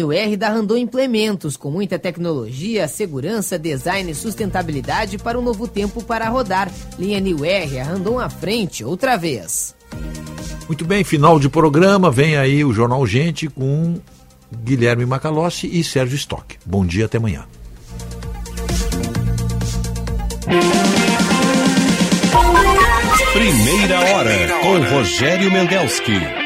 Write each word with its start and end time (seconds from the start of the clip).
NUR 0.00 0.36
da 0.36 0.48
Randon 0.48 0.76
Implementos, 0.76 1.56
com 1.56 1.70
muita 1.70 1.98
tecnologia, 1.98 2.86
segurança, 2.86 3.58
design 3.58 4.10
e 4.10 4.14
sustentabilidade 4.14 5.18
para 5.18 5.38
um 5.38 5.42
novo 5.42 5.66
tempo 5.66 6.02
para 6.02 6.28
rodar. 6.28 6.70
Linha 6.98 7.20
NUR, 7.20 7.80
a 7.80 7.84
Randon 7.84 8.18
à 8.18 8.28
frente, 8.28 8.84
outra 8.84 9.16
vez. 9.16 9.74
Muito 10.66 10.84
bem, 10.84 11.04
final 11.04 11.38
de 11.38 11.48
programa, 11.48 12.10
vem 12.10 12.36
aí 12.36 12.64
o 12.64 12.72
Jornal 12.72 13.06
Gente 13.06 13.48
com 13.48 14.00
Guilherme 14.64 15.06
Macalossi 15.06 15.68
e 15.72 15.82
Sérgio 15.82 16.16
Stock. 16.16 16.56
Bom 16.64 16.84
dia, 16.84 17.06
até 17.06 17.18
amanhã. 17.18 17.44
Primeira 23.32 24.00
hora 24.00 24.48
com 24.62 24.96
Rogério 24.96 25.52
Mendelski. 25.52 26.45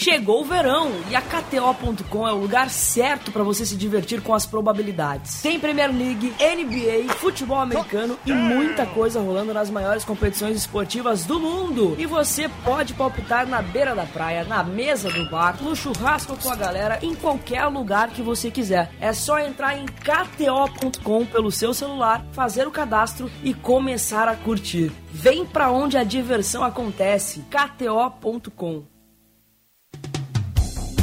Chegou 0.00 0.40
o 0.40 0.44
verão 0.46 0.90
e 1.10 1.14
a 1.14 1.20
KTO.com 1.20 2.26
é 2.26 2.32
o 2.32 2.38
lugar 2.38 2.70
certo 2.70 3.30
para 3.30 3.42
você 3.42 3.66
se 3.66 3.76
divertir 3.76 4.22
com 4.22 4.32
as 4.32 4.46
probabilidades. 4.46 5.42
Tem 5.42 5.60
Premier 5.60 5.94
League, 5.94 6.32
NBA, 6.40 7.12
futebol 7.16 7.58
americano 7.58 8.18
e 8.24 8.32
muita 8.32 8.86
coisa 8.86 9.20
rolando 9.20 9.52
nas 9.52 9.68
maiores 9.68 10.02
competições 10.02 10.56
esportivas 10.56 11.26
do 11.26 11.38
mundo. 11.38 11.96
E 11.98 12.06
você 12.06 12.48
pode 12.64 12.94
palpitar 12.94 13.46
na 13.46 13.60
beira 13.60 13.94
da 13.94 14.06
praia, 14.06 14.42
na 14.42 14.64
mesa 14.64 15.10
do 15.10 15.28
bar, 15.28 15.62
no 15.62 15.76
churrasco 15.76 16.34
com 16.34 16.50
a 16.50 16.56
galera, 16.56 16.98
em 17.02 17.14
qualquer 17.14 17.66
lugar 17.66 18.08
que 18.08 18.22
você 18.22 18.50
quiser. 18.50 18.90
É 19.02 19.12
só 19.12 19.38
entrar 19.38 19.76
em 19.76 19.84
KTO.com 19.84 21.26
pelo 21.26 21.52
seu 21.52 21.74
celular, 21.74 22.24
fazer 22.32 22.66
o 22.66 22.70
cadastro 22.70 23.30
e 23.44 23.52
começar 23.52 24.28
a 24.28 24.34
curtir. 24.34 24.90
Vem 25.12 25.44
pra 25.44 25.70
onde 25.70 25.98
a 25.98 26.04
diversão 26.04 26.64
acontece. 26.64 27.44
KTO.com 27.50 28.89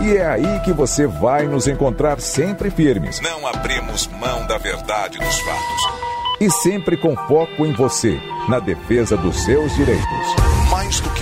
E 0.00 0.16
é 0.16 0.26
aí 0.26 0.60
que 0.60 0.72
você 0.72 1.06
vai 1.06 1.46
nos 1.46 1.66
encontrar 1.66 2.20
sempre 2.20 2.70
firmes. 2.70 3.20
Não 3.20 3.46
abrimos 3.46 4.08
mão 4.08 4.46
da 4.46 4.58
verdade 4.58 5.18
dos 5.18 5.38
fatos. 5.40 6.12
E 6.40 6.50
sempre 6.50 6.96
com 6.96 7.14
foco 7.28 7.64
em 7.64 7.72
você, 7.72 8.18
na 8.48 8.58
defesa 8.58 9.16
dos 9.16 9.44
seus 9.44 9.72
direitos. 9.76 10.34
Mais 10.70 10.98
do 11.00 11.10
que 11.10 11.21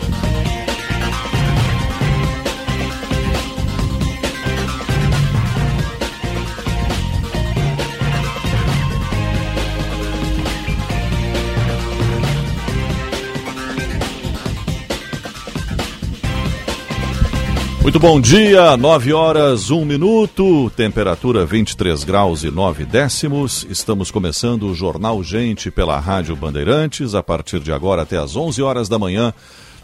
Muito 17.83 17.99
bom 17.99 18.21
dia, 18.21 18.77
9 18.77 19.11
horas, 19.11 19.69
1 19.69 19.83
minuto, 19.83 20.71
temperatura 20.73 21.45
23 21.45 22.05
graus 22.05 22.45
e 22.45 22.49
9 22.49 22.85
décimos. 22.85 23.67
Estamos 23.69 24.09
começando 24.09 24.67
o 24.67 24.73
Jornal 24.73 25.21
Gente 25.21 25.69
pela 25.69 25.99
Rádio 25.99 26.33
Bandeirantes, 26.33 27.13
a 27.13 27.21
partir 27.21 27.59
de 27.59 27.73
agora 27.73 28.03
até 28.03 28.17
às 28.17 28.37
11 28.37 28.61
horas 28.61 28.87
da 28.87 28.97
manhã, 28.97 29.33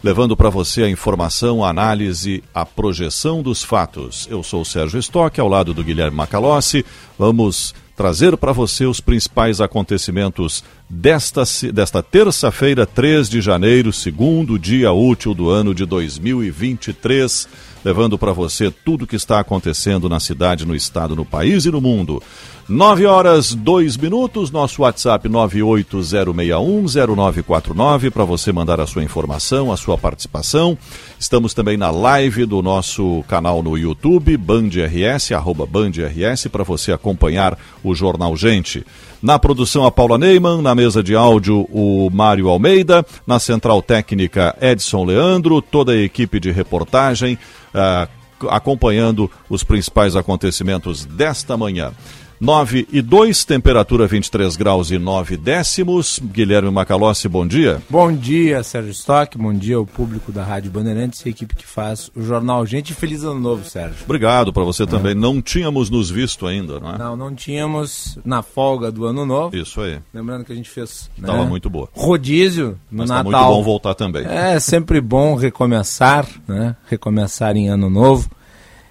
levando 0.02 0.34
para 0.34 0.48
você 0.48 0.84
a 0.84 0.88
informação, 0.88 1.62
a 1.62 1.68
análise, 1.68 2.42
a 2.54 2.64
projeção 2.64 3.42
dos 3.42 3.62
fatos. 3.62 4.26
Eu 4.30 4.42
sou 4.42 4.62
o 4.62 4.64
Sérgio 4.64 4.98
Stock, 4.98 5.38
ao 5.38 5.46
lado 5.46 5.74
do 5.74 5.84
Guilherme 5.84 6.16
Macalossi. 6.16 6.86
Vamos 7.18 7.74
trazer 7.94 8.34
para 8.38 8.50
você 8.50 8.86
os 8.86 8.98
principais 8.98 9.60
acontecimentos 9.60 10.64
desta, 10.88 11.42
desta 11.70 12.02
terça-feira, 12.02 12.86
3 12.86 13.28
de 13.28 13.42
janeiro, 13.42 13.92
segundo 13.92 14.58
dia 14.58 14.90
útil 14.90 15.34
do 15.34 15.50
ano 15.50 15.74
de 15.74 15.84
2023, 15.84 17.46
levando 17.84 18.18
para 18.18 18.32
você 18.32 18.70
tudo 18.70 19.04
o 19.04 19.06
que 19.06 19.16
está 19.16 19.40
acontecendo 19.40 20.08
na 20.08 20.20
cidade, 20.20 20.66
no 20.66 20.74
estado, 20.74 21.16
no 21.16 21.24
país 21.24 21.64
e 21.64 21.70
no 21.70 21.80
mundo. 21.80 22.22
9 22.68 23.04
horas 23.04 23.52
2 23.52 23.96
minutos, 23.96 24.52
nosso 24.52 24.82
WhatsApp 24.82 25.28
980610949 25.28 28.12
para 28.12 28.24
você 28.24 28.52
mandar 28.52 28.80
a 28.80 28.86
sua 28.86 29.02
informação, 29.02 29.72
a 29.72 29.76
sua 29.76 29.98
participação. 29.98 30.78
Estamos 31.18 31.52
também 31.52 31.76
na 31.76 31.90
live 31.90 32.46
do 32.46 32.62
nosso 32.62 33.24
canal 33.26 33.60
no 33.60 33.76
YouTube, 33.76 34.36
Band 34.36 34.68
RS, 34.68 35.32
arroba 35.32 35.66
Band 35.66 35.90
RS, 35.90 36.46
para 36.46 36.62
você 36.62 36.92
acompanhar 36.92 37.58
o 37.82 37.92
Jornal 37.92 38.36
Gente. 38.36 38.86
Na 39.22 39.38
produção, 39.38 39.84
a 39.84 39.90
Paula 39.90 40.16
Neyman, 40.16 40.62
na 40.62 40.74
mesa 40.74 41.02
de 41.02 41.14
áudio, 41.14 41.68
o 41.70 42.08
Mário 42.10 42.48
Almeida, 42.48 43.04
na 43.26 43.38
central 43.38 43.82
técnica, 43.82 44.56
Edson 44.60 45.04
Leandro, 45.04 45.60
toda 45.60 45.92
a 45.92 46.02
equipe 46.02 46.40
de 46.40 46.50
reportagem, 46.50 47.38
uh, 47.74 48.08
acompanhando 48.48 49.30
os 49.50 49.62
principais 49.62 50.16
acontecimentos 50.16 51.04
desta 51.04 51.54
manhã. 51.54 51.92
9 52.40 52.88
e 52.90 53.02
2, 53.02 53.44
temperatura 53.44 54.06
23 54.06 54.56
graus 54.56 54.90
e 54.90 54.98
9 54.98 55.36
décimos. 55.36 56.18
Guilherme 56.24 56.70
Macalossi, 56.70 57.28
bom 57.28 57.46
dia. 57.46 57.82
Bom 57.90 58.10
dia, 58.10 58.62
Sérgio 58.62 58.92
Stock, 58.92 59.36
bom 59.36 59.52
dia 59.52 59.76
ao 59.76 59.84
público 59.84 60.32
da 60.32 60.42
Rádio 60.42 60.70
Bandeirantes 60.70 61.20
e 61.20 61.28
a 61.28 61.30
equipe 61.32 61.54
que 61.54 61.66
faz 61.66 62.10
o 62.16 62.22
Jornal 62.22 62.64
Gente. 62.64 62.94
Feliz 62.94 63.24
ano 63.24 63.38
novo, 63.38 63.68
Sérgio. 63.68 63.98
Obrigado 64.04 64.54
para 64.54 64.64
você 64.64 64.86
também. 64.86 65.12
É. 65.12 65.14
Não 65.14 65.42
tínhamos 65.42 65.90
nos 65.90 66.08
visto 66.08 66.46
ainda, 66.46 66.80
não 66.80 66.94
é? 66.94 66.98
Não, 66.98 67.14
não 67.14 67.34
tínhamos 67.34 68.18
na 68.24 68.42
folga 68.42 68.90
do 68.90 69.04
ano 69.04 69.26
novo. 69.26 69.54
Isso 69.54 69.78
aí. 69.82 69.98
Lembrando 70.14 70.46
que 70.46 70.52
a 70.52 70.56
gente 70.56 70.70
fez. 70.70 71.10
Estava 71.18 71.44
né, 71.44 71.48
muito 71.50 71.68
boa. 71.68 71.90
Rodízio 71.92 72.78
no 72.90 73.00
Mas 73.00 73.10
Natal. 73.10 73.32
Tá 73.32 73.38
muito 73.38 73.54
bom 73.54 73.62
voltar 73.62 73.94
também. 73.94 74.24
É 74.24 74.58
sempre 74.58 74.98
bom 75.02 75.34
recomeçar, 75.34 76.26
né? 76.48 76.74
Recomeçar 76.86 77.54
em 77.54 77.68
ano 77.68 77.90
novo. 77.90 78.30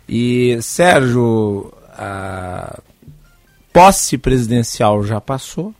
E, 0.07 0.59
Sérgio, 0.61 1.73
a 1.97 2.79
posse 3.71 4.17
presidencial 4.17 5.03
já 5.03 5.19
passou. 5.21 5.73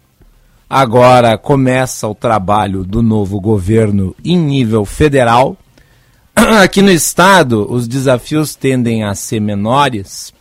Agora 0.69 1.37
começa 1.37 2.07
o 2.07 2.13
trabalho 2.13 2.83
do 2.83 3.01
novo 3.01 3.39
governo 3.39 4.15
em 4.23 4.37
nível 4.37 4.85
federal. 4.85 5.57
Aqui 6.61 6.81
no 6.81 6.91
estado, 6.91 7.71
os 7.71 7.87
desafios 7.87 8.53
tendem 8.53 9.03
a 9.03 9.15
ser 9.15 9.39
menores 9.39 10.31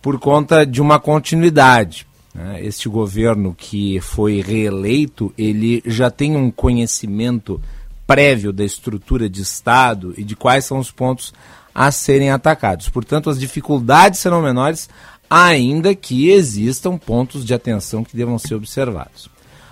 por 0.00 0.18
conta 0.18 0.64
de 0.64 0.80
uma 0.80 1.00
continuidade. 1.00 2.06
Né? 2.32 2.64
Este 2.64 2.88
governo 2.88 3.52
que 3.52 4.00
foi 4.00 4.40
reeleito, 4.40 5.34
ele 5.36 5.82
já 5.84 6.10
tem 6.10 6.36
um 6.36 6.50
conhecimento 6.50 7.60
prévio 8.06 8.52
da 8.52 8.64
estrutura 8.64 9.28
de 9.28 9.42
Estado 9.42 10.14
e 10.16 10.24
de 10.24 10.34
quais 10.36 10.64
são 10.64 10.78
os 10.78 10.90
pontos 10.90 11.34
a 11.74 11.90
serem 11.90 12.30
atacados. 12.30 12.88
Portanto, 12.88 13.28
as 13.28 13.38
dificuldades 13.38 14.20
serão 14.20 14.40
menores, 14.40 14.88
ainda 15.28 15.94
que 15.94 16.30
existam 16.30 16.96
pontos 16.96 17.44
de 17.44 17.52
atenção 17.52 18.04
que 18.04 18.16
devam 18.16 18.38
ser 18.38 18.54
observados. 18.54 19.28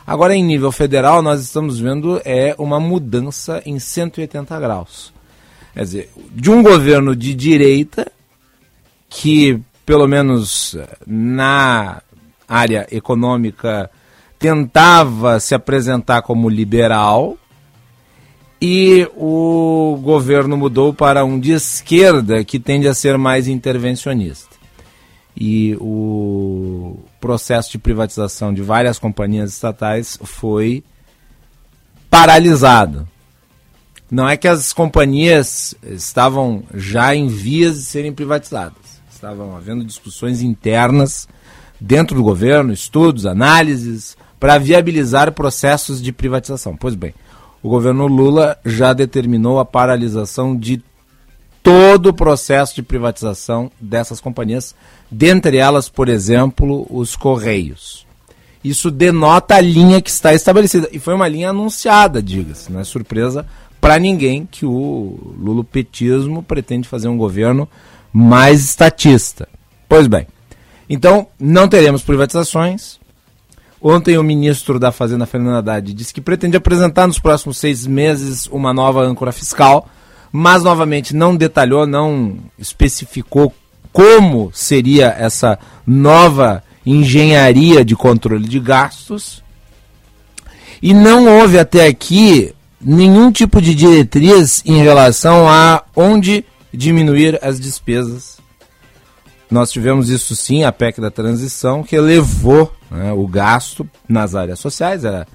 Agora, 0.07 0.37
em 0.37 0.45
nível 0.45 0.71
federal, 0.71 1.23
nós 1.23 1.43
estamos 1.43 1.81
vendo 1.81 2.21
é 2.25 2.55
uma 2.59 2.79
mudança 2.79 3.63
em 3.67 3.79
180 3.79 4.59
graus. 4.61 5.13
Quer 5.75 5.83
dizer, 5.83 6.11
de 6.31 6.51
um 6.51 6.63
governo 6.63 7.17
de 7.17 7.35
direita, 7.35 8.11
que, 9.09 9.61
pelo 9.85 10.07
menos 10.07 10.77
na 11.07 12.03
área 12.49 12.87
econômica, 12.91 13.91
tentava 14.39 15.41
se 15.41 15.55
apresentar 15.55 16.23
como 16.23 16.49
liberal, 16.49 17.37
e 18.61 19.09
o 19.17 19.99
governo 20.03 20.57
mudou 20.57 20.95
para 20.95 21.25
um 21.25 21.39
de 21.39 21.53
esquerda 21.53 22.43
que 22.43 22.59
tende 22.59 22.89
a 22.89 22.95
ser 22.95 23.19
mais 23.19 23.49
intervencionista 23.49 24.56
e 25.37 25.77
o 25.81 26.97
processo 27.21 27.71
de 27.71 27.79
privatização 27.79 28.55
de 28.55 28.63
várias 28.63 28.99
companhias 28.99 29.53
estatais 29.53 30.19
foi 30.23 30.83
paralisado. 32.09 33.07
Não 34.11 34.29
é 34.29 34.37
que 34.37 34.49
as 34.49 34.73
companhias 34.73 35.75
estavam 35.83 36.63
já 36.73 37.15
em 37.15 37.27
vias 37.27 37.77
de 37.77 37.85
serem 37.85 38.13
privatizadas. 38.13 39.01
Estavam 39.11 39.57
havendo 39.57 39.85
discussões 39.85 40.41
internas 40.41 41.29
dentro 41.81 42.17
do 42.17 42.23
governo, 42.23 42.73
estudos, 42.73 43.27
análises, 43.27 44.17
para 44.39 44.59
viabilizar 44.59 45.33
processos 45.33 46.01
de 46.01 46.13
privatização. 46.13 46.77
Pois 46.77 46.95
bem, 46.95 47.13
o 47.63 47.69
governo 47.69 48.07
Lula 48.07 48.57
já 48.65 48.93
determinou 48.93 49.59
a 49.59 49.65
paralisação 49.65 50.57
de 50.57 50.83
todo 51.67 52.11
o 52.11 52.15
processo 52.15 52.77
de 52.77 52.83
privatização 52.83 53.73
dessas 53.81 54.21
companhias, 54.21 54.73
dentre 55.11 55.57
elas, 55.57 55.89
por 55.89 56.09
exemplo, 56.09 56.87
os 56.89 57.17
Correios. 57.17 58.07
Isso 58.63 58.89
denota 58.89 59.57
a 59.57 59.61
linha 59.61 60.01
que 60.01 60.09
está 60.09 60.33
estabelecida. 60.33 60.89
E 60.93 61.01
foi 61.01 61.13
uma 61.13 61.27
linha 61.27 61.51
anunciada, 61.51 62.23
diga-se. 62.23 62.71
Não 62.71 62.79
é 62.79 62.85
surpresa 62.85 63.45
para 63.81 63.99
ninguém 63.99 64.47
que 64.49 64.65
o 64.65 65.35
lulopetismo 65.41 66.41
pretende 66.41 66.87
fazer 66.87 67.09
um 67.09 67.17
governo 67.17 67.69
mais 68.13 68.63
estatista. 68.65 69.49
Pois 69.89 70.07
bem, 70.07 70.29
então 70.89 71.27
não 71.37 71.67
teremos 71.67 72.01
privatizações. 72.01 73.01
Ontem 73.83 74.17
o 74.17 74.23
ministro 74.23 74.79
da 74.79 74.93
Fazenda, 74.93 75.27
Fernando 75.27 75.57
Haddad, 75.57 75.93
disse 75.93 76.15
que 76.15 76.21
pretende 76.21 76.57
apresentar 76.57 77.09
nos 77.09 77.19
próximos 77.19 77.59
seis 77.59 77.89
meses 77.89 78.47
uma 78.47 78.73
nova 78.73 79.03
âncora 79.03 79.33
fiscal 79.33 79.89
mas 80.33 80.63
novamente 80.63 81.15
não 81.15 81.37
detalhou, 81.37 81.87
não 81.87 82.37
especificou 82.59 83.53
como 83.93 84.51
seria 84.53 85.07
essa 85.19 85.59
nova 85.87 86.63
engenharia 86.85 87.85
de 87.85 87.97
controle 87.97 88.47
de 88.47 88.61
gastos. 88.61 89.43
E 90.83 90.93
não 90.93 91.41
houve 91.41 91.59
até 91.59 91.87
aqui 91.87 92.55
nenhum 92.81 93.33
tipo 93.33 93.61
de 93.61 93.75
diretriz 93.75 94.63
em 94.67 94.83
relação 94.83 95.49
a 95.49 95.83
onde 95.95 96.45
diminuir 96.73 97.39
as 97.43 97.59
despesas. 97.59 98.37
Nós 99.51 99.71
tivemos 99.71 100.11
isso 100.11 100.35
sim, 100.37 100.65
a 100.65 100.73
PEC 100.73 101.01
da 101.01 101.11
transição, 101.11 101.83
que 101.83 101.97
elevou 101.97 102.73
né, 102.91 103.13
o 103.13 103.27
gasto 103.27 103.89
nas 104.09 104.35
áreas 104.35 104.59
sociais. 104.59 105.05
Era, 105.05 105.27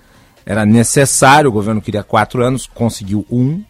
era 0.46 0.66
necessário, 0.66 1.50
o 1.50 1.54
governo 1.54 1.82
queria 1.82 2.04
quatro 2.04 2.44
anos, 2.44 2.68
conseguiu 2.68 3.26
um 3.32 3.64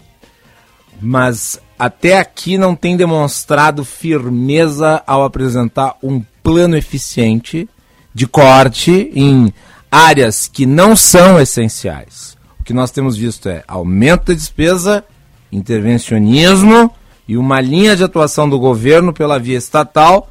mas 1.02 1.60
até 1.80 2.20
aqui 2.20 2.58
não 2.58 2.76
tem 2.76 2.96
demonstrado 2.96 3.84
firmeza 3.84 5.02
ao 5.08 5.24
apresentar 5.24 5.96
um 6.04 6.22
plano 6.44 6.78
eficiente 6.78 7.68
de 8.14 8.28
corte 8.28 9.12
em 9.16 9.52
áreas 9.90 10.48
que 10.48 10.66
não 10.66 10.96
são 10.96 11.40
essenciais. 11.40 12.38
O 12.60 12.64
que 12.64 12.74
nós 12.74 12.92
temos 12.92 13.18
visto 13.18 13.50
é 13.50 13.64
aumento 13.68 14.26
da 14.26 14.34
despesa, 14.34 15.04
intervencionismo 15.52 16.94
e 17.28 17.36
uma 17.36 17.60
linha 17.60 17.96
de 17.96 18.04
atuação 18.04 18.48
do 18.48 18.60
governo 18.60 19.12
pela 19.12 19.40
via 19.40 19.58
estatal 19.58 20.30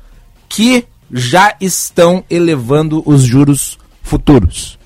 que 0.49 0.87
já 1.13 1.57
estão 1.61 2.25
elevando 2.31 3.03
os 3.05 3.23
juros 3.23 3.77
futuros. 4.03 4.79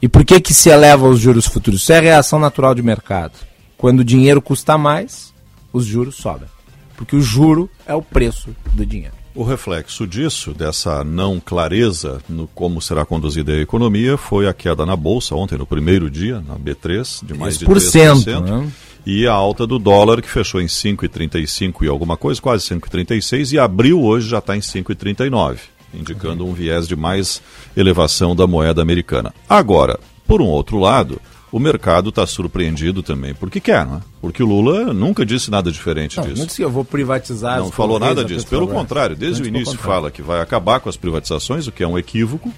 E 0.00 0.08
por 0.08 0.24
que 0.24 0.40
que 0.40 0.52
se 0.52 0.68
eleva 0.68 1.06
os 1.06 1.20
juros 1.20 1.46
futuros? 1.46 1.82
Isso 1.82 1.92
é 1.92 2.00
reação 2.00 2.40
natural 2.40 2.74
de 2.74 2.82
mercado. 2.82 3.34
Quando 3.82 3.98
o 3.98 4.04
dinheiro 4.04 4.40
custa 4.40 4.78
mais, 4.78 5.34
os 5.72 5.84
juros 5.84 6.14
sobem. 6.14 6.46
Porque 6.96 7.16
o 7.16 7.20
juro 7.20 7.68
é 7.84 7.92
o 7.92 8.00
preço 8.00 8.54
do 8.74 8.86
dinheiro. 8.86 9.12
O 9.34 9.42
reflexo 9.42 10.06
disso, 10.06 10.54
dessa 10.54 11.02
não 11.02 11.40
clareza 11.40 12.20
no 12.28 12.46
como 12.46 12.80
será 12.80 13.04
conduzida 13.04 13.50
a 13.50 13.60
economia, 13.60 14.16
foi 14.16 14.46
a 14.46 14.54
queda 14.54 14.86
na 14.86 14.94
Bolsa 14.94 15.34
ontem, 15.34 15.58
no 15.58 15.66
primeiro 15.66 16.08
dia, 16.08 16.40
na 16.46 16.54
B3, 16.54 17.26
de 17.26 17.34
mais 17.34 17.58
de 17.58 17.66
3%. 17.66 18.40
Né? 18.40 18.70
E 19.04 19.26
a 19.26 19.32
alta 19.32 19.66
do 19.66 19.80
dólar, 19.80 20.22
que 20.22 20.30
fechou 20.30 20.60
em 20.60 20.66
5,35 20.66 21.82
e 21.82 21.88
alguma 21.88 22.16
coisa, 22.16 22.40
quase 22.40 22.64
5,36, 22.68 23.52
e 23.52 23.58
abriu 23.58 24.00
hoje 24.00 24.28
já 24.28 24.38
está 24.38 24.56
em 24.56 24.60
5,39, 24.60 25.58
indicando 25.92 26.46
um 26.46 26.52
viés 26.52 26.86
de 26.86 26.94
mais 26.94 27.42
elevação 27.76 28.36
da 28.36 28.46
moeda 28.46 28.80
americana. 28.80 29.34
Agora, 29.48 29.98
por 30.24 30.40
um 30.40 30.46
outro 30.46 30.78
lado, 30.78 31.20
o 31.52 31.60
mercado 31.60 32.08
está 32.08 32.26
surpreendido 32.26 33.02
também, 33.02 33.34
porque 33.34 33.60
quer, 33.60 33.84
não 33.84 33.96
é? 33.96 34.00
Porque 34.22 34.42
o 34.42 34.46
Lula 34.46 34.94
nunca 34.94 35.24
disse 35.24 35.50
nada 35.50 35.70
diferente 35.70 36.16
não, 36.16 36.24
disso. 36.24 36.38
Não 36.38 36.46
disse 36.46 36.56
que 36.56 36.64
eu 36.64 36.70
vou 36.70 36.82
privatizar. 36.82 37.58
Não 37.58 37.70
falou 37.70 38.00
nada 38.00 38.24
disso. 38.24 38.46
Pelo 38.46 38.66
contrário, 38.66 39.14
desde 39.14 39.42
o 39.42 39.46
início 39.46 39.78
fala 39.78 40.10
que 40.10 40.22
vai 40.22 40.40
acabar 40.40 40.80
com 40.80 40.88
as 40.88 40.96
privatizações, 40.96 41.66
o 41.66 41.72
que 41.72 41.84
é 41.84 41.86
um 41.86 41.98
equívoco. 41.98 42.50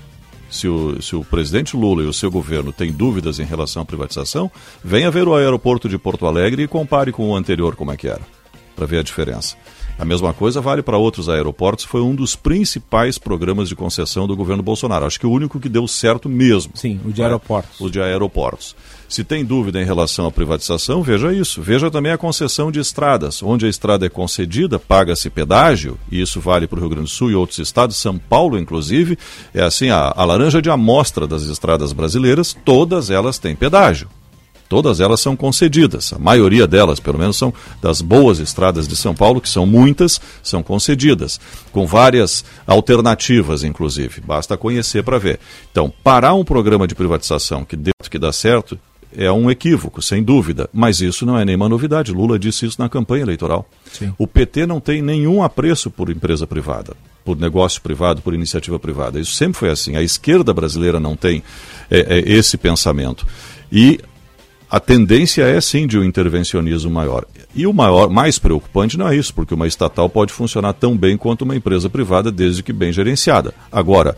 Se 0.48 0.68
o, 0.68 1.02
se 1.02 1.16
o 1.16 1.24
presidente 1.24 1.76
Lula 1.76 2.04
e 2.04 2.06
o 2.06 2.12
seu 2.12 2.30
governo 2.30 2.72
têm 2.72 2.92
dúvidas 2.92 3.40
em 3.40 3.44
relação 3.44 3.82
à 3.82 3.84
privatização, 3.84 4.48
venha 4.84 5.10
ver 5.10 5.26
o 5.26 5.34
aeroporto 5.34 5.88
de 5.88 5.98
Porto 5.98 6.26
Alegre 6.26 6.62
e 6.62 6.68
compare 6.68 7.10
com 7.10 7.28
o 7.28 7.34
anterior 7.34 7.74
como 7.74 7.90
é 7.90 7.96
que 7.96 8.06
era. 8.06 8.22
para 8.76 8.86
ver 8.86 8.98
a 8.98 9.02
diferença. 9.02 9.56
A 9.98 10.04
mesma 10.04 10.32
coisa 10.32 10.60
vale 10.60 10.82
para 10.82 10.98
outros 10.98 11.28
aeroportos. 11.28 11.84
Foi 11.84 12.00
um 12.00 12.14
dos 12.14 12.34
principais 12.34 13.16
programas 13.16 13.68
de 13.68 13.76
concessão 13.76 14.26
do 14.26 14.36
governo 14.36 14.62
Bolsonaro. 14.62 15.06
Acho 15.06 15.20
que 15.20 15.26
o 15.26 15.30
único 15.30 15.60
que 15.60 15.68
deu 15.68 15.86
certo 15.86 16.28
mesmo. 16.28 16.72
Sim, 16.74 17.00
o 17.04 17.12
de 17.12 17.22
aeroportos. 17.22 17.80
O 17.80 17.88
de 17.88 18.00
aeroportos. 18.00 18.74
Se 19.08 19.22
tem 19.22 19.44
dúvida 19.44 19.80
em 19.80 19.84
relação 19.84 20.26
à 20.26 20.32
privatização, 20.32 21.02
veja 21.02 21.32
isso. 21.32 21.62
Veja 21.62 21.90
também 21.90 22.10
a 22.10 22.18
concessão 22.18 22.72
de 22.72 22.80
estradas. 22.80 23.42
Onde 23.42 23.66
a 23.66 23.68
estrada 23.68 24.04
é 24.04 24.08
concedida, 24.08 24.78
paga-se 24.78 25.30
pedágio, 25.30 25.96
e 26.10 26.20
isso 26.20 26.40
vale 26.40 26.66
para 26.66 26.78
o 26.78 26.80
Rio 26.80 26.88
Grande 26.88 27.04
do 27.04 27.10
Sul 27.10 27.30
e 27.30 27.34
outros 27.34 27.60
estados, 27.60 27.96
São 27.96 28.18
Paulo, 28.18 28.58
inclusive. 28.58 29.16
É 29.54 29.62
assim, 29.62 29.90
a, 29.90 30.12
a 30.16 30.24
laranja 30.24 30.60
de 30.60 30.70
amostra 30.70 31.26
das 31.26 31.44
estradas 31.44 31.92
brasileiras, 31.92 32.56
todas 32.64 33.10
elas 33.10 33.38
têm 33.38 33.54
pedágio. 33.54 34.08
Todas 34.68 35.00
elas 35.00 35.21
são 35.21 35.37
concedidas. 35.37 36.12
A 36.12 36.18
maioria 36.18 36.66
delas, 36.66 36.99
pelo 37.00 37.18
menos, 37.18 37.37
são 37.37 37.52
das 37.80 38.00
boas 38.00 38.38
estradas 38.38 38.88
de 38.88 38.97
São 38.97 39.14
Paulo, 39.14 39.40
que 39.40 39.49
são 39.49 39.66
muitas, 39.66 40.21
são 40.42 40.62
concedidas, 40.62 41.40
com 41.71 41.87
várias 41.87 42.44
alternativas, 42.66 43.62
inclusive. 43.62 44.21
Basta 44.21 44.56
conhecer 44.56 45.02
para 45.02 45.18
ver. 45.18 45.38
Então, 45.71 45.92
parar 46.02 46.35
um 46.35 46.44
programa 46.44 46.87
de 46.87 46.94
privatização 46.94 47.64
que 47.64 47.76
dê, 47.76 47.90
que 48.11 48.18
dá 48.18 48.33
certo 48.33 48.78
é 49.16 49.30
um 49.30 49.50
equívoco, 49.50 50.02
sem 50.02 50.23
dúvida. 50.23 50.68
Mas 50.73 51.00
isso 51.00 51.25
não 51.25 51.38
é 51.38 51.44
nenhuma 51.44 51.68
novidade. 51.68 52.12
Lula 52.12 52.38
disse 52.38 52.66
isso 52.66 52.80
na 52.80 52.88
campanha 52.88 53.23
eleitoral. 53.23 53.68
Sim. 53.92 54.12
O 54.18 54.26
PT 54.26 54.66
não 54.66 54.80
tem 54.80 55.00
nenhum 55.00 55.42
apreço 55.42 55.90
por 55.90 56.11
empresa 56.11 56.47
privada, 56.47 56.94
por 57.25 57.38
negócio 57.38 57.80
privado, 57.80 58.21
por 58.21 58.35
iniciativa 58.35 58.78
privada. 58.78 59.21
Isso 59.21 59.33
sempre 59.33 59.59
foi 59.59 59.71
assim. 59.71 59.97
A 59.97 60.02
esquerda 60.02 60.52
brasileira 60.52 60.99
não 60.99 61.16
tem 61.16 61.42
é, 61.90 62.18
é, 62.18 62.33
esse 62.33 62.56
pensamento. 62.56 63.26
E 63.71 64.00
a 64.71 64.80
tendência 64.80 65.42
é 65.42 65.61
sim 65.61 65.87
de 65.87 65.99
um 65.99 66.04
intervencionismo 66.04 66.90
maior. 66.90 67.25
E 67.54 67.66
o 67.66 67.73
maior, 67.73 68.11
mais 68.11 68.38
preocupante 68.38 68.99
não 68.99 69.09
é 69.09 69.16
isso, 69.16 69.33
porque 69.33 69.54
uma 69.54 69.66
estatal 69.66 70.09
pode 70.09 70.33
funcionar 70.33 70.73
tão 70.73 70.97
bem 70.97 71.16
quanto 71.16 71.42
uma 71.42 71.54
empresa 71.54 71.88
privada, 71.88 72.33
desde 72.33 72.62
que 72.62 72.73
bem 72.73 72.92
gerenciada. 72.92 73.54
Agora, 73.71 74.16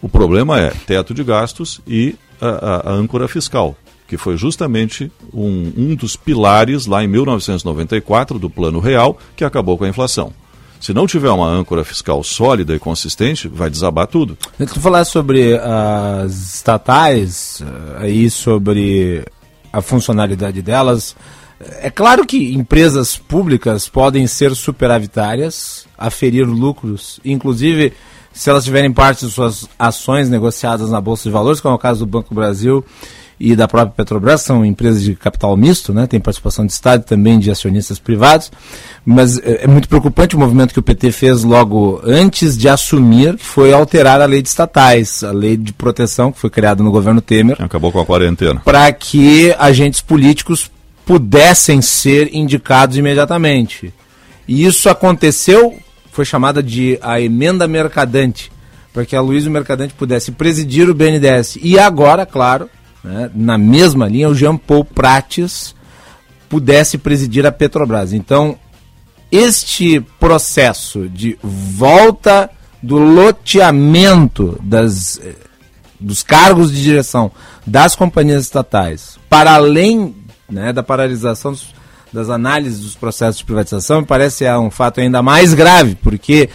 o 0.00 0.08
problema 0.08 0.58
é 0.58 0.70
teto 0.86 1.12
de 1.12 1.22
gastos 1.22 1.80
e 1.86 2.16
a, 2.40 2.48
a, 2.48 2.90
a 2.90 2.92
âncora 2.92 3.28
fiscal, 3.28 3.76
que 4.08 4.16
foi 4.16 4.36
justamente 4.36 5.12
um, 5.32 5.72
um 5.76 5.94
dos 5.94 6.16
pilares 6.16 6.86
lá 6.86 7.04
em 7.04 7.08
1994 7.08 8.38
do 8.38 8.48
Plano 8.48 8.80
Real 8.80 9.18
que 9.36 9.44
acabou 9.44 9.76
com 9.76 9.84
a 9.84 9.88
inflação. 9.88 10.32
Se 10.80 10.94
não 10.94 11.06
tiver 11.06 11.30
uma 11.30 11.46
âncora 11.46 11.84
fiscal 11.84 12.24
sólida 12.24 12.74
e 12.74 12.78
consistente, 12.78 13.46
vai 13.46 13.68
desabar 13.68 14.06
tudo. 14.06 14.38
De 14.58 14.66
falar 14.80 15.04
sobre 15.04 15.54
as 15.58 16.54
estatais, 16.54 17.60
eh, 17.60 17.96
aí 17.98 18.30
sobre 18.30 19.22
a 19.72 19.80
funcionalidade 19.80 20.62
delas. 20.62 21.16
É 21.80 21.90
claro 21.90 22.26
que 22.26 22.54
empresas 22.54 23.16
públicas 23.16 23.88
podem 23.88 24.26
ser 24.26 24.54
superavitárias, 24.54 25.86
aferir 25.98 26.46
lucros, 26.46 27.20
inclusive 27.24 27.92
se 28.32 28.48
elas 28.48 28.64
tiverem 28.64 28.92
parte 28.92 29.26
de 29.26 29.32
suas 29.32 29.68
ações 29.78 30.30
negociadas 30.30 30.90
na 30.90 31.00
Bolsa 31.00 31.24
de 31.24 31.30
Valores, 31.30 31.60
como 31.60 31.74
é 31.74 31.76
o 31.76 31.80
caso 31.80 32.00
do 32.00 32.10
Banco 32.10 32.34
Brasil 32.34 32.84
e 33.40 33.56
da 33.56 33.66
própria 33.66 33.94
Petrobras, 33.96 34.42
são 34.42 34.62
empresas 34.62 35.02
de 35.02 35.14
capital 35.14 35.56
misto, 35.56 35.94
né? 35.94 36.06
tem 36.06 36.20
participação 36.20 36.66
de 36.66 36.72
Estado 36.72 37.04
também 37.04 37.38
de 37.38 37.50
acionistas 37.50 37.98
privados, 37.98 38.52
mas 39.02 39.38
é, 39.38 39.64
é 39.64 39.66
muito 39.66 39.88
preocupante 39.88 40.36
o 40.36 40.38
movimento 40.38 40.74
que 40.74 40.78
o 40.78 40.82
PT 40.82 41.10
fez 41.10 41.42
logo 41.42 42.02
antes 42.04 42.56
de 42.56 42.68
assumir, 42.68 43.38
que 43.38 43.44
foi 43.44 43.72
alterar 43.72 44.20
a 44.20 44.26
lei 44.26 44.42
de 44.42 44.48
estatais, 44.48 45.24
a 45.24 45.32
lei 45.32 45.56
de 45.56 45.72
proteção 45.72 46.30
que 46.30 46.38
foi 46.38 46.50
criada 46.50 46.82
no 46.82 46.90
governo 46.90 47.22
Temer. 47.22 47.56
Acabou 47.58 47.90
com 47.90 47.98
a 47.98 48.04
quarentena. 48.04 48.60
Para 48.60 48.92
que 48.92 49.54
agentes 49.58 50.02
políticos 50.02 50.70
pudessem 51.06 51.80
ser 51.80 52.34
indicados 52.34 52.98
imediatamente. 52.98 53.94
E 54.46 54.66
isso 54.66 54.90
aconteceu, 54.90 55.78
foi 56.12 56.26
chamada 56.26 56.62
de 56.62 56.98
a 57.00 57.18
emenda 57.18 57.66
mercadante, 57.66 58.52
para 58.92 59.06
que 59.06 59.16
a 59.16 59.20
Luiz 59.22 59.46
Mercadante 59.46 59.94
pudesse 59.94 60.30
presidir 60.32 60.90
o 60.90 60.94
BNDES. 60.94 61.58
E 61.62 61.78
agora, 61.78 62.26
claro, 62.26 62.68
né, 63.02 63.30
na 63.34 63.56
mesma 63.56 64.08
linha, 64.08 64.28
o 64.28 64.34
Jean 64.34 64.56
Paul 64.56 64.84
Prates 64.84 65.74
pudesse 66.48 66.98
presidir 66.98 67.46
a 67.46 67.52
Petrobras. 67.52 68.12
Então, 68.12 68.58
este 69.30 70.00
processo 70.18 71.08
de 71.08 71.38
volta 71.42 72.50
do 72.82 72.98
loteamento 72.98 74.58
das, 74.62 75.20
eh, 75.22 75.34
dos 75.98 76.22
cargos 76.22 76.72
de 76.72 76.82
direção 76.82 77.30
das 77.66 77.94
companhias 77.94 78.42
estatais, 78.42 79.18
para 79.28 79.52
além 79.52 80.14
né, 80.48 80.72
da 80.72 80.82
paralisação 80.82 81.52
dos, 81.52 81.68
das 82.12 82.28
análises 82.28 82.80
dos 82.80 82.96
processos 82.96 83.38
de 83.38 83.44
privatização, 83.44 84.02
parece 84.02 84.44
é 84.44 84.58
um 84.58 84.70
fato 84.70 85.00
ainda 85.00 85.22
mais 85.22 85.54
grave, 85.54 85.94
porque 85.94 86.48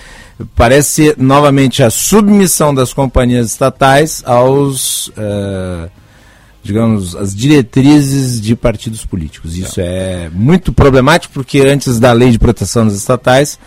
parece 0.56 1.16
novamente 1.18 1.82
a 1.82 1.90
submissão 1.90 2.76
das 2.76 2.92
companhias 2.92 3.52
estatais 3.52 4.22
aos. 4.26 5.08
Uh, 5.10 5.90
digamos, 6.66 7.16
as 7.16 7.36
diretrizes 7.36 8.42
de 8.42 8.56
partidos 8.56 9.06
políticos. 9.06 9.56
Isso 9.56 9.80
é, 9.80 10.32
muito 10.34 10.74
problemático 10.74 11.32
porque 11.32 11.60
antes 11.60 12.00
da 12.00 12.12
lei 12.12 12.32
de 12.32 12.40
proteção 12.40 12.86
das 12.86 12.96
estatais, 12.96 13.60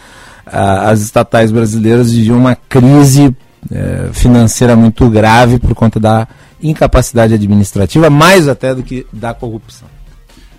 as 0.44 1.00
estatais 1.00 1.52
brasileiras 1.52 2.12
viviam 2.12 2.36
uma 2.36 2.56
crise 2.56 3.34
é, 3.70 4.10
financeira 4.12 4.74
muito 4.74 5.08
grave 5.08 5.60
por 5.60 5.76
conta 5.76 6.00
da 6.00 6.26
incapacidade 6.60 7.34
administrativa, 7.34 8.10
mais 8.10 8.48
até 8.48 8.74
do 8.74 8.82
que 8.82 9.06
da 9.12 9.32
corrupção. 9.32 9.86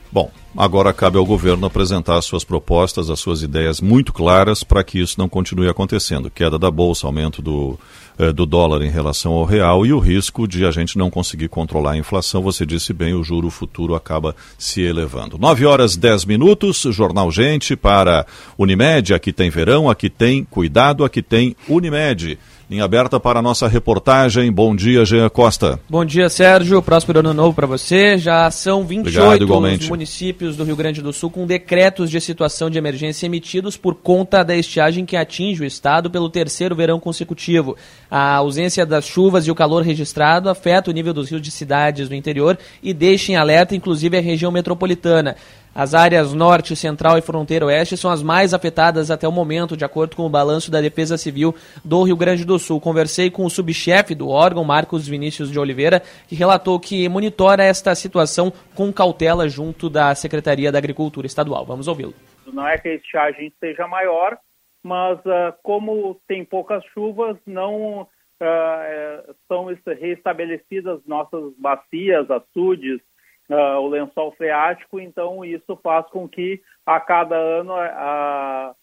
Bom, 0.10 0.32
agora 0.56 0.94
cabe 0.94 1.18
ao 1.18 1.26
governo 1.26 1.68
apresentar 1.68 2.18
as 2.18 2.24
suas 2.24 2.46
propostas, 2.46 3.10
as 3.10 3.20
suas 3.20 3.42
ideias 3.42 3.82
muito 3.82 4.14
claras 4.14 4.64
para 4.64 4.82
que 4.82 5.02
isso 5.02 5.16
não 5.18 5.28
continue 5.28 5.68
acontecendo. 5.68 6.32
Queda 6.32 6.58
da 6.58 6.72
bolsa, 6.72 7.06
aumento 7.06 7.42
do, 7.42 7.78
eh, 8.20 8.34
do 8.34 8.46
dólar 8.46 8.82
em 8.82 8.90
relação 8.90 9.32
ao 9.32 9.46
real 9.46 9.86
e 9.86 9.94
o 9.94 9.98
risco 9.98 10.46
de 10.46 10.66
a 10.66 10.72
gente 10.72 10.98
não 10.98 11.10
conseguir 11.10 11.48
controlar 11.48 11.94
a 11.94 11.98
inflação. 11.98 12.42
Você 12.42 12.66
disse 12.66 12.92
bem, 12.92 13.14
o 13.14 13.24
juro 13.24 13.50
futuro 13.50 13.96
acaba 13.96 14.36
se 14.58 14.82
elevando. 14.82 15.38
9 15.38 15.66
horas 15.66 15.96
10 15.96 16.26
minutos, 16.26 16.86
Jornal 16.92 17.32
Gente 17.32 17.78
para 17.78 18.26
Unimed. 18.58 19.14
Aqui 19.14 19.32
tem 19.32 19.50
verão, 19.50 19.90
aqui 19.90 20.10
tem 20.10 20.44
cuidado, 20.44 21.06
aqui 21.06 21.22
tem 21.22 21.56
Unimed. 21.66 22.38
Linha 22.70 22.84
aberta 22.84 23.20
para 23.20 23.40
a 23.40 23.42
nossa 23.42 23.68
reportagem. 23.68 24.52
Bom 24.52 24.76
dia, 24.76 25.04
Jean 25.04 25.28
Costa. 25.28 25.80
Bom 25.90 26.06
dia, 26.06 26.30
Sérgio. 26.30 26.84
Próspero 26.84 27.18
ano 27.18 27.34
novo 27.34 27.56
para 27.56 27.66
você. 27.66 28.16
Já 28.16 28.52
são 28.52 28.86
28 28.86 29.44
Obrigado, 29.52 29.82
os 29.82 29.90
municípios 29.90 30.56
do 30.56 30.64
Rio 30.64 30.76
Grande 30.76 31.02
do 31.02 31.12
Sul 31.12 31.32
com 31.32 31.48
decretos 31.48 32.12
de 32.12 32.22
situação 32.22 32.70
de 32.70 32.78
emergência 32.78 33.26
emitidos 33.26 33.76
por 33.76 33.96
conta 33.96 34.44
da 34.44 34.56
estiagem 34.56 35.04
que 35.04 35.18
atinge 35.18 35.64
o 35.64 35.66
estado 35.66 36.12
pelo 36.12 36.30
terceiro 36.30 36.76
verão 36.76 37.00
consecutivo. 37.00 37.76
A 38.08 38.36
ausência 38.36 38.86
das 38.86 39.08
chuvas 39.08 39.48
e 39.48 39.52
o 39.52 39.56
calor 39.56 39.82
registrado 39.82 40.48
afeta 40.48 40.92
o 40.92 40.94
nível 40.94 41.12
dos 41.12 41.28
rios 41.32 41.42
de 41.42 41.50
cidades 41.50 42.08
do 42.08 42.14
interior 42.14 42.56
e 42.84 42.94
deixa 42.94 43.32
em 43.32 43.36
alerta, 43.36 43.76
inclusive, 43.76 44.16
a 44.16 44.22
região 44.22 44.52
metropolitana. 44.52 45.36
As 45.74 45.94
áreas 45.94 46.34
norte, 46.34 46.76
central 46.76 47.18
e 47.18 47.22
fronteira 47.22 47.66
oeste 47.66 47.96
são 47.96 48.10
as 48.12 48.24
mais 48.24 48.54
afetadas 48.54 49.12
até 49.12 49.28
o 49.28 49.32
momento, 49.32 49.78
de 49.78 49.86
acordo 49.86 50.16
com 50.16 50.26
o 50.26 50.30
balanço 50.30 50.72
da 50.72 50.82
Defesa 50.82 51.18
Civil 51.18 51.56
do 51.86 52.04
Rio 52.04 52.18
Grande 52.18 52.44
do 52.44 52.58
Sul. 52.58 52.82
Conversei 52.82 53.30
com 53.30 53.46
o 53.46 53.50
subchefe 53.50 54.16
do 54.16 54.30
órgão, 54.30 54.64
Marcos 54.64 55.08
Vinícius 55.08 55.52
de 55.52 55.60
Oliveira, 55.60 56.02
que 56.28 56.36
relatou 56.36 56.80
que 56.80 57.08
monitora 57.08 57.64
esta 57.64 57.94
situação 57.96 58.52
com 58.76 58.92
cautela 58.92 59.48
junto 59.48 59.90
da 59.90 60.14
Secretaria 60.16 60.72
da 60.72 60.78
Agricultura 60.78 61.28
Estadual. 61.28 61.66
Vamos 61.66 61.88
ouvi-lo. 61.88 62.14
Não 62.52 62.68
é 62.68 62.78
que 62.78 62.90
a 62.90 62.96
estiagem 62.96 63.54
seja 63.60 63.88
maior, 63.88 64.38
mas 64.84 65.20
uh, 65.20 65.54
como 65.62 66.20
tem 66.28 66.44
poucas 66.44 66.84
chuvas, 66.94 67.38
não 67.46 68.02
uh, 68.02 69.36
são 69.48 69.68
restabelecidas 70.00 71.00
nossas 71.06 71.54
bacias, 71.58 72.30
açudes, 72.32 73.02
uh, 73.50 73.80
o 73.80 73.88
lençol 73.88 74.32
freático, 74.32 75.00
então 75.00 75.44
isso 75.44 75.78
faz 75.84 76.08
com 76.08 76.28
que 76.28 76.62
a 76.86 77.00
cada 77.00 77.36
ano 77.36 77.74
a, 77.74 78.76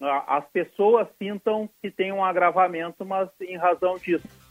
a, 0.00 0.36
as 0.36 0.44
pessoas 0.50 1.08
sintam 1.18 1.68
que 1.80 1.90
tem 1.90 2.12
um 2.12 2.24
agravamento, 2.24 3.04
mas 3.04 3.28
em 3.40 3.56
razão 3.56 3.96
disso. 3.96 4.47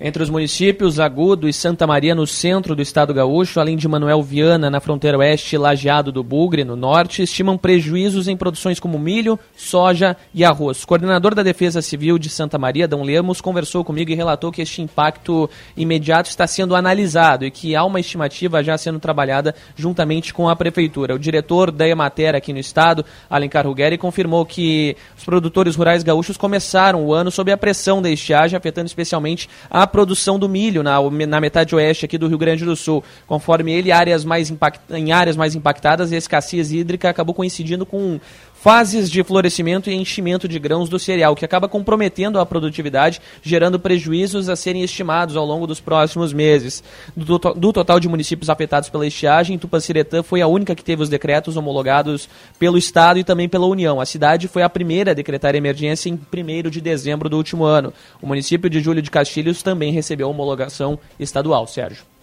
Entre 0.00 0.20
os 0.20 0.28
municípios, 0.28 0.98
Agudo 0.98 1.48
e 1.48 1.52
Santa 1.52 1.86
Maria, 1.86 2.16
no 2.16 2.26
centro 2.26 2.74
do 2.74 2.82
estado 2.82 3.14
gaúcho, 3.14 3.60
além 3.60 3.76
de 3.76 3.86
Manuel 3.86 4.24
Viana, 4.24 4.68
na 4.68 4.80
fronteira 4.80 5.16
oeste, 5.18 5.56
Lajeado 5.56 6.10
do 6.10 6.20
Bugre, 6.20 6.64
no 6.64 6.74
norte, 6.74 7.22
estimam 7.22 7.56
prejuízos 7.56 8.26
em 8.26 8.36
produções 8.36 8.80
como 8.80 8.98
milho, 8.98 9.38
soja 9.56 10.16
e 10.34 10.44
arroz. 10.44 10.82
O 10.82 10.86
coordenador 10.88 11.32
da 11.32 11.44
Defesa 11.44 11.80
Civil 11.80 12.18
de 12.18 12.28
Santa 12.28 12.58
Maria, 12.58 12.88
Dom 12.88 13.04
Lemos, 13.04 13.40
conversou 13.40 13.84
comigo 13.84 14.10
e 14.10 14.16
relatou 14.16 14.50
que 14.50 14.62
este 14.62 14.82
impacto 14.82 15.48
imediato 15.76 16.28
está 16.28 16.44
sendo 16.44 16.74
analisado 16.74 17.44
e 17.44 17.50
que 17.52 17.76
há 17.76 17.84
uma 17.84 18.00
estimativa 18.00 18.64
já 18.64 18.76
sendo 18.76 18.98
trabalhada 18.98 19.54
juntamente 19.76 20.34
com 20.34 20.48
a 20.48 20.56
Prefeitura. 20.56 21.14
O 21.14 21.20
diretor 21.20 21.70
da 21.70 21.86
Emater 21.86 22.34
aqui 22.34 22.52
no 22.52 22.58
estado, 22.58 23.04
Alencar 23.30 23.64
Ruggeri, 23.64 23.96
confirmou 23.96 24.44
que 24.44 24.96
os 25.16 25.24
produtores 25.24 25.76
rurais 25.76 26.02
gaúchos 26.02 26.36
começaram 26.36 27.06
o 27.06 27.14
ano 27.14 27.30
sob 27.30 27.52
a 27.52 27.56
pressão 27.56 28.02
da 28.02 28.10
estiagem, 28.10 28.56
afetando 28.56 28.88
especialmente 28.88 29.48
a 29.70 29.83
a 29.84 29.86
produção 29.86 30.38
do 30.38 30.48
milho 30.48 30.82
na, 30.82 30.98
na 31.28 31.40
metade 31.40 31.74
oeste 31.74 32.04
aqui 32.04 32.18
do 32.18 32.26
Rio 32.26 32.38
Grande 32.38 32.64
do 32.64 32.74
Sul. 32.74 33.04
Conforme 33.26 33.72
ele, 33.72 33.92
áreas 33.92 34.24
mais 34.24 34.50
impact, 34.50 34.80
em 34.90 35.12
áreas 35.12 35.36
mais 35.36 35.54
impactadas, 35.54 36.12
a 36.12 36.16
escassez 36.16 36.72
hídrica 36.72 37.08
acabou 37.08 37.34
coincidindo 37.34 37.86
com 37.86 38.18
fases 38.64 39.10
de 39.10 39.22
florescimento 39.22 39.90
e 39.90 39.94
enchimento 39.94 40.48
de 40.48 40.58
grãos 40.58 40.88
do 40.88 40.98
cereal, 40.98 41.36
que 41.36 41.44
acaba 41.44 41.68
comprometendo 41.68 42.40
a 42.40 42.46
produtividade, 42.46 43.20
gerando 43.42 43.78
prejuízos 43.78 44.48
a 44.48 44.56
serem 44.56 44.82
estimados 44.82 45.36
ao 45.36 45.44
longo 45.44 45.66
dos 45.66 45.80
próximos 45.80 46.32
meses. 46.32 46.82
Do, 47.14 47.36
do 47.36 47.72
total 47.74 48.00
de 48.00 48.08
municípios 48.08 48.48
afetados 48.48 48.88
pela 48.88 49.06
estiagem, 49.06 49.58
Tupanciretã 49.58 50.22
foi 50.22 50.40
a 50.40 50.46
única 50.46 50.74
que 50.74 50.82
teve 50.82 51.02
os 51.02 51.10
decretos 51.10 51.58
homologados 51.58 52.26
pelo 52.58 52.78
Estado 52.78 53.18
e 53.18 53.24
também 53.24 53.50
pela 53.50 53.66
União. 53.66 54.00
A 54.00 54.06
cidade 54.06 54.48
foi 54.48 54.62
a 54.62 54.70
primeira 54.70 55.10
a 55.10 55.14
decretar 55.14 55.54
emergência 55.54 56.08
em 56.08 56.14
1 56.14 56.70
de 56.70 56.80
dezembro 56.80 57.28
do 57.28 57.36
último 57.36 57.64
ano. 57.64 57.92
O 58.22 58.26
município 58.26 58.70
de 58.70 58.80
Júlio 58.80 59.02
de 59.02 59.10
Castilhos 59.10 59.62
também 59.62 59.92
recebeu 59.92 60.30
homologação 60.30 60.98
estadual. 61.20 61.66
Sérgio. 61.66 62.13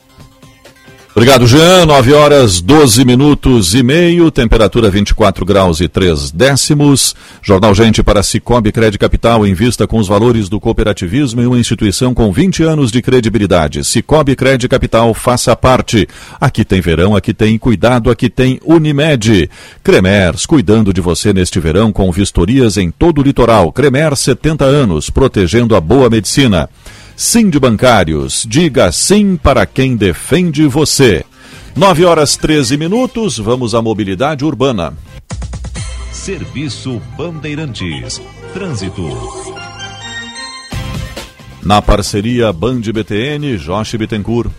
Obrigado, 1.21 1.45
Jean. 1.45 1.85
9 1.85 2.13
horas 2.13 2.61
12 2.61 3.05
minutos 3.05 3.75
e 3.75 3.83
meio, 3.83 4.31
temperatura 4.31 4.89
24 4.89 5.45
graus 5.45 5.79
e 5.79 5.87
3 5.87 6.31
décimos. 6.31 7.15
Jornal 7.43 7.75
Gente 7.75 8.01
para 8.01 8.23
Cicobi 8.23 8.71
Crédito 8.71 8.99
Capital 8.99 9.45
invista 9.45 9.85
com 9.85 9.99
os 9.99 10.07
valores 10.07 10.49
do 10.49 10.59
cooperativismo 10.59 11.39
em 11.39 11.45
uma 11.45 11.59
instituição 11.59 12.11
com 12.11 12.31
20 12.31 12.63
anos 12.63 12.91
de 12.91 13.03
credibilidade. 13.03 13.83
Cicobi 13.83 14.35
Crédito 14.35 14.67
Capital, 14.67 15.13
faça 15.13 15.55
parte. 15.55 16.07
Aqui 16.39 16.65
tem 16.65 16.81
verão, 16.81 17.15
aqui 17.15 17.35
tem 17.35 17.55
cuidado, 17.55 18.09
aqui 18.09 18.27
tem 18.27 18.59
Unimed. 18.65 19.47
Cremers, 19.83 20.47
cuidando 20.47 20.91
de 20.91 21.01
você 21.01 21.31
neste 21.31 21.59
verão 21.59 21.91
com 21.91 22.11
vistorias 22.11 22.77
em 22.77 22.89
todo 22.89 23.21
o 23.21 23.23
litoral. 23.23 23.71
Cremer, 23.71 24.17
70 24.17 24.65
anos, 24.65 25.11
protegendo 25.11 25.75
a 25.75 25.79
boa 25.79 26.09
medicina. 26.09 26.67
Sim 27.23 27.51
de 27.51 27.59
Bancários, 27.59 28.47
diga 28.49 28.91
sim 28.91 29.37
para 29.37 29.63
quem 29.67 29.95
defende 29.95 30.65
você. 30.65 31.23
9 31.75 32.03
horas 32.03 32.35
13 32.35 32.77
minutos, 32.77 33.37
vamos 33.37 33.75
à 33.75 33.81
mobilidade 33.81 34.43
urbana. 34.43 34.97
Serviço 36.11 36.99
Bandeirantes. 37.15 38.19
Trânsito. 38.55 39.07
Na 41.61 41.79
parceria 41.79 42.51
Band 42.51 42.81
BTN, 42.81 43.55
Josh 43.59 43.93
Bittencourt. 43.93 44.51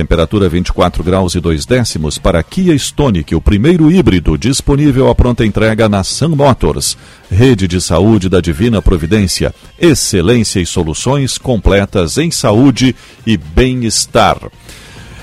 Temperatura 0.00 0.48
24 0.48 1.04
graus 1.04 1.34
e 1.34 1.40
2 1.40 1.66
décimos 1.66 2.16
para 2.16 2.42
Kia 2.42 2.74
Stonic, 2.74 3.34
o 3.34 3.40
primeiro 3.40 3.92
híbrido 3.92 4.38
disponível 4.38 5.10
à 5.10 5.14
pronta 5.14 5.44
entrega 5.44 5.90
na 5.90 6.02
Sun 6.02 6.30
Motors. 6.30 6.96
Rede 7.30 7.68
de 7.68 7.82
Saúde 7.82 8.26
da 8.26 8.40
Divina 8.40 8.80
Providência. 8.80 9.54
Excelência 9.78 10.58
e 10.58 10.64
soluções 10.64 11.36
completas 11.36 12.16
em 12.16 12.30
saúde 12.30 12.96
e 13.26 13.36
bem-estar. 13.36 14.38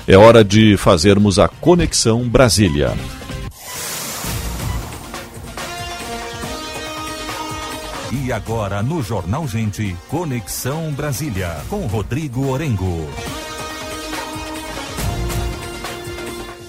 É 0.06 0.16
hora 0.16 0.44
de 0.44 0.76
fazermos 0.76 1.40
a 1.40 1.48
Conexão 1.48 2.28
Brasília. 2.28 2.94
E 8.12 8.30
agora 8.30 8.80
no 8.80 9.02
Jornal 9.02 9.48
Gente, 9.48 9.96
Conexão 10.08 10.92
Brasília, 10.92 11.56
com 11.68 11.84
Rodrigo 11.88 12.46
Orengo. 12.46 13.08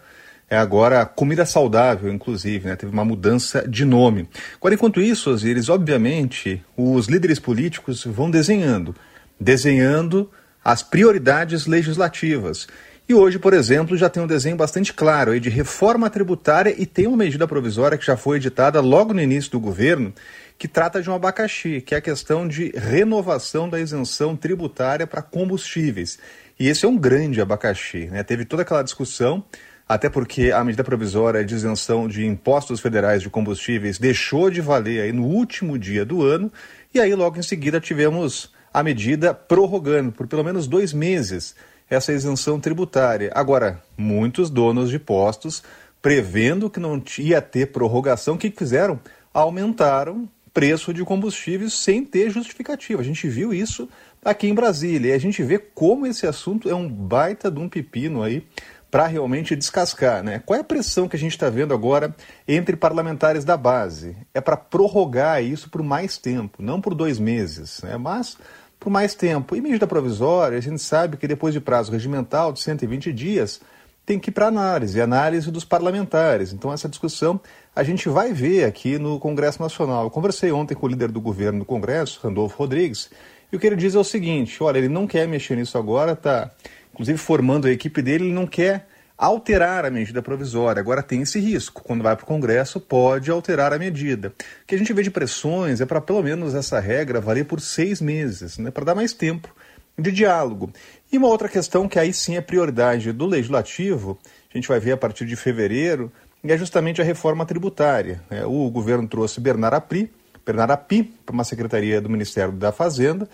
É 0.49 0.57
agora 0.57 1.05
Comida 1.05 1.45
Saudável, 1.45 2.13
inclusive, 2.13 2.69
né? 2.69 2.77
teve 2.77 2.93
uma 2.93 3.05
mudança 3.05 3.67
de 3.69 3.85
nome. 3.85 4.29
Agora, 4.55 4.77
enquanto 4.77 5.01
isso, 5.01 5.31
Osiris, 5.31 5.69
obviamente, 5.69 6.65
os 6.77 7.09
líderes 7.09 7.41
políticos 7.41 8.05
vão 8.05 8.31
desenhando, 8.31 8.95
desenhando 9.39 10.31
as 10.65 10.81
prioridades 10.81 11.67
legislativas. 11.67 12.69
E 13.09 13.15
hoje, 13.15 13.39
por 13.39 13.55
exemplo, 13.55 13.97
já 13.97 14.09
tem 14.09 14.23
um 14.23 14.29
desenho 14.29 14.57
bastante 14.57 14.93
claro 14.93 15.33
aí 15.33 15.41
de 15.41 15.49
reforma 15.49 16.09
tributária 16.09 16.75
e 16.79 16.87
tem 16.87 17.07
uma 17.09 17.17
medida 17.17 17.49
provisória 17.49 17.99
que 17.99 18.07
já 18.07 18.17
foi 18.17 18.37
editada 18.37 18.81
logo 18.81 19.13
no 19.13 19.21
início 19.21 19.51
do 19.51 19.59
governo, 19.59 20.15
que 20.59 20.67
trata 20.67 21.01
de 21.01 21.09
um 21.09 21.15
abacaxi, 21.15 21.81
que 21.81 21.95
é 21.95 21.99
a 21.99 22.01
questão 22.01 22.49
de 22.49 22.73
renovação 22.77 23.69
da 23.69 23.79
isenção 23.79 24.35
tributária 24.35 25.07
para 25.07 25.23
combustíveis. 25.23 26.19
E 26.59 26.67
esse 26.67 26.85
é 26.85 26.89
um 26.89 26.99
grande 26.99 27.41
abacaxi. 27.41 28.07
Né? 28.07 28.25
Teve 28.25 28.45
toda 28.45 28.63
aquela 28.63 28.83
discussão, 28.83 29.45
até 29.89 30.11
porque 30.11 30.51
a 30.51 30.65
medida 30.65 30.83
provisória 30.83 31.45
de 31.45 31.55
isenção 31.55 32.09
de 32.09 32.27
impostos 32.27 32.81
federais 32.81 33.23
de 33.23 33.31
combustíveis 33.31 33.99
deixou 33.99 34.51
de 34.51 34.61
valer 34.61 35.03
aí 35.03 35.13
no 35.13 35.25
último 35.25 35.79
dia 35.79 36.05
do 36.05 36.25
ano, 36.25 36.53
e 36.93 37.01
aí 37.01 37.15
logo 37.15 37.39
em 37.39 37.43
seguida 37.43 37.81
tivemos 37.81 38.53
a 38.75 38.83
medida 38.83 39.33
prorrogando 39.33 40.11
por 40.11 40.27
pelo 40.27 40.43
menos 40.43 40.67
dois 40.67 40.93
meses 40.93 41.55
essa 41.89 42.13
isenção 42.13 42.59
tributária. 42.59 43.31
Agora, 43.33 43.81
muitos 43.97 44.51
donos 44.51 44.91
de 44.91 44.99
postos, 44.99 45.63
prevendo 46.03 46.69
que 46.69 46.81
não 46.81 47.03
ia 47.19 47.41
ter 47.41 47.67
prorrogação, 47.67 48.35
o 48.35 48.39
que 48.39 48.51
fizeram? 48.51 49.01
Aumentaram 49.33 50.29
preço 50.59 50.93
de 50.93 51.05
combustíveis 51.05 51.73
sem 51.73 52.05
ter 52.05 52.31
justificativa. 52.31 53.01
A 53.01 53.05
gente 53.05 53.29
viu 53.29 53.55
isso 53.55 53.89
aqui 54.25 54.49
em 54.49 54.55
Brasília 54.55 55.11
e 55.11 55.13
a 55.13 55.19
gente 55.19 55.41
vê 55.41 55.57
como 55.57 56.05
esse 56.05 56.27
assunto 56.27 56.69
é 56.69 56.75
um 56.75 56.89
baita 56.89 57.49
de 57.49 57.61
um 57.61 57.69
pepino 57.69 58.25
aí 58.25 58.45
para 58.91 59.07
realmente 59.07 59.55
descascar. 59.55 60.21
Né? 60.25 60.43
Qual 60.45 60.57
é 60.57 60.61
a 60.61 60.65
pressão 60.65 61.07
que 61.07 61.15
a 61.15 61.19
gente 61.19 61.31
está 61.31 61.49
vendo 61.49 61.73
agora 61.73 62.13
entre 62.49 62.75
parlamentares 62.75 63.45
da 63.45 63.57
base? 63.57 64.17
É 64.35 64.41
para 64.41 64.57
prorrogar 64.57 65.41
isso 65.45 65.71
por 65.71 65.81
mais 65.81 66.19
tempo, 66.19 66.61
não 66.61 66.81
por 66.81 66.93
dois 66.93 67.21
meses, 67.21 67.81
né? 67.85 67.97
mas 67.97 68.37
por 68.81 68.91
mais 68.91 69.15
tempo. 69.15 69.55
E 69.55 69.61
medida 69.61 69.87
provisória, 69.87 70.59
a 70.59 70.61
gente 70.61 70.83
sabe 70.83 71.17
que 71.17 71.29
depois 71.29 71.55
de 71.55 71.61
prazo 71.61 71.93
regimental 71.93 72.53
de 72.53 72.61
120 72.63 73.13
dias, 73.13 73.61
tem 74.09 74.19
que 74.19 74.31
ir 74.31 74.33
para 74.33 74.47
análise, 74.47 74.99
análise 75.03 75.51
dos 75.51 75.67
parlamentares. 75.67 76.55
Então, 76.55 76.73
essa 76.73 76.89
discussão 76.89 77.39
a 77.79 77.85
gente 77.85 78.09
vai 78.09 78.33
ver 78.33 78.65
aqui 78.65 78.99
no 78.99 79.21
Congresso 79.21 79.63
Nacional. 79.63 80.03
Eu 80.03 80.11
conversei 80.11 80.51
ontem 80.51 80.75
com 80.75 80.85
o 80.85 80.89
líder 80.89 81.13
do 81.13 81.21
governo 81.21 81.61
do 81.61 81.65
Congresso, 81.65 82.19
Randolfo 82.21 82.59
Rodrigues, 82.59 83.09
e 83.53 83.57
o 83.57 83.61
que 83.61 83.69
ele 83.69 83.77
diz 83.77 83.95
é 83.95 83.99
o 84.01 84.03
seguinte: 84.03 84.61
olha, 84.61 84.79
ele 84.79 84.89
não 84.89 85.07
quer 85.07 85.29
mexer 85.29 85.55
nisso 85.55 85.79
agora, 85.79 86.11
está 86.11 86.51
inclusive 86.93 87.17
formando 87.17 87.69
a 87.69 87.71
equipe 87.71 88.03
dele, 88.03 88.25
ele 88.25 88.33
não 88.33 88.49
quer 88.49 88.89
alterar 89.17 89.85
a 89.85 89.91
medida 89.93 90.21
provisória. 90.21 90.81
Agora 90.81 91.05
tem 91.05 91.23
esse 91.23 91.39
risco. 91.39 91.81
Quando 91.85 92.03
vai 92.03 92.17
para 92.17 92.25
o 92.25 92.27
Congresso, 92.27 92.81
pode 92.81 93.31
alterar 93.31 93.73
a 93.73 93.79
medida. 93.79 94.31
O 94.65 94.67
que 94.67 94.75
a 94.75 94.79
gente 94.79 94.93
vê 94.93 95.05
de 95.05 95.11
pressões 95.13 95.81
é 95.81 95.87
para 95.87 96.01
pelo 96.01 96.21
menos 96.21 96.57
essa 96.57 96.81
regra 96.81 97.21
valer 97.21 97.45
por 97.45 97.61
seis 97.61 98.01
meses, 98.01 98.59
né, 98.59 98.73
para 98.73 98.87
dar 98.87 98.97
mais 98.97 99.13
tempo 99.13 99.55
de 99.97 100.11
diálogo. 100.11 100.73
E 101.13 101.19
uma 101.19 101.29
outra 101.29 101.49
questão 101.49 101.89
que 101.89 101.99
aí 101.99 102.13
sim 102.13 102.37
é 102.37 102.41
prioridade 102.41 103.13
do 103.13 103.27
legislativo, 103.27 104.19
a 104.53 104.57
gente 104.57 104.67
vai 104.67 104.81
ver 104.81 104.93
a 104.93 104.97
partir 104.97 105.27
de 105.27 105.37
fevereiro, 105.37 106.13
é 106.45 106.57
justamente 106.57 107.01
a 107.01 107.05
reforma 107.05 107.45
tributária. 107.45 108.23
É, 108.31 108.45
o 108.45 108.71
governo 108.71 109.09
trouxe 109.09 109.41
Bernard 109.41 109.77
Api, 109.77 110.11
Bernard 110.45 110.73
Api 110.73 111.03
para 111.27 111.33
uma 111.33 111.45
secretaria 111.45 112.01
do 112.01 112.09
Ministério 112.09 112.53
da 112.53 112.73
Fazenda. 112.73 113.29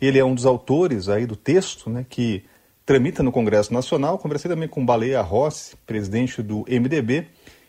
Ele 0.00 0.18
é 0.18 0.24
um 0.24 0.34
dos 0.34 0.46
autores 0.46 1.08
aí 1.08 1.26
do 1.26 1.36
texto 1.36 1.90
né, 1.90 2.06
que 2.08 2.44
tramita 2.86 3.22
no 3.22 3.32
Congresso 3.32 3.72
Nacional. 3.72 4.18
Conversei 4.18 4.50
também 4.50 4.68
com 4.68 4.84
Baleia 4.84 5.20
Rossi, 5.20 5.76
presidente 5.86 6.42
do 6.42 6.64
MDB 6.68 7.26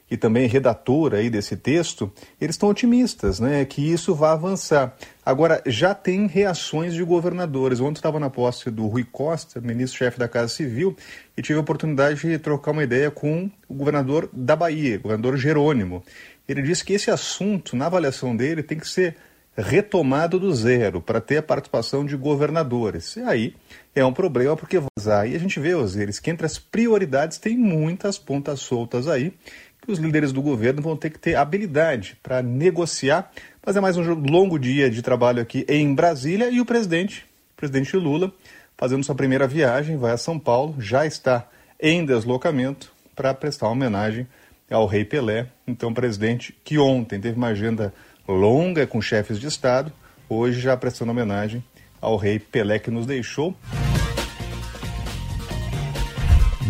e 0.10 0.18
também 0.18 0.48
redator 0.48 1.14
aí 1.14 1.30
desse 1.30 1.56
texto. 1.56 2.12
Eles 2.40 2.56
estão 2.56 2.70
otimistas, 2.70 3.40
né, 3.40 3.64
que 3.66 3.82
isso 3.82 4.14
vai 4.14 4.32
avançar. 4.32 4.96
Agora, 5.24 5.62
já 5.68 5.94
tem 5.94 6.26
reações 6.26 6.94
de 6.94 7.04
governadores. 7.04 7.80
Ontem 7.80 8.00
estava 8.00 8.20
na 8.20 8.30
posse 8.30 8.72
do 8.72 8.88
Rui 8.88 9.04
Costa, 9.04 9.62
ministro-chefe 9.62 10.18
da 10.18 10.28
Casa 10.28 10.48
Civil, 10.50 10.96
e 11.38 11.42
tive 11.42 11.60
a 11.60 11.62
oportunidade 11.62 12.20
de 12.20 12.40
trocar 12.40 12.72
uma 12.72 12.84
ideia 12.84 13.12
com 13.12 13.50
o 13.68 13.74
governador 13.74 14.30
da 14.34 14.56
Bahia, 14.56 14.98
o 14.98 15.02
governador 15.02 15.38
Jerônimo. 15.38 16.04
Ele 16.48 16.64
disse 16.64 16.84
que 16.84 16.94
esse 16.94 17.12
assunto, 17.12 17.76
na 17.76 17.86
avaliação 17.86 18.36
dele, 18.36 18.64
tem 18.64 18.80
que 18.80 18.88
ser 18.88 19.16
retomado 19.56 20.40
do 20.40 20.54
zero 20.54 21.02
para 21.02 21.22
ter 21.22 21.38
a 21.38 21.44
participação 21.44 22.06
de 22.06 22.16
governadores. 22.16 23.16
E 23.16 23.22
aí 23.22 23.56
é 23.94 24.04
um 24.04 24.14
problema 24.14 24.56
porque 24.56 24.82
vazar. 24.98 25.30
E 25.30 25.36
a 25.36 25.40
gente 25.40 25.60
vê, 25.60 25.76
Osiris, 25.76 26.20
que 26.20 26.32
entre 26.32 26.46
as 26.46 26.58
prioridades 26.58 27.38
tem 27.38 27.58
muitas 27.58 28.18
pontas 28.18 28.60
soltas 28.62 29.08
aí 29.08 29.34
que 29.82 29.92
os 29.92 30.00
líderes 30.00 30.32
do 30.32 30.42
governo 30.42 30.82
vão 30.82 30.96
ter 30.96 31.10
que 31.10 31.20
ter 31.20 31.36
habilidade 31.36 32.18
para 32.22 32.42
negociar. 32.42 33.32
Mas 33.64 33.76
é 33.76 33.80
mais 33.80 33.96
um 33.96 34.14
longo 34.16 34.58
dia 34.58 34.90
de 34.90 35.04
trabalho 35.04 35.40
aqui 35.40 35.64
em 35.70 35.94
Brasília 35.94 36.50
e 36.50 36.60
o 36.60 36.66
presidente, 36.66 37.28
o 37.54 37.58
presidente 37.58 37.96
Lula, 37.96 38.34
fazendo 38.76 39.04
sua 39.04 39.14
primeira 39.14 39.48
viagem, 39.48 39.98
vai 39.98 40.12
a 40.12 40.18
São 40.18 40.40
Paulo, 40.40 40.76
já 40.80 41.06
está 41.06 41.48
em 41.80 42.04
deslocamento 42.04 42.92
para 43.16 43.36
prestar 43.36 43.70
homenagem 43.70 44.28
ao 44.70 44.88
rei 44.88 45.06
Pelé. 45.06 45.46
Então, 45.68 45.94
presidente 45.94 46.58
que 46.64 46.80
ontem 46.80 47.22
teve 47.22 47.38
uma 47.38 47.50
agenda 47.50 47.94
longa 48.28 48.88
com 48.88 49.00
chefes 49.00 49.40
de 49.40 49.46
Estado, 49.46 49.94
hoje 50.28 50.60
já 50.60 50.76
prestando 50.76 51.12
homenagem 51.12 51.64
ao 52.02 52.18
rei 52.18 52.40
Pelé 52.40 52.80
que 52.80 52.90
nos 52.90 53.06
deixou. 53.06 53.56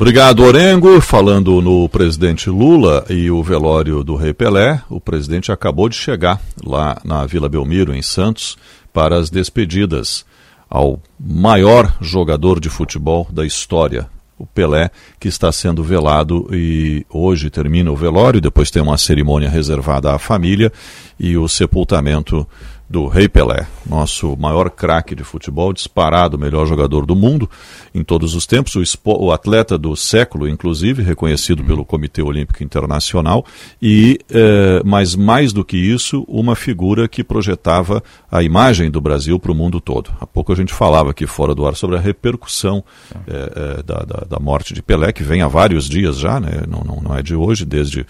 Obrigado, 0.01 0.43
Orengo. 0.43 0.99
Falando 0.99 1.61
no 1.61 1.87
presidente 1.87 2.49
Lula 2.49 3.05
e 3.07 3.29
o 3.29 3.43
velório 3.43 4.03
do 4.03 4.15
rei 4.15 4.33
Pelé, 4.33 4.81
o 4.89 4.99
presidente 4.99 5.51
acabou 5.51 5.87
de 5.87 5.95
chegar 5.95 6.41
lá 6.65 6.99
na 7.05 7.23
Vila 7.27 7.47
Belmiro, 7.47 7.93
em 7.93 8.01
Santos, 8.01 8.57
para 8.91 9.15
as 9.15 9.29
despedidas 9.29 10.25
ao 10.67 10.99
maior 11.19 11.95
jogador 12.01 12.59
de 12.59 12.67
futebol 12.67 13.27
da 13.31 13.45
história 13.45 14.09
o 14.41 14.45
Pelé, 14.47 14.89
que 15.19 15.27
está 15.27 15.51
sendo 15.51 15.83
velado 15.83 16.47
e 16.51 17.05
hoje 17.07 17.51
termina 17.51 17.91
o 17.91 17.95
velório, 17.95 18.41
depois 18.41 18.71
tem 18.71 18.81
uma 18.81 18.97
cerimônia 18.97 19.47
reservada 19.47 20.15
à 20.15 20.17
família 20.17 20.73
e 21.19 21.37
o 21.37 21.47
sepultamento 21.47 22.47
do 22.91 23.07
Rei 23.07 23.29
Pelé, 23.29 23.65
nosso 23.89 24.35
maior 24.37 24.69
craque 24.69 25.15
de 25.15 25.23
futebol, 25.23 25.71
disparado 25.71 26.37
melhor 26.37 26.67
jogador 26.67 27.05
do 27.05 27.15
mundo 27.15 27.49
em 27.95 28.03
todos 28.03 28.35
os 28.35 28.45
tempos, 28.45 28.75
o, 28.75 28.83
o 29.05 29.31
atleta 29.31 29.77
do 29.77 29.95
século, 29.95 30.47
inclusive, 30.47 31.01
reconhecido 31.01 31.63
pelo 31.63 31.85
Comitê 31.85 32.21
Olímpico 32.21 32.61
Internacional, 32.61 33.45
e, 33.81 34.19
eh, 34.29 34.81
mas 34.83 35.15
mais 35.15 35.53
do 35.53 35.63
que 35.63 35.77
isso, 35.77 36.25
uma 36.27 36.53
figura 36.53 37.07
que 37.07 37.23
projetava 37.23 38.03
a 38.29 38.43
imagem 38.43 38.91
do 38.91 38.99
Brasil 38.99 39.39
para 39.39 39.53
o 39.53 39.55
mundo 39.55 39.79
todo. 39.79 40.11
Há 40.19 40.27
pouco 40.27 40.51
a 40.51 40.55
gente 40.55 40.73
falava 40.73 41.11
aqui 41.11 41.25
fora 41.25 41.55
do 41.55 41.65
ar 41.65 41.75
sobre 41.75 41.95
a 41.95 41.99
repercussão 41.99 42.83
eh, 43.25 43.53
eh, 43.55 43.83
da, 43.83 43.99
da, 43.99 44.25
da, 44.29 44.39
morte 44.39 44.73
de 44.73 44.81
Pelé, 44.81 45.13
que 45.13 45.23
vem 45.23 45.41
há 45.41 45.47
vários 45.47 45.87
dias 45.87 46.17
já, 46.17 46.41
né? 46.41 46.63
não, 46.67 46.81
não, 46.83 47.01
não 47.01 47.17
é 47.17 47.23
de 47.23 47.35
hoje, 47.35 47.63
desde 47.63 48.05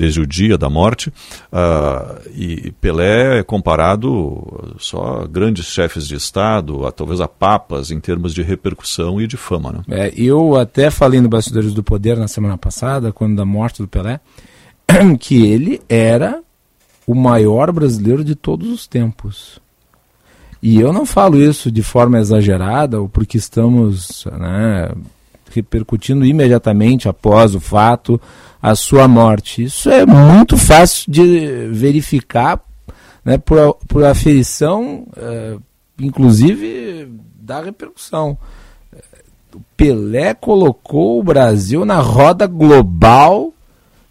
desde 0.00 0.18
o 0.18 0.26
dia 0.26 0.56
da 0.56 0.70
morte. 0.70 1.10
Uh, 1.52 2.30
e 2.34 2.72
Pelé 2.80 3.40
é 3.40 3.42
comparado 3.42 4.74
só 4.78 5.20
a 5.20 5.26
grandes 5.26 5.66
chefes 5.66 6.08
de 6.08 6.14
Estado, 6.14 6.86
a, 6.86 6.90
talvez 6.90 7.20
a 7.20 7.28
papas, 7.28 7.90
em 7.90 8.00
termos 8.00 8.32
de 8.32 8.40
repercussão 8.40 9.20
e 9.20 9.26
de 9.26 9.36
fama. 9.36 9.72
Né? 9.86 10.06
É, 10.06 10.12
eu 10.16 10.56
até 10.56 10.90
falei 10.90 11.20
no 11.20 11.28
Bastidores 11.28 11.74
do 11.74 11.82
Poder 11.82 12.16
na 12.16 12.28
semana 12.28 12.56
passada, 12.56 13.12
quando 13.12 13.36
da 13.36 13.44
morte 13.44 13.82
do 13.82 13.88
Pelé, 13.88 14.20
que 15.20 15.44
ele 15.44 15.82
era 15.86 16.40
o 17.06 17.14
maior 17.14 17.70
brasileiro 17.70 18.24
de 18.24 18.34
todos 18.34 18.70
os 18.70 18.86
tempos. 18.86 19.60
E 20.62 20.80
eu 20.80 20.94
não 20.94 21.04
falo 21.04 21.36
isso 21.36 21.70
de 21.70 21.82
forma 21.82 22.18
exagerada 22.18 23.00
ou 23.00 23.08
porque 23.08 23.36
estamos 23.36 24.24
né, 24.32 24.90
repercutindo 25.50 26.24
imediatamente 26.24 27.06
após 27.06 27.54
o 27.54 27.60
fato 27.60 28.18
a 28.62 28.74
sua 28.74 29.08
morte. 29.08 29.64
Isso 29.64 29.88
é 29.88 30.04
muito 30.04 30.56
fácil 30.56 31.10
de 31.10 31.68
verificar 31.72 32.60
né, 33.24 33.38
por, 33.38 33.74
por 33.88 34.04
aferição, 34.04 35.06
é, 35.16 35.56
inclusive 35.98 37.08
da 37.40 37.60
repercussão. 37.62 38.36
Pelé 39.76 40.34
colocou 40.34 41.18
o 41.18 41.22
Brasil 41.22 41.84
na 41.84 42.00
roda 42.00 42.46
global 42.46 43.52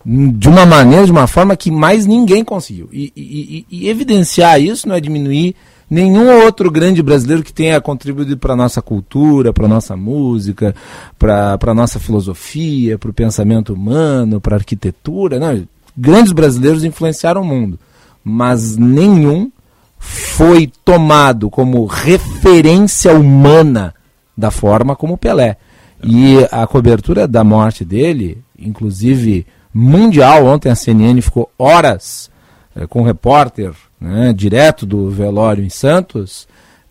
de 0.05 0.49
uma 0.49 0.65
maneira, 0.65 1.05
de 1.05 1.12
uma 1.12 1.27
forma 1.27 1.55
que 1.55 1.69
mais 1.69 2.05
ninguém 2.05 2.43
conseguiu. 2.43 2.89
E, 2.91 3.13
e, 3.15 3.65
e 3.69 3.89
evidenciar 3.89 4.59
isso 4.59 4.88
não 4.88 4.95
é 4.95 4.99
diminuir 4.99 5.55
nenhum 5.89 6.43
outro 6.43 6.69
grande 6.69 7.02
brasileiro 7.02 7.43
que 7.43 7.54
tenha 7.54 7.82
contribuído 7.82 8.38
para 8.38 8.54
a 8.54 8.58
nossa 8.58 8.82
cultura, 8.82 9.52
para 9.52 9.65
a 9.65 9.69
nossa 9.69 9.97
música, 9.97 10.75
para 11.17 11.58
a 11.60 11.73
nossa 11.73 11.99
filosofia, 11.99 12.97
para 12.97 13.10
o 13.10 13.13
pensamento 13.13 13.73
humano, 13.73 14.39
para 14.39 14.56
a 14.56 14.60
arquitetura. 14.60 15.39
Não, 15.39 15.67
grandes 15.97 16.32
brasileiros 16.32 16.84
influenciaram 16.84 17.41
o 17.41 17.45
mundo, 17.45 17.80
mas 18.23 18.78
nenhum 18.78 19.52
foi 19.97 20.71
tomado 20.86 21.49
como 21.49 21.86
referência 21.86 23.13
humana 23.13 23.93
da 24.38 24.52
forma 24.52 24.95
como 24.95 25.17
Pelé. 25.17 25.58
E 26.02 26.38
a 26.49 26.65
cobertura 26.65 27.28
da 27.28 27.43
morte 27.43 27.84
dele, 27.84 28.41
inclusive 28.58 29.45
mundial, 29.73 30.45
ontem 30.45 30.69
a 30.69 30.75
CNN 30.75 31.21
ficou 31.21 31.52
horas 31.60 32.32
é, 32.73 32.88
com 32.88 33.02
o 33.02 33.06
repórter 33.06 33.73
né, 33.99 34.33
direto 34.33 34.85
do 34.85 35.09
velório 35.09 35.63
em 35.63 35.69
Santos, 35.69 36.47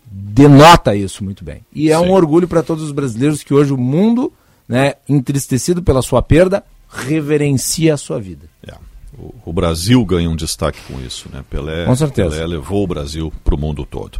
denota 0.09 0.95
isso 0.95 1.23
muito 1.23 1.43
bem. 1.43 1.61
E 1.73 1.91
é 1.91 1.97
Sim. 1.97 2.05
um 2.05 2.11
orgulho 2.11 2.47
para 2.47 2.63
todos 2.63 2.83
os 2.83 2.91
brasileiros 2.91 3.43
que 3.43 3.53
hoje 3.53 3.73
o 3.73 3.77
mundo, 3.77 4.31
né, 4.67 4.93
entristecido 5.07 5.81
pela 5.81 6.01
sua 6.01 6.21
perda, 6.21 6.63
reverencia 6.89 7.93
a 7.93 7.97
sua 7.97 8.19
vida. 8.19 8.47
É. 8.67 8.73
O, 9.17 9.33
o, 9.45 9.53
Brasil 9.53 10.03
ganha 10.05 10.29
um 10.29 10.35
destaque 10.35 10.79
com 10.87 10.99
isso, 11.01 11.29
né? 11.31 11.43
Pelé, 11.49 11.85
com 11.85 11.95
certeza. 11.95 12.29
Pelé 12.29 12.47
levou 12.47 12.83
o 12.83 12.87
Brasil 12.87 13.33
para 13.43 13.53
o 13.53 13.57
mundo 13.57 13.85
todo. 13.85 14.17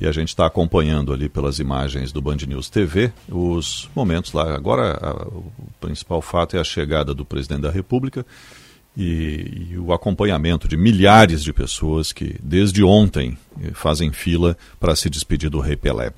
E 0.00 0.06
a 0.06 0.10
gente 0.10 0.28
está 0.28 0.46
acompanhando 0.46 1.12
ali 1.12 1.28
pelas 1.28 1.58
imagens 1.58 2.10
do 2.10 2.20
Band 2.20 2.38
News 2.48 2.68
TV 2.68 3.12
os 3.28 3.88
momentos 3.94 4.32
lá. 4.32 4.54
Agora, 4.54 4.98
a, 5.00 5.28
o 5.28 5.44
principal 5.80 6.22
fato 6.22 6.56
é 6.56 6.60
a 6.60 6.64
chegada 6.64 7.14
do 7.14 7.24
presidente 7.24 7.60
da 7.60 7.70
República 7.70 8.26
e, 8.96 9.72
e, 9.72 9.78
o 9.78 9.92
acompanhamento 9.92 10.66
de 10.68 10.76
milhares 10.76 11.42
de 11.42 11.52
pessoas 11.52 12.12
que 12.12 12.36
desde 12.42 12.84
ontem 12.84 13.36
eh, 13.62 13.70
fazem 13.72 14.12
fila 14.12 14.56
para 14.78 14.94
se 14.94 15.08
despedir 15.08 15.48
do 15.48 15.60
Rei 15.60 15.76
Pelé. 15.76 16.12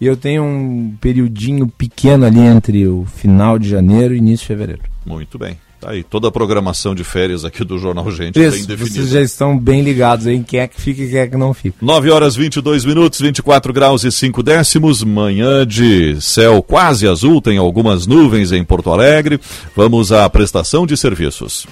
Eu 0.01 0.17
tenho 0.17 0.43
um 0.43 0.95
periodinho 0.99 1.67
pequeno 1.67 2.25
ali 2.25 2.41
entre 2.41 2.85
o 2.85 3.05
final 3.05 3.57
de 3.57 3.69
janeiro 3.69 4.13
e 4.13 4.17
início 4.17 4.43
de 4.43 4.47
fevereiro. 4.47 4.81
Muito 5.05 5.39
bem. 5.39 5.57
Tá 5.83 5.91
aí, 5.91 6.01
toda 6.01 6.29
a 6.29 6.31
programação 6.31 6.95
de 6.95 7.03
férias 7.03 7.43
aqui 7.43 7.61
do 7.65 7.77
Jornal 7.77 8.09
Gente 8.09 8.39
Isso, 8.39 8.57
bem 8.57 8.65
definida. 8.65 8.95
Vocês 8.95 9.09
já 9.09 9.21
estão 9.21 9.59
bem 9.59 9.81
ligados 9.81 10.25
em 10.27 10.41
quem 10.41 10.61
é 10.61 10.67
que 10.67 10.79
fica 10.79 11.01
e 11.01 11.09
quem 11.09 11.19
é 11.19 11.27
que 11.27 11.35
não 11.35 11.53
fica. 11.53 11.75
9 11.81 12.09
horas 12.09 12.37
22 12.37 12.85
minutos, 12.85 13.19
24 13.19 13.73
graus 13.73 14.05
e 14.05 14.11
5 14.11 14.41
décimos, 14.41 15.03
manhã 15.03 15.67
de 15.67 16.21
céu 16.21 16.63
quase 16.63 17.05
azul, 17.05 17.41
tem 17.41 17.57
algumas 17.57 18.07
nuvens 18.07 18.53
em 18.53 18.63
Porto 18.63 18.91
Alegre. 18.91 19.41
Vamos 19.75 20.13
à 20.13 20.29
prestação 20.29 20.87
de 20.87 20.95
serviços. 20.95 21.67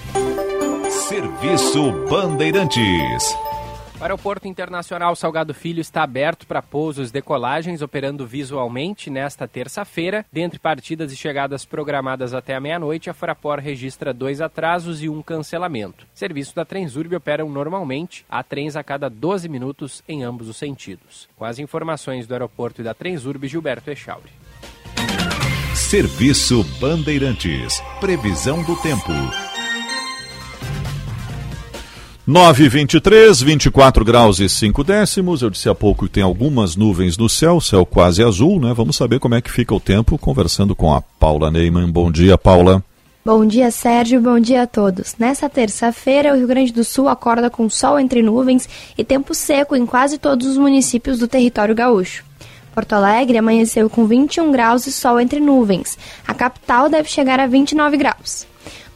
Serviço 1.08 1.92
Bandeirantes. 2.10 3.51
O 4.02 4.04
Aeroporto 4.04 4.48
Internacional 4.48 5.14
Salgado 5.14 5.54
Filho 5.54 5.80
está 5.80 6.02
aberto 6.02 6.44
para 6.44 6.60
pousos 6.60 7.10
e 7.10 7.12
decolagens, 7.12 7.82
operando 7.82 8.26
visualmente 8.26 9.08
nesta 9.08 9.46
terça-feira. 9.46 10.26
Dentre 10.32 10.58
partidas 10.58 11.12
e 11.12 11.16
chegadas 11.16 11.64
programadas 11.64 12.34
até 12.34 12.56
a 12.56 12.60
meia-noite, 12.60 13.08
a 13.08 13.14
Fraport 13.14 13.62
registra 13.62 14.12
dois 14.12 14.40
atrasos 14.40 15.04
e 15.04 15.08
um 15.08 15.22
cancelamento. 15.22 16.04
Serviços 16.12 16.52
da 16.52 16.64
Transurb 16.64 17.14
operam 17.14 17.48
normalmente, 17.48 18.26
há 18.28 18.42
trens 18.42 18.74
a 18.74 18.82
cada 18.82 19.08
12 19.08 19.48
minutos 19.48 20.02
em 20.08 20.24
ambos 20.24 20.48
os 20.48 20.56
sentidos. 20.56 21.28
Com 21.36 21.44
as 21.44 21.60
informações 21.60 22.26
do 22.26 22.34
aeroporto 22.34 22.80
e 22.80 22.84
da 22.84 22.94
Transurb, 22.94 23.46
Gilberto 23.46 23.88
Echauri. 23.88 24.32
Serviço 25.76 26.64
Bandeirantes. 26.80 27.80
Previsão 28.00 28.64
do 28.64 28.74
tempo. 28.82 29.12
923, 32.24 33.42
24 33.42 34.04
graus 34.04 34.38
e 34.38 34.48
5 34.48 34.84
décimos. 34.84 35.42
Eu 35.42 35.50
disse 35.50 35.68
há 35.68 35.74
pouco 35.74 36.06
que 36.06 36.12
tem 36.12 36.22
algumas 36.22 36.76
nuvens 36.76 37.16
no 37.18 37.28
céu, 37.28 37.60
céu 37.60 37.84
quase 37.84 38.22
azul, 38.22 38.60
né? 38.60 38.72
Vamos 38.72 38.94
saber 38.94 39.18
como 39.18 39.34
é 39.34 39.40
que 39.40 39.50
fica 39.50 39.74
o 39.74 39.80
tempo 39.80 40.16
conversando 40.16 40.72
com 40.76 40.94
a 40.94 41.02
Paula 41.02 41.50
Neyman. 41.50 41.90
Bom 41.90 42.12
dia, 42.12 42.38
Paula. 42.38 42.80
Bom 43.24 43.44
dia, 43.44 43.72
Sérgio. 43.72 44.20
Bom 44.20 44.38
dia 44.38 44.62
a 44.62 44.66
todos. 44.68 45.16
Nessa 45.18 45.48
terça-feira, 45.48 46.32
o 46.32 46.36
Rio 46.36 46.46
Grande 46.46 46.72
do 46.72 46.84
Sul 46.84 47.08
acorda 47.08 47.50
com 47.50 47.68
sol 47.68 47.98
entre 47.98 48.22
nuvens 48.22 48.68
e 48.96 49.02
tempo 49.02 49.34
seco 49.34 49.74
em 49.74 49.84
quase 49.84 50.16
todos 50.16 50.46
os 50.46 50.56
municípios 50.56 51.18
do 51.18 51.26
território 51.26 51.74
gaúcho. 51.74 52.24
Porto 52.72 52.92
Alegre 52.92 53.36
amanheceu 53.36 53.90
com 53.90 54.06
21 54.06 54.52
graus 54.52 54.86
e 54.86 54.92
sol 54.92 55.18
entre 55.18 55.40
nuvens. 55.40 55.98
A 56.24 56.32
capital 56.32 56.88
deve 56.88 57.08
chegar 57.08 57.40
a 57.40 57.48
29 57.48 57.96
graus. 57.96 58.46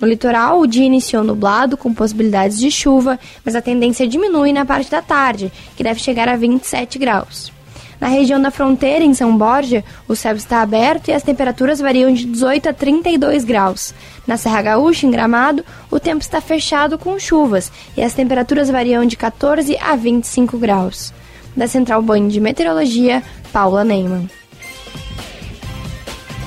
No 0.00 0.06
litoral, 0.06 0.60
o 0.60 0.66
dia 0.66 0.84
iniciou 0.84 1.24
nublado, 1.24 1.76
com 1.76 1.92
possibilidades 1.92 2.58
de 2.58 2.70
chuva, 2.70 3.18
mas 3.44 3.54
a 3.54 3.62
tendência 3.62 4.06
diminui 4.06 4.52
na 4.52 4.64
parte 4.64 4.90
da 4.90 5.00
tarde, 5.00 5.50
que 5.76 5.82
deve 5.82 6.00
chegar 6.00 6.28
a 6.28 6.36
27 6.36 6.98
graus. 6.98 7.52
Na 7.98 8.08
região 8.08 8.40
da 8.40 8.50
fronteira, 8.50 9.02
em 9.02 9.14
São 9.14 9.36
Borja, 9.36 9.82
o 10.06 10.14
céu 10.14 10.36
está 10.36 10.60
aberto 10.60 11.08
e 11.08 11.12
as 11.12 11.22
temperaturas 11.22 11.80
variam 11.80 12.12
de 12.12 12.26
18 12.26 12.68
a 12.68 12.72
32 12.72 13.42
graus. 13.44 13.94
Na 14.26 14.36
Serra 14.36 14.60
Gaúcha, 14.62 15.06
em 15.06 15.10
Gramado, 15.10 15.64
o 15.90 15.98
tempo 15.98 16.20
está 16.20 16.40
fechado 16.40 16.98
com 16.98 17.18
chuvas 17.18 17.72
e 17.96 18.02
as 18.02 18.12
temperaturas 18.12 18.68
variam 18.68 19.06
de 19.06 19.16
14 19.16 19.78
a 19.78 19.96
25 19.96 20.58
graus. 20.58 21.12
Da 21.56 21.66
Central 21.66 22.02
Banho 22.02 22.28
de 22.28 22.38
Meteorologia, 22.38 23.22
Paula 23.50 23.82
Neyman. 23.82 24.28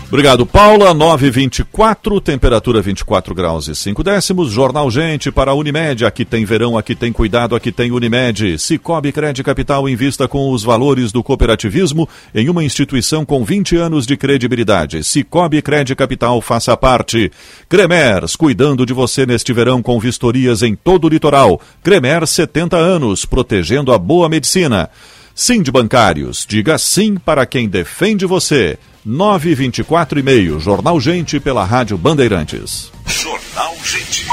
Obrigado, 0.10 0.44
Paula. 0.44 0.92
924, 0.92 2.20
temperatura 2.20 2.82
24 2.82 3.36
graus 3.36 3.68
e 3.68 3.76
5 3.76 4.04
décimos. 4.04 4.52
Jornal 4.52 4.90
Gente 4.90 5.32
para 5.32 5.52
a 5.52 5.54
Unimed. 5.54 6.04
Aqui 6.04 6.26
tem 6.26 6.44
verão, 6.44 6.76
aqui 6.76 6.96
tem 6.96 7.14
cuidado, 7.14 7.56
aqui 7.56 7.72
tem 7.72 7.92
Unimed. 7.92 8.58
Cicobi 8.58 9.12
Crédito 9.12 9.46
Capital 9.46 9.88
invista 9.88 10.28
com 10.28 10.50
os 10.50 10.64
valores 10.64 11.12
do 11.12 11.22
cooperativismo 11.22 12.10
em 12.34 12.50
uma 12.50 12.64
instituição 12.64 13.24
com 13.24 13.46
20 13.46 13.76
anos 13.76 14.08
de 14.08 14.18
credibilidade. 14.18 15.04
Cicobi 15.04 15.62
Crédito 15.62 15.96
Capital 15.96 16.42
faça 16.42 16.76
parte. 16.76 17.32
Cremers, 17.70 18.36
cuidando 18.36 18.88
de 18.88 18.94
você 18.94 19.28
neste 19.28 19.54
verão 19.54 19.80
com 19.80 20.00
vistorias 20.00 20.64
em 20.64 20.76
todo 20.76 21.06
o 21.06 21.10
litoral. 21.10 21.62
Cremers, 21.84 22.32
70 22.32 22.76
anos, 22.76 23.26
protegendo 23.26 23.94
a 23.94 24.00
boa 24.00 24.28
medicina. 24.28 24.90
Sim 25.36 25.62
de 25.62 25.72
Bancários, 25.72 26.48
diga 26.50 26.80
sim 26.80 27.16
para 27.16 27.46
quem 27.46 27.70
defende 27.70 28.26
você. 28.26 28.80
924 29.06 30.20
e 30.20 30.24
meio, 30.24 30.60
Jornal 30.60 31.00
Gente 31.00 31.40
pela 31.40 31.64
Rádio 31.64 31.98
Bandeirantes. 31.98 32.92
Jornal 33.06 33.76
Gente. 33.84 34.26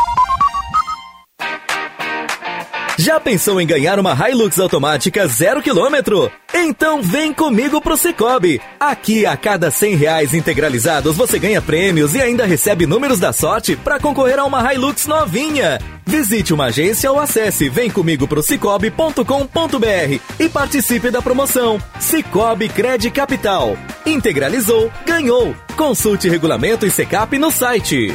Já 2.98 3.20
pensou 3.20 3.60
em 3.60 3.66
ganhar 3.66 3.98
uma 3.98 4.14
Hilux 4.14 4.58
automática 4.58 5.26
zero 5.26 5.62
quilômetro? 5.62 6.32
Então 6.54 7.02
vem 7.02 7.30
comigo 7.32 7.80
pro 7.80 7.96
Cicobi. 7.96 8.60
Aqui, 8.80 9.24
a 9.26 9.36
cada 9.36 9.70
cem 9.70 9.96
reais 9.96 10.32
integralizados, 10.32 11.14
você 11.14 11.38
ganha 11.38 11.60
prêmios 11.60 12.14
e 12.14 12.22
ainda 12.22 12.46
recebe 12.46 12.86
números 12.86 13.20
da 13.20 13.34
sorte 13.34 13.76
para 13.76 14.00
concorrer 14.00 14.38
a 14.38 14.44
uma 14.44 14.72
Hilux 14.72 15.06
novinha. 15.06 15.78
Visite 16.06 16.54
uma 16.54 16.66
agência 16.66 17.10
ou 17.12 17.20
acesse 17.20 17.68
vemcomigo.cicobi.com.br 17.68 20.20
e 20.40 20.48
participe 20.48 21.10
da 21.10 21.20
promoção. 21.20 21.78
Cicobi 22.00 22.70
Cred 22.70 23.10
Capital. 23.10 23.76
Integralizou, 24.06 24.90
ganhou. 25.04 25.54
Consulte 25.76 26.30
regulamento 26.30 26.86
e 26.86 26.90
secap 26.90 27.38
no 27.38 27.50
site. 27.50 28.14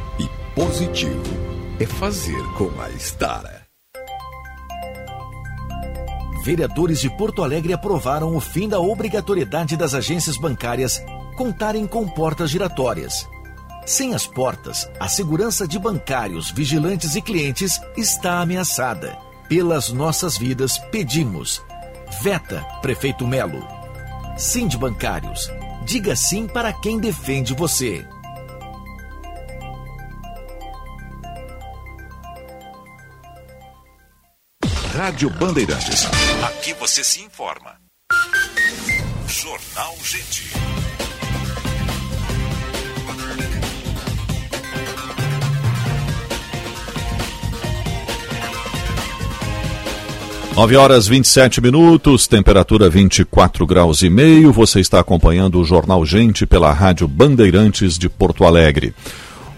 positivo 0.55 1.21
é 1.79 1.85
fazer 1.85 2.43
com 2.57 2.69
a 2.81 2.89
Estara. 2.89 3.61
Vereadores 6.43 6.99
de 6.99 7.09
Porto 7.09 7.43
Alegre 7.43 7.71
aprovaram 7.71 8.35
o 8.35 8.41
fim 8.41 8.67
da 8.67 8.79
obrigatoriedade 8.79 9.77
das 9.77 9.93
agências 9.93 10.37
bancárias 10.37 11.01
contarem 11.37 11.87
com 11.87 12.07
portas 12.07 12.49
giratórias. 12.49 13.27
Sem 13.85 14.13
as 14.13 14.27
portas, 14.27 14.89
a 14.99 15.07
segurança 15.07 15.67
de 15.67 15.79
bancários, 15.79 16.51
vigilantes 16.51 17.15
e 17.15 17.21
clientes 17.21 17.79
está 17.95 18.41
ameaçada. 18.41 19.17
Pelas 19.47 19.89
nossas 19.89 20.37
vidas, 20.37 20.77
pedimos. 20.91 21.61
Veta, 22.21 22.61
Prefeito 22.81 23.25
Melo. 23.25 23.65
Sim 24.37 24.67
de 24.67 24.77
bancários. 24.77 25.49
Diga 25.85 26.15
sim 26.15 26.45
para 26.45 26.73
quem 26.73 26.99
defende 26.99 27.53
você. 27.53 28.05
Rádio 35.03 35.31
Bandeirantes. 35.31 36.07
Aqui 36.43 36.75
você 36.79 37.03
se 37.03 37.21
informa. 37.21 37.71
Jornal 39.27 39.95
Gente. 40.03 40.53
Nove 50.55 50.75
horas 50.75 51.07
vinte 51.07 51.25
e 51.25 51.29
sete 51.29 51.59
minutos, 51.59 52.27
temperatura 52.27 52.87
vinte 52.87 53.21
e 53.21 53.25
quatro 53.25 53.65
graus 53.65 54.03
e 54.03 54.09
meio. 54.11 54.53
Você 54.53 54.79
está 54.79 54.99
acompanhando 54.99 55.59
o 55.59 55.65
Jornal 55.65 56.05
Gente 56.05 56.45
pela 56.45 56.71
Rádio 56.71 57.07
Bandeirantes 57.07 57.97
de 57.97 58.07
Porto 58.07 58.45
Alegre. 58.45 58.93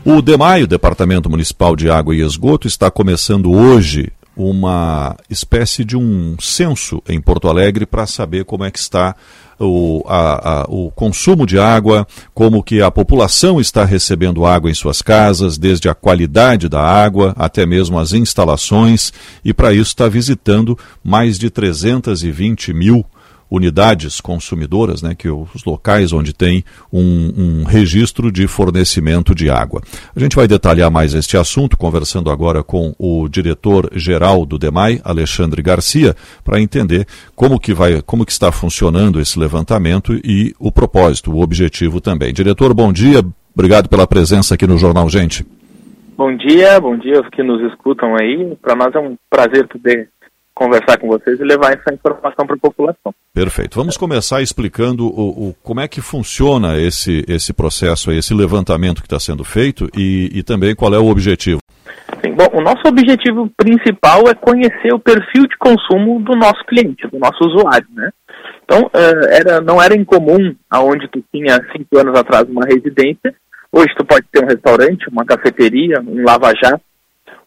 O 0.06 0.22
DEMAI, 0.22 0.64
o 0.64 0.68
Departamento 0.68 1.30
Municipal 1.30 1.76
de 1.76 1.90
Água 1.90 2.16
e 2.16 2.22
Esgoto, 2.22 2.66
está 2.66 2.90
começando 2.90 3.52
hoje 3.52 4.10
uma 4.36 5.16
espécie 5.30 5.84
de 5.84 5.96
um 5.96 6.36
censo 6.40 7.02
em 7.08 7.22
Porto 7.22 7.48
Alegre 7.48 7.86
para 7.86 8.08
saber 8.08 8.46
como 8.46 8.64
é 8.64 8.72
que 8.72 8.80
está 8.80 9.16
o, 9.60 10.04
a, 10.08 10.62
a, 10.62 10.66
o 10.68 10.92
consumo 10.92 11.46
de 11.46 11.60
água, 11.60 12.08
como 12.34 12.64
que 12.64 12.82
a 12.82 12.90
população 12.90 13.62
está 13.62 13.86
recebendo 13.86 14.46
água 14.46 14.70
em 14.70 14.74
suas 14.74 15.02
casas, 15.02 15.58
desde 15.58 15.88
a 15.88 15.94
qualidade 15.94 16.68
da 16.68 16.82
água 16.82 17.34
até 17.38 17.66
mesmo 17.66 18.00
as 18.00 18.14
instalações, 18.14 19.14
e 19.44 19.54
para 19.54 19.72
isso 19.72 19.92
está 19.92 20.08
visitando 20.08 20.78
mais 21.04 21.38
de 21.38 21.50
320 21.50 22.74
mil 22.74 23.06
unidades 23.54 24.20
consumidoras, 24.20 25.04
né, 25.04 25.14
que 25.16 25.30
os 25.30 25.64
locais 25.64 26.12
onde 26.12 26.34
tem 26.34 26.64
um, 26.92 27.62
um, 27.62 27.64
registro 27.64 28.32
de 28.32 28.48
fornecimento 28.48 29.36
de 29.36 29.48
água. 29.48 29.80
A 30.16 30.20
gente 30.20 30.36
vai 30.36 30.48
detalhar 30.48 30.90
mais 30.90 31.14
este 31.14 31.38
assunto, 31.38 31.78
conversando 31.78 32.32
agora 32.32 32.64
com 32.64 32.96
o 32.98 33.30
diretor-geral 33.30 34.44
do 34.44 34.58
DEMAI, 34.58 35.00
Alexandre 35.04 35.62
Garcia, 35.62 36.16
para 36.44 36.60
entender 36.60 37.06
como 37.36 37.60
que, 37.60 37.76
vai, 37.76 38.02
como 38.02 38.26
que 38.26 38.32
está 38.32 38.52
funcionando 38.52 39.20
esse 39.20 39.38
levantamento 39.38 40.16
e 40.24 40.56
o 40.60 40.72
propósito, 40.72 41.32
o 41.32 41.42
objetivo 41.44 42.02
também. 42.02 42.34
Diretor, 42.34 42.74
bom 42.74 42.92
dia, 42.92 43.24
obrigado 43.54 43.88
pela 43.88 44.08
presença 44.08 44.56
aqui 44.56 44.66
no 44.66 44.80
Jornal 44.80 45.08
Gente. 45.08 45.46
Bom 46.18 46.36
dia, 46.36 46.80
bom 46.80 46.98
dia 46.98 47.18
aos 47.18 47.30
que 47.30 47.44
nos 47.44 47.62
escutam 47.72 48.16
aí. 48.16 48.58
Para 48.62 48.76
nós 48.76 48.96
é 48.96 49.00
um 49.00 49.16
prazer 49.30 49.68
poder 49.68 50.10
conversar 50.54 50.98
com 51.00 51.08
vocês 51.08 51.40
e 51.40 51.44
levar 51.44 51.74
essa 51.74 51.94
informação 51.94 52.46
para 52.46 52.56
a 52.56 52.60
população. 52.60 53.14
Perfeito. 53.34 53.78
Vamos 53.78 53.98
começar 53.98 54.42
explicando 54.42 55.06
o, 55.08 55.50
o, 55.50 55.56
como 55.64 55.82
é 55.82 55.88
que 55.88 56.02
funciona 56.02 56.80
esse, 56.80 57.26
esse 57.28 57.54
processo, 57.54 58.12
esse 58.12 58.34
levantamento 58.34 59.02
que 59.02 59.08
está 59.08 59.20
sendo 59.20 59.44
feito 59.44 59.90
e, 59.98 60.30
e 60.34 60.44
também 60.44 60.76
qual 60.76 60.94
é 60.94 61.00
o 61.00 61.08
objetivo. 61.08 61.60
Sim, 62.24 62.34
bom, 62.34 62.48
o 62.54 62.62
nosso 62.62 62.88
objetivo 62.88 63.50
principal 63.58 64.28
é 64.28 64.34
conhecer 64.34 64.94
o 64.94 65.00
perfil 65.00 65.48
de 65.48 65.58
consumo 65.58 66.22
do 66.22 66.36
nosso 66.36 66.64
cliente, 66.66 67.08
do 67.08 67.18
nosso 67.18 67.44
usuário, 67.44 67.88
né? 67.92 68.10
Então, 68.64 68.84
uh, 68.86 69.26
era, 69.30 69.60
não 69.60 69.82
era 69.82 69.96
incomum, 69.96 70.56
aonde 70.70 71.08
tu 71.10 71.24
tinha 71.34 71.60
cinco 71.76 71.98
anos 71.98 72.18
atrás 72.18 72.48
uma 72.48 72.66
residência, 72.66 73.36
hoje 73.72 73.94
tu 73.98 74.06
pode 74.06 74.26
ter 74.32 74.44
um 74.44 74.48
restaurante, 74.48 75.10
uma 75.10 75.26
cafeteria, 75.26 76.02
um 76.02 76.24
lava-jato, 76.24 76.82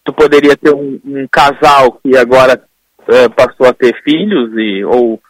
tu 0.04 0.12
poderia 0.12 0.56
ter 0.56 0.74
um, 0.74 1.00
um 1.04 1.26
casal 1.30 1.98
que 2.02 2.16
agora 2.16 2.60
uh, 3.08 3.30
passou 3.34 3.66
a 3.66 3.72
ter 3.72 3.94
filhos 4.02 4.52
e 4.56 4.84
ou 4.84 5.20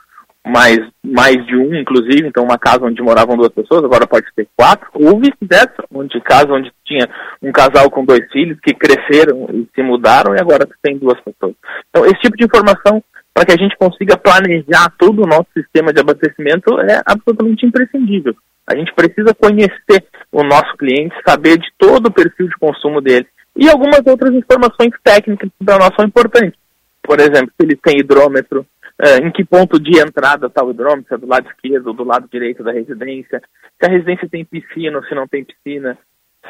mais 0.47 0.79
mais 1.03 1.45
de 1.45 1.57
um, 1.57 1.75
inclusive, 1.75 2.27
então 2.27 2.45
uma 2.45 2.59
casa 2.59 2.85
onde 2.85 3.03
moravam 3.03 3.37
duas 3.37 3.53
pessoas, 3.53 3.85
agora 3.85 4.07
pode 4.07 4.27
ter 4.35 4.47
quatro, 4.57 4.87
ou 4.95 5.19
vice-versa, 5.19 5.85
onde 5.93 6.21
casa 6.21 6.53
onde 6.53 6.73
tinha 6.85 7.09
um 7.43 7.51
casal 7.51 7.91
com 7.91 8.05
dois 8.05 8.31
filhos 8.31 8.59
que 8.61 8.73
cresceram 8.73 9.49
e 9.53 9.67
se 9.75 9.83
mudaram 9.83 10.35
e 10.35 10.41
agora 10.41 10.69
tem 10.83 10.97
duas 10.99 11.21
pessoas. 11.21 11.55
Então 11.91 12.07
esse 12.07 12.21
tipo 12.21 12.37
de 12.37 12.45
informação 12.45 13.03
para 13.35 13.45
que 13.45 13.53
a 13.53 13.57
gente 13.57 13.77
consiga 13.77 14.17
planejar 14.17 14.91
todo 14.99 15.23
o 15.23 15.27
nosso 15.27 15.49
sistema 15.53 15.93
de 15.93 16.01
abastecimento 16.01 16.81
é 16.81 17.03
absolutamente 17.05 17.67
imprescindível. 17.67 18.35
A 18.67 18.77
gente 18.77 18.95
precisa 18.95 19.35
conhecer 19.35 20.05
o 20.33 20.43
nosso 20.43 20.77
cliente, 20.77 21.15
saber 21.27 21.59
de 21.59 21.69
todo 21.77 22.07
o 22.07 22.13
perfil 22.13 22.49
de 22.49 22.57
consumo 22.57 23.01
dele 23.01 23.27
e 23.57 23.69
algumas 23.69 24.01
outras 24.07 24.33
informações 24.33 24.93
técnicas 25.03 25.51
que 25.59 25.65
para 25.65 25.79
nós 25.79 25.91
são 25.97 26.07
importantes 26.07 26.59
por 27.07 27.21
exemplo, 27.21 27.53
se 27.59 27.67
ele 27.67 27.77
tem 27.77 27.99
hidrômetro, 27.99 28.67
uh, 29.01 29.25
em 29.25 29.31
que 29.31 29.45
ponto 29.45 29.79
de 29.79 29.99
entrada 29.99 30.47
está 30.47 30.65
o 30.65 30.71
hidrômetro, 30.71 31.09
se 31.09 31.15
é 31.15 31.19
do 31.19 31.27
lado 31.27 31.49
esquerdo 31.49 31.89
ou 31.89 31.95
do 31.95 32.05
lado 32.05 32.29
direito 32.31 32.63
da 32.63 32.73
residência, 32.73 33.41
se 33.81 33.87
a 33.87 33.91
residência 33.91 34.29
tem 34.29 34.45
piscina 34.45 34.99
ou 34.99 35.05
se 35.05 35.15
não 35.15 35.29
tem 35.29 35.45
piscina, 35.45 35.97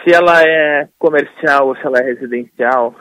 se 0.03 0.15
ela 0.15 0.43
é 0.43 0.89
comercial 0.99 1.69
ou 1.69 1.77
se 1.77 1.87
ela 1.87 1.99
é 1.99 2.03
residencial, 2.03 2.95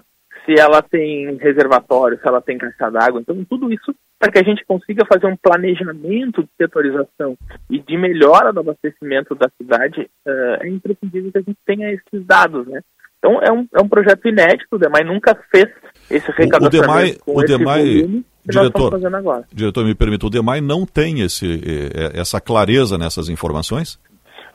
se 0.45 0.59
ela 0.59 0.81
tem 0.81 1.35
reservatório, 1.37 2.19
se 2.19 2.27
ela 2.27 2.41
tem 2.41 2.57
caixa 2.57 2.89
d'água. 2.89 3.19
Então, 3.19 3.43
tudo 3.45 3.71
isso 3.71 3.93
para 4.19 4.31
que 4.31 4.39
a 4.39 4.43
gente 4.43 4.63
consiga 4.65 5.05
fazer 5.05 5.25
um 5.25 5.35
planejamento 5.35 6.43
de 6.43 6.49
setorização 6.57 7.35
e 7.69 7.79
de 7.79 7.97
melhora 7.97 8.53
do 8.53 8.61
abastecimento 8.61 9.35
da 9.35 9.49
cidade, 9.57 10.09
uh, 10.25 10.61
é 10.61 10.67
imprescindível 10.67 11.31
que 11.31 11.37
a 11.39 11.41
gente 11.41 11.57
tenha 11.65 11.91
esses 11.91 12.25
dados, 12.25 12.65
né? 12.67 12.81
Então, 13.17 13.39
é 13.41 13.51
um, 13.51 13.67
é 13.73 13.81
um 13.81 13.89
projeto 13.89 14.27
inédito, 14.27 14.75
o 14.75 14.77
DEMAI 14.77 15.03
nunca 15.03 15.35
fez 15.51 15.67
esse 16.09 16.31
recadastramento 16.31 17.21
o, 17.25 17.43
DEMAI, 17.43 17.77
o 17.81 18.03
DEMAI 18.03 18.23
diretor, 18.45 18.99
diretor, 19.51 19.85
me 19.85 19.95
permita, 19.95 20.27
o 20.27 20.29
DEMAI 20.29 20.61
não 20.61 20.85
tem 20.85 21.21
esse, 21.21 21.61
essa 22.13 22.39
clareza 22.39 22.97
nessas 22.97 23.29
informações? 23.29 23.99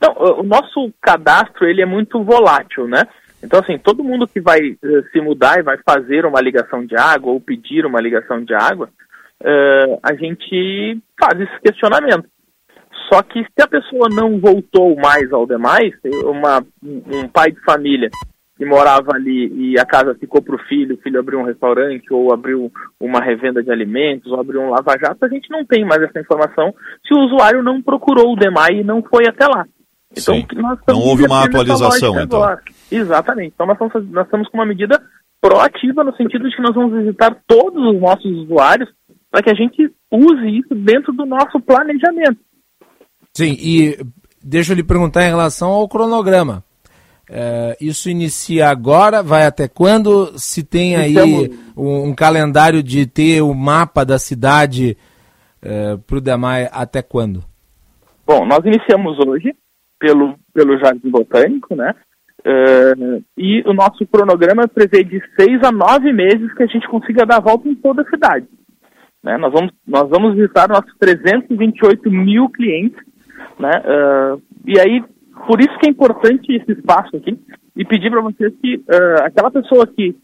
Não, 0.01 0.15
o 0.39 0.43
nosso 0.43 0.93
cadastro 1.01 1.67
ele 1.67 1.83
é 1.83 1.87
muito 1.87 2.23
volátil, 2.23 2.87
né? 2.87 3.07
Então, 3.43 3.61
assim, 3.61 3.79
todo 3.79 4.05
mundo 4.05 4.29
que 4.29 4.41
vai 4.41 4.61
uh, 4.61 5.11
se 5.13 5.21
mudar 5.21 5.59
e 5.59 5.63
vai 5.63 5.79
fazer 5.79 6.27
uma 6.27 6.41
ligação 6.41 6.85
de 6.85 6.97
água 6.97 7.33
ou 7.33 7.41
pedir 7.41 7.87
uma 7.87 8.01
ligação 8.01 8.45
de 8.45 8.55
água, 8.55 8.89
uh, 9.43 9.99
a 10.03 10.15
gente 10.15 10.99
faz 11.19 11.41
esse 11.41 11.61
questionamento. 11.61 12.27
Só 13.11 13.23
que 13.23 13.43
se 13.43 13.63
a 13.63 13.67
pessoa 13.67 14.09
não 14.11 14.39
voltou 14.39 14.95
mais 14.97 15.33
ao 15.33 15.47
demais, 15.47 15.93
uma, 16.25 16.65
um 16.83 17.27
pai 17.29 17.51
de 17.51 17.61
família 17.63 18.11
que 18.61 18.67
morava 18.67 19.15
ali 19.15 19.51
e 19.55 19.81
a 19.81 19.87
casa 19.87 20.15
ficou 20.15 20.43
para 20.43 20.55
o 20.55 20.63
filho, 20.69 20.95
o 20.95 20.99
filho 20.99 21.19
abriu 21.19 21.39
um 21.39 21.47
restaurante 21.47 22.13
ou 22.13 22.31
abriu 22.31 22.71
uma 23.01 23.19
revenda 23.19 23.63
de 23.63 23.73
alimentos 23.73 24.31
ou 24.31 24.39
abriu 24.39 24.61
um 24.61 24.69
lava-jato, 24.69 25.25
a 25.25 25.29
gente 25.29 25.49
não 25.49 25.65
tem 25.65 25.83
mais 25.83 26.03
essa 26.03 26.21
informação 26.21 26.75
se 27.03 27.15
o 27.15 27.21
usuário 27.21 27.63
não 27.63 27.81
procurou 27.81 28.31
o 28.31 28.37
DEMAI 28.37 28.81
e 28.81 28.85
não 28.85 29.03
foi 29.03 29.27
até 29.27 29.47
lá. 29.47 29.65
Então, 30.15 30.35
não 30.89 31.01
houve 31.01 31.25
uma 31.25 31.45
atualização, 31.45 32.21
então. 32.21 32.43
Agora. 32.43 32.61
Exatamente. 32.93 33.53
Então, 33.55 33.67
nós 33.67 33.81
estamos, 33.81 34.11
nós 34.11 34.25
estamos 34.27 34.49
com 34.51 34.59
uma 34.59 34.67
medida 34.67 35.01
proativa 35.41 36.05
no 36.05 36.15
sentido 36.15 36.47
de 36.47 36.55
que 36.55 36.61
nós 36.61 36.75
vamos 36.75 36.99
visitar 36.99 37.35
todos 37.47 37.83
os 37.95 37.99
nossos 37.99 38.31
usuários 38.43 38.91
para 39.31 39.43
que 39.43 39.51
a 39.51 39.55
gente 39.55 39.91
use 40.11 40.59
isso 40.59 40.75
dentro 40.75 41.15
do 41.15 41.25
nosso 41.25 41.59
planejamento. 41.61 42.39
Sim, 43.35 43.57
e 43.59 43.97
deixa 44.45 44.75
eu 44.75 44.77
lhe 44.77 44.85
perguntar 44.85 45.25
em 45.25 45.31
relação 45.31 45.71
ao 45.71 45.89
cronograma. 45.89 46.63
É, 47.33 47.77
isso 47.81 48.11
inicia 48.11 48.69
agora, 48.69 49.23
vai 49.23 49.47
até 49.47 49.69
quando? 49.69 50.37
Se 50.37 50.65
tem 50.65 50.97
aí 50.97 51.15
um, 51.77 52.09
um, 52.09 52.15
calendário 52.15 52.83
de 52.83 53.07
ter 53.07 53.41
o 53.41 53.55
mapa 53.55 54.05
da 54.05 54.19
cidade 54.19 54.99
é, 55.63 55.97
para 55.97 56.17
o 56.17 56.21
Damai 56.21 56.69
até 56.73 57.03
quando? 57.03 57.45
Bom, 58.27 58.45
nós 58.45 58.65
iniciamos 58.65 59.17
hoje 59.25 59.55
pelo, 60.01 60.35
pelo 60.53 60.77
Jardim 60.79 61.09
Botânico, 61.09 61.77
né? 61.77 61.95
Uh, 62.41 63.23
e 63.37 63.63
o 63.67 63.75
nosso 63.75 64.05
cronograma 64.07 64.67
prevê 64.67 65.05
de 65.05 65.23
seis 65.39 65.63
a 65.63 65.71
nove 65.71 66.13
meses 66.13 66.53
que 66.55 66.63
a 66.63 66.67
gente 66.67 66.89
consiga 66.89 67.27
dar 67.27 67.37
a 67.37 67.41
volta 67.41 67.69
em 67.69 67.75
toda 67.77 68.03
a 68.03 68.09
cidade. 68.09 68.47
Né? 69.23 69.37
Nós, 69.37 69.53
vamos, 69.53 69.73
nós 69.87 70.09
vamos 70.09 70.35
visitar 70.35 70.67
nossos 70.67 70.93
328 70.99 72.11
mil 72.11 72.49
clientes, 72.49 72.99
né? 73.59 73.71
Uh, 73.85 74.43
e 74.67 74.81
aí 74.81 75.05
por 75.47 75.61
isso 75.61 75.77
que 75.79 75.87
é 75.87 75.91
importante 75.91 76.53
esse 76.53 76.73
espaço 76.73 77.17
aqui 77.17 77.39
e 77.77 77.85
pedir 77.85 78.11
para 78.11 78.21
vocês 78.21 78.53
que 78.61 78.77
uh, 78.77 79.23
aquela 79.25 79.51
pessoa 79.51 79.87
que 79.87 80.15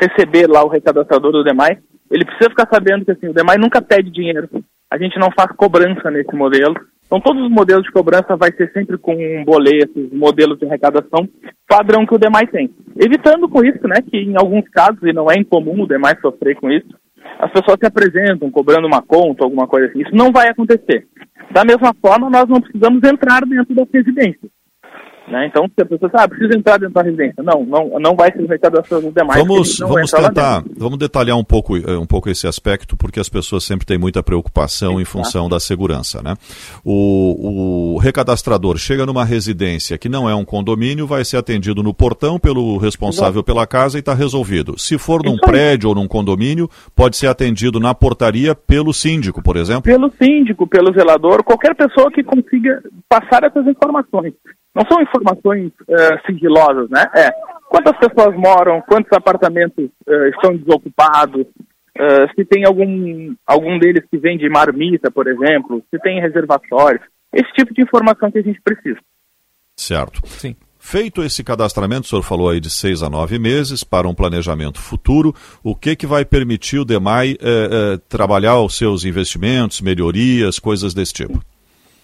receber 0.00 0.48
lá 0.48 0.64
o 0.64 0.68
recadastrador 0.68 1.32
do 1.32 1.44
DEMAI, 1.44 1.78
ele 2.10 2.24
precisa 2.24 2.50
ficar 2.50 2.68
sabendo 2.70 3.04
que 3.04 3.12
assim, 3.12 3.28
o 3.28 3.34
DEMAI 3.34 3.58
nunca 3.58 3.82
pede 3.82 4.10
dinheiro. 4.10 4.48
A 4.90 4.98
gente 4.98 5.18
não 5.18 5.30
faz 5.30 5.50
cobrança 5.56 6.10
nesse 6.10 6.34
modelo. 6.34 6.74
Então 7.06 7.20
todos 7.20 7.42
os 7.42 7.50
modelos 7.50 7.84
de 7.84 7.92
cobrança 7.92 8.36
vai 8.36 8.52
ser 8.52 8.70
sempre 8.72 8.96
com 8.96 9.14
boletos, 9.44 10.10
modelos 10.12 10.58
de 10.58 10.66
arrecadação 10.66 11.28
padrão 11.68 12.06
que 12.06 12.14
o 12.14 12.18
DEMAI 12.18 12.46
tem. 12.46 12.70
Evitando 12.96 13.48
com 13.48 13.64
isso, 13.64 13.86
né, 13.86 13.96
que 14.02 14.16
em 14.16 14.36
alguns 14.36 14.68
casos, 14.68 15.02
e 15.02 15.12
não 15.12 15.30
é 15.30 15.36
incomum 15.36 15.82
o 15.82 15.86
DEMAI 15.86 16.18
sofrer 16.20 16.56
com 16.56 16.70
isso, 16.70 16.88
as 17.38 17.50
pessoas 17.50 17.78
se 17.80 17.86
apresentam 17.86 18.50
cobrando 18.50 18.86
uma 18.86 19.02
conta, 19.02 19.44
alguma 19.44 19.66
coisa 19.66 19.88
assim. 19.88 20.02
Isso 20.02 20.14
não 20.14 20.30
vai 20.30 20.48
acontecer. 20.48 21.06
Da 21.50 21.64
mesma 21.64 21.94
forma, 21.94 22.30
nós 22.30 22.48
não 22.48 22.60
precisamos 22.60 23.02
entrar 23.02 23.40
dentro 23.46 23.74
das 23.74 23.88
residências. 23.92 24.50
Né? 25.28 25.46
Então, 25.46 25.66
se 25.66 25.82
a 25.82 25.86
pessoa 25.86 26.10
sabe, 26.10 26.24
ah, 26.24 26.28
precisa 26.28 26.58
entrar 26.58 26.78
dentro 26.78 26.94
da 26.94 27.02
residência. 27.02 27.42
Não, 27.42 27.64
não, 27.64 27.98
não 28.00 28.14
vai 28.14 28.32
ser 28.32 28.46
mercado 28.46 28.74
das 28.74 29.14
demais. 29.14 29.40
Vamos, 29.40 29.78
vamos 29.78 30.10
tentar, 30.10 30.62
vamos 30.76 30.98
detalhar 30.98 31.36
um 31.36 31.44
pouco, 31.44 31.76
eh, 31.76 31.96
um 31.96 32.06
pouco 32.06 32.28
esse 32.28 32.46
aspecto, 32.46 32.96
porque 32.96 33.20
as 33.20 33.28
pessoas 33.28 33.64
sempre 33.64 33.86
têm 33.86 33.98
muita 33.98 34.22
preocupação 34.22 35.00
em 35.00 35.04
função 35.04 35.48
da 35.48 35.60
segurança. 35.60 36.20
Né? 36.22 36.34
O, 36.84 37.94
o 37.94 37.98
recadastrador 37.98 38.76
chega 38.78 39.06
numa 39.06 39.24
residência 39.24 39.96
que 39.96 40.08
não 40.08 40.28
é 40.28 40.34
um 40.34 40.44
condomínio, 40.44 41.06
vai 41.06 41.24
ser 41.24 41.36
atendido 41.36 41.82
no 41.82 41.94
portão 41.94 42.38
pelo 42.38 42.76
responsável 42.76 43.40
Exato. 43.40 43.44
pela 43.44 43.66
casa 43.66 43.98
e 43.98 44.00
está 44.00 44.14
resolvido. 44.14 44.78
Se 44.78 44.98
for 44.98 45.22
num 45.24 45.36
prédio 45.36 45.88
ou 45.88 45.94
num 45.94 46.08
condomínio, 46.08 46.68
pode 46.94 47.16
ser 47.16 47.28
atendido 47.28 47.78
na 47.78 47.94
portaria 47.94 48.54
pelo 48.54 48.92
síndico, 48.92 49.42
por 49.42 49.56
exemplo? 49.56 49.82
Pelo 49.82 50.12
síndico, 50.20 50.66
pelo 50.66 50.92
zelador, 50.92 51.42
qualquer 51.42 51.74
pessoa 51.74 52.10
que 52.10 52.22
consiga 52.22 52.82
passar 53.08 53.44
essas 53.44 53.66
informações. 53.66 54.34
Não 54.74 54.84
são 54.90 55.02
informações 55.02 55.72
uh, 55.82 56.26
sigilosas, 56.26 56.88
né? 56.90 57.04
É 57.14 57.30
quantas 57.68 57.96
pessoas 57.96 58.36
moram, 58.36 58.82
quantos 58.82 59.10
apartamentos 59.12 59.84
uh, 60.06 60.26
estão 60.28 60.56
desocupados, 60.56 61.42
uh, 61.42 62.34
se 62.34 62.44
tem 62.44 62.64
algum, 62.64 63.34
algum 63.46 63.78
deles 63.78 64.04
que 64.10 64.18
vende 64.18 64.48
marmita, 64.48 65.10
por 65.10 65.26
exemplo, 65.26 65.82
se 65.90 65.98
tem 66.00 66.20
reservatórios, 66.20 67.02
esse 67.32 67.50
tipo 67.52 67.72
de 67.72 67.82
informação 67.82 68.30
que 68.30 68.38
a 68.38 68.42
gente 68.42 68.60
precisa. 68.62 68.98
Certo. 69.74 70.20
Sim. 70.26 70.54
Feito 70.84 71.22
esse 71.22 71.44
cadastramento, 71.44 72.02
o 72.02 72.08
senhor 72.08 72.22
falou 72.22 72.50
aí 72.50 72.58
de 72.58 72.68
seis 72.68 73.04
a 73.04 73.08
nove 73.08 73.38
meses 73.38 73.84
para 73.84 74.08
um 74.08 74.14
planejamento 74.14 74.80
futuro, 74.80 75.32
o 75.62 75.76
que, 75.76 75.94
que 75.94 76.08
vai 76.08 76.24
permitir 76.24 76.80
o 76.80 76.84
DEMAI 76.84 77.30
eh, 77.30 77.36
eh, 77.40 78.00
trabalhar 78.08 78.60
os 78.60 78.76
seus 78.76 79.04
investimentos, 79.04 79.80
melhorias, 79.80 80.58
coisas 80.58 80.92
desse 80.92 81.14
tipo? 81.14 81.40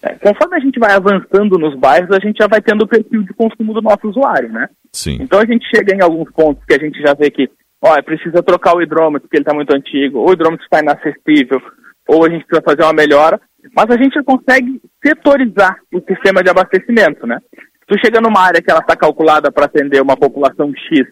É, 0.03 0.15
conforme 0.15 0.57
a 0.57 0.61
gente 0.61 0.79
vai 0.79 0.93
avançando 0.93 1.59
nos 1.59 1.75
bairros, 1.77 2.11
a 2.13 2.21
gente 2.21 2.39
já 2.39 2.47
vai 2.47 2.61
tendo 2.61 2.83
o 2.83 2.89
perfil 2.89 3.23
de 3.23 3.35
consumo 3.35 3.75
do 3.75 3.83
nosso 3.83 4.09
usuário, 4.09 4.51
né? 4.51 4.69
Sim. 4.93 5.19
Então 5.21 5.41
a 5.41 5.45
gente 5.45 5.69
chega 5.75 5.95
em 5.95 6.03
alguns 6.03 6.31
pontos 6.33 6.65
que 6.65 6.75
a 6.75 6.79
gente 6.79 7.01
já 7.01 7.15
vê 7.15 7.31
que, 7.31 7.51
ó, 7.83 8.01
precisa 8.03 8.43
trocar 8.43 8.77
o 8.77 8.83
hidrômetro, 8.83 9.23
porque 9.23 9.37
ele 9.37 9.43
está 9.43 9.55
muito 9.55 9.75
antigo, 9.75 10.19
ou 10.19 10.31
o 10.31 10.33
hidrômetro 10.33 10.65
está 10.65 10.81
inacessível, 10.81 11.61
ou 12.07 12.25
a 12.25 12.31
gente 12.31 12.47
precisa 12.47 12.65
fazer 12.65 12.83
uma 12.85 12.93
melhora, 12.93 13.41
mas 13.75 13.91
a 13.91 13.97
gente 13.97 14.15
já 14.15 14.23
consegue 14.23 14.81
setorizar 15.05 15.77
o 15.93 16.01
sistema 16.01 16.43
de 16.43 16.51
abastecimento, 16.51 17.27
né? 17.27 17.39
Tu 17.89 17.99
chega 18.05 18.21
numa 18.21 18.41
área 18.41 18.63
que 18.63 18.71
ela 18.71 18.81
está 18.81 18.95
calculada 18.95 19.51
para 19.51 19.65
atender 19.65 20.01
uma 20.01 20.17
população 20.17 20.73
X, 20.77 21.09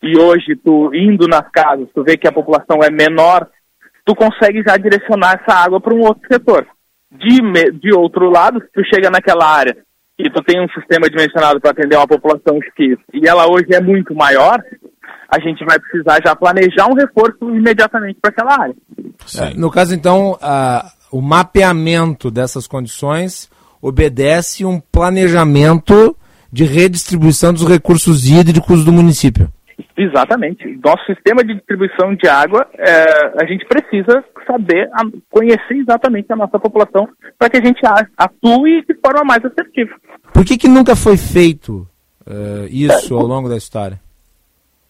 e 0.00 0.16
hoje 0.16 0.54
tu 0.64 0.94
indo 0.94 1.26
nas 1.26 1.50
casas, 1.50 1.88
tu 1.92 2.04
vê 2.04 2.16
que 2.16 2.28
a 2.28 2.32
população 2.32 2.78
é 2.84 2.90
menor, 2.90 3.48
tu 4.04 4.14
consegue 4.14 4.62
já 4.62 4.76
direcionar 4.76 5.40
essa 5.42 5.58
água 5.58 5.80
para 5.80 5.92
um 5.92 6.00
outro 6.00 6.22
setor. 6.30 6.66
De, 7.10 7.70
de 7.72 7.94
outro 7.94 8.30
lado, 8.30 8.60
se 8.60 8.68
tu 8.72 8.82
chega 8.94 9.10
naquela 9.10 9.46
área 9.46 9.76
e 10.18 10.28
tu 10.30 10.42
tem 10.42 10.60
um 10.62 10.68
sistema 10.68 11.08
dimensionado 11.08 11.60
para 11.60 11.70
atender 11.70 11.96
uma 11.96 12.06
população 12.06 12.58
X 12.76 12.98
e 13.14 13.26
ela 13.26 13.46
hoje 13.46 13.72
é 13.72 13.80
muito 13.80 14.14
maior, 14.14 14.60
a 15.28 15.38
gente 15.40 15.64
vai 15.64 15.78
precisar 15.78 16.20
já 16.24 16.34
planejar 16.34 16.86
um 16.86 16.94
reforço 16.94 17.38
imediatamente 17.54 18.18
para 18.20 18.30
aquela 18.30 18.60
área. 18.60 18.74
É, 19.38 19.54
no 19.54 19.70
caso, 19.70 19.94
então, 19.94 20.36
a, 20.40 20.90
o 21.10 21.20
mapeamento 21.20 22.30
dessas 22.30 22.66
condições 22.66 23.48
obedece 23.80 24.64
um 24.64 24.80
planejamento 24.80 26.16
de 26.52 26.64
redistribuição 26.64 27.52
dos 27.52 27.66
recursos 27.66 28.26
hídricos 28.26 28.84
do 28.84 28.92
município. 28.92 29.50
Exatamente. 29.96 30.78
Nosso 30.82 31.04
sistema 31.06 31.42
de 31.44 31.54
distribuição 31.54 32.14
de 32.14 32.28
água, 32.28 32.66
é, 32.74 33.42
a 33.42 33.46
gente 33.46 33.64
precisa 33.66 34.24
saber, 34.46 34.88
conhecer 35.30 35.74
exatamente 35.74 36.32
a 36.32 36.36
nossa 36.36 36.58
população 36.58 37.08
para 37.38 37.50
que 37.50 37.58
a 37.58 37.64
gente 37.64 37.80
atue 38.16 38.84
de 38.86 38.94
forma 38.94 39.24
mais 39.24 39.44
assertiva. 39.44 39.94
Por 40.32 40.44
que, 40.44 40.56
que 40.56 40.68
nunca 40.68 40.96
foi 40.96 41.16
feito 41.16 41.86
uh, 42.26 42.66
isso 42.70 43.16
ao 43.16 43.26
longo 43.26 43.48
da 43.48 43.56
história? 43.56 44.00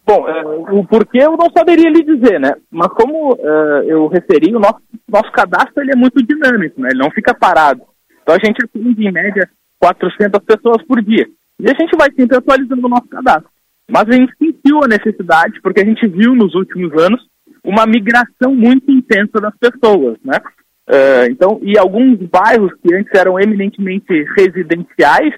Bom, 0.07 0.25
uh, 0.25 0.79
o 0.79 0.87
porquê 0.87 1.19
eu 1.19 1.37
não 1.37 1.51
saberia 1.51 1.91
lhe 1.91 2.03
dizer, 2.03 2.41
né? 2.41 2.55
Mas 2.71 2.89
como 2.93 3.35
uh, 3.35 3.83
eu 3.87 4.07
referi, 4.09 4.55
o 4.55 4.61
nosso, 4.61 4.81
nosso 5.07 5.31
cadastro 5.33 5.83
ele 5.83 5.93
é 5.93 5.97
muito 5.97 6.25
dinâmico, 6.25 6.81
né? 6.81 6.89
Ele 6.93 7.03
não 7.03 7.11
fica 7.11 7.35
parado. 7.35 7.83
Então 8.23 8.35
a 8.35 8.47
gente 8.47 8.65
atende 8.65 9.07
em 9.07 9.13
média 9.13 9.49
400 9.79 10.43
pessoas 10.45 10.83
por 10.87 11.03
dia. 11.03 11.27
E 11.61 11.69
a 11.69 11.75
gente 11.75 11.97
vai 11.99 12.11
sempre 12.13 12.37
atualizando 12.37 12.87
o 12.87 12.91
nosso 12.91 13.09
cadastro. 13.09 13.51
Mas 13.91 14.09
a 14.09 14.13
gente 14.13 14.33
sentiu 14.37 14.83
a 14.83 14.89
necessidade, 14.89 15.61
porque 15.63 15.81
a 15.81 15.85
gente 15.85 16.07
viu 16.07 16.35
nos 16.35 16.55
últimos 16.55 16.93
anos 17.03 17.21
uma 17.65 17.87
migração 17.87 18.55
muito 18.55 18.91
intensa 18.91 19.41
das 19.41 19.55
pessoas, 19.59 20.19
né? 20.25 20.39
Uh, 20.89 21.31
então, 21.31 21.61
e 21.63 21.79
alguns 21.79 22.19
bairros 22.31 22.73
que 22.83 22.95
antes 22.95 23.13
eram 23.15 23.39
eminentemente 23.39 24.25
residenciais 24.37 25.35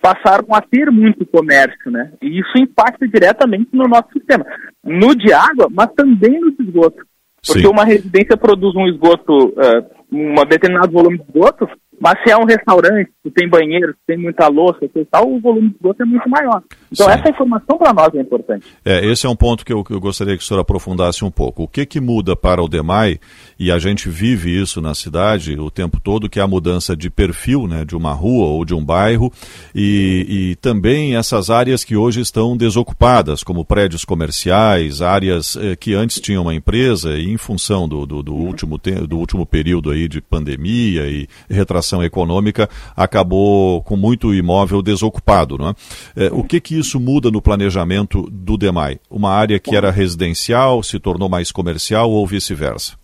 passaram 0.00 0.46
a 0.54 0.60
ter 0.60 0.90
muito 0.90 1.26
comércio, 1.26 1.90
né? 1.90 2.12
E 2.22 2.40
isso 2.40 2.52
impacta 2.58 3.06
diretamente 3.06 3.68
no 3.72 3.86
nosso 3.86 4.08
sistema, 4.12 4.44
no 4.84 5.14
de 5.14 5.32
água, 5.32 5.68
mas 5.70 5.92
também 5.94 6.40
no 6.40 6.50
de 6.52 6.62
esgoto, 6.62 7.02
porque 7.46 7.62
Sim. 7.62 7.68
uma 7.68 7.84
residência 7.84 8.36
produz 8.36 8.74
um 8.76 8.86
esgoto, 8.88 9.48
uh, 9.48 9.86
um 10.12 10.34
determinado 10.46 10.92
volume 10.92 11.18
de 11.18 11.24
esgoto, 11.24 11.68
mas 12.00 12.14
se 12.24 12.32
é 12.32 12.36
um 12.36 12.44
restaurante, 12.44 13.10
que 13.22 13.30
tem 13.30 13.46
banheiro, 13.46 13.92
que 13.92 14.00
tem 14.06 14.16
muita 14.16 14.48
louça 14.48 14.88
tal, 15.10 15.30
o 15.30 15.38
volume 15.38 15.68
de 15.68 15.76
esgoto 15.76 16.02
é 16.02 16.06
muito 16.06 16.28
maior. 16.30 16.62
Então 16.90 17.06
Sim. 17.06 17.12
essa 17.12 17.28
informação 17.28 17.76
para 17.76 17.92
nós 17.92 18.14
é 18.14 18.20
importante. 18.20 18.66
É, 18.84 19.04
esse 19.04 19.26
é 19.26 19.28
um 19.28 19.36
ponto 19.36 19.64
que 19.64 19.72
eu, 19.72 19.84
que 19.84 19.92
eu, 19.92 20.00
gostaria 20.00 20.34
que 20.36 20.42
o 20.42 20.46
senhor 20.46 20.60
aprofundasse 20.60 21.22
um 21.24 21.30
pouco. 21.30 21.64
O 21.64 21.68
que 21.68 21.84
que 21.84 22.00
muda 22.00 22.34
para 22.34 22.62
o 22.62 22.68
DEMAI, 22.68 23.20
e 23.60 23.70
a 23.70 23.78
gente 23.78 24.08
vive 24.08 24.58
isso 24.58 24.80
na 24.80 24.94
cidade 24.94 25.60
o 25.60 25.70
tempo 25.70 26.00
todo, 26.00 26.30
que 26.30 26.40
é 26.40 26.42
a 26.42 26.48
mudança 26.48 26.96
de 26.96 27.10
perfil 27.10 27.66
né, 27.68 27.84
de 27.84 27.94
uma 27.94 28.14
rua 28.14 28.46
ou 28.46 28.64
de 28.64 28.72
um 28.72 28.82
bairro, 28.82 29.30
e, 29.74 30.26
e 30.52 30.56
também 30.56 31.14
essas 31.14 31.50
áreas 31.50 31.84
que 31.84 31.94
hoje 31.94 32.22
estão 32.22 32.56
desocupadas, 32.56 33.42
como 33.42 33.62
prédios 33.62 34.02
comerciais, 34.02 35.02
áreas 35.02 35.56
eh, 35.56 35.76
que 35.76 35.92
antes 35.92 36.18
tinham 36.20 36.42
uma 36.44 36.54
empresa, 36.54 37.18
e 37.18 37.28
em 37.28 37.36
função 37.36 37.86
do, 37.86 38.06
do, 38.06 38.22
do 38.22 38.34
último, 38.34 38.80
do 39.06 39.18
último 39.18 39.44
período 39.44 39.90
aí 39.90 40.08
de 40.08 40.22
pandemia 40.22 41.06
e 41.06 41.28
retração 41.50 42.02
econômica 42.02 42.66
acabou 42.96 43.82
com 43.82 43.94
muito 43.94 44.34
imóvel 44.34 44.80
desocupado. 44.80 45.58
Não 45.58 45.68
é? 45.68 45.74
é? 46.16 46.30
o 46.32 46.42
que, 46.42 46.60
que 46.60 46.78
isso 46.78 46.98
muda 46.98 47.30
no 47.30 47.42
planejamento 47.42 48.26
do 48.32 48.56
DEMAI? 48.56 48.98
Uma 49.10 49.32
área 49.32 49.58
que 49.58 49.76
era 49.76 49.90
residencial 49.90 50.82
se 50.82 50.98
tornou 50.98 51.28
mais 51.28 51.52
comercial 51.52 52.10
ou 52.10 52.26
vice-versa? 52.26 52.99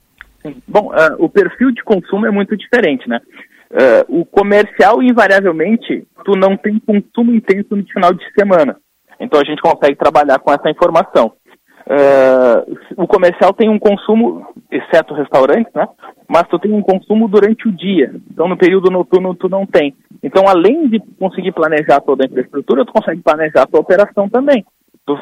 Bom, 0.67 0.91
uh, 0.91 1.17
o 1.19 1.29
perfil 1.29 1.71
de 1.71 1.83
consumo 1.83 2.27
é 2.27 2.31
muito 2.31 2.57
diferente, 2.57 3.09
né? 3.09 3.21
Uh, 3.71 4.21
o 4.21 4.25
comercial, 4.25 5.03
invariavelmente, 5.03 6.07
tu 6.25 6.33
não 6.33 6.57
tem 6.57 6.79
consumo 6.79 7.35
intenso 7.35 7.75
no 7.75 7.85
final 7.87 8.13
de 8.13 8.25
semana. 8.39 8.77
Então 9.19 9.41
a 9.41 9.45
gente 9.45 9.63
consegue 9.63 9.97
trabalhar 9.97 10.39
com 10.39 10.53
essa 10.53 10.71
informação. 10.71 11.33
Uh, 11.87 12.77
o 12.97 13.07
comercial 13.07 13.53
tem 13.53 13.69
um 13.69 13.79
consumo, 13.79 14.45
exceto 14.71 15.15
restaurantes, 15.15 15.73
né? 15.73 15.87
Mas 16.29 16.49
tu 16.49 16.59
tem 16.59 16.73
um 16.73 16.83
consumo 16.83 17.29
durante 17.29 17.69
o 17.69 17.73
dia. 17.73 18.13
Então, 18.31 18.49
no 18.49 18.57
período 18.57 18.91
noturno, 18.91 19.35
tu 19.37 19.49
não 19.49 19.65
tem. 19.65 19.95
Então, 20.21 20.49
além 20.49 20.89
de 20.89 21.01
conseguir 21.19 21.53
planejar 21.53 22.01
toda 22.01 22.25
a 22.25 22.27
infraestrutura, 22.27 22.85
tu 22.85 22.93
consegue 22.93 23.23
planejar 23.23 23.63
a 23.63 23.67
tua 23.67 23.81
operação 23.81 24.29
também. 24.29 24.65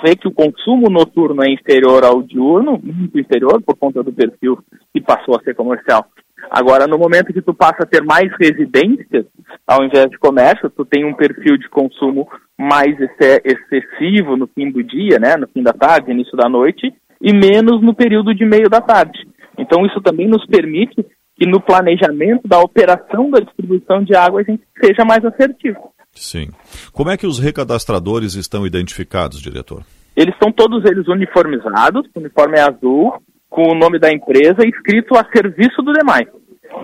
Vê 0.02 0.16
que 0.16 0.28
o 0.28 0.32
consumo 0.32 0.90
noturno 0.90 1.42
é 1.42 1.50
inferior 1.50 2.04
ao 2.04 2.22
diurno, 2.22 2.78
muito 2.82 3.18
inferior, 3.18 3.62
por 3.62 3.76
conta 3.76 4.02
do 4.02 4.12
perfil 4.12 4.58
que 4.92 5.00
passou 5.00 5.36
a 5.36 5.42
ser 5.42 5.54
comercial. 5.54 6.06
Agora, 6.50 6.86
no 6.86 6.98
momento 6.98 7.32
que 7.32 7.42
tu 7.42 7.54
passa 7.54 7.82
a 7.82 7.86
ter 7.86 8.02
mais 8.02 8.30
residências, 8.38 9.26
ao 9.66 9.84
invés 9.84 10.10
de 10.10 10.18
comércio, 10.18 10.70
tu 10.70 10.84
tem 10.84 11.04
um 11.04 11.14
perfil 11.14 11.56
de 11.56 11.68
consumo 11.68 12.28
mais 12.58 12.96
excessivo 13.00 14.36
no 14.36 14.46
fim 14.46 14.70
do 14.70 14.82
dia, 14.82 15.18
né, 15.18 15.36
no 15.36 15.48
fim 15.48 15.62
da 15.62 15.72
tarde, 15.72 16.10
início 16.10 16.36
da 16.36 16.48
noite, 16.48 16.92
e 17.20 17.32
menos 17.32 17.80
no 17.82 17.94
período 17.94 18.34
de 18.34 18.44
meio 18.44 18.68
da 18.68 18.80
tarde. 18.80 19.26
Então 19.58 19.86
isso 19.86 20.00
também 20.00 20.28
nos 20.28 20.44
permite 20.46 21.04
que 21.36 21.46
no 21.46 21.60
planejamento 21.60 22.46
da 22.46 22.60
operação 22.60 23.30
da 23.30 23.40
distribuição 23.40 24.04
de 24.04 24.14
água 24.14 24.40
a 24.40 24.44
gente 24.44 24.62
seja 24.82 25.04
mais 25.04 25.24
assertivo. 25.24 25.93
Sim. 26.14 26.50
Como 26.92 27.10
é 27.10 27.16
que 27.16 27.26
os 27.26 27.38
recadastradores 27.38 28.34
estão 28.34 28.66
identificados, 28.66 29.40
diretor? 29.40 29.82
Eles 30.16 30.34
são 30.42 30.52
todos 30.52 30.84
eles 30.84 31.08
uniformizados, 31.08 32.06
o 32.14 32.20
uniforme 32.20 32.58
é 32.58 32.62
azul, 32.62 33.14
com 33.50 33.70
o 33.70 33.74
nome 33.74 33.98
da 33.98 34.10
empresa 34.10 34.66
escrito 34.66 35.16
a 35.16 35.24
serviço 35.34 35.82
do 35.82 35.92
demais. 35.92 36.26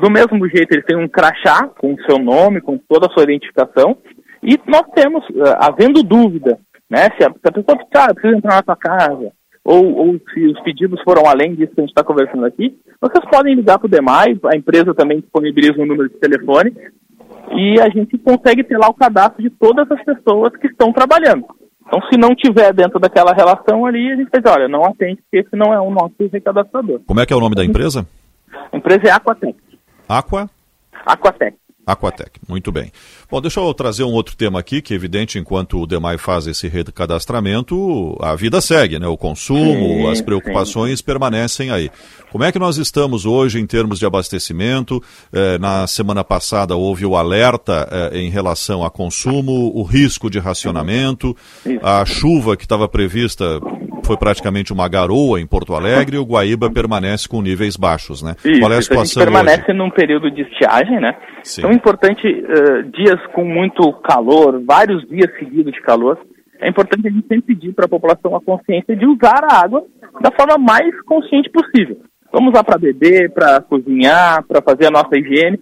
Do 0.01 0.11
mesmo 0.11 0.49
jeito, 0.49 0.73
eles 0.73 0.85
têm 0.85 0.97
um 0.97 1.09
crachá 1.09 1.69
com 1.79 1.95
o 1.95 2.03
seu 2.05 2.19
nome, 2.19 2.61
com 2.61 2.79
toda 2.79 3.07
a 3.07 3.11
sua 3.11 3.25
identificação, 3.25 3.97
e 4.43 4.59
nós 4.67 4.85
temos, 4.95 5.25
uh, 5.31 5.57
havendo 5.59 6.03
dúvida, 6.03 6.59
né, 6.89 7.09
se 7.17 7.25
a, 7.25 7.31
pessoa 7.31 7.79
ah, 7.95 8.15
precisa 8.15 8.37
entrar 8.37 8.57
na 8.57 8.65
sua 8.65 8.77
casa, 8.77 9.33
ou, 9.65 9.95
ou 9.95 10.21
se 10.33 10.47
os 10.47 10.61
pedidos 10.63 11.01
foram 11.03 11.27
além 11.27 11.55
disso 11.55 11.73
que 11.75 11.81
a 11.81 11.83
gente 11.83 11.91
está 11.91 12.03
conversando 12.03 12.45
aqui, 12.47 12.75
vocês 13.01 13.25
podem 13.31 13.55
ligar 13.55 13.79
para 13.79 13.87
o 13.87 13.91
DEMAI, 13.91 14.39
a 14.53 14.57
empresa 14.57 14.95
também 14.95 15.21
disponibiliza 15.21 15.81
um 15.81 15.87
número 15.87 16.09
de 16.09 16.17
telefone, 16.17 16.73
e 17.51 17.81
a 17.81 17.89
gente 17.89 18.17
consegue 18.19 18.65
ter 18.65 18.79
lá 18.79 18.89
o 18.89 18.95
cadastro 18.95 19.43
de 19.43 19.51
todas 19.51 19.91
as 19.91 20.03
pessoas 20.05 20.55
que 20.57 20.67
estão 20.67 20.93
trabalhando. 20.93 21.45
Então, 21.87 22.01
se 22.09 22.17
não 22.17 22.35
tiver 22.37 22.73
dentro 22.73 23.01
daquela 23.01 23.33
relação 23.33 23.85
ali, 23.85 24.13
a 24.13 24.17
gente 24.17 24.31
diz, 24.33 24.43
olha, 24.47 24.69
não 24.69 24.85
atende, 24.85 25.21
porque 25.23 25.39
esse 25.39 25.57
não 25.57 25.75
é 25.75 25.81
o 25.81 25.91
nosso 25.91 26.15
recadastrador. 26.33 27.01
Como 27.05 27.21
é 27.21 27.27
que 27.27 27.33
é 27.33 27.37
o 27.37 27.41
nome 27.41 27.57
da 27.57 27.65
empresa? 27.65 28.07
A 28.73 28.77
empresa 28.77 29.09
é 29.09 29.11
Aquatec. 29.11 29.57
Aqua? 30.09 30.49
Aquatec. 31.05 31.57
Aquatec, 31.85 32.39
muito 32.49 32.71
bem. 32.71 32.93
Bom, 33.29 33.41
deixa 33.41 33.59
eu 33.59 33.75
trazer 33.75 34.05
um 34.05 34.13
outro 34.13 34.37
tema 34.37 34.61
aqui, 34.61 34.81
que 34.81 34.93
é 34.93 34.97
evidente, 34.97 35.39
enquanto 35.39 35.81
o 35.81 35.87
DEMAI 35.87 36.19
faz 36.19 36.47
esse 36.47 36.69
recadastramento, 36.69 38.17
a 38.21 38.37
vida 38.37 38.61
segue, 38.61 38.99
né? 38.99 39.09
O 39.09 39.17
consumo, 39.17 39.65
sim, 39.65 40.11
as 40.11 40.21
preocupações 40.21 41.01
sim. 41.01 41.05
permanecem 41.05 41.71
aí. 41.73 41.91
Como 42.31 42.45
é 42.45 42.53
que 42.53 42.59
nós 42.61 42.79
estamos 42.79 43.27
hoje 43.27 43.59
em 43.61 43.67
termos 43.67 43.99
de 43.99 44.07
abastecimento? 44.07 45.03
Eh, 45.33 45.59
na 45.59 45.87
semana 45.89 46.23
passada 46.23 46.77
houve 46.77 47.05
o 47.05 47.17
alerta 47.17 47.89
eh, 47.91 48.19
em 48.21 48.31
relação 48.31 48.85
a 48.85 48.91
consumo, 48.91 49.73
o 49.75 49.83
risco 49.83 50.31
de 50.31 50.39
racionamento, 50.39 51.35
a 51.83 52.05
chuva 52.07 52.57
que 52.57 52.63
estava 52.63 52.89
prevista 52.89 53.45
foi 54.05 54.17
praticamente 54.17 54.73
uma 54.73 54.89
garoa 54.89 55.41
em 55.41 55.47
Porto 55.47 55.75
Alegre 55.75 56.17
e 56.17 56.19
o 56.19 56.25
Guaíba 56.25 56.71
permanece 56.71 57.29
com 57.29 57.43
níveis 57.43 57.77
baixos, 57.77 58.23
né? 58.23 58.35
Isso, 58.45 58.61
Qual 58.61 58.73
é 58.73 58.77
a 58.77 58.83
situação 58.83 59.23
a 59.23 59.27
gente 59.27 59.33
permanece 59.33 59.71
hoje? 59.71 59.79
num 59.79 59.91
período 59.91 60.31
de 60.31 60.43
estiagem, 60.43 61.01
né? 61.01 61.17
Sim. 61.43 61.61
Então 61.61 61.71
é 61.71 61.75
importante, 61.75 62.27
uh, 62.27 62.91
dias 62.93 63.21
com 63.35 63.45
muito 63.45 63.93
calor, 64.05 64.63
vários 64.65 65.07
dias 65.09 65.31
seguidos 65.39 65.73
de 65.73 65.81
calor, 65.83 66.19
é 66.61 66.69
importante 66.69 67.09
a 67.09 67.11
gente 67.11 67.27
sempre 67.27 67.55
pedir 67.55 67.73
para 67.73 67.87
a 67.87 67.89
população 67.89 68.37
a 68.37 68.41
consciência 68.41 68.95
de 68.95 69.07
usar 69.07 69.45
a 69.45 69.63
água 69.63 69.85
da 70.21 70.31
forma 70.31 70.59
mais 70.59 71.01
consciente 71.03 71.51
possível. 71.51 71.99
Vamos 72.33 72.53
usar 72.53 72.65
para 72.65 72.79
beber, 72.79 73.31
para 73.33 73.61
cozinhar, 73.61 74.45
para 74.47 74.63
fazer 74.63 74.87
a 74.87 74.91
nossa 74.91 75.19
higiene. 75.19 75.61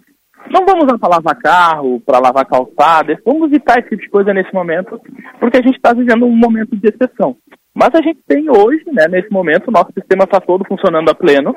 Não 0.51 0.65
vamos 0.65 0.85
usar 0.85 0.99
para 0.99 1.17
lavar 1.17 1.39
carro, 1.39 2.01
para 2.01 2.19
lavar 2.19 2.47
calçadas. 2.47 3.19
Vamos 3.25 3.49
evitar 3.49 3.79
esse 3.79 3.91
tipo 3.91 4.03
de 4.03 4.09
coisa 4.09 4.33
nesse 4.33 4.53
momento, 4.53 5.01
porque 5.41 5.59
a 5.59 5.63
gente 5.63 5.77
está 5.77 5.93
vivendo 5.93 6.27
um 6.27 6.37
momento 6.37 6.77
de 6.77 6.89
exceção. 6.89 7.37
Mas 7.75 7.91
a 7.95 8.03
gente 8.03 8.21
tem 8.27 8.51
hoje, 8.51 8.85
né, 8.93 9.07
nesse 9.09 9.31
momento, 9.31 9.69
o 9.69 9.73
nosso 9.73 9.93
sistema 9.93 10.25
está 10.25 10.41
todo 10.41 10.65
funcionando 10.67 11.11
a 11.11 11.15
pleno, 11.15 11.55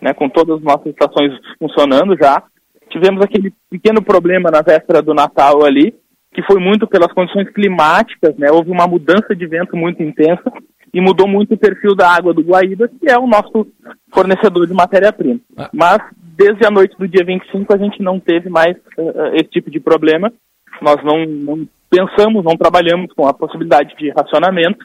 né, 0.00 0.12
com 0.14 0.28
todas 0.28 0.56
as 0.56 0.62
nossas 0.62 0.86
estações 0.86 1.32
funcionando 1.58 2.16
já. 2.16 2.42
Tivemos 2.90 3.22
aquele 3.22 3.52
pequeno 3.70 4.02
problema 4.02 4.50
na 4.50 4.62
véspera 4.62 5.02
do 5.02 5.12
Natal 5.12 5.64
ali, 5.64 5.94
que 6.32 6.42
foi 6.42 6.60
muito 6.60 6.86
pelas 6.86 7.12
condições 7.12 7.50
climáticas, 7.50 8.36
né? 8.36 8.50
Houve 8.50 8.70
uma 8.70 8.86
mudança 8.86 9.34
de 9.34 9.46
vento 9.46 9.76
muito 9.76 10.02
intensa 10.02 10.50
e 10.92 11.00
mudou 11.00 11.28
muito 11.28 11.54
o 11.54 11.58
perfil 11.58 11.94
da 11.94 12.10
água 12.10 12.32
do 12.32 12.42
Guaíba, 12.42 12.88
que 12.88 13.10
é 13.10 13.18
o 13.18 13.26
nosso 13.26 13.66
fornecedor 14.12 14.66
de 14.66 14.74
matéria-prima. 14.74 15.40
Ah. 15.56 15.70
Mas 15.72 15.98
desde 16.36 16.66
a 16.66 16.70
noite 16.70 16.96
do 16.98 17.08
dia 17.08 17.24
25 17.24 17.74
a 17.74 17.78
gente 17.78 18.02
não 18.02 18.20
teve 18.20 18.48
mais 18.48 18.76
uh, 18.96 19.34
esse 19.34 19.50
tipo 19.50 19.70
de 19.70 19.80
problema. 19.80 20.32
Nós 20.80 21.02
não, 21.04 21.26
não 21.26 21.68
pensamos, 21.90 22.44
não 22.44 22.56
trabalhamos 22.56 23.12
com 23.12 23.26
a 23.26 23.34
possibilidade 23.34 23.94
de 23.96 24.10
racionamento 24.10 24.84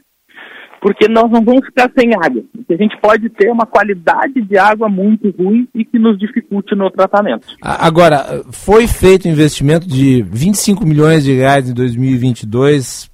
porque 0.84 1.08
nós 1.08 1.32
não 1.32 1.41
vamos 1.41 1.66
ficar 1.66 1.89
sem 1.97 2.14
água. 2.14 2.43
A 2.70 2.76
gente 2.76 2.99
pode 2.99 3.30
ter 3.30 3.49
uma 3.49 3.66
qualidade 3.66 4.41
de 4.41 4.58
água 4.58 4.89
muito 4.89 5.32
ruim 5.32 5.66
e 5.74 5.86
que 5.86 5.97
nos 5.97 6.20
dificulte 6.20 6.76
no 6.76 6.91
tratamento. 6.91 7.47
Agora, 7.62 8.43
foi 8.51 8.86
feito 8.86 9.26
um 9.26 9.32
investimento 9.32 9.88
de 9.88 10.22
25 10.24 10.86
milhões 10.86 11.24
de 11.24 11.32
reais 11.32 11.70
em 11.70 11.74
2022, 11.74 13.10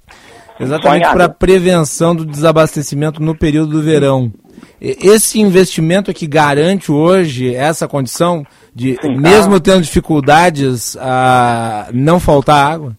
exatamente 0.60 1.10
para 1.10 1.28
prevenção 1.28 2.14
do 2.14 2.24
desabastecimento 2.24 3.22
no 3.22 3.36
período 3.36 3.72
do 3.72 3.82
verão. 3.82 4.32
Esse 4.80 5.40
investimento 5.40 6.10
é 6.10 6.14
que 6.14 6.26
garante 6.26 6.90
hoje 6.90 7.54
essa 7.54 7.88
condição 7.88 8.44
de, 8.74 8.94
Sim, 9.00 9.16
mesmo 9.16 9.56
ah. 9.56 9.60
tendo 9.60 9.82
dificuldades, 9.82 10.96
a 11.00 11.88
não 11.92 12.20
faltar 12.20 12.72
água? 12.72 12.96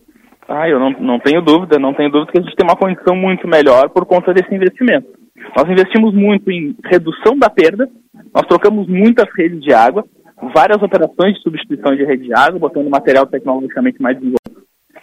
Ah, 0.48 0.68
eu 0.68 0.80
não, 0.80 0.92
não 1.00 1.20
tenho 1.20 1.42
dúvida, 1.42 1.80
não 1.80 1.94
tenho 1.94 2.12
dúvida 2.12 2.32
que 2.32 2.40
a 2.40 2.42
gente 2.42 2.56
tem 2.56 2.68
uma 2.68 2.76
condição 2.76 3.16
muito 3.16 3.48
melhor 3.48 3.90
por 3.90 4.06
conta 4.06 4.34
desse 4.34 4.54
investimento. 4.54 5.08
Nós 5.56 5.70
investimos 5.70 6.14
muito 6.14 6.52
em 6.52 6.76
redução 6.86 7.38
da 7.38 7.50
perda, 7.50 7.90
nós 8.34 8.46
trocamos 8.48 8.88
muitas 8.88 9.28
redes 9.36 9.62
de 9.62 9.74
água, 9.74 10.06
várias 10.54 10.82
operações 10.82 11.36
de 11.36 11.42
substituição 11.42 11.96
de 11.96 12.04
rede 12.04 12.26
de 12.26 12.34
água, 12.34 12.60
botando 12.60 12.90
material 12.90 13.26
tecnologicamente 13.26 14.02
mais 14.02 14.16
desenvolvido. 14.16 14.41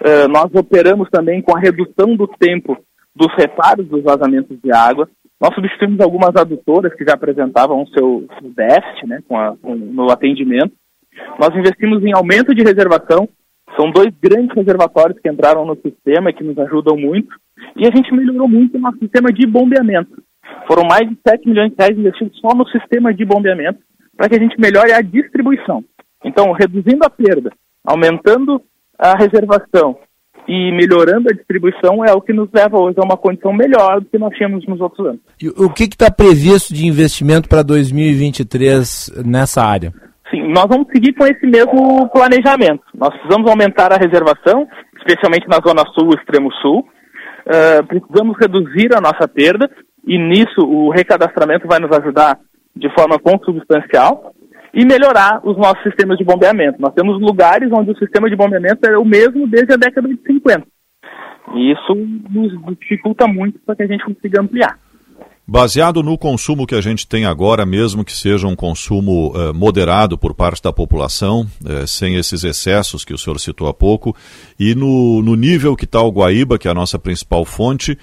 Uh, 0.01 0.28
nós 0.28 0.53
operamos 0.55 1.09
também 1.11 1.42
com 1.42 1.57
a 1.57 1.61
redução 1.61 2.14
do 2.14 2.26
tempo 2.26 2.78
dos 3.14 3.32
reparos 3.36 3.86
dos 3.88 4.03
vazamentos 4.03 4.57
de 4.62 4.72
água. 4.72 5.09
Nós 5.40 5.55
substituímos 5.55 6.01
algumas 6.01 6.34
adutoras 6.36 6.94
que 6.94 7.05
já 7.05 7.14
apresentavam 7.14 7.82
o 7.82 7.88
seu, 7.88 8.26
seu 8.40 8.51
déficit 8.51 9.07
né, 9.07 9.20
com 9.26 9.36
a, 9.36 9.57
com, 9.57 9.74
no 9.74 10.11
atendimento. 10.11 10.72
Nós 11.38 11.55
investimos 11.55 12.05
em 12.05 12.12
aumento 12.12 12.55
de 12.55 12.62
reservação, 12.62 13.28
são 13.76 13.90
dois 13.90 14.12
grandes 14.20 14.55
reservatórios 14.57 15.18
que 15.20 15.28
entraram 15.28 15.64
no 15.64 15.76
sistema 15.76 16.30
e 16.30 16.32
que 16.32 16.44
nos 16.44 16.59
ajudam 16.59 16.96
muito. 16.96 17.34
E 17.76 17.86
a 17.86 17.90
gente 17.90 18.12
melhorou 18.14 18.49
muito 18.49 18.76
o 18.76 18.80
nosso 18.80 18.99
sistema 18.99 19.32
de 19.32 19.46
bombeamento. 19.46 20.22
Foram 20.66 20.84
mais 20.84 21.09
de 21.09 21.16
7 21.26 21.49
milhões 21.49 21.70
de 21.70 21.76
reais 21.78 21.99
investidos 21.99 22.38
só 22.40 22.55
no 22.55 22.66
sistema 22.68 23.12
de 23.12 23.24
bombeamento 23.24 23.80
para 24.16 24.28
que 24.28 24.36
a 24.36 24.40
gente 24.40 24.61
melhore 24.61 24.92
a 24.92 25.01
distribuição. 25.01 25.84
Então, 26.24 26.51
reduzindo 26.53 27.05
a 27.05 27.11
perda, 27.11 27.53
aumentando 27.84 28.61
a 28.99 29.16
reservação 29.16 29.96
e 30.49 30.72
melhorando 30.72 31.28
a 31.30 31.34
distribuição 31.34 32.03
é 32.05 32.12
o 32.12 32.22
que 32.22 32.32
nos 32.32 32.49
leva 32.53 32.80
hoje 32.80 32.96
a 32.99 33.05
uma 33.05 33.18
condição 33.18 33.53
melhor 33.53 34.01
do 34.01 34.07
que 34.07 34.18
nós 34.18 34.34
tínhamos 34.34 34.66
nos 34.66 34.80
outros 34.80 35.07
anos. 35.07 35.20
E 35.40 35.49
o 35.51 35.68
que 35.68 35.84
está 35.84 36.11
previsto 36.11 36.72
de 36.72 36.86
investimento 36.86 37.49
para 37.49 37.62
2023 37.62 39.22
nessa 39.26 39.62
área? 39.62 39.92
Sim, 40.30 40.51
nós 40.51 40.66
vamos 40.66 40.88
seguir 40.88 41.12
com 41.12 41.26
esse 41.26 41.46
mesmo 41.46 42.09
planejamento. 42.09 42.82
Nós 42.94 43.11
precisamos 43.11 43.51
aumentar 43.51 43.92
a 43.92 43.99
reservação, 43.99 44.66
especialmente 44.96 45.46
na 45.49 45.59
zona 45.61 45.84
sul 45.94 46.11
e 46.12 46.18
extremo 46.18 46.51
sul. 46.55 46.78
Uh, 47.46 47.86
precisamos 47.86 48.36
reduzir 48.38 48.94
a 48.94 49.01
nossa 49.01 49.28
perda 49.28 49.70
e 50.07 50.18
nisso 50.18 50.61
o 50.61 50.90
recadastramento 50.90 51.68
vai 51.68 51.78
nos 51.78 51.92
ajudar 51.92 52.38
de 52.74 52.88
forma 52.94 53.18
consubstancial 53.18 54.34
e 54.73 54.85
melhorar 54.85 55.41
os 55.45 55.57
nossos 55.57 55.83
sistemas 55.83 56.19
de 56.19 56.25
bombeamento. 56.25 56.81
Nós 56.81 56.95
temos 56.95 57.21
lugares 57.21 57.71
onde 57.73 57.91
o 57.91 57.99
sistema 57.99 58.29
de 58.29 58.37
bombeamento 58.37 58.87
é 58.87 58.99
o 58.99 59.05
mesmo 59.05 59.47
desde 59.47 59.73
a 59.73 59.77
década 59.77 60.09
de 60.09 60.19
50. 60.27 60.66
E 61.55 61.73
isso 61.73 61.95
nos 62.31 62.79
dificulta 62.79 63.27
muito 63.27 63.59
para 63.64 63.77
que 63.77 63.83
a 63.83 63.87
gente 63.87 64.05
consiga 64.05 64.41
ampliar. 64.41 64.79
Baseado 65.51 66.03
no 66.03 66.19
consumo 66.19 66.66
que 66.66 66.75
a 66.75 66.81
gente 66.83 67.09
tem 67.09 67.25
agora, 67.25 67.64
mesmo 67.64 68.05
que 68.05 68.12
seja 68.12 68.47
um 68.47 68.55
consumo 68.55 69.33
uh, 69.35 69.55
moderado 69.55 70.19
por 70.19 70.35
parte 70.35 70.62
da 70.62 70.75
população, 70.75 71.47
uh, 71.64 71.87
sem 71.87 72.16
esses 72.16 72.45
excessos 72.45 73.03
que 73.03 73.14
o 73.14 73.19
senhor 73.19 73.41
citou 73.41 73.66
há 73.66 73.73
pouco, 73.73 74.14
e 74.61 74.75
no, 74.75 75.23
no 75.23 75.35
nível 75.35 75.75
que 75.75 75.87
está 75.87 76.03
o 76.03 76.11
Guaíba, 76.11 76.59
que 76.59 76.69
é 76.69 76.71
a 76.71 76.75
nossa 76.75 76.99
principal 76.99 77.47
fonte, 77.47 77.97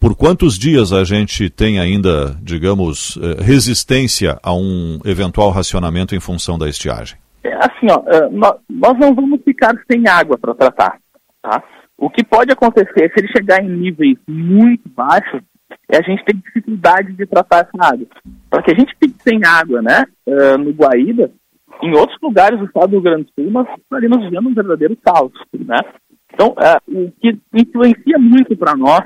por 0.00 0.16
quantos 0.16 0.58
dias 0.58 0.92
a 0.92 1.04
gente 1.04 1.50
tem 1.50 1.78
ainda, 1.78 2.34
digamos, 2.42 3.16
uh, 3.16 3.42
resistência 3.42 4.38
a 4.42 4.54
um 4.54 4.98
eventual 5.04 5.50
racionamento 5.50 6.14
em 6.14 6.20
função 6.20 6.58
da 6.58 6.68
estiagem? 6.68 7.18
É 7.44 7.54
assim, 7.54 7.86
ó, 7.90 8.02
nós 8.68 8.98
não 8.98 9.14
vamos 9.14 9.40
ficar 9.42 9.74
sem 9.90 10.08
água 10.08 10.36
para 10.38 10.54
tratar. 10.54 10.98
Tá? 11.42 11.62
O 11.96 12.10
que 12.10 12.24
pode 12.24 12.52
acontecer 12.52 13.12
se 13.12 13.20
ele 13.20 13.28
chegar 13.28 13.62
em 13.62 13.68
níveis 13.68 14.18
muito 14.26 14.88
baixos, 14.88 15.40
é 15.90 15.98
a 15.98 16.02
gente 16.02 16.24
tem 16.24 16.36
dificuldade 16.36 17.12
de 17.12 17.26
tratar 17.26 17.68
essa 17.68 17.92
água. 17.92 18.06
Para 18.50 18.62
que 18.62 18.72
a 18.72 18.74
gente 18.74 18.94
fique 19.00 19.14
sem 19.22 19.44
água, 19.44 19.80
né, 19.80 20.04
uh, 20.26 20.58
no 20.58 20.72
Guaíba, 20.72 21.30
em 21.82 21.94
outros 21.94 22.18
lugares 22.22 22.58
do 22.58 22.64
estado 22.64 22.88
do 22.88 22.92
Rio 22.92 23.02
Grande 23.02 23.24
do 23.24 23.42
Sul, 23.42 23.50
nós 23.50 23.68
estaríamos 23.78 24.24
vivendo 24.24 24.48
um 24.48 24.54
verdadeiro 24.54 24.96
caos, 25.04 25.32
né? 25.52 25.78
Então, 26.32 26.54
o 26.88 27.10
que 27.20 27.38
influencia 27.54 28.18
muito 28.18 28.56
para 28.56 28.74
nós 28.76 29.04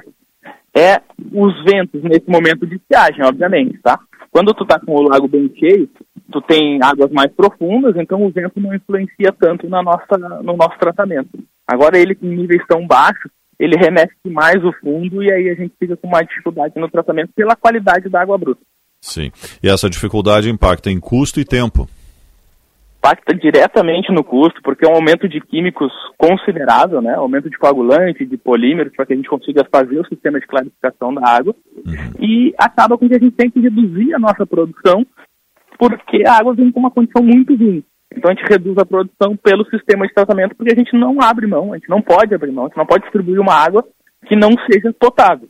é 0.77 1.01
os 1.33 1.65
ventos 1.65 2.03
nesse 2.03 2.29
momento 2.29 2.67
de 2.67 2.77
estiagem, 2.77 3.25
obviamente, 3.25 3.79
tá? 3.83 3.99
Quando 4.31 4.55
tu 4.55 4.65
tá 4.65 4.79
com 4.79 4.93
o 4.93 5.03
lago 5.03 5.27
bem 5.27 5.53
cheio, 5.59 5.89
tu 6.31 6.41
tem 6.41 6.79
águas 6.83 7.11
mais 7.11 7.33
profundas, 7.33 7.97
então 7.97 8.25
o 8.25 8.31
vento 8.31 8.61
não 8.61 8.75
influencia 8.75 9.33
tanto 9.33 9.69
na 9.69 9.83
nossa, 9.83 10.17
no 10.43 10.57
nosso 10.57 10.79
tratamento. 10.79 11.31
Agora 11.67 11.99
ele 11.99 12.15
com 12.15 12.27
níveis 12.27 12.63
tão 12.69 12.87
baixos, 12.87 13.31
ele 13.59 13.77
remete 13.77 14.15
mais 14.27 14.65
o 14.65 14.73
fundo 14.81 15.23
e 15.23 15.33
aí 15.33 15.51
a 15.51 15.55
gente 15.55 15.75
fica 15.79 15.97
com 15.97 16.09
mais 16.09 16.27
dificuldade 16.29 16.75
no 16.77 16.89
tratamento 16.89 17.31
pela 17.35 17.57
qualidade 17.57 18.09
da 18.09 18.23
água 18.23 18.39
bruta. 18.39 18.61
Sim. 19.01 19.33
E 19.63 19.69
essa 19.69 19.91
dificuldade 19.91 20.49
impacta 20.49 20.91
em 20.91 21.01
custo 21.01 21.41
e 21.41 21.45
tempo? 21.45 21.89
Impacta 23.01 23.35
diretamente 23.35 24.13
no 24.13 24.23
custo, 24.23 24.61
porque 24.63 24.85
é 24.85 24.89
um 24.89 24.95
aumento 24.95 25.27
de 25.27 25.41
químicos 25.41 25.91
considerável, 26.19 27.01
né? 27.01 27.15
Aumento 27.15 27.49
de 27.49 27.57
coagulante, 27.57 28.27
de 28.27 28.37
polímeros, 28.37 28.93
para 28.95 29.07
que 29.07 29.15
a 29.15 29.17
gente 29.17 29.29
consiga 29.29 29.67
fazer 29.73 29.99
o 29.99 30.07
sistema 30.07 30.39
de 30.39 30.47
clarificação 30.47 31.15
da 31.15 31.27
água. 31.27 31.55
Uhum. 31.75 31.95
E 32.21 32.55
acaba 32.59 32.99
com 32.99 33.09
que 33.09 33.15
a 33.15 33.19
gente 33.19 33.35
tem 33.35 33.51
que 33.51 33.59
reduzir 33.59 34.13
a 34.13 34.19
nossa 34.19 34.47
produção, 34.47 35.07
porque 35.79 36.23
a 36.27 36.39
água 36.39 36.55
vem 36.55 36.71
com 36.71 36.81
uma 36.81 36.91
condição 36.91 37.23
muito 37.23 37.57
ruim. 37.57 37.83
Então 38.15 38.31
a 38.31 38.35
gente 38.35 38.47
reduz 38.47 38.77
a 38.77 38.85
produção 38.85 39.35
pelo 39.37 39.65
sistema 39.71 40.07
de 40.07 40.13
tratamento 40.13 40.55
porque 40.55 40.73
a 40.73 40.77
gente 40.77 40.95
não 40.95 41.23
abre 41.23 41.47
mão, 41.47 41.73
a 41.73 41.79
gente 41.79 41.89
não 41.89 42.03
pode 42.03 42.35
abrir 42.35 42.53
mão, 42.53 42.65
a 42.65 42.69
gente 42.69 42.77
não 42.77 42.87
pode 42.87 43.05
distribuir 43.05 43.41
uma 43.41 43.55
água 43.55 43.83
que 44.27 44.37
não 44.37 44.51
seja 44.71 44.93
potável. 44.93 45.49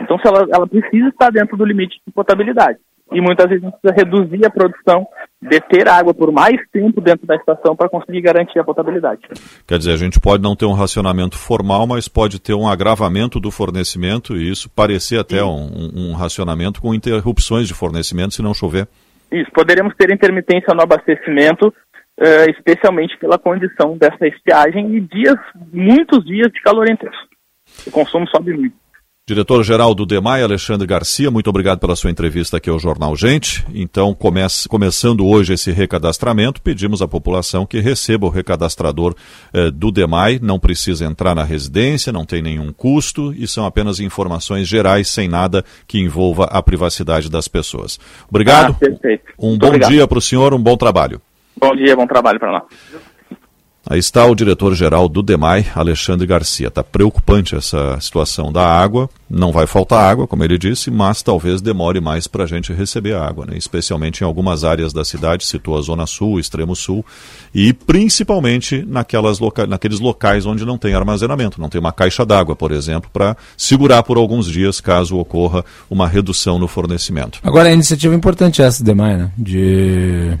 Então 0.00 0.16
ela, 0.24 0.46
ela 0.54 0.66
precisa 0.68 1.08
estar 1.08 1.30
dentro 1.30 1.56
do 1.56 1.64
limite 1.64 2.00
de 2.06 2.12
potabilidade. 2.12 2.78
E 3.14 3.20
muitas 3.20 3.48
vezes 3.48 3.64
a 3.64 3.68
gente 3.68 3.80
precisa 3.80 4.04
reduzir 4.04 4.46
a 4.46 4.50
produção, 4.50 5.06
deter 5.40 5.88
água 5.88 6.14
por 6.14 6.32
mais 6.32 6.56
tempo 6.72 7.00
dentro 7.00 7.26
da 7.26 7.36
estação 7.36 7.74
para 7.76 7.88
conseguir 7.88 8.20
garantir 8.20 8.58
a 8.58 8.64
potabilidade. 8.64 9.22
Quer 9.66 9.78
dizer, 9.78 9.92
a 9.92 9.96
gente 9.96 10.20
pode 10.20 10.42
não 10.42 10.56
ter 10.56 10.66
um 10.66 10.72
racionamento 10.72 11.36
formal, 11.36 11.86
mas 11.86 12.08
pode 12.08 12.40
ter 12.40 12.54
um 12.54 12.68
agravamento 12.68 13.40
do 13.40 13.50
fornecimento 13.50 14.36
e 14.36 14.50
isso 14.50 14.70
parecer 14.70 15.18
até 15.18 15.42
um, 15.42 15.90
um 15.94 16.12
racionamento 16.14 16.80
com 16.80 16.94
interrupções 16.94 17.68
de 17.68 17.74
fornecimento 17.74 18.34
se 18.34 18.42
não 18.42 18.54
chover. 18.54 18.86
Isso, 19.30 19.50
poderemos 19.52 19.94
ter 19.96 20.12
intermitência 20.12 20.74
no 20.74 20.82
abastecimento 20.82 21.72
uh, 22.20 22.50
especialmente 22.50 23.16
pela 23.18 23.38
condição 23.38 23.96
dessa 23.96 24.26
estiagem 24.26 24.94
e 24.96 25.00
dias, 25.00 25.36
muitos 25.72 26.24
dias 26.24 26.52
de 26.52 26.60
calor 26.60 26.88
intenso. 26.88 27.18
O 27.86 27.90
consumo 27.90 28.28
sobe 28.28 28.52
muito. 28.52 28.81
Diretor-geral 29.32 29.94
do 29.94 30.04
DEMAI, 30.04 30.42
Alexandre 30.42 30.86
Garcia, 30.86 31.30
muito 31.30 31.48
obrigado 31.48 31.78
pela 31.78 31.96
sua 31.96 32.10
entrevista 32.10 32.58
aqui 32.58 32.68
ao 32.68 32.78
Jornal 32.78 33.16
Gente. 33.16 33.64
Então, 33.72 34.12
comece, 34.12 34.68
começando 34.68 35.26
hoje 35.26 35.54
esse 35.54 35.70
recadastramento, 35.72 36.60
pedimos 36.60 37.00
à 37.00 37.08
população 37.08 37.64
que 37.64 37.80
receba 37.80 38.26
o 38.26 38.28
recadastrador 38.28 39.14
eh, 39.54 39.70
do 39.70 39.90
DEMAI. 39.90 40.38
Não 40.42 40.60
precisa 40.60 41.06
entrar 41.06 41.34
na 41.34 41.44
residência, 41.44 42.12
não 42.12 42.26
tem 42.26 42.42
nenhum 42.42 42.70
custo 42.74 43.32
e 43.32 43.48
são 43.48 43.64
apenas 43.64 44.00
informações 44.00 44.68
gerais, 44.68 45.08
sem 45.08 45.28
nada 45.28 45.64
que 45.86 45.98
envolva 45.98 46.44
a 46.44 46.62
privacidade 46.62 47.30
das 47.30 47.48
pessoas. 47.48 47.98
Obrigado. 48.28 48.76
Ah, 48.82 49.18
um 49.38 49.56
bom 49.56 49.68
obrigado. 49.68 49.90
dia 49.92 50.06
para 50.06 50.18
o 50.18 50.20
senhor, 50.20 50.52
um 50.52 50.62
bom 50.62 50.76
trabalho. 50.76 51.22
Bom 51.56 51.74
dia, 51.74 51.96
bom 51.96 52.06
trabalho 52.06 52.38
para 52.38 52.52
nós. 52.52 52.62
Aí 53.92 53.98
está 53.98 54.24
o 54.24 54.34
diretor-geral 54.34 55.06
do 55.06 55.22
DEMAI, 55.22 55.66
Alexandre 55.74 56.26
Garcia. 56.26 56.68
Está 56.68 56.82
preocupante 56.82 57.54
essa 57.54 58.00
situação 58.00 58.50
da 58.50 58.66
água. 58.66 59.06
Não 59.28 59.52
vai 59.52 59.66
faltar 59.66 60.02
água, 60.02 60.26
como 60.26 60.42
ele 60.42 60.56
disse, 60.56 60.90
mas 60.90 61.20
talvez 61.20 61.60
demore 61.60 62.00
mais 62.00 62.26
para 62.26 62.44
a 62.44 62.46
gente 62.46 62.72
receber 62.72 63.14
água, 63.14 63.44
né? 63.44 63.52
especialmente 63.54 64.22
em 64.22 64.24
algumas 64.24 64.64
áreas 64.64 64.94
da 64.94 65.04
cidade, 65.04 65.44
citou 65.44 65.76
a 65.76 65.82
Zona 65.82 66.06
Sul, 66.06 66.40
Extremo 66.40 66.74
Sul, 66.74 67.04
e 67.54 67.74
principalmente 67.74 68.82
naquelas 68.82 69.38
loca 69.38 69.66
naqueles 69.66 70.00
locais 70.00 70.46
onde 70.46 70.64
não 70.64 70.78
tem 70.78 70.94
armazenamento, 70.94 71.60
não 71.60 71.68
tem 71.68 71.78
uma 71.78 71.92
caixa 71.92 72.24
d'água, 72.24 72.56
por 72.56 72.72
exemplo, 72.72 73.10
para 73.12 73.36
segurar 73.58 74.02
por 74.04 74.16
alguns 74.16 74.46
dias 74.46 74.80
caso 74.80 75.18
ocorra 75.18 75.62
uma 75.90 76.08
redução 76.08 76.58
no 76.58 76.66
fornecimento. 76.66 77.40
Agora, 77.42 77.68
a 77.68 77.72
iniciativa 77.72 78.14
importante 78.14 78.62
é 78.62 78.64
essa, 78.64 78.82
DEMAI, 78.82 79.16
né? 79.18 79.32
de 79.36 80.38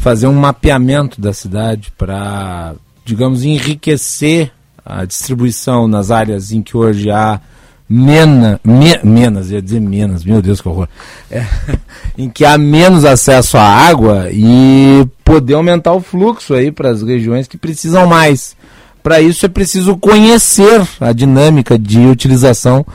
fazer 0.00 0.26
um 0.26 0.32
mapeamento 0.32 1.20
da 1.20 1.32
cidade 1.32 1.92
para, 1.96 2.74
digamos, 3.04 3.44
enriquecer 3.44 4.50
a 4.84 5.04
distribuição 5.04 5.86
nas 5.86 6.10
áreas 6.10 6.52
em 6.52 6.62
que 6.62 6.74
hoje 6.74 7.10
há 7.10 7.38
mena, 7.86 8.58
me, 8.64 8.98
menos, 9.04 9.50
ia 9.50 9.60
dizer 9.60 9.78
menos, 9.78 10.24
meu 10.24 10.40
Deus 10.40 10.62
que 10.62 10.68
horror, 10.68 10.88
é, 11.30 11.44
em 12.16 12.30
que 12.30 12.46
há 12.46 12.56
menos 12.56 13.04
acesso 13.04 13.58
à 13.58 13.62
água 13.62 14.28
e 14.32 15.06
poder 15.22 15.52
aumentar 15.54 15.92
o 15.92 16.00
fluxo 16.00 16.54
aí 16.54 16.72
para 16.72 16.88
as 16.88 17.02
regiões 17.02 17.46
que 17.46 17.58
precisam 17.58 18.06
mais. 18.06 18.56
Para 19.02 19.20
isso 19.20 19.44
é 19.44 19.50
preciso 19.50 19.98
conhecer 19.98 20.80
a 20.98 21.12
dinâmica 21.12 21.78
de 21.78 22.00
utilização 22.00 22.86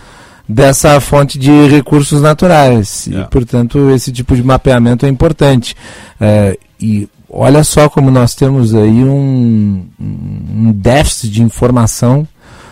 dessa 0.50 1.00
fonte 1.00 1.38
de 1.38 1.68
recursos 1.68 2.20
naturais. 2.22 3.08
É. 3.12 3.22
E, 3.22 3.26
portanto, 3.26 3.92
esse 3.92 4.12
tipo 4.12 4.36
de 4.36 4.44
mapeamento 4.44 5.06
é 5.06 5.10
importante. 5.10 5.76
É, 6.20 6.58
e 6.86 7.10
olha 7.28 7.64
só 7.64 7.90
como 7.90 8.12
nós 8.12 8.36
temos 8.36 8.76
aí 8.76 9.04
um, 9.04 9.84
um 10.00 10.72
déficit 10.72 11.32
de 11.32 11.42
informação 11.42 12.28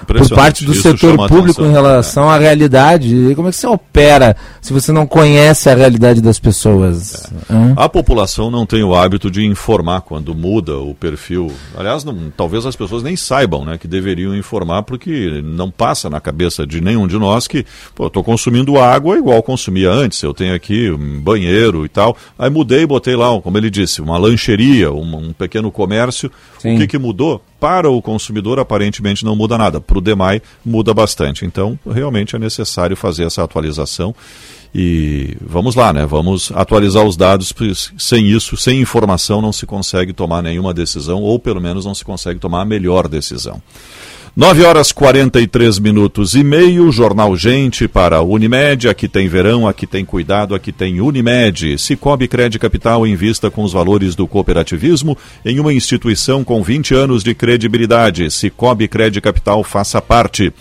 por 0.05 0.29
parte 0.29 0.65
do 0.65 0.71
Isso 0.71 0.81
setor 0.81 1.15
público 1.27 1.61
atenção, 1.61 1.65
em 1.65 1.71
relação 1.71 2.31
é. 2.31 2.35
à 2.35 2.37
realidade. 2.37 3.15
E 3.15 3.35
como 3.35 3.47
é 3.47 3.51
que 3.51 3.57
você 3.57 3.67
opera 3.67 4.35
se 4.61 4.73
você 4.73 4.91
não 4.91 5.05
conhece 5.05 5.69
a 5.69 5.75
realidade 5.75 6.21
das 6.21 6.39
pessoas? 6.39 7.31
É. 7.49 7.73
A 7.75 7.89
população 7.89 8.51
não 8.51 8.65
tem 8.65 8.83
o 8.83 8.95
hábito 8.95 9.29
de 9.29 9.45
informar 9.45 10.01
quando 10.01 10.33
muda 10.33 10.77
o 10.77 10.93
perfil. 10.93 11.51
Aliás, 11.77 12.03
não, 12.03 12.31
talvez 12.35 12.65
as 12.65 12.75
pessoas 12.75 13.03
nem 13.03 13.15
saibam 13.15 13.65
né, 13.65 13.77
que 13.77 13.87
deveriam 13.87 14.35
informar, 14.35 14.83
porque 14.83 15.41
não 15.43 15.69
passa 15.69 16.09
na 16.09 16.19
cabeça 16.19 16.65
de 16.65 16.81
nenhum 16.81 17.07
de 17.07 17.17
nós 17.17 17.47
que 17.47 17.65
estou 17.99 18.23
consumindo 18.23 18.79
água 18.79 19.17
igual 19.17 19.41
consumia 19.43 19.89
antes. 19.89 20.21
Eu 20.21 20.33
tenho 20.33 20.55
aqui 20.55 20.91
um 20.91 21.21
banheiro 21.21 21.85
e 21.85 21.89
tal. 21.89 22.15
Aí 22.37 22.49
mudei 22.49 22.81
e 22.81 22.87
botei 22.87 23.15
lá, 23.15 23.39
como 23.41 23.57
ele 23.57 23.69
disse, 23.69 24.01
uma 24.01 24.17
lancheria, 24.17 24.91
um, 24.91 25.29
um 25.29 25.33
pequeno 25.33 25.71
comércio. 25.71 26.31
Sim. 26.59 26.75
O 26.75 26.79
que, 26.79 26.87
que 26.87 26.97
mudou? 26.97 27.41
Para 27.63 27.89
o 27.89 28.01
consumidor 28.01 28.59
aparentemente 28.59 29.23
não 29.23 29.37
muda 29.37 29.57
nada, 29.57 29.79
para 29.79 29.97
o 29.97 30.01
DEMAI 30.01 30.41
muda 30.65 30.93
bastante. 30.93 31.45
Então, 31.45 31.79
realmente 31.89 32.35
é 32.35 32.39
necessário 32.39 32.93
fazer 32.93 33.23
essa 33.23 33.41
atualização. 33.41 34.13
E 34.75 35.37
vamos 35.39 35.73
lá, 35.73 35.93
né? 35.93 36.05
Vamos 36.05 36.51
atualizar 36.53 37.05
os 37.05 37.15
dados, 37.15 37.53
sem 37.97 38.27
isso, 38.27 38.57
sem 38.57 38.81
informação, 38.81 39.41
não 39.41 39.53
se 39.53 39.65
consegue 39.65 40.11
tomar 40.11 40.41
nenhuma 40.41 40.73
decisão, 40.73 41.21
ou 41.21 41.39
pelo 41.39 41.61
menos 41.61 41.85
não 41.85 41.95
se 41.95 42.03
consegue 42.03 42.37
tomar 42.37 42.63
a 42.63 42.65
melhor 42.65 43.07
decisão. 43.07 43.61
9 44.35 44.63
horas 44.63 44.91
43 44.91 45.77
minutos 45.77 46.33
e 46.33 46.43
meio, 46.43 46.91
Jornal 46.91 47.37
Gente 47.37 47.87
para 47.87 48.23
Unimed. 48.23 48.89
Aqui 48.89 49.07
tem 49.07 49.27
verão, 49.27 49.67
aqui 49.67 49.85
tem 49.85 50.03
cuidado, 50.03 50.55
aqui 50.55 50.71
tem 50.71 50.99
Unimed. 50.99 51.77
Cicobi 51.77 52.27
Crédito 52.27 52.59
Capital 52.59 53.05
invista 53.05 53.51
com 53.51 53.63
os 53.63 53.71
valores 53.71 54.15
do 54.15 54.27
cooperativismo 54.27 55.15
em 55.45 55.59
uma 55.59 55.71
instituição 55.71 56.43
com 56.43 56.63
20 56.63 56.95
anos 56.95 57.23
de 57.23 57.35
credibilidade. 57.35 58.31
Cicobi 58.31 58.87
Crédito 58.87 59.21
Capital 59.21 59.63
faça 59.63 60.01
parte. 60.01 60.51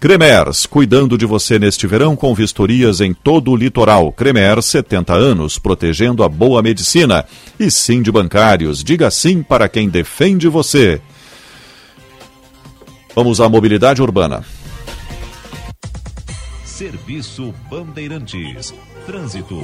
Cremers, 0.00 0.64
cuidando 0.64 1.18
de 1.18 1.26
você 1.26 1.58
neste 1.58 1.86
verão 1.86 2.16
com 2.16 2.34
vistorias 2.34 3.02
em 3.02 3.12
todo 3.12 3.50
o 3.50 3.56
litoral. 3.56 4.10
Cremer, 4.10 4.62
70 4.62 5.12
anos, 5.12 5.58
protegendo 5.58 6.22
a 6.22 6.30
boa 6.30 6.62
medicina. 6.62 7.26
E 7.60 7.70
sim 7.70 8.00
de 8.00 8.10
bancários, 8.10 8.82
diga 8.82 9.10
sim 9.10 9.42
para 9.42 9.68
quem 9.68 9.86
defende 9.86 10.48
você. 10.48 10.98
Vamos 13.20 13.40
à 13.40 13.48
mobilidade 13.48 14.00
urbana. 14.00 14.44
Serviço 16.64 17.52
Bandeirantes. 17.68 18.72
Trânsito. 19.06 19.60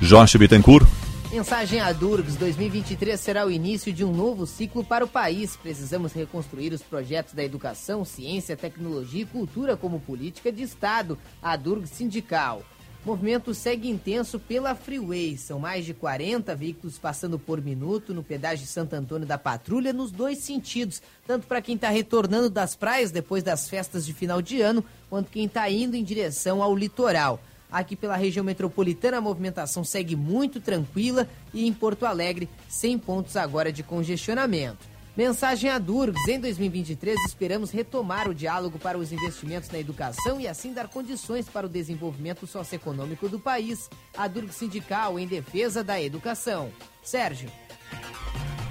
Jorge 0.00 0.38
Bittencourt. 0.38 0.86
Mensagem 1.32 1.80
a 1.80 1.90
Durgs 1.92 2.36
2023 2.36 3.18
será 3.18 3.44
o 3.44 3.50
início 3.50 3.92
de 3.92 4.04
um 4.04 4.12
novo 4.12 4.46
ciclo 4.46 4.84
para 4.84 5.04
o 5.04 5.08
país. 5.08 5.56
Precisamos 5.56 6.12
reconstruir 6.12 6.72
os 6.72 6.82
projetos 6.82 7.34
da 7.34 7.42
educação, 7.42 8.04
ciência, 8.04 8.56
tecnologia 8.56 9.22
e 9.22 9.26
cultura 9.26 9.76
como 9.76 9.98
política 9.98 10.52
de 10.52 10.62
Estado. 10.62 11.18
A 11.42 11.56
Durgs 11.56 11.90
Sindical. 11.90 12.62
O 13.04 13.10
movimento 13.10 13.54
segue 13.54 13.88
intenso 13.88 14.38
pela 14.40 14.74
Freeway. 14.74 15.38
São 15.38 15.58
mais 15.58 15.84
de 15.84 15.94
40 15.94 16.54
veículos 16.54 16.98
passando 16.98 17.38
por 17.38 17.62
minuto 17.62 18.12
no 18.12 18.24
pedágio 18.24 18.66
de 18.66 18.70
Santo 18.70 18.94
Antônio 18.94 19.26
da 19.26 19.38
Patrulha 19.38 19.92
nos 19.92 20.10
dois 20.10 20.38
sentidos, 20.38 21.00
tanto 21.26 21.46
para 21.46 21.62
quem 21.62 21.76
está 21.76 21.88
retornando 21.90 22.50
das 22.50 22.74
praias 22.74 23.10
depois 23.10 23.42
das 23.42 23.68
festas 23.68 24.04
de 24.04 24.12
final 24.12 24.42
de 24.42 24.60
ano, 24.60 24.84
quanto 25.08 25.30
quem 25.30 25.46
está 25.46 25.70
indo 25.70 25.94
em 25.94 26.02
direção 26.02 26.62
ao 26.62 26.74
litoral. 26.76 27.40
Aqui 27.70 27.94
pela 27.94 28.16
região 28.16 28.44
metropolitana 28.44 29.18
a 29.18 29.20
movimentação 29.20 29.84
segue 29.84 30.16
muito 30.16 30.60
tranquila 30.60 31.28
e 31.54 31.66
em 31.66 31.72
Porto 31.72 32.04
Alegre 32.04 32.48
sem 32.68 32.98
pontos 32.98 33.36
agora 33.36 33.72
de 33.72 33.82
congestionamento. 33.82 34.97
Mensagem 35.18 35.68
a 35.68 35.80
Durgs. 35.80 36.28
Em 36.28 36.38
2023, 36.38 37.18
esperamos 37.26 37.72
retomar 37.72 38.28
o 38.28 38.34
diálogo 38.34 38.78
para 38.78 38.96
os 38.96 39.10
investimentos 39.10 39.68
na 39.68 39.76
educação 39.76 40.40
e 40.40 40.46
assim 40.46 40.72
dar 40.72 40.86
condições 40.86 41.48
para 41.48 41.66
o 41.66 41.68
desenvolvimento 41.68 42.46
socioeconômico 42.46 43.28
do 43.28 43.36
país. 43.36 43.90
A 44.16 44.28
Durgs 44.28 44.54
Sindical 44.54 45.18
em 45.18 45.26
defesa 45.26 45.82
da 45.82 46.00
educação. 46.00 46.70
Sérgio. 47.02 47.50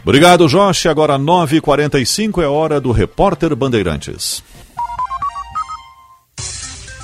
Obrigado, 0.01 0.47
Jorge. 0.47 0.87
Agora 0.87 1.19
9h45 1.19 2.41
é 2.41 2.47
hora 2.47 2.79
do 2.79 2.93
Repórter 2.93 3.53
Bandeirantes. 3.53 4.41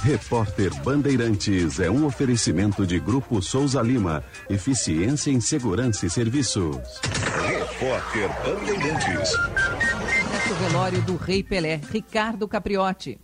Repórter 0.04 0.70
Bandeirantes 0.84 1.80
é 1.80 1.90
um 1.90 2.06
oferecimento 2.06 2.86
de 2.86 3.00
Grupo 3.00 3.42
Souza 3.42 3.82
Lima. 3.82 4.22
Eficiência 4.50 5.32
em 5.32 5.40
Segurança 5.40 6.06
e 6.06 6.10
Serviços. 6.10 6.76
Repórter 7.48 8.28
Bandeirantes. 8.44 9.34
O 10.52 10.54
velório 10.56 11.02
do 11.04 11.16
Rei 11.16 11.42
Pelé, 11.42 11.80
Ricardo 11.90 12.46
Capriotti. 12.50 13.18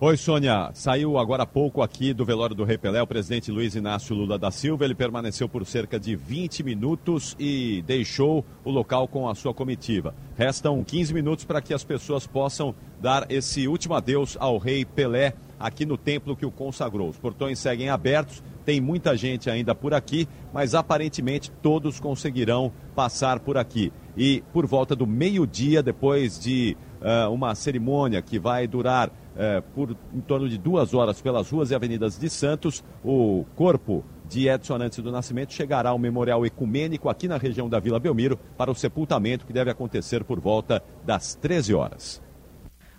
Oi, 0.00 0.16
Sônia. 0.16 0.70
Saiu 0.74 1.18
agora 1.18 1.42
há 1.42 1.46
pouco 1.46 1.82
aqui 1.82 2.14
do 2.14 2.24
velório 2.24 2.54
do 2.54 2.62
Rei 2.62 2.78
Pelé 2.78 3.02
o 3.02 3.06
presidente 3.06 3.50
Luiz 3.50 3.74
Inácio 3.74 4.14
Lula 4.14 4.38
da 4.38 4.48
Silva. 4.48 4.84
Ele 4.84 4.94
permaneceu 4.94 5.48
por 5.48 5.66
cerca 5.66 5.98
de 5.98 6.14
20 6.14 6.62
minutos 6.62 7.34
e 7.36 7.82
deixou 7.84 8.44
o 8.64 8.70
local 8.70 9.08
com 9.08 9.28
a 9.28 9.34
sua 9.34 9.52
comitiva. 9.52 10.14
Restam 10.36 10.84
15 10.84 11.12
minutos 11.12 11.44
para 11.44 11.60
que 11.60 11.74
as 11.74 11.82
pessoas 11.82 12.28
possam 12.28 12.76
dar 13.00 13.26
esse 13.28 13.66
último 13.66 13.94
adeus 13.94 14.36
ao 14.38 14.56
Rei 14.56 14.84
Pelé 14.84 15.34
aqui 15.58 15.84
no 15.84 15.96
templo 15.96 16.36
que 16.36 16.46
o 16.46 16.52
consagrou. 16.52 17.08
Os 17.08 17.18
portões 17.18 17.58
seguem 17.58 17.88
abertos, 17.88 18.40
tem 18.64 18.80
muita 18.80 19.16
gente 19.16 19.50
ainda 19.50 19.74
por 19.74 19.92
aqui, 19.92 20.28
mas 20.54 20.76
aparentemente 20.76 21.50
todos 21.60 21.98
conseguirão 21.98 22.70
passar 22.94 23.40
por 23.40 23.56
aqui. 23.56 23.92
E 24.16 24.44
por 24.52 24.64
volta 24.64 24.94
do 24.94 25.08
meio-dia, 25.08 25.82
depois 25.82 26.38
de 26.38 26.76
uh, 27.00 27.32
uma 27.32 27.54
cerimônia 27.54 28.22
que 28.22 28.38
vai 28.38 28.66
durar 28.66 29.10
uh, 29.38 29.62
por 29.74 29.96
em 30.12 30.20
torno 30.20 30.48
de 30.48 30.58
duas 30.58 30.92
horas 30.92 31.20
pelas 31.22 31.48
ruas 31.50 31.70
e 31.70 31.74
avenidas 31.74 32.18
de 32.18 32.28
Santos, 32.28 32.84
o 33.04 33.44
corpo 33.54 34.04
de 34.28 34.48
Edson 34.48 34.76
Antes 34.76 34.98
do 34.98 35.10
Nascimento 35.10 35.52
chegará 35.52 35.90
ao 35.90 35.98
Memorial 35.98 36.44
Ecumênico 36.44 37.08
aqui 37.08 37.26
na 37.26 37.38
região 37.38 37.68
da 37.68 37.80
Vila 37.80 37.98
Belmiro 37.98 38.38
para 38.56 38.70
o 38.70 38.74
sepultamento 38.74 39.46
que 39.46 39.52
deve 39.52 39.70
acontecer 39.70 40.24
por 40.24 40.38
volta 40.38 40.82
das 41.04 41.34
13 41.34 41.74
horas. 41.74 42.22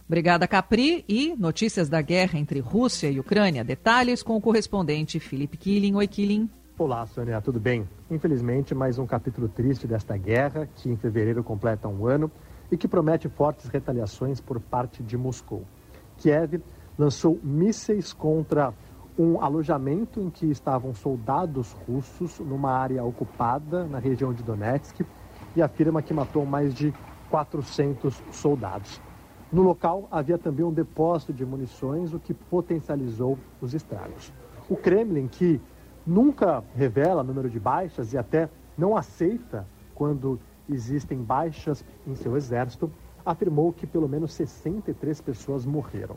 Obrigada, 0.08 0.48
Capri. 0.48 1.06
E 1.08 1.36
notícias 1.38 1.88
da 1.88 2.02
guerra 2.02 2.40
entre 2.40 2.60
Rússia 2.60 3.12
e 3.12 3.20
Ucrânia. 3.20 3.64
Detalhes 3.64 4.24
com 4.24 4.36
o 4.36 4.42
correspondente 4.42 5.20
Felipe 5.20 5.56
Killing. 5.56 5.94
Oi, 5.94 6.08
Killing. 6.08 6.50
Olá, 6.80 7.06
Sônia, 7.06 7.40
tudo 7.42 7.60
bem? 7.60 7.88
Infelizmente, 8.10 8.74
mais 8.74 8.98
um 8.98 9.06
capítulo 9.06 9.48
triste 9.50 9.86
desta 9.86 10.18
guerra, 10.18 10.68
que 10.78 10.90
em 10.90 10.96
fevereiro 10.96 11.44
completa 11.44 11.88
um 11.88 12.08
ano 12.08 12.32
e 12.72 12.78
que 12.78 12.88
promete 12.88 13.28
fortes 13.28 13.68
retaliações 13.68 14.42
por 14.42 14.60
parte 14.60 15.04
de 15.04 15.16
Moscou. 15.16 15.64
Kiev 16.20 16.62
lançou 16.98 17.40
mísseis 17.42 18.14
contra 18.14 18.74
um 19.18 19.42
alojamento 19.42 20.22
em 20.22 20.30
que 20.30 20.46
estavam 20.46 20.94
soldados 20.94 21.74
russos 21.88 22.40
numa 22.40 22.72
área 22.72 23.04
ocupada 23.04 23.86
na 23.86 24.00
região 24.00 24.34
de 24.34 24.44
Donetsk 24.44 25.02
e 25.56 25.62
afirma 25.62 26.02
que 26.02 26.14
matou 26.14 26.46
mais 26.46 26.74
de 26.74 26.94
400 27.30 28.22
soldados. 28.32 29.02
No 29.52 29.62
local 29.62 30.08
havia 30.12 30.38
também 30.38 30.64
um 30.64 30.72
depósito 30.72 31.34
de 31.34 31.46
munições, 31.46 32.14
o 32.14 32.20
que 32.20 32.34
potencializou 32.34 33.38
os 33.60 33.74
estragos. 33.74 34.32
O 34.70 34.78
Kremlin, 34.78 35.28
que 35.28 35.60
nunca 36.06 36.64
revela 36.76 37.24
número 37.24 37.50
de 37.50 37.60
baixas 37.60 38.14
e 38.14 38.18
até 38.18 38.50
não 38.78 38.96
aceita 38.96 39.68
quando 39.96 40.40
existem 40.70 41.18
baixas 41.22 41.84
em 42.08 42.16
seu 42.16 42.38
exército, 42.38 42.92
afirmou 43.30 43.72
que 43.72 43.86
pelo 43.86 44.10
menos 44.10 44.34
63 44.34 45.22
pessoas 45.22 45.64
morreram. 45.64 46.16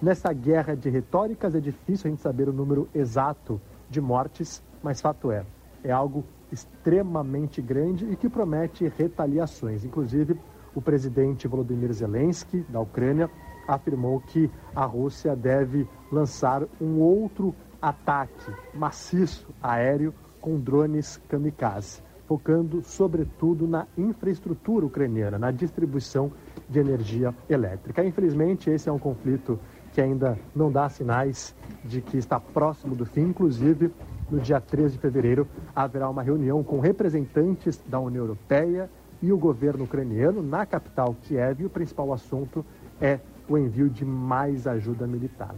Nessa 0.00 0.32
guerra 0.32 0.76
de 0.76 0.88
retóricas 0.88 1.56
é 1.56 1.60
difícil 1.60 2.06
a 2.06 2.10
gente 2.10 2.22
saber 2.22 2.48
o 2.48 2.52
número 2.52 2.88
exato 2.94 3.60
de 3.90 4.00
mortes, 4.00 4.62
mas 4.80 5.00
fato 5.00 5.32
é, 5.32 5.44
é 5.82 5.90
algo 5.90 6.24
extremamente 6.52 7.60
grande 7.60 8.04
e 8.06 8.14
que 8.14 8.28
promete 8.28 8.86
retaliações. 8.96 9.84
Inclusive, 9.84 10.38
o 10.72 10.80
presidente 10.80 11.48
Volodymyr 11.48 11.92
Zelensky, 11.92 12.64
da 12.68 12.80
Ucrânia, 12.80 13.28
afirmou 13.66 14.20
que 14.20 14.48
a 14.74 14.84
Rússia 14.84 15.34
deve 15.34 15.88
lançar 16.12 16.62
um 16.80 17.00
outro 17.00 17.54
ataque 17.80 18.52
maciço 18.72 19.48
aéreo 19.60 20.14
com 20.40 20.60
drones 20.60 21.16
kamikaze, 21.28 22.02
focando 22.26 22.82
sobretudo 22.82 23.66
na 23.66 23.86
infraestrutura 23.96 24.86
ucraniana, 24.86 25.38
na 25.38 25.50
distribuição 25.50 26.32
de 26.72 26.80
energia 26.80 27.34
elétrica. 27.48 28.04
Infelizmente, 28.04 28.70
esse 28.70 28.88
é 28.88 28.92
um 28.92 28.98
conflito 28.98 29.58
que 29.92 30.00
ainda 30.00 30.38
não 30.56 30.72
dá 30.72 30.88
sinais 30.88 31.54
de 31.84 32.00
que 32.00 32.16
está 32.16 32.40
próximo 32.40 32.96
do 32.96 33.04
fim, 33.04 33.22
inclusive 33.22 33.92
no 34.30 34.40
dia 34.40 34.60
13 34.60 34.94
de 34.94 34.98
fevereiro 34.98 35.46
haverá 35.76 36.08
uma 36.08 36.22
reunião 36.22 36.64
com 36.64 36.80
representantes 36.80 37.78
da 37.86 38.00
União 38.00 38.24
Europeia 38.24 38.88
e 39.20 39.30
o 39.30 39.36
governo 39.36 39.84
ucraniano 39.84 40.42
na 40.42 40.64
capital 40.64 41.14
Kiev 41.22 41.60
e 41.60 41.66
o 41.66 41.70
principal 41.70 42.12
assunto 42.12 42.64
é 43.00 43.20
o 43.46 43.58
envio 43.58 43.90
de 43.90 44.04
mais 44.04 44.66
ajuda 44.66 45.06
militar. 45.06 45.54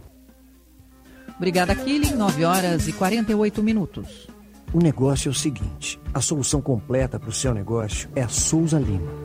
Obrigada, 1.37 1.73
Killing. 1.75 2.15
9 2.15 2.45
horas 2.45 2.87
e 2.87 2.93
48 2.93 3.63
minutos. 3.63 4.27
O 4.73 4.79
negócio 4.79 5.29
é 5.29 5.31
o 5.31 5.33
seguinte: 5.33 5.99
a 6.13 6.21
solução 6.21 6.61
completa 6.61 7.19
para 7.19 7.29
o 7.29 7.33
seu 7.33 7.53
negócio 7.53 8.09
é 8.15 8.21
a 8.21 8.27
Souza 8.29 8.77
Lima. 8.77 9.24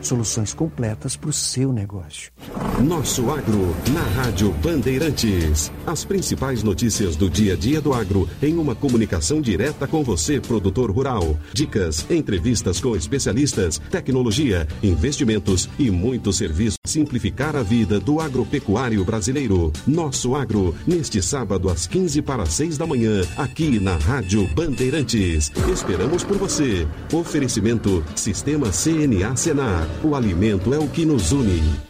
Soluções 0.00 0.54
completas 0.54 1.16
para 1.16 1.30
o 1.30 1.32
seu 1.32 1.72
negócio. 1.72 2.32
Nosso 2.82 3.30
Agro, 3.30 3.74
na 3.92 4.22
Rádio 4.22 4.50
Bandeirantes. 4.62 5.70
As 5.86 6.04
principais 6.04 6.62
notícias 6.62 7.16
do 7.16 7.28
dia 7.28 7.52
a 7.52 7.56
dia 7.56 7.80
do 7.80 7.92
agro 7.92 8.28
em 8.42 8.56
uma 8.56 8.74
comunicação 8.74 9.40
direta 9.40 9.86
com 9.86 10.02
você, 10.02 10.40
produtor 10.40 10.90
rural. 10.90 11.38
Dicas, 11.52 12.06
entrevistas 12.10 12.80
com 12.80 12.96
especialistas, 12.96 13.78
tecnologia, 13.90 14.66
investimentos 14.82 15.68
e 15.78 15.90
muito 15.90 16.32
serviço. 16.32 16.78
Simplificar 16.86 17.54
a 17.54 17.62
vida 17.62 18.00
do 18.00 18.20
agropecuário 18.20 19.04
brasileiro. 19.04 19.72
Nosso 19.86 20.34
Agro, 20.34 20.74
neste 20.86 21.22
sábado 21.22 21.68
às 21.68 21.86
15 21.86 22.22
para 22.22 22.46
6 22.46 22.78
da 22.78 22.86
manhã, 22.86 23.22
aqui 23.36 23.78
na 23.78 23.96
Rádio 23.96 24.46
Bandeirantes. 24.54 25.52
Esperamos 25.70 26.24
por 26.24 26.38
você. 26.38 26.88
Oferecimento 27.12 28.02
Sistema 28.14 28.70
CNA 28.70 29.36
Senar. 29.36 29.89
O 30.02 30.14
alimento 30.14 30.72
é 30.72 30.78
o 30.78 30.88
que 30.88 31.04
nos 31.04 31.32
une. 31.32 31.89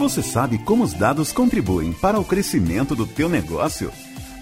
Você 0.00 0.22
sabe 0.22 0.56
como 0.56 0.82
os 0.82 0.94
dados 0.94 1.30
contribuem 1.30 1.92
para 1.92 2.18
o 2.18 2.24
crescimento 2.24 2.96
do 2.96 3.06
teu 3.06 3.28
negócio? 3.28 3.92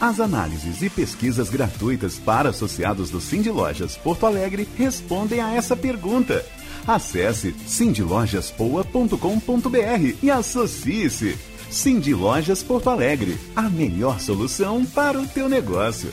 As 0.01 0.21
análises 0.21 0.83
e 0.83 0.89
pesquisas 0.89 1.51
gratuitas 1.51 2.17
para 2.17 2.51
associados 2.51 3.11
do 3.11 3.21
Cindy 3.21 3.51
Lojas 3.51 3.97
Porto 3.97 4.25
Alegre 4.25 4.69
respondem 4.77 5.41
a 5.41 5.53
essa 5.53 5.77
pergunta. 5.77 6.47
Acesse 6.87 7.57
cindylojaspoa.com.br 7.67 10.17
e 10.23 10.31
associe-se. 10.31 11.37
Cindy 11.69 12.15
Lojas 12.15 12.63
Porto 12.63 12.89
Alegre, 12.89 13.37
a 13.57 13.63
melhor 13.63 14.21
solução 14.21 14.85
para 14.85 15.21
o 15.21 15.27
teu 15.27 15.49
negócio. 15.49 16.13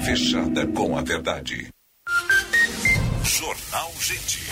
Fechada 0.00 0.66
com 0.68 0.96
a 0.96 1.02
verdade. 1.02 1.68
Jornal 3.24 3.92
Gente. 4.00 4.43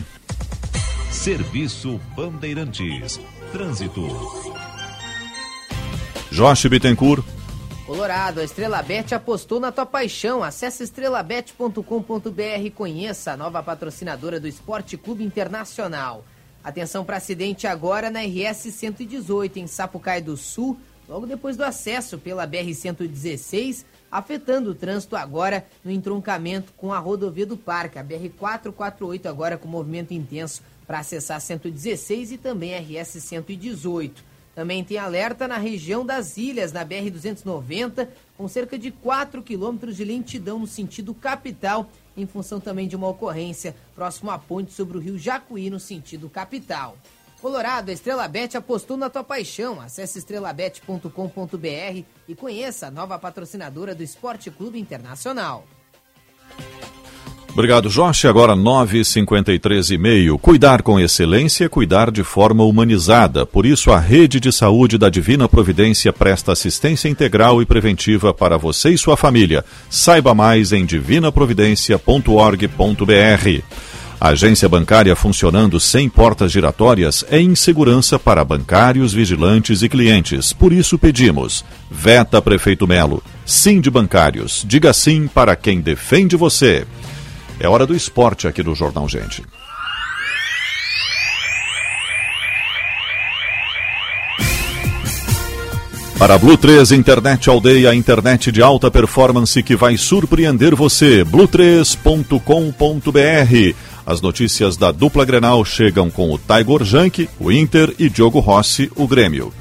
Serviço 1.11 2.01
Bandeirantes. 2.17 3.21
Trânsito. 3.53 4.09
Jorge 6.31 6.67
Bittencourt. 6.67 7.23
Colorado, 7.89 8.41
a 8.41 8.45
Estrela 8.45 8.83
Bet 8.83 9.15
apostou 9.15 9.59
na 9.59 9.73
tua 9.73 9.87
paixão. 9.87 10.43
Acesse 10.43 10.83
estrelabet.com.br 10.83 12.63
e 12.63 12.71
conheça 12.71 13.33
a 13.33 13.37
nova 13.39 13.63
patrocinadora 13.63 14.39
do 14.39 14.47
Esporte 14.47 14.99
Clube 14.99 15.25
Internacional. 15.25 16.23
Atenção 16.63 17.03
para 17.03 17.17
acidente 17.17 17.67
agora 17.67 18.11
na 18.11 18.21
RS 18.21 18.75
118 18.75 19.59
em 19.59 19.67
Sapucaí 19.67 20.21
do 20.21 20.37
Sul, 20.37 20.79
logo 21.09 21.25
depois 21.25 21.57
do 21.57 21.65
acesso 21.65 22.19
pela 22.19 22.47
BR 22.47 22.75
116, 22.75 23.87
afetando 24.13 24.73
o 24.73 24.75
trânsito 24.75 25.17
agora 25.17 25.67
no 25.83 25.91
entroncamento 25.91 26.75
com 26.77 26.93
a 26.93 26.99
rodovia 26.99 27.47
do 27.47 27.57
Parque, 27.57 27.99
a 27.99 28.03
BR 28.03 28.29
448 28.39 29.27
agora 29.31 29.57
com 29.57 29.67
movimento 29.67 30.13
intenso 30.13 30.61
para 30.87 30.99
acessar 30.99 31.41
116 31.41 32.33
e 32.33 32.37
também 32.37 32.79
RS 32.79 33.23
118. 33.23 34.28
Também 34.59 34.83
tem 34.83 34.99
alerta 34.99 35.47
na 35.47 35.57
região 35.57 36.05
das 36.05 36.37
ilhas, 36.37 36.73
na 36.73 36.85
BR-290, 36.85 38.09
com 38.37 38.49
cerca 38.49 38.77
de 38.77 38.91
4 38.91 39.41
quilômetros 39.41 39.97
de 39.97 40.05
lentidão 40.05 40.59
no 40.59 40.67
sentido 40.67 41.15
capital, 41.15 41.89
em 42.17 42.27
função 42.27 42.59
também 42.59 42.89
de 42.89 42.97
uma 42.97 43.07
ocorrência 43.07 43.77
próximo 43.95 44.33
à 44.33 44.37
ponte 44.37 44.73
sobre 44.73 44.99
o 44.99 45.01
rio 45.01 45.17
Jacuí, 45.17 45.71
no 45.71 45.79
sentido 45.79 46.29
capital. 46.29 46.97
Colorado, 47.41 47.91
a 47.91 47.93
Estrela 47.93 48.27
Bet 48.27 48.57
apostou 48.57 48.97
na 48.97 49.09
tua 49.09 49.23
paixão. 49.23 49.81
Acesse 49.81 50.19
estrelabet.com.br 50.19 52.05
e 52.27 52.35
conheça 52.35 52.89
a 52.89 52.91
nova 52.91 53.17
patrocinadora 53.17 53.95
do 53.95 54.03
Esporte 54.03 54.51
Clube 54.51 54.81
Internacional. 54.81 55.69
Obrigado, 57.53 57.91
Jorge. 57.91 58.29
Agora 58.29 58.55
9h53 58.55 59.95
e 59.95 59.99
meio. 59.99 60.39
Cuidar 60.39 60.83
com 60.83 61.01
excelência 61.01 61.65
é 61.65 61.69
cuidar 61.69 62.11
de 62.11 62.23
forma 62.23 62.63
humanizada. 62.63 63.45
Por 63.45 63.67
isso, 63.67 63.91
a 63.91 63.99
Rede 63.99 64.39
de 64.39 64.53
Saúde 64.53 64.97
da 64.97 65.09
Divina 65.09 65.49
Providência 65.49 66.13
presta 66.13 66.53
assistência 66.53 67.09
integral 67.09 67.61
e 67.61 67.67
preventiva 67.67 68.33
para 68.33 68.57
você 68.57 68.91
e 68.91 68.99
sua 68.99 69.17
família. 69.17 69.65
Saiba 69.91 70.35
mais 70.35 70.73
em 70.73 70.85
divinaprovidencia.org.br. 70.85 73.63
A 74.21 74.31
agência 74.31 74.69
bancária 74.69 75.15
funcionando 75.15 75.79
sem 75.79 76.09
portas 76.09 76.51
giratórias 76.51 77.25
é 77.31 77.41
insegurança 77.41 78.19
para 78.19 78.45
bancários, 78.45 79.13
vigilantes 79.13 79.83
e 79.83 79.89
clientes. 79.89 80.53
Por 80.53 80.73
isso 80.73 80.99
pedimos: 80.99 81.65
Veta 81.89 82.43
Prefeito 82.43 82.87
Melo. 82.87 83.23
Sim 83.47 83.81
de 83.81 83.91
bancários. 83.91 84.65
Diga 84.67 84.93
sim 84.93 85.29
para 85.29 85.55
quem 85.55 85.81
defende 85.81 86.35
você. 86.35 86.85
É 87.61 87.69
hora 87.69 87.87
do 87.87 87.95
esporte 87.95 88.47
aqui 88.47 88.63
do 88.63 88.75
Jornal 88.75 89.09
Gente. 89.09 89.43
Para 96.19 96.35
a 96.35 96.39
Blue 96.39 96.57
3 96.57 96.91
Internet 96.91 97.49
Aldeia, 97.49 97.95
internet 97.95 98.51
de 98.51 98.61
alta 98.61 98.91
performance 98.91 99.63
que 99.63 99.77
vai 99.77 99.97
surpreender 99.97 100.75
você. 100.75 101.25
blue3.com.br. 101.25 103.77
As 104.05 104.21
notícias 104.21 104.77
da 104.77 104.91
dupla 104.91 105.25
Grenal 105.25 105.65
chegam 105.65 106.11
com 106.11 106.33
o 106.33 106.39
Tiger 106.39 106.83
Junk, 106.83 107.29
o 107.39 107.53
Inter 107.53 107.95
e 108.01 108.09
Diogo 108.09 108.41
Rossi, 108.41 108.91
o 108.97 109.07
Grêmio. 109.07 109.53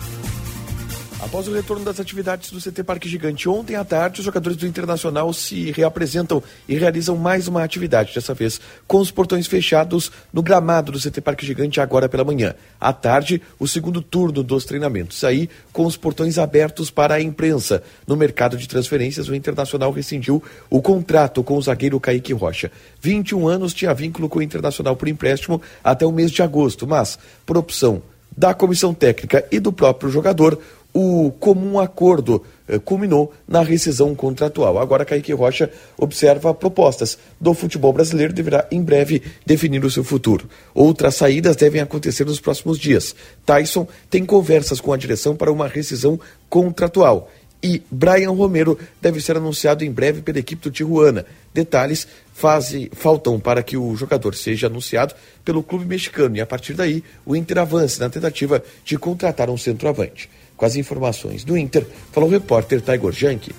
Após 1.27 1.45
o 1.45 1.53
retorno 1.53 1.83
das 1.83 1.99
atividades 1.99 2.51
do 2.51 2.61
CT 2.61 2.85
Parque 2.85 3.09
Gigante 3.09 3.49
ontem 3.49 3.75
à 3.75 3.83
tarde, 3.83 4.21
os 4.21 4.25
jogadores 4.25 4.57
do 4.57 4.65
Internacional 4.65 5.33
se 5.33 5.71
reapresentam 5.71 6.41
e 6.69 6.77
realizam 6.77 7.17
mais 7.17 7.49
uma 7.49 7.65
atividade, 7.65 8.13
dessa 8.15 8.33
vez 8.33 8.61
com 8.87 8.99
os 8.99 9.11
portões 9.11 9.45
fechados 9.45 10.09
no 10.31 10.41
gramado 10.41 10.89
do 10.89 10.97
CT 10.97 11.19
Parque 11.19 11.45
Gigante 11.45 11.81
agora 11.81 12.07
pela 12.07 12.23
manhã. 12.23 12.55
À 12.79 12.93
tarde, 12.93 13.41
o 13.59 13.67
segundo 13.67 14.01
turno 14.01 14.41
dos 14.41 14.63
treinamentos, 14.63 15.21
aí 15.25 15.49
com 15.73 15.85
os 15.85 15.97
portões 15.97 16.37
abertos 16.37 16.89
para 16.89 17.15
a 17.15 17.21
imprensa. 17.21 17.83
No 18.07 18.15
mercado 18.15 18.55
de 18.55 18.65
transferências, 18.65 19.27
o 19.27 19.35
Internacional 19.35 19.91
rescindiu 19.91 20.41
o 20.69 20.81
contrato 20.81 21.43
com 21.43 21.57
o 21.57 21.61
zagueiro 21.61 21.99
Kaique 21.99 22.31
Rocha. 22.31 22.71
21 23.01 23.49
anos 23.49 23.73
tinha 23.73 23.93
vínculo 23.93 24.29
com 24.29 24.39
o 24.39 24.43
Internacional 24.43 24.95
por 24.95 25.09
empréstimo 25.09 25.61
até 25.83 26.05
o 26.05 26.11
mês 26.11 26.31
de 26.31 26.41
agosto, 26.41 26.87
mas 26.87 27.19
por 27.45 27.57
opção 27.57 28.01
da 28.37 28.53
comissão 28.53 28.93
técnica 28.93 29.43
e 29.51 29.59
do 29.59 29.73
próprio 29.73 30.11
jogador, 30.11 30.59
o 30.99 31.29
comum 31.29 31.79
acordo 31.79 32.43
eh, 32.67 32.79
culminou 32.79 33.31
na 33.47 33.61
rescisão 33.61 34.15
contratual. 34.15 34.79
Agora, 34.79 35.05
Kaique 35.05 35.31
Rocha 35.31 35.69
observa 35.95 36.55
propostas 36.55 37.19
do 37.39 37.53
futebol 37.53 37.93
brasileiro 37.93 38.33
deverá 38.33 38.67
em 38.71 38.81
breve 38.81 39.21
definir 39.45 39.85
o 39.85 39.91
seu 39.91 40.03
futuro. 40.03 40.49
Outras 40.73 41.13
saídas 41.13 41.55
devem 41.55 41.81
acontecer 41.81 42.25
nos 42.25 42.39
próximos 42.39 42.79
dias. 42.79 43.15
Tyson 43.45 43.87
tem 44.09 44.25
conversas 44.25 44.81
com 44.81 44.91
a 44.91 44.97
direção 44.97 45.35
para 45.35 45.51
uma 45.51 45.67
rescisão 45.67 46.19
contratual. 46.49 47.29
E 47.61 47.83
Brian 47.91 48.31
Romero 48.31 48.75
deve 48.99 49.21
ser 49.21 49.37
anunciado 49.37 49.83
em 49.83 49.91
breve 49.91 50.23
pela 50.23 50.39
equipe 50.39 50.63
do 50.63 50.71
Tijuana. 50.71 51.27
Detalhes 51.53 52.07
fase, 52.37 52.91
faltam 52.93 53.39
para 53.39 53.63
que 53.63 53.75
o 53.75 53.95
jogador 53.95 54.35
seja 54.35 54.67
anunciado 54.67 55.15
pelo 55.43 55.63
clube 55.63 55.85
mexicano 55.85 56.37
e 56.37 56.41
a 56.41 56.45
partir 56.45 56.75
daí 56.75 57.03
o 57.25 57.35
Inter 57.35 57.57
avance 57.57 57.99
na 57.99 58.11
tentativa 58.11 58.63
de 58.85 58.95
contratar 58.95 59.49
um 59.49 59.57
centroavante. 59.57 60.29
Com 60.55 60.63
as 60.63 60.75
informações 60.75 61.43
do 61.43 61.57
Inter, 61.57 61.83
falou 62.11 62.29
o 62.29 62.31
repórter 62.31 62.79
Tiger 62.79 63.11
Jank. 63.11 63.55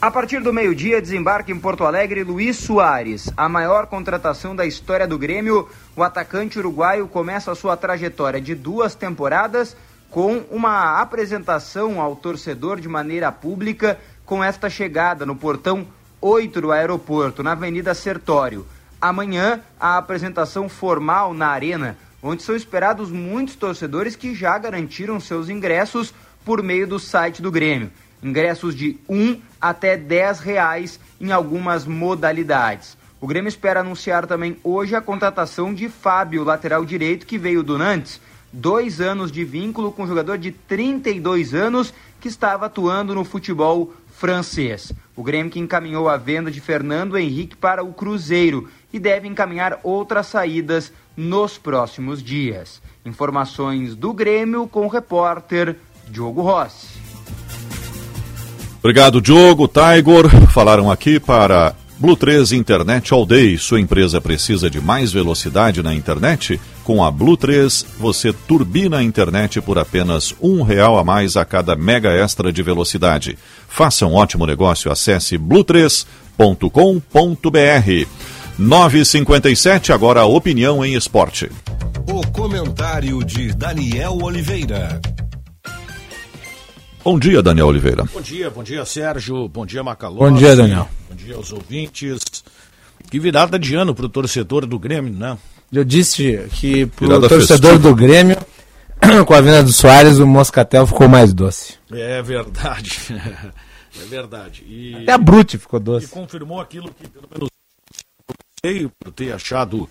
A 0.00 0.10
partir 0.10 0.40
do 0.40 0.52
meio-dia, 0.52 1.00
desembarca 1.00 1.52
em 1.52 1.60
Porto 1.60 1.84
Alegre 1.84 2.24
Luiz 2.24 2.56
Soares. 2.56 3.30
A 3.36 3.48
maior 3.48 3.86
contratação 3.86 4.56
da 4.56 4.66
história 4.66 5.06
do 5.06 5.16
Grêmio, 5.16 5.68
o 5.94 6.02
atacante 6.02 6.58
uruguaio 6.58 7.06
começa 7.06 7.52
a 7.52 7.54
sua 7.54 7.76
trajetória 7.76 8.40
de 8.40 8.56
duas 8.56 8.96
temporadas 8.96 9.76
com 10.10 10.42
uma 10.50 11.00
apresentação 11.00 12.00
ao 12.00 12.16
torcedor 12.16 12.80
de 12.80 12.88
maneira 12.88 13.30
pública 13.30 13.96
com 14.26 14.42
esta 14.42 14.68
chegada 14.68 15.24
no 15.24 15.36
portão 15.36 15.86
8 16.22 16.60
do 16.60 16.70
aeroporto, 16.70 17.42
na 17.42 17.52
Avenida 17.52 17.92
Sertório. 17.94 18.64
Amanhã, 19.00 19.60
a 19.78 19.98
apresentação 19.98 20.68
formal 20.68 21.34
na 21.34 21.48
Arena, 21.48 21.98
onde 22.22 22.44
são 22.44 22.54
esperados 22.54 23.10
muitos 23.10 23.56
torcedores 23.56 24.14
que 24.14 24.32
já 24.32 24.56
garantiram 24.56 25.18
seus 25.18 25.48
ingressos 25.48 26.14
por 26.44 26.62
meio 26.62 26.86
do 26.86 27.00
site 27.00 27.42
do 27.42 27.50
Grêmio. 27.50 27.90
Ingressos 28.22 28.76
de 28.76 29.00
um 29.08 29.40
até 29.60 29.96
10 29.96 30.38
reais 30.38 31.00
em 31.20 31.32
algumas 31.32 31.84
modalidades. 31.84 32.96
O 33.20 33.26
Grêmio 33.26 33.48
espera 33.48 33.80
anunciar 33.80 34.24
também 34.24 34.56
hoje 34.62 34.94
a 34.94 35.00
contratação 35.00 35.74
de 35.74 35.88
Fábio, 35.88 36.44
lateral 36.44 36.84
direito, 36.84 37.26
que 37.26 37.38
veio 37.38 37.64
do 37.64 37.76
Nantes, 37.76 38.20
dois 38.52 39.00
anos 39.00 39.32
de 39.32 39.44
vínculo 39.44 39.90
com 39.90 40.04
um 40.04 40.08
jogador 40.08 40.38
de 40.38 40.52
32 40.52 41.52
anos 41.52 41.92
que 42.20 42.28
estava 42.28 42.66
atuando 42.66 43.12
no 43.12 43.24
futebol 43.24 43.92
francês. 44.16 44.92
O 45.14 45.22
Grêmio 45.22 45.52
que 45.52 45.60
encaminhou 45.60 46.08
a 46.08 46.16
venda 46.16 46.50
de 46.50 46.60
Fernando 46.60 47.18
Henrique 47.18 47.56
para 47.56 47.84
o 47.84 47.92
Cruzeiro 47.92 48.68
e 48.92 48.98
deve 48.98 49.28
encaminhar 49.28 49.78
outras 49.82 50.26
saídas 50.26 50.92
nos 51.16 51.58
próximos 51.58 52.22
dias. 52.22 52.80
Informações 53.04 53.94
do 53.94 54.12
Grêmio 54.12 54.66
com 54.66 54.86
o 54.86 54.88
repórter 54.88 55.76
Diogo 56.08 56.42
Rossi. 56.42 57.00
Obrigado, 58.78 59.20
Diogo, 59.20 59.68
Tiger. 59.68 60.48
Falaram 60.50 60.90
aqui 60.90 61.20
para 61.20 61.74
Blue 62.02 62.16
3 62.16 62.50
Internet 62.50 63.14
All 63.14 63.24
Day. 63.24 63.56
Sua 63.56 63.78
empresa 63.78 64.20
precisa 64.20 64.68
de 64.68 64.80
mais 64.80 65.12
velocidade 65.12 65.84
na 65.84 65.94
internet? 65.94 66.60
Com 66.82 67.04
a 67.04 67.08
Blue 67.12 67.36
3, 67.36 67.86
você 67.96 68.32
turbina 68.32 68.98
a 68.98 69.02
internet 69.04 69.60
por 69.60 69.78
apenas 69.78 70.34
um 70.42 70.62
real 70.62 70.98
a 70.98 71.04
mais 71.04 71.36
a 71.36 71.44
cada 71.44 71.76
mega 71.76 72.10
extra 72.10 72.52
de 72.52 72.60
velocidade. 72.60 73.38
Faça 73.72 74.06
um 74.06 74.12
ótimo 74.12 74.44
negócio. 74.44 74.92
Acesse 74.92 75.38
blue3.com.br. 75.38 78.06
957 78.58 79.92
agora 79.92 80.20
a 80.20 80.26
opinião 80.26 80.84
em 80.84 80.94
esporte. 80.94 81.50
O 82.06 82.20
comentário 82.32 83.24
de 83.24 83.54
Daniel 83.54 84.18
Oliveira. 84.22 85.00
Bom 87.02 87.18
dia, 87.18 87.42
Daniel 87.42 87.68
Oliveira. 87.68 88.04
Bom 88.12 88.20
dia, 88.20 88.50
bom 88.50 88.62
dia, 88.62 88.84
Sérgio. 88.84 89.48
Bom 89.48 89.64
dia, 89.64 89.82
Macalós. 89.82 90.18
Bom 90.18 90.36
dia, 90.36 90.54
Daniel. 90.54 90.86
Bom 91.08 91.16
dia 91.16 91.34
aos 91.34 91.50
ouvintes. 91.50 92.44
Que 93.10 93.18
virada 93.18 93.58
de 93.58 93.74
ano 93.74 93.94
para 93.94 94.04
o 94.04 94.10
torcedor 94.10 94.66
do 94.66 94.78
Grêmio, 94.78 95.14
né? 95.14 95.38
Eu 95.72 95.82
disse 95.82 96.46
que 96.52 96.84
pro 96.84 97.06
Virada 97.06 97.26
torcedor 97.26 97.70
festiva. 97.70 97.88
do 97.88 97.96
Grêmio, 97.96 98.36
com 99.26 99.34
a 99.34 99.40
vinda 99.40 99.62
do 99.62 99.72
Soares, 99.72 100.18
o 100.18 100.26
Moscatel 100.26 100.86
ficou 100.86 101.08
mais 101.08 101.34
doce. 101.34 101.78
É 101.90 102.22
verdade. 102.22 102.98
é 104.00 104.04
verdade. 104.06 104.64
E, 104.66 104.94
Até 105.02 105.12
a 105.12 105.18
Brute 105.18 105.58
ficou 105.58 105.80
doce. 105.80 106.06
E 106.06 106.08
confirmou 106.08 106.60
aquilo 106.60 106.92
que, 106.92 107.08
pelo 107.08 107.28
menos, 107.30 107.48
eu 108.28 108.34
sei, 108.64 108.90
por 109.00 109.12
ter 109.12 109.32
achado, 109.32 109.88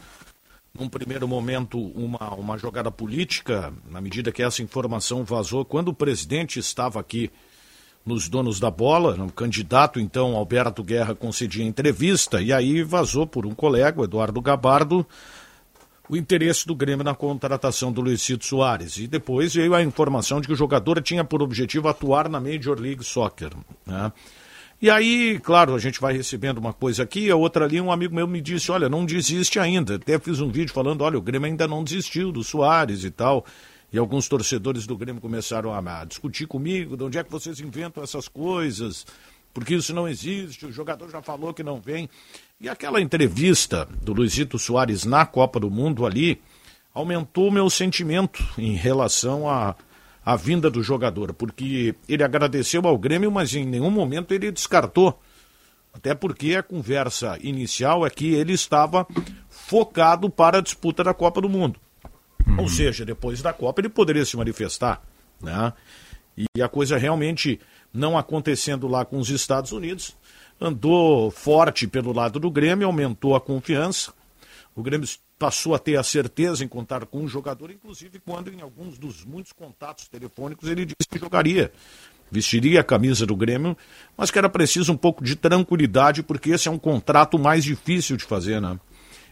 num 0.78 0.88
primeiro 0.88 1.28
momento, 1.28 1.78
uma, 1.78 2.34
uma 2.36 2.57
jogada 2.57 2.89
política, 2.89 3.74
na 3.89 3.99
medida 3.99 4.32
que 4.32 4.43
essa 4.43 4.62
informação 4.62 5.24
vazou, 5.24 5.66
quando 5.66 5.89
o 5.89 5.93
presidente 5.93 6.59
estava 6.59 6.99
aqui 6.99 7.30
nos 8.05 8.28
donos 8.30 8.59
da 8.59 8.72
bola, 8.72 9.14
o 9.24 9.32
candidato, 9.32 9.99
então, 9.99 10.36
Alberto 10.36 10.84
Guerra, 10.84 11.14
concedia 11.14 11.64
entrevista, 11.64 12.41
e 12.41 12.51
aí 12.51 12.82
vazou 12.82 13.28
por 13.28 13.45
um 13.45 13.53
colega, 13.53 14.03
Eduardo 14.03 14.41
Gabardo, 14.41 15.05
o 16.12 16.18
interesse 16.18 16.68
do 16.68 16.76
Grêmio 16.76 17.05
na 17.05 17.16
contratação 17.16 17.89
do 17.89 18.01
Luizito 18.01 18.45
Soares. 18.45 18.97
E 18.97 19.07
depois 19.07 19.53
veio 19.53 19.74
a 19.74 19.82
informação 19.82 20.41
de 20.41 20.47
que 20.47 20.53
o 20.53 20.57
jogador 20.57 21.01
tinha 21.01 21.24
por 21.24 21.41
objetivo 21.41 21.88
atuar 21.88 22.28
na 22.28 22.38
Major 22.38 22.78
League 22.78 23.01
Soccer. 23.01 23.51
Né? 23.86 24.12
E 24.82 24.89
aí, 24.89 25.39
claro, 25.41 25.74
a 25.74 25.80
gente 25.80 26.01
vai 26.01 26.12
recebendo 26.12 26.57
uma 26.57 26.74
coisa 26.74 27.03
aqui, 27.03 27.32
a 27.32 27.38
outra 27.38 27.64
ali, 27.64 27.80
um 27.80 27.93
amigo 27.93 28.14
meu 28.14 28.28
me 28.28 28.41
disse, 28.41 28.70
olha, 28.74 28.89
não 28.89 29.05
desiste 29.05 29.57
ainda. 29.57 29.95
Até 29.95 30.20
fiz 30.20 30.41
um 30.41 30.51
vídeo 30.51 30.74
falando, 30.74 31.01
olha, 31.01 31.18
o 31.18 31.22
Grêmio 31.22 31.47
ainda 31.47 31.66
não 31.66 31.82
desistiu 31.82 32.30
do 32.30 32.43
Soares 32.43 33.05
e 33.05 33.09
tal. 33.09 33.45
E 33.93 33.97
alguns 33.97 34.28
torcedores 34.28 34.86
do 34.86 34.97
Grêmio 34.97 35.22
começaram 35.22 35.74
a, 35.74 36.01
a 36.01 36.03
discutir 36.03 36.45
comigo, 36.45 36.97
de 36.97 37.03
onde 37.05 37.18
é 37.20 37.24
que 37.24 37.32
vocês 37.32 37.62
inventam 37.62 38.03
essas 38.03 38.28
coisas, 38.28 39.05
porque 39.53 39.76
isso 39.76 39.93
não 39.93 40.09
existe, 40.09 40.66
o 40.66 40.72
jogador 40.74 41.09
já 41.09 41.22
falou 41.22 41.53
que 41.53 41.64
não 41.64 41.80
vem. 41.80 42.09
E 42.62 42.70
aquela 42.70 43.01
entrevista 43.01 43.88
do 44.03 44.14
Luizito 44.14 44.59
Soares 44.59 45.03
na 45.03 45.26
Copa 45.26 45.59
do 45.59 45.72
Mundo 45.72 46.05
ali 46.05 46.39
aumentou 46.93 47.47
o 47.47 47.51
meu 47.51 47.68
sentimento 47.72 48.43
em 48.55 48.76
relação 48.76 49.49
à 49.49 49.76
à 50.24 50.36
vinda 50.36 50.70
do 50.70 50.84
jogador, 50.84 51.34
porque 51.34 51.95
ele 52.07 52.24
agradeceu 52.24 52.86
ao 52.86 52.97
Grêmio, 52.97 53.32
mas 53.32 53.55
em 53.55 53.66
nenhum 53.66 53.89
momento 53.89 54.32
ele 54.32 54.51
descartou. 54.51 55.20
Até 55.91 56.14
porque 56.14 56.55
a 56.55 56.62
conversa 56.62 57.39
inicial 57.41 58.05
é 58.05 58.09
que 58.12 58.34
ele 58.36 58.53
estava 58.53 59.07
focado 59.49 60.30
para 60.30 60.59
a 60.59 60.62
disputa 60.62 61.03
da 61.03 61.16
Copa 61.16 61.41
do 61.41 61.49
Mundo. 61.49 61.80
Ou 62.59 62.70
seja, 62.70 63.03
depois 63.03 63.41
da 63.41 63.51
Copa 63.51 63.82
ele 63.82 63.89
poderia 63.89 64.24
se 64.24 64.38
manifestar. 64.38 65.01
Né? 65.41 65.74
E 66.55 66.62
a 66.62 66.70
coisa 66.70 66.97
realmente 66.97 67.59
não 67.91 68.18
acontecendo 68.18 68.88
lá 68.88 69.03
com 69.03 69.18
os 69.18 69.30
Estados 69.30 69.72
Unidos, 69.72 70.16
andou 70.62 71.32
forte 71.32 71.88
pelo 71.88 72.14
lado 72.14 72.39
do 72.39 72.51
Grêmio, 72.51 72.86
aumentou 72.86 73.36
a 73.36 73.41
confiança. 73.41 74.14
O 74.76 74.84
Grêmio 74.84 75.09
passou 75.39 75.74
a 75.74 75.80
ter 75.80 75.97
a 75.97 76.03
certeza 76.03 76.64
em 76.64 76.68
contar 76.68 77.03
com 77.07 77.22
um 77.22 77.28
jogador, 77.28 77.72
inclusive 77.72 78.20
quando 78.20 78.53
em 78.53 78.62
alguns 78.62 78.99
dos 78.99 79.26
muitos 79.26 79.51
contatos 79.51 80.07
telefônicos 80.07 80.70
ele 80.70 80.86
disse 80.86 81.09
que 81.09 81.18
jogaria, 81.18 81.72
vestiria 82.30 82.80
a 82.80 82.84
camisa 82.84 83.26
do 83.26 83.36
Grêmio, 83.36 83.76
mas 84.16 84.30
que 84.30 84.38
era 84.38 84.47
preciso 84.47 84.93
um 84.93 84.97
pouco 84.97 85.24
de 85.24 85.36
tranquilidade, 85.36 86.22
porque 86.22 86.51
esse 86.51 86.68
é 86.68 86.72
um 86.72 86.78
contrato 86.78 87.39
mais 87.39 87.64
difícil 87.64 88.16
de 88.16 88.24
fazer, 88.24 88.62
né? 88.62 88.80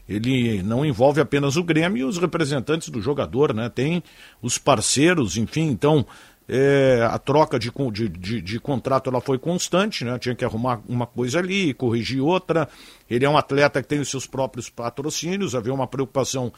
Ele 0.09 0.63
não 0.63 0.84
envolve 0.84 1.21
apenas 1.21 1.55
o 1.55 1.63
Grêmio 1.63 1.99
e 1.99 2.03
os 2.03 2.17
representantes 2.17 2.89
do 2.89 2.99
jogador, 2.99 3.53
né? 3.53 3.69
Tem 3.69 4.01
os 4.41 4.57
parceiros, 4.57 5.38
enfim, 5.38 5.67
então 5.67 6.03
é, 6.52 7.08
a 7.08 7.20
troca 7.20 7.60
de, 7.60 7.72
de, 7.91 8.10
de, 8.10 8.41
de 8.41 8.60
contrato 8.60 9.08
ela 9.08 9.22
foi 9.22 9.38
constante, 9.38 10.04
né? 10.04 10.18
Tinha 10.18 10.34
que 10.34 10.43
arrumar 10.43 10.82
uma 10.89 11.06
coisa 11.06 11.38
ali, 11.38 11.76
corrigir 11.76 12.22
outra. 12.22 12.68
Ele 13.08 13.24
é 13.24 13.30
um 13.30 13.38
atleta 13.38 13.80
que 13.84 13.88
tem 13.88 14.00
os 14.00 14.10
seus 14.10 14.26
próprios 14.26 14.68
patrocínios, 14.68 15.54
havia 15.54 15.72
uma 15.72 15.86
preocupação 15.86 16.52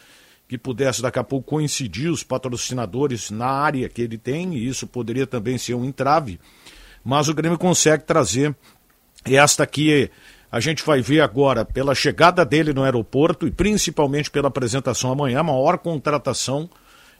que 0.47 0.57
pudesse 0.57 1.01
daqui 1.01 1.19
a 1.19 1.23
pouco 1.23 1.49
coincidir 1.49 2.09
os 2.09 2.23
patrocinadores 2.23 3.31
na 3.31 3.47
área 3.47 3.89
que 3.89 4.01
ele 4.01 4.17
tem, 4.17 4.53
e 4.55 4.65
isso 4.65 4.87
poderia 4.87 5.27
também 5.27 5.57
ser 5.57 5.73
um 5.73 5.83
entrave. 5.83 6.39
Mas 7.03 7.27
o 7.27 7.33
Grêmio 7.33 7.57
consegue 7.57 8.05
trazer 8.05 8.55
esta 9.25 9.67
que 9.67 10.09
a 10.49 10.59
gente 10.61 10.85
vai 10.85 11.01
ver 11.01 11.19
agora 11.19 11.65
pela 11.65 11.93
chegada 11.93 12.45
dele 12.45 12.73
no 12.73 12.83
aeroporto 12.83 13.45
e 13.45 13.51
principalmente 13.51 14.31
pela 14.31 14.47
apresentação 14.47 15.11
amanhã, 15.11 15.39
a 15.39 15.43
maior 15.43 15.77
contratação, 15.77 16.69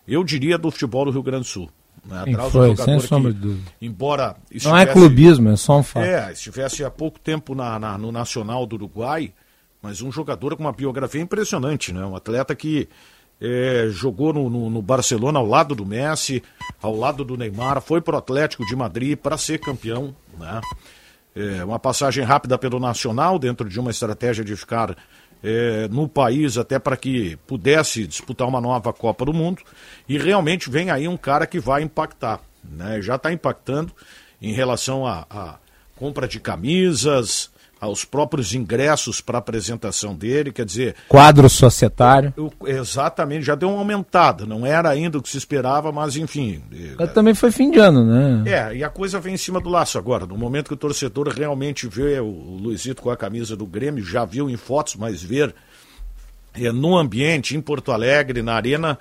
eu 0.07 0.23
diria, 0.23 0.57
do 0.57 0.71
futebol 0.71 1.05
do 1.05 1.11
Rio 1.11 1.23
Grande 1.23 1.43
do 1.43 1.47
Sul. 1.47 1.69
Né? 2.05 2.23
Foi, 2.49 2.75
sem 2.75 2.99
que, 2.99 3.07
sombra 3.07 3.31
de 3.31 3.39
dúvida. 3.39 3.71
Embora 3.81 4.35
Não 4.63 4.75
é 4.77 4.85
clubismo, 4.87 5.49
é 5.49 5.55
só 5.55 5.77
um 5.77 5.83
fato. 5.83 6.03
É, 6.03 6.31
estivesse 6.31 6.83
há 6.83 6.89
pouco 6.89 7.19
tempo 7.19 7.53
na, 7.53 7.77
na- 7.77 7.97
no 7.97 8.11
Nacional 8.11 8.65
do 8.65 8.75
Uruguai, 8.75 9.31
mas 9.81 10.01
um 10.01 10.11
jogador 10.11 10.55
com 10.55 10.63
uma 10.63 10.71
biografia 10.71 11.21
impressionante, 11.21 11.93
né? 11.93 12.03
Um 12.05 12.15
atleta 12.15 12.55
que 12.55 12.89
é, 13.39 13.87
jogou 13.91 14.33
no, 14.33 14.49
no- 14.49 14.69
no 14.69 14.81
Barcelona 14.81 15.37
ao 15.39 15.45
lado 15.45 15.75
do 15.75 15.85
Messi, 15.85 16.41
ao 16.81 16.95
lado 16.95 17.23
do 17.23 17.37
Neymar, 17.37 17.81
foi 17.81 18.01
para 18.01 18.15
o 18.15 18.17
Atlético 18.17 18.65
de 18.65 18.75
Madrid 18.75 19.17
para 19.17 19.37
ser 19.37 19.59
campeão, 19.59 20.15
né? 20.39 20.59
É, 21.35 21.63
uma 21.63 21.79
passagem 21.79 22.23
rápida 22.23 22.57
pelo 22.57 22.79
Nacional, 22.79 23.39
dentro 23.39 23.69
de 23.69 23.79
uma 23.79 23.89
estratégia 23.91 24.43
de 24.43 24.55
ficar 24.55 24.97
é, 25.43 25.87
no 25.89 26.07
país 26.07 26.57
até 26.57 26.77
para 26.77 26.97
que 26.97 27.37
pudesse 27.47 28.05
disputar 28.05 28.47
uma 28.47 28.61
nova 28.61 28.93
Copa 28.93 29.25
do 29.25 29.33
Mundo. 29.33 29.61
E 30.07 30.17
realmente 30.17 30.69
vem 30.69 30.89
aí 30.91 31.07
um 31.07 31.17
cara 31.17 31.45
que 31.45 31.59
vai 31.59 31.81
impactar. 31.81 32.41
Né? 32.63 33.01
Já 33.01 33.15
está 33.15 33.31
impactando 33.31 33.91
em 34.41 34.53
relação 34.53 35.05
à 35.05 35.57
compra 35.95 36.27
de 36.27 36.39
camisas, 36.39 37.51
aos 37.81 38.05
próprios 38.05 38.53
ingressos 38.53 39.19
para 39.19 39.37
a 39.37 39.39
apresentação 39.39 40.15
dele. 40.15 40.51
Quer 40.51 40.63
dizer, 40.65 40.95
Quadro 41.09 41.49
societário. 41.49 42.31
eu- 42.37 42.53
exatamente, 42.67 43.43
já 43.43 43.55
deu 43.55 43.69
uma 43.69 43.79
aumentada. 43.79 44.45
Não 44.45 44.63
era 44.65 44.87
ainda 44.89 45.17
o 45.17 45.21
que 45.21 45.27
se 45.29 45.37
esperava, 45.37 45.91
mas 45.91 46.15
enfim. 46.15 46.61
Mas 46.97 47.11
Também 47.11 47.33
foi 47.33 47.51
fim 47.51 47.71
de 47.71 47.79
ano, 47.79 48.05
né? 48.05 48.43
É, 48.49 48.75
e 48.77 48.83
a 48.83 48.89
coisa 48.89 49.19
vem 49.19 49.33
em 49.33 49.37
cima 49.37 49.59
do 49.59 49.67
laço 49.69 49.97
agora. 49.97 50.27
No 50.27 50.37
momento 50.37 50.67
que 50.67 50.73
o 50.75 50.77
torcedor 50.77 51.27
realmente 51.29 51.87
vê 51.87 52.19
o 52.19 52.57
Luizito 52.61 53.01
com 53.01 53.09
a 53.09 53.17
camisa 53.17 53.55
do 53.57 53.65
Grêmio, 53.65 54.05
já 54.05 54.23
viu 54.23 54.47
em 54.47 54.55
fotos, 54.57 54.95
mas 54.95 55.23
ver 55.23 55.53
é, 56.53 56.71
no 56.71 56.97
ambiente, 56.97 57.55
em 57.57 57.61
Porto 57.61 57.91
Alegre, 57.91 58.41
na 58.43 58.53
arena, 58.53 58.99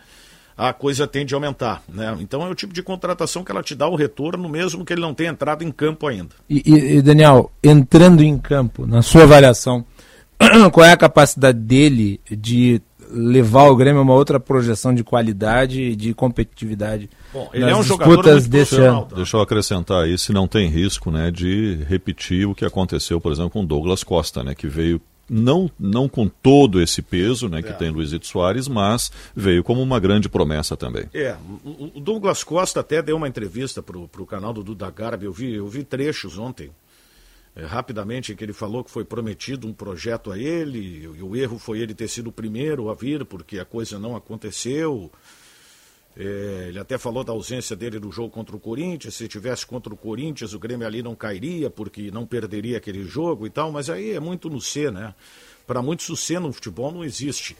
a 0.68 0.74
coisa 0.74 1.06
tende 1.06 1.32
a 1.34 1.36
aumentar. 1.38 1.82
Né? 1.88 2.14
Então 2.20 2.42
é 2.46 2.50
o 2.50 2.54
tipo 2.54 2.74
de 2.74 2.82
contratação 2.82 3.42
que 3.42 3.50
ela 3.50 3.62
te 3.62 3.74
dá 3.74 3.88
o 3.88 3.96
retorno, 3.96 4.46
mesmo 4.48 4.84
que 4.84 4.92
ele 4.92 5.00
não 5.00 5.14
tenha 5.14 5.30
entrado 5.30 5.64
em 5.64 5.70
campo 5.72 6.06
ainda. 6.06 6.34
E, 6.48 6.62
e- 6.66 6.96
e, 6.98 7.02
Daniel, 7.02 7.50
entrando 7.64 8.22
em 8.22 8.36
campo, 8.36 8.86
na 8.86 9.00
sua 9.00 9.22
avaliação, 9.22 9.84
qual 10.72 10.84
é 10.86 10.92
a 10.92 10.96
capacidade 10.96 11.58
dele 11.58 12.20
de 12.30 12.80
levar 13.12 13.64
o 13.68 13.74
Grêmio 13.74 13.98
a 14.00 14.02
uma 14.04 14.14
outra 14.14 14.38
projeção 14.38 14.94
de 14.94 15.02
qualidade 15.02 15.80
e 15.82 15.96
de 15.96 16.14
competitividade 16.14 17.10
Bom, 17.32 17.48
ele 17.52 17.64
nas 17.64 17.72
é 17.72 17.76
um 17.76 17.82
jogador 17.82 18.24
muito 18.24 18.48
desse 18.48 18.76
ano? 18.76 19.08
Deixa 19.16 19.36
eu 19.36 19.40
acrescentar 19.40 20.04
aí 20.04 20.16
se 20.16 20.32
não 20.32 20.46
tem 20.46 20.68
risco 20.68 21.10
né, 21.10 21.30
de 21.30 21.80
repetir 21.88 22.46
o 22.46 22.54
que 22.54 22.64
aconteceu, 22.64 23.20
por 23.20 23.32
exemplo, 23.32 23.50
com 23.50 23.62
o 23.62 23.66
Douglas 23.66 24.04
Costa, 24.04 24.44
né, 24.44 24.54
que 24.54 24.68
veio 24.68 25.00
não, 25.32 25.70
não 25.78 26.08
com 26.08 26.26
todo 26.28 26.82
esse 26.82 27.00
peso 27.00 27.48
né, 27.48 27.62
que 27.62 27.68
É. 27.68 27.72
tem 27.72 27.90
Luizito 27.90 28.26
Soares, 28.26 28.66
mas 28.66 29.12
veio 29.34 29.62
como 29.62 29.80
uma 29.80 30.00
grande 30.00 30.28
promessa 30.28 30.76
também. 30.76 31.04
É, 31.14 31.36
o 31.64 32.00
Douglas 32.00 32.42
Costa 32.42 32.80
até 32.80 33.00
deu 33.00 33.16
uma 33.16 33.28
entrevista 33.28 33.80
para 33.80 33.96
o 33.96 34.26
canal 34.26 34.52
do 34.52 34.64
Duda 34.64 34.90
Garbi, 34.90 35.26
eu 35.26 35.32
vi, 35.32 35.54
eu 35.54 35.68
vi 35.68 35.84
trechos 35.84 36.36
ontem, 36.36 36.70
é, 37.54 37.64
rapidamente, 37.64 38.34
que 38.34 38.42
ele 38.44 38.52
falou 38.52 38.82
que 38.82 38.90
foi 38.90 39.04
prometido 39.04 39.68
um 39.68 39.72
projeto 39.72 40.32
a 40.32 40.38
ele, 40.38 41.04
e 41.16 41.22
o 41.22 41.36
erro 41.36 41.58
foi 41.58 41.78
ele 41.78 41.94
ter 41.94 42.08
sido 42.08 42.28
o 42.28 42.32
primeiro 42.32 42.90
a 42.90 42.94
vir, 42.94 43.24
porque 43.24 43.58
a 43.58 43.64
coisa 43.64 43.98
não 43.98 44.16
aconteceu. 44.16 45.10
É, 46.16 46.66
ele 46.68 46.78
até 46.78 46.98
falou 46.98 47.22
da 47.22 47.32
ausência 47.32 47.76
dele 47.76 47.98
no 48.00 48.10
jogo 48.10 48.30
contra 48.30 48.54
o 48.56 48.60
Corinthians. 48.60 49.14
Se 49.14 49.28
tivesse 49.28 49.64
contra 49.66 49.92
o 49.92 49.96
Corinthians, 49.96 50.52
o 50.52 50.58
Grêmio 50.58 50.86
ali 50.86 51.02
não 51.02 51.14
cairia, 51.14 51.70
porque 51.70 52.10
não 52.10 52.26
perderia 52.26 52.78
aquele 52.78 53.04
jogo 53.04 53.46
e 53.46 53.50
tal. 53.50 53.70
Mas 53.70 53.88
aí 53.88 54.12
é 54.12 54.20
muito 54.20 54.50
no 54.50 54.60
C, 54.60 54.90
né? 54.90 55.14
Para 55.66 55.80
muitos, 55.82 56.08
o 56.08 56.16
C 56.16 56.38
no 56.38 56.52
futebol 56.52 56.90
não 56.90 57.04
existe. 57.04 57.56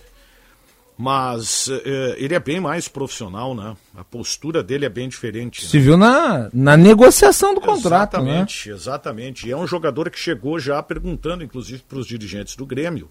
Mas 0.99 1.71
é, 1.71 2.17
ele 2.19 2.35
é 2.35 2.41
bem 2.41 2.61
mais 2.61 2.87
profissional, 2.87 3.55
né? 3.55 3.75
A 3.97 4.05
postura 4.05 4.63
dele 4.63 4.85
é 4.85 4.89
bem 4.91 5.09
diferente. 5.09 5.65
Se 5.65 5.79
viu 5.79 5.97
na, 5.97 6.51
na 6.53 6.77
negociação 6.77 7.55
do 7.55 7.61
contrato, 7.61 8.17
exatamente, 8.17 8.69
né? 8.69 8.75
Exatamente, 8.75 9.49
E 9.49 9.53
é 9.53 9.57
um 9.57 9.67
jogador 9.67 10.11
que 10.11 10.19
chegou 10.19 10.59
já 10.59 10.83
perguntando, 10.83 11.43
inclusive, 11.43 11.83
para 11.89 11.97
os 11.97 12.07
dirigentes 12.07 12.55
do 12.55 12.67
Grêmio, 12.67 13.09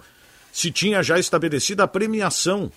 se 0.51 0.69
tinha 0.69 1.01
já 1.01 1.17
estabelecida 1.17 1.83
a 1.83 1.87
premiação 1.87 2.71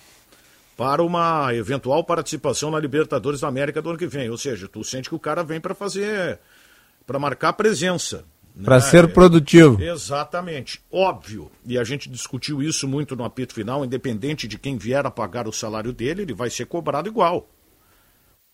para 0.75 1.03
uma 1.03 1.53
eventual 1.53 2.03
participação 2.03 2.71
na 2.71 2.79
Libertadores 2.79 3.41
da 3.41 3.47
América 3.47 3.81
do 3.81 3.89
ano 3.89 3.97
que 3.97 4.07
vem. 4.07 4.29
Ou 4.29 4.37
seja, 4.37 4.67
tu 4.67 4.83
sente 4.83 5.09
que 5.09 5.15
o 5.15 5.19
cara 5.19 5.43
vem 5.43 5.61
para 5.61 5.75
fazer, 5.75 6.39
para 7.05 7.19
marcar 7.19 7.53
presença. 7.53 8.25
Para 8.61 8.75
né? 8.75 8.81
ser 8.81 9.11
produtivo. 9.11 9.81
Exatamente. 9.81 10.81
Óbvio. 10.91 11.51
E 11.65 11.77
a 11.77 11.83
gente 11.83 12.09
discutiu 12.09 12.61
isso 12.61 12.87
muito 12.87 13.15
no 13.15 13.23
apito 13.23 13.53
final, 13.53 13.83
independente 13.83 14.47
de 14.47 14.59
quem 14.59 14.77
vier 14.77 15.05
a 15.05 15.11
pagar 15.11 15.47
o 15.47 15.53
salário 15.53 15.91
dele, 15.91 16.21
ele 16.21 16.33
vai 16.33 16.49
ser 16.49 16.65
cobrado 16.65 17.07
igual. 17.07 17.49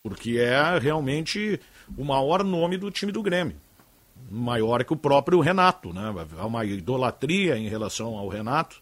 Porque 0.02 0.38
é 0.38 0.80
realmente 0.80 1.60
o 1.98 2.06
maior 2.06 2.44
nome 2.44 2.78
do 2.78 2.90
time 2.90 3.12
do 3.12 3.22
Grêmio. 3.22 3.58
Maior 4.32 4.84
que 4.84 4.94
o 4.94 4.98
próprio 4.98 5.40
Renato, 5.42 5.94
né? 5.94 6.14
Há 6.38 6.46
uma 6.46 6.64
idolatria 6.64 7.58
em 7.58 7.68
relação 7.68 8.18
ao 8.18 8.30
Renato. 8.30 8.82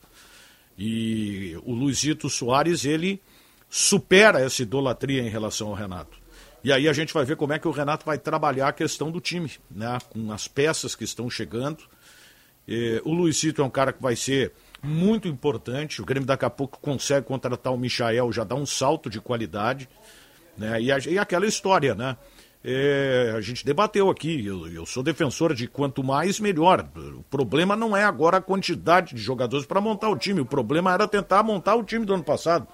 E 0.77 1.57
o 1.63 1.73
Luizito 1.73 2.29
Soares, 2.29 2.85
ele 2.85 3.21
supera 3.69 4.39
essa 4.39 4.61
idolatria 4.61 5.21
em 5.21 5.29
relação 5.29 5.69
ao 5.69 5.73
Renato. 5.73 6.17
E 6.63 6.71
aí 6.71 6.87
a 6.87 6.93
gente 6.93 7.13
vai 7.13 7.25
ver 7.25 7.35
como 7.35 7.53
é 7.53 7.59
que 7.59 7.67
o 7.67 7.71
Renato 7.71 8.05
vai 8.05 8.17
trabalhar 8.17 8.67
a 8.67 8.73
questão 8.73 9.09
do 9.11 9.19
time, 9.19 9.51
né? 9.69 9.97
com 10.09 10.31
as 10.31 10.47
peças 10.47 10.95
que 10.95 11.03
estão 11.03 11.29
chegando. 11.29 11.83
O 13.03 13.13
Luizito 13.13 13.61
é 13.61 13.65
um 13.65 13.69
cara 13.69 13.93
que 13.93 14.01
vai 14.01 14.15
ser 14.15 14.51
muito 14.83 15.27
importante. 15.27 16.01
O 16.01 16.05
Grêmio 16.05 16.27
daqui 16.27 16.45
a 16.45 16.49
pouco 16.49 16.79
consegue 16.79 17.25
contratar 17.25 17.73
o 17.73 17.77
Michael, 17.77 18.31
já 18.31 18.43
dá 18.43 18.55
um 18.55 18.65
salto 18.65 19.09
de 19.09 19.21
qualidade. 19.21 19.89
Né? 20.57 20.81
E, 20.81 20.91
a, 20.91 20.97
e 20.99 21.17
aquela 21.17 21.45
história, 21.45 21.95
né? 21.95 22.17
É, 22.69 23.33
a 23.33 23.39
gente 23.39 23.65
debateu 23.65 24.09
aqui, 24.09 24.45
eu, 24.45 24.67
eu, 24.67 24.85
sou 24.85 25.01
defensor 25.01 25.55
de 25.55 25.69
quanto 25.69 26.03
mais, 26.03 26.37
melhor. 26.37 26.85
O 27.17 27.23
problema 27.23 27.77
não 27.77 27.95
é 27.95 28.03
agora 28.03 28.37
a 28.37 28.41
quantidade 28.41 29.15
de 29.15 29.21
jogadores 29.21 29.65
para 29.65 29.79
montar 29.79 30.09
o 30.09 30.17
time, 30.17 30.41
o 30.41 30.45
problema 30.45 30.91
era 30.91 31.07
tentar 31.07 31.41
montar 31.43 31.75
o 31.75 31.83
time 31.83 32.05
do 32.05 32.13
ano 32.13 32.25
passado. 32.25 32.67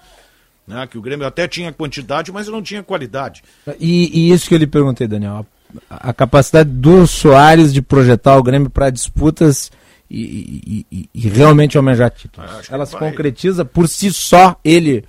Né? 0.66 0.84
Que 0.88 0.98
o 0.98 1.00
Grêmio 1.00 1.24
até 1.24 1.46
tinha 1.46 1.72
quantidade, 1.72 2.32
mas 2.32 2.48
não 2.48 2.60
tinha 2.60 2.82
qualidade. 2.82 3.44
E, 3.78 4.10
e 4.12 4.32
isso 4.32 4.48
que 4.48 4.56
eu 4.56 4.58
lhe 4.58 4.66
perguntei, 4.66 5.06
Daniel, 5.06 5.46
a, 5.88 6.10
a 6.10 6.12
capacidade 6.12 6.70
do 6.70 7.06
Soares 7.06 7.72
de 7.72 7.80
projetar 7.80 8.36
o 8.36 8.42
Grêmio 8.42 8.70
para 8.70 8.90
disputas 8.90 9.70
e, 10.10 10.84
e, 10.90 11.08
e, 11.14 11.28
realmente 11.28 11.76
almejar 11.76 12.10
títulos. 12.10 12.68
Ela 12.68 12.84
se 12.84 12.96
concretiza 12.96 13.64
por 13.64 13.88
si 13.88 14.12
só, 14.12 14.58
ele 14.64 15.04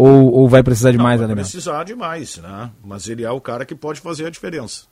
ou, 0.00 0.32
ou 0.32 0.48
vai 0.48 0.62
precisar 0.62 0.92
de 0.92 0.96
não, 0.96 1.04
mais 1.04 1.20
vai 1.20 1.34
precisar 1.34 1.84
de 1.84 1.94
mais, 1.94 2.38
né? 2.38 2.70
Mas 2.82 3.08
ele 3.08 3.22
é 3.22 3.30
o 3.30 3.40
cara 3.40 3.66
que 3.66 3.74
pode 3.74 4.00
fazer 4.00 4.26
a 4.26 4.30
diferença. 4.30 4.84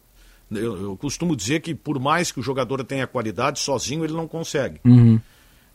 Eu, 0.51 0.83
eu, 0.83 0.97
costumo 0.97 1.37
dizer 1.37 1.61
que 1.61 1.75
por 1.75 1.99
mais 1.99 2.31
que 2.33 2.41
o 2.41 2.43
jogador 2.43 2.83
tenha 2.85 3.07
qualidade, 3.07 3.59
sozinho 3.59 4.05
ele 4.05 4.13
não 4.13 4.29
consegue. 4.29 4.81
Uhum. 4.85 5.21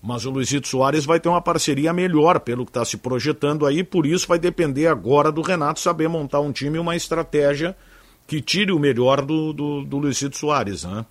Mas 0.02 0.26
o 0.26 0.32
Luizito 0.32 0.68
Soares 0.68 1.06
vai 1.06 1.20
ter 1.20 1.30
uma 1.30 1.42
parceria 1.42 1.94
melhor 1.94 2.40
pelo 2.40 2.66
que 2.66 2.72
está 2.72 2.84
se 2.84 2.98
projetando 2.98 3.66
aí, 3.66 3.84
por 3.84 4.06
isso 4.06 4.28
vai 4.28 4.38
depender 4.38 4.88
agora 4.88 5.32
do 5.32 5.42
Renato 5.42 5.80
saber 5.80 6.08
montar 6.08 6.40
um 6.40 6.52
time 6.52 6.78
e 6.78 6.80
uma 6.80 6.96
estratégia 6.96 7.76
que 8.28 8.42
tire 8.42 8.72
o 8.72 8.80
melhor 8.80 9.24
do, 9.26 9.54
do, 9.54 9.84
do 9.84 9.98
Luizito 9.98 10.38
Soares, 10.38 10.84
né? 10.84 11.06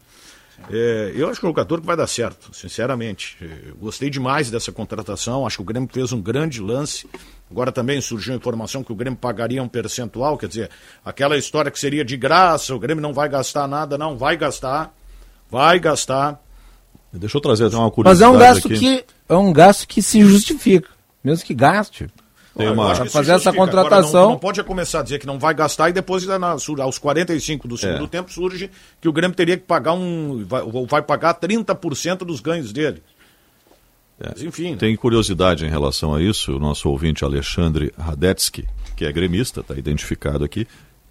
É, 0.71 1.13
eu 1.15 1.29
acho 1.29 1.41
que 1.41 1.47
é 1.47 1.49
um 1.49 1.51
jogador 1.51 1.81
que 1.81 1.87
vai 1.87 1.97
dar 1.97 2.07
certo, 2.07 2.55
sinceramente. 2.55 3.37
Eu 3.41 3.75
gostei 3.77 4.11
demais 4.11 4.51
dessa 4.51 4.71
contratação, 4.71 5.47
acho 5.47 5.57
que 5.57 5.63
o 5.63 5.65
Grêmio 5.65 5.89
fez 5.93 6.13
um 6.13 6.21
grande 6.21 6.61
lance. 6.61 7.09
Agora 7.53 7.71
também 7.71 8.01
surgiu 8.01 8.33
a 8.33 8.37
informação 8.37 8.83
que 8.83 8.91
o 8.91 8.95
Grêmio 8.95 9.19
pagaria 9.19 9.63
um 9.63 9.69
percentual, 9.69 10.39
quer 10.39 10.49
dizer, 10.49 10.71
aquela 11.05 11.37
história 11.37 11.71
que 11.71 11.79
seria 11.79 12.03
de 12.03 12.17
graça, 12.17 12.75
o 12.75 12.79
Grêmio 12.79 13.03
não 13.03 13.13
vai 13.13 13.29
gastar 13.29 13.69
nada, 13.69 13.99
não, 13.99 14.17
vai 14.17 14.39
gastar, 14.39 14.91
vai 15.51 15.79
gastar. 15.79 16.41
Deixa 17.13 17.37
eu 17.37 17.43
trazer 17.43 17.67
uma 17.67 17.91
curiosidade 17.91 18.07
Mas 18.09 18.23
é 18.23 18.27
um 18.27 18.55
gasto 18.55 18.69
aqui. 18.69 18.79
que 18.79 19.05
é 19.29 19.35
um 19.35 19.53
gasto 19.53 19.87
que 19.87 20.01
se 20.01 20.23
justifica, 20.23 20.89
mesmo 21.23 21.45
que 21.45 21.53
gaste. 21.53 22.09
Tem 22.57 22.71
uma... 22.71 22.95
Para 22.95 23.05
fazer 23.07 23.33
essa 23.33 23.53
contratação. 23.53 24.23
Não, 24.23 24.31
não, 24.31 24.39
pode 24.39 24.63
começar 24.65 25.01
a 25.01 25.03
dizer 25.03 25.19
que 25.19 25.27
não 25.27 25.39
vai 25.39 25.53
gastar 25.53 25.91
e 25.91 25.93
depois, 25.93 26.25
aos 26.81 26.99
45 26.99 27.69
do 27.69 27.77
segundo 27.77 28.05
é. 28.05 28.09
tempo, 28.09 28.33
surge 28.33 28.71
que 28.99 29.09
o 29.09 29.13
Grêmio 29.13 29.37
teria 29.37 29.59
que 29.59 29.65
pagar 29.65 29.93
um. 29.93 30.43
Vai, 30.47 30.63
vai 30.89 31.03
pagar 31.03 31.35
30% 31.35 32.19
dos 32.25 32.41
ganhos 32.41 32.73
dele. 32.73 33.03
É. 34.23 34.29
Mas, 34.31 34.43
enfim. 34.43 34.73
Né? 34.73 34.77
Tem 34.77 34.97
curiosidade 34.97 35.67
em 35.67 35.69
relação 35.69 36.15
a 36.15 36.23
isso. 36.23 36.57
O 36.57 36.59
nosso 36.59 36.89
ouvinte 36.89 37.25
Alexandre 37.25 37.93
Radetsky, 37.99 38.65
que 38.97 39.05
é 39.05 39.13
gremista, 39.13 39.61
está 39.61 39.77
identificado 39.77 40.45
aqui, 40.45 40.67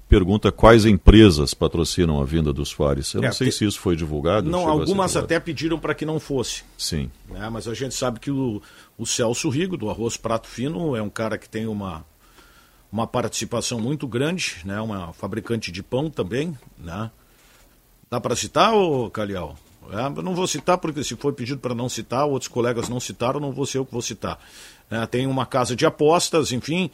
pergunta 0.07 0.51
quais 0.51 0.86
empresas 0.86 1.53
patrocinam 1.53 2.22
a 2.22 2.26
vinda 2.26 2.53
dos 2.53 2.70
Soares. 2.70 3.14
Eu 3.14 3.22
é, 3.22 3.28
não 3.28 3.34
sei 3.34 3.51
se 3.51 3.66
isso 3.66 3.80
foi 3.80 3.95
divulgado. 3.95 4.49
Não, 4.49 4.68
algumas 4.68 5.16
até 5.16 5.39
pediram 5.39 5.78
para 5.78 5.93
que 5.93 6.05
não 6.05 6.20
fosse. 6.20 6.64
Sim. 6.78 7.12
Né? 7.30 7.49
Mas 7.49 7.68
a 7.68 7.74
gente 7.74 7.93
sabe 7.93 8.20
que 8.20 8.32
o, 8.32 8.62
o 8.97 9.05
Celso 9.05 9.49
Rigo, 9.49 9.78
do 9.78 9.89
Arroz 9.89 10.18
Prato 10.18 10.47
Fino, 10.47 10.95
é 10.95 11.01
um 11.01 11.09
cara 11.09 11.38
que 11.38 11.49
tem 11.49 11.68
uma, 11.68 12.05
uma 12.91 13.05
participação 13.05 13.80
muito 13.80 14.07
grande, 14.07 14.57
né? 14.64 14.80
uma 14.80 15.14
fabricante 15.14 15.72
de 15.72 15.84
pão 15.84 16.09
também. 16.09 16.57
Né? 16.78 17.12
Dá 18.09 18.20
para 18.20 18.36
citar, 18.36 18.74
ô 18.74 19.09
Calial? 19.09 19.57
É, 19.90 20.22
não 20.22 20.36
vou 20.36 20.48
citar 20.48 20.78
porque 20.78 21.04
se 21.04 21.16
foi 21.16 21.34
pedido 21.34 21.60
para 21.60 21.74
não 21.74 21.90
citar, 21.90 22.26
outros 22.26 22.48
colegas 22.48 22.88
não 22.88 23.00
citaram, 23.00 23.40
não 23.40 23.52
vou 23.52 23.66
ser 23.66 23.80
eu 23.80 23.86
que 23.86 23.92
vou 23.92 24.02
citar. 24.02 24.40
É, 24.90 25.06
tem 25.06 25.26
uma 25.26 25.46
casa 25.46 25.76
de 25.76 25.86
apostas, 25.86 26.52
enfim. 26.52 26.92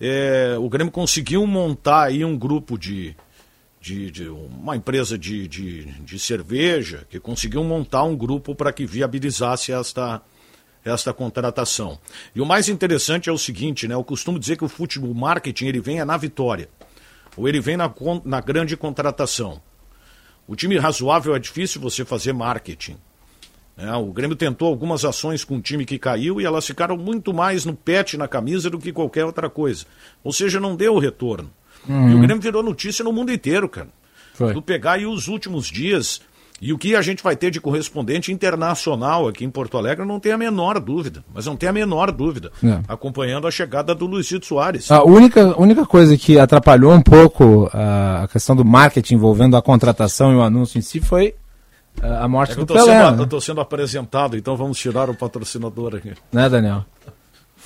É, 0.00 0.56
o 0.58 0.68
Grêmio 0.68 0.92
conseguiu 0.92 1.46
montar 1.46 2.04
aí 2.04 2.24
um 2.24 2.36
grupo 2.36 2.78
de, 2.78 3.14
de, 3.80 4.10
de 4.10 4.28
uma 4.28 4.76
empresa 4.76 5.18
de, 5.18 5.46
de, 5.46 5.84
de, 5.84 6.18
cerveja 6.18 7.06
que 7.10 7.20
conseguiu 7.20 7.62
montar 7.62 8.04
um 8.04 8.16
grupo 8.16 8.54
para 8.54 8.72
que 8.72 8.86
viabilizasse 8.86 9.72
esta, 9.72 10.22
esta 10.84 11.12
contratação. 11.12 11.98
E 12.34 12.40
o 12.40 12.46
mais 12.46 12.68
interessante 12.68 13.28
é 13.28 13.32
o 13.32 13.38
seguinte, 13.38 13.86
né? 13.86 13.94
Eu 13.94 14.02
costumo 14.02 14.38
dizer 14.38 14.56
que 14.56 14.64
o 14.64 14.68
futebol 14.68 15.12
marketing 15.14 15.66
ele 15.66 15.80
vem 15.80 16.00
é 16.00 16.04
na 16.04 16.16
vitória, 16.16 16.68
ou 17.36 17.48
ele 17.48 17.60
vem 17.60 17.76
na, 17.76 17.92
na 18.24 18.40
grande 18.40 18.76
contratação. 18.76 19.60
O 20.46 20.56
time 20.56 20.78
razoável 20.78 21.34
é 21.34 21.38
difícil 21.38 21.80
você 21.80 22.04
fazer 22.04 22.32
marketing. 22.32 22.96
É, 23.76 23.90
o 23.94 24.12
Grêmio 24.12 24.36
tentou 24.36 24.68
algumas 24.68 25.04
ações 25.04 25.44
com 25.44 25.54
um 25.54 25.60
time 25.60 25.84
que 25.84 25.98
caiu 25.98 26.40
e 26.40 26.44
elas 26.44 26.66
ficaram 26.66 26.96
muito 26.96 27.32
mais 27.32 27.64
no 27.64 27.74
pet 27.74 28.16
na 28.16 28.28
camisa 28.28 28.68
do 28.68 28.78
que 28.78 28.92
qualquer 28.92 29.24
outra 29.24 29.48
coisa. 29.48 29.86
Ou 30.22 30.32
seja, 30.32 30.60
não 30.60 30.76
deu 30.76 30.98
retorno. 30.98 31.50
Uhum. 31.88 32.10
E 32.10 32.14
o 32.14 32.20
Grêmio 32.20 32.42
virou 32.42 32.62
notícia 32.62 33.02
no 33.02 33.12
mundo 33.12 33.32
inteiro, 33.32 33.68
cara. 33.68 33.88
Foi. 34.34 34.52
Tu 34.52 34.62
pegar 34.62 34.92
aí 34.92 35.06
os 35.06 35.28
últimos 35.28 35.66
dias 35.66 36.20
e 36.64 36.72
o 36.72 36.78
que 36.78 36.94
a 36.94 37.02
gente 37.02 37.24
vai 37.24 37.34
ter 37.34 37.50
de 37.50 37.60
correspondente 37.60 38.30
internacional 38.30 39.26
aqui 39.26 39.44
em 39.44 39.50
Porto 39.50 39.76
Alegre, 39.76 40.06
não 40.06 40.20
tem 40.20 40.30
a 40.30 40.38
menor 40.38 40.78
dúvida. 40.78 41.24
Mas 41.34 41.44
não 41.44 41.56
tem 41.56 41.68
a 41.68 41.72
menor 41.72 42.12
dúvida. 42.12 42.52
É. 42.62 42.78
Acompanhando 42.86 43.48
a 43.48 43.50
chegada 43.50 43.92
do 43.96 44.06
Luizito 44.06 44.46
Soares. 44.46 44.88
A 44.88 45.02
única, 45.02 45.60
única 45.60 45.84
coisa 45.84 46.16
que 46.16 46.38
atrapalhou 46.38 46.92
um 46.92 47.02
pouco 47.02 47.68
a, 47.74 48.28
questão 48.32 48.54
do 48.54 48.64
marketing 48.64 49.16
envolvendo 49.16 49.56
a 49.56 49.62
contratação 49.62 50.32
e 50.32 50.36
o 50.36 50.40
anúncio 50.40 50.78
em 50.78 50.82
si 50.82 51.00
foi 51.00 51.34
a 52.00 52.28
morte 52.28 52.52
é 52.52 52.56
do 52.56 52.64
Pelé. 52.64 52.80
Sendo, 52.80 53.10
né? 53.10 53.18
Eu 53.18 53.24
estou 53.24 53.40
sendo 53.40 53.60
apresentado, 53.60 54.36
então 54.36 54.56
vamos 54.56 54.78
tirar 54.78 55.10
o 55.10 55.14
patrocinador 55.16 55.96
aqui. 55.96 56.12
Né, 56.32 56.48
Daniel? 56.48 56.84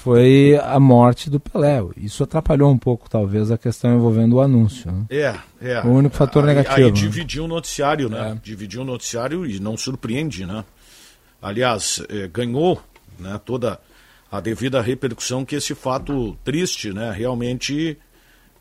Foi 0.07 0.57
a 0.63 0.79
morte 0.79 1.29
do 1.29 1.41
Pelé. 1.41 1.83
Isso 1.97 2.23
atrapalhou 2.23 2.71
um 2.71 2.79
pouco, 2.79 3.11
talvez, 3.11 3.51
a 3.51 3.59
questão 3.59 3.93
envolvendo 3.93 4.37
o 4.37 4.41
anúncio. 4.41 4.93
Né? 4.93 5.05
É, 5.11 5.37
é. 5.61 5.81
O 5.81 5.89
único 5.89 6.15
fator 6.15 6.45
aí, 6.45 6.55
negativo. 6.55 6.77
Aí 6.77 6.85
né? 6.85 6.91
dividiu 6.93 7.45
o 7.45 7.49
noticiário, 7.49 8.09
né? 8.09 8.31
É. 8.31 8.41
Dividiu 8.41 8.83
o 8.83 8.85
noticiário 8.85 9.45
e 9.45 9.59
não 9.59 9.77
surpreende, 9.77 10.47
né? 10.47 10.65
Aliás, 11.43 12.01
eh, 12.09 12.29
ganhou 12.33 12.81
né, 13.19 13.41
toda 13.45 13.81
a 14.31 14.39
devida 14.39 14.81
repercussão 14.81 15.45
que 15.45 15.57
esse 15.57 15.75
fato 15.75 16.39
triste, 16.45 16.93
né? 16.93 17.11
Realmente 17.11 17.99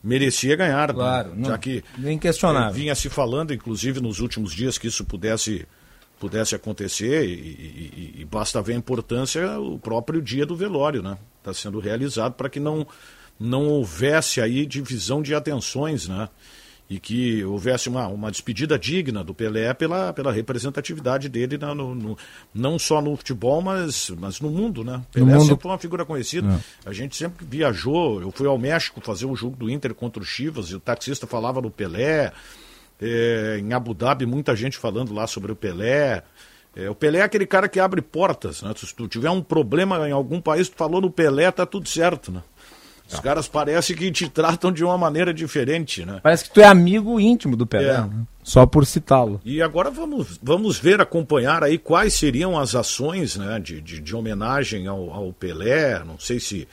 merecia 0.04 0.56
ganhar, 0.56 0.92
claro, 0.96 1.36
né? 1.36 1.48
já 1.48 1.60
que 1.60 1.84
inquestionável. 2.04 2.74
vinha 2.74 2.96
se 2.96 3.08
falando, 3.08 3.54
inclusive 3.54 4.02
nos 4.02 4.20
últimos 4.20 4.52
dias, 4.52 4.80
que 4.80 4.88
isso 4.88 5.06
pudesse 5.06 5.64
pudesse 6.20 6.56
acontecer 6.56 7.24
e, 7.24 7.34
e, 7.34 8.16
e, 8.22 8.26
basta 8.26 8.62
ver 8.64 8.74
a 8.74 8.78
importância 8.78 9.60
o 9.60 9.78
próprio 9.78 10.22
dia 10.22 10.44
do 10.44 10.56
velório, 10.56 11.04
né? 11.04 11.18
Está 11.46 11.54
sendo 11.54 11.80
realizado 11.80 12.34
para 12.34 12.50
que 12.50 12.60
não 12.60 12.86
não 13.38 13.68
houvesse 13.68 14.40
aí 14.40 14.66
divisão 14.66 15.22
de 15.22 15.36
atenções, 15.36 16.08
né? 16.08 16.30
e 16.90 17.00
que 17.00 17.44
houvesse 17.44 17.90
uma, 17.90 18.08
uma 18.08 18.30
despedida 18.30 18.78
digna 18.78 19.24
do 19.24 19.34
Pelé 19.34 19.74
pela, 19.74 20.14
pela 20.14 20.32
representatividade 20.32 21.28
dele 21.28 21.58
na, 21.58 21.74
no, 21.74 21.96
no, 21.96 22.18
não 22.54 22.78
só 22.78 23.02
no 23.02 23.16
futebol, 23.16 23.60
mas, 23.62 24.12
mas 24.12 24.40
no 24.40 24.50
mundo, 24.52 24.84
né? 24.84 25.02
Pelé 25.12 25.34
mundo... 25.34 25.46
sempre 25.46 25.64
foi 25.64 25.72
uma 25.72 25.80
figura 25.80 26.06
conhecida. 26.06 26.48
É. 26.48 26.90
A 26.90 26.94
gente 26.94 27.16
sempre 27.16 27.46
viajou, 27.46 28.22
eu 28.22 28.32
fui 28.32 28.48
ao 28.48 28.58
México 28.58 29.02
fazer 29.02 29.26
o 29.26 29.36
jogo 29.36 29.56
do 29.56 29.70
Inter 29.70 29.96
contra 29.96 30.22
o 30.22 30.26
Chivas 30.26 30.68
e 30.68 30.76
o 30.76 30.80
taxista 30.80 31.26
falava 31.26 31.60
do 31.60 31.72
Pelé. 31.72 32.32
É, 33.02 33.60
em 33.60 33.74
Abu 33.74 33.94
Dhabi, 33.94 34.26
muita 34.26 34.56
gente 34.56 34.78
falando 34.78 35.14
lá 35.14 35.26
sobre 35.26 35.52
o 35.52 35.56
Pelé. 35.56 36.24
É, 36.76 36.90
o 36.90 36.96
Pelé 36.96 37.20
é 37.20 37.24
aquele 37.24 37.46
cara 37.46 37.70
que 37.70 37.80
abre 37.80 38.02
portas, 38.02 38.62
né? 38.62 38.74
Se 38.76 38.94
tu 38.94 39.08
tiver 39.08 39.30
um 39.30 39.42
problema 39.42 40.08
em 40.10 40.12
algum 40.12 40.42
país, 40.42 40.68
tu 40.68 40.76
falou 40.76 41.00
no 41.02 41.10
Pelé, 41.10 41.50
tá 41.52 41.66
tudo 41.66 41.88
certo, 41.88 42.32
né? 42.32 42.42
Os 43.08 43.20
caras 43.20 43.48
parecem 43.48 43.96
que 43.96 44.12
te 44.12 44.28
tratam 44.28 44.72
de 44.72 44.84
uma 44.84 44.98
maneira 44.98 45.32
diferente, 45.32 46.04
né? 46.04 46.20
Parece 46.24 46.46
que 46.46 46.50
tu 46.56 46.60
é 46.60 46.66
amigo 46.66 47.20
íntimo 47.20 47.56
do 47.56 47.66
Pelé, 47.68 47.94
É. 47.94 48.02
né? 48.02 48.24
só 48.44 48.66
por 48.66 48.86
citá-lo. 48.86 49.40
E 49.46 49.62
agora 49.62 49.90
vamos, 49.92 50.40
vamos 50.42 50.78
ver, 50.80 51.00
acompanhar 51.00 51.64
aí 51.64 51.78
quais 51.78 52.14
seriam 52.16 52.58
as 52.60 52.74
ações 52.76 53.36
né, 53.38 53.60
de, 53.60 53.80
de, 53.80 54.00
de 54.00 54.16
homenagem 54.16 54.88
ao, 54.88 55.12
ao 55.14 55.32
Pelé. 55.34 56.04
Não 56.04 56.18
sei 56.20 56.40
se 56.40 56.68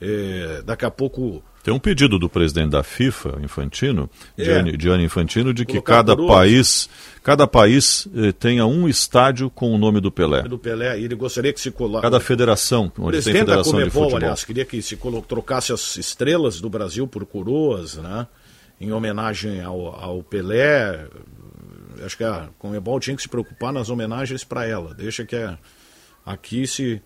eh, 0.00 0.62
daqui 0.64 0.84
a 0.84 0.90
pouco. 0.90 1.42
Tem 1.64 1.72
um 1.72 1.78
pedido 1.78 2.18
do 2.18 2.28
presidente 2.28 2.70
da 2.72 2.82
FIFA, 2.82 3.38
Infantino, 3.42 4.08
É. 4.36 4.44
Gianni, 4.44 4.76
Gianni 4.78 5.04
Infantino, 5.04 5.54
de 5.54 5.64
que 5.64 5.72
Colocar 5.80 6.04
cada 6.04 6.14
país, 6.14 6.90
cada 7.22 7.46
país 7.46 8.06
eh, 8.14 8.32
tenha 8.32 8.66
um 8.66 8.86
estádio 8.86 9.48
com 9.48 9.74
o 9.74 9.78
nome 9.78 9.98
do 9.98 10.12
Pelé. 10.12 10.42
Do 10.42 10.58
Pelé, 10.58 11.00
e 11.00 11.04
ele 11.04 11.14
gostaria 11.14 11.54
que 11.54 11.60
se 11.60 11.70
colocasse. 11.70 12.02
Cada 12.02 12.20
federação, 12.20 12.82
onde 12.84 12.92
tem 12.94 13.10
presidente 13.10 13.38
da 13.38 13.40
federação 13.46 13.72
de 13.72 13.78
Comebol, 13.78 14.02
futebol. 14.02 14.16
aliás, 14.18 14.44
queria 14.44 14.64
que 14.66 14.82
se 14.82 14.98
trocasse 15.26 15.72
as 15.72 15.96
estrelas 15.96 16.60
do 16.60 16.68
Brasil 16.68 17.08
por 17.08 17.24
coroas, 17.24 17.96
né? 17.96 18.26
Em 18.78 18.92
homenagem 18.92 19.62
ao, 19.62 19.86
ao 19.98 20.22
Pelé. 20.22 21.06
Acho 22.04 22.16
que 22.18 22.24
a 22.24 22.48
Comebol 22.58 23.00
tinha 23.00 23.16
que 23.16 23.22
se 23.22 23.28
preocupar 23.28 23.72
nas 23.72 23.88
homenagens 23.88 24.44
para 24.44 24.66
ela. 24.66 24.92
Deixa 24.92 25.24
que 25.24 25.34
a- 25.36 25.56
aqui 26.26 26.66
se, 26.66 27.00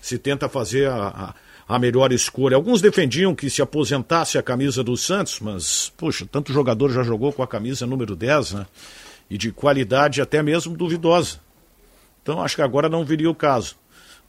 se 0.00 0.16
tenta 0.16 0.48
fazer 0.48 0.88
a, 0.88 1.08
a, 1.08 1.34
a 1.68 1.78
melhor 1.78 2.12
escolha. 2.12 2.56
Alguns 2.56 2.80
defendiam 2.80 3.34
que 3.34 3.50
se 3.50 3.60
aposentasse 3.60 4.38
a 4.38 4.42
camisa 4.42 4.82
do 4.82 4.96
Santos, 4.96 5.38
mas, 5.40 5.92
poxa, 5.96 6.26
tanto 6.30 6.52
jogador 6.52 6.90
já 6.90 7.02
jogou 7.02 7.30
com 7.30 7.42
a 7.42 7.46
camisa 7.46 7.86
número 7.86 8.16
10, 8.16 8.52
né? 8.54 8.66
E 9.28 9.36
de 9.36 9.52
qualidade 9.52 10.22
até 10.22 10.42
mesmo 10.42 10.74
duvidosa. 10.74 11.40
Então 12.22 12.40
acho 12.40 12.56
que 12.56 12.62
agora 12.62 12.88
não 12.88 13.04
viria 13.04 13.30
o 13.30 13.34
caso. 13.34 13.76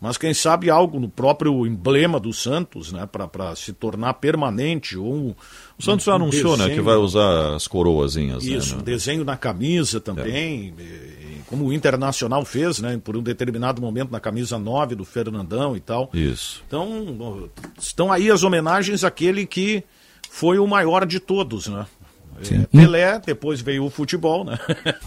Mas 0.02 0.18
quem 0.18 0.34
sabe 0.34 0.70
algo 0.70 0.98
no 1.00 1.10
próprio 1.10 1.68
emblema 1.68 2.20
do 2.22 2.32
Santos, 2.32 2.92
né, 2.94 3.06
para 3.06 3.54
se 3.56 3.74
tornar 3.74 4.14
permanente 4.14 4.98
ou 4.98 5.14
um, 5.14 5.36
O 5.78 5.84
Santos 5.84 6.06
já 6.06 6.14
um 6.14 6.16
anunciou, 6.16 6.56
né, 6.56 6.64
que 6.64 6.70
desenho- 6.70 6.84
vai 6.86 6.96
usar 6.96 7.54
as 7.56 7.68
coroazinhas. 7.68 8.46
né, 8.46 8.54
Isso, 8.54 8.76
no- 8.76 8.82
um 8.82 8.84
desenho 8.84 9.26
na 9.26 9.36
camisa 9.36 10.00
também, 10.00 10.74
e- 10.80 11.42
como 11.48 11.66
o 11.66 11.74
Internacional 11.74 12.46
fez, 12.46 12.80
né, 12.80 12.98
por 13.04 13.18
um 13.18 13.22
determinado 13.22 13.82
momento 13.82 14.10
na 14.12 14.20
camisa 14.22 14.58
9 14.58 14.96
do 14.96 15.04
Fernandão 15.04 15.76
e 15.76 15.82
tal. 15.82 16.10
Isso. 16.14 16.64
Então, 16.66 17.50
estão 17.78 18.10
aí 18.12 18.32
as 18.32 18.44
homenagens 18.44 19.04
àquele 19.04 19.46
que 19.46 19.84
foi 20.30 20.60
o 20.60 20.68
maior 20.68 21.06
de 21.06 21.20
todos, 21.20 21.68
né? 21.68 21.86
Sim. 22.42 22.66
É, 22.74 22.78
Pelé, 22.78 23.22
depois 23.26 23.62
veio 23.62 23.86
o 23.86 23.90
futebol, 23.90 24.44
né? 24.44 24.58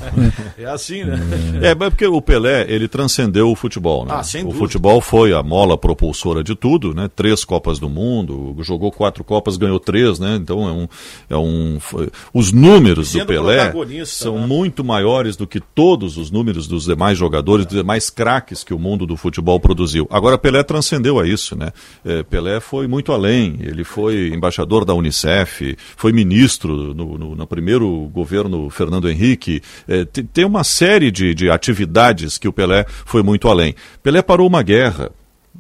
é 0.59 0.64
assim, 0.66 1.04
né? 1.04 1.18
É, 1.62 1.74
mas 1.74 1.90
porque 1.90 2.06
o 2.06 2.20
Pelé, 2.20 2.66
ele 2.68 2.88
transcendeu 2.88 3.50
o 3.50 3.56
futebol, 3.56 4.04
né? 4.04 4.14
Ah, 4.16 4.22
sem 4.22 4.42
o 4.42 4.44
dúvida. 4.46 4.59
futebol 4.64 5.00
foi 5.00 5.32
a 5.32 5.42
mola 5.42 5.76
propulsora 5.76 6.42
de 6.42 6.54
tudo, 6.54 6.94
né? 6.94 7.09
Três 7.14 7.44
Copas 7.44 7.78
do 7.78 7.88
Mundo, 7.88 8.56
jogou 8.60 8.90
quatro 8.90 9.24
Copas, 9.24 9.56
ganhou 9.56 9.80
três, 9.80 10.18
né? 10.18 10.36
Então 10.36 10.68
é 10.68 10.72
um... 10.72 10.88
É 11.30 11.36
um 11.36 11.78
foi- 11.80 12.10
os 12.32 12.52
números 12.52 13.12
do 13.12 13.26
Pelé 13.26 13.72
são 14.06 14.38
né? 14.38 14.46
muito 14.46 14.84
maiores 14.84 15.36
do 15.36 15.46
que 15.46 15.60
todos 15.60 16.16
os 16.16 16.30
números 16.30 16.66
dos 16.66 16.84
demais 16.84 17.16
jogadores, 17.18 17.66
dos 17.66 17.76
demais 17.76 18.10
craques 18.10 18.62
que 18.64 18.74
o 18.74 18.78
mundo 18.78 19.06
do 19.06 19.16
futebol 19.16 19.59
produziu. 19.59 20.06
Agora, 20.10 20.38
Pelé 20.38 20.62
transcendeu 20.62 21.18
a 21.18 21.26
isso, 21.26 21.56
né? 21.56 21.72
É, 22.04 22.22
Pelé 22.22 22.60
foi 22.60 22.86
muito 22.86 23.12
além, 23.12 23.59
ele 23.60 23.84
foi 23.84 24.28
embaixador 24.28 24.84
da 24.84 24.94
Unicef, 24.94 25.76
foi 25.96 26.12
ministro 26.12 26.94
no, 26.94 27.18
no, 27.23 27.35
no 27.36 27.47
primeiro 27.47 28.09
governo 28.12 28.69
Fernando 28.70 29.09
Henrique, 29.09 29.62
É, 29.89 30.05
te- 30.05 30.23
tem 30.24 30.44
uma 30.44 30.65
série 30.65 31.11
de, 31.11 31.35
de 31.35 31.51
atividades 31.51 32.39
que 32.39 32.49
o 32.49 32.53
Pelé 32.53 32.85
foi 32.89 33.23
muito 33.23 33.49
além. 33.49 33.74
Pelé 34.03 34.20
parou 34.23 34.47
uma 34.47 34.62
guerra, 34.62 35.11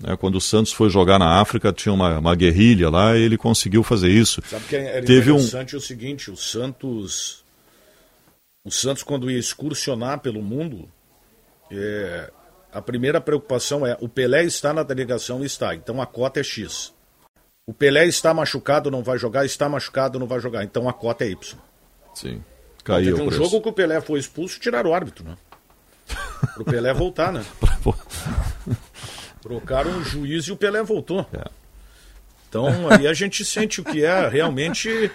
né? 0.00 0.16
quando 0.16 0.36
o 0.36 0.40
Santos 0.40 0.72
foi 0.72 0.88
jogar 0.90 1.18
na 1.18 1.40
África, 1.40 1.72
tinha 1.72 1.92
uma, 1.92 2.18
uma 2.18 2.34
guerrilha 2.34 2.90
lá 2.90 3.16
e 3.16 3.22
ele 3.22 3.36
conseguiu 3.36 3.82
fazer 3.82 4.10
isso. 4.10 4.42
Sabe 4.48 4.64
que 4.68 4.76
era 4.76 5.04
Teve 5.06 5.30
um, 5.30 5.36
interessante 5.36 5.76
o 5.76 5.80
seguinte, 5.80 6.30
o 6.30 6.36
Santos, 6.36 7.44
o 8.64 8.70
Santos 8.70 9.02
quando 9.02 9.30
ia 9.30 9.38
excursionar 9.38 10.20
pelo 10.20 10.42
mundo, 10.42 10.88
é, 11.70 12.30
a 12.72 12.80
primeira 12.80 13.20
preocupação 13.20 13.86
é, 13.86 13.96
o 14.00 14.08
Pelé 14.08 14.44
está 14.44 14.72
na 14.72 14.82
delegação, 14.82 15.44
está, 15.44 15.74
então 15.74 16.00
a 16.00 16.06
cota 16.06 16.40
é 16.40 16.42
X. 16.42 16.92
O 17.66 17.72
Pelé 17.72 18.06
está 18.06 18.34
machucado, 18.34 18.90
não 18.90 19.02
vai 19.02 19.18
jogar, 19.18 19.44
está 19.44 19.68
machucado, 19.68 20.18
não 20.18 20.26
vai 20.26 20.40
jogar, 20.40 20.64
então 20.64 20.88
a 20.88 20.92
cota 20.92 21.24
é 21.24 21.28
Y. 21.30 21.58
Sim, 22.14 22.42
caiu 22.82 23.16
Teve 23.16 23.28
um 23.28 23.30
jogo 23.30 23.60
que 23.60 23.68
o 23.68 23.72
Pelé 23.72 24.00
foi 24.00 24.18
expulso, 24.18 24.58
tiraram 24.58 24.90
o 24.90 24.94
árbitro, 24.94 25.24
né? 25.24 25.36
Pro 26.54 26.64
Pelé 26.64 26.92
voltar, 26.92 27.32
né? 27.32 27.44
Trocaram 29.40 29.98
o 29.98 30.04
juiz 30.04 30.44
e 30.44 30.52
o 30.52 30.56
Pelé 30.56 30.82
voltou. 30.82 31.26
É. 31.32 31.44
Então 32.48 32.66
aí 32.90 33.06
a 33.06 33.14
gente 33.14 33.44
sente 33.44 33.80
o 33.80 33.84
que 33.84 34.04
é 34.04 34.28
realmente 34.28 35.10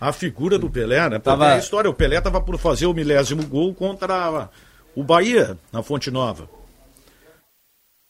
a 0.00 0.10
figura 0.12 0.58
do 0.58 0.70
Pelé, 0.70 1.00
né? 1.02 1.18
Porque 1.18 1.24
Tava- 1.24 1.52
a 1.54 1.58
história, 1.58 1.90
o 1.90 1.94
Pelé 1.94 2.16
estava 2.16 2.40
por 2.40 2.56
fazer 2.58 2.86
o 2.86 2.94
milésimo 2.94 3.44
gol 3.46 3.74
contra 3.74 4.48
o 4.94 5.04
Bahia 5.04 5.58
na 5.70 5.82
Fonte 5.82 6.10
Nova. 6.10 6.48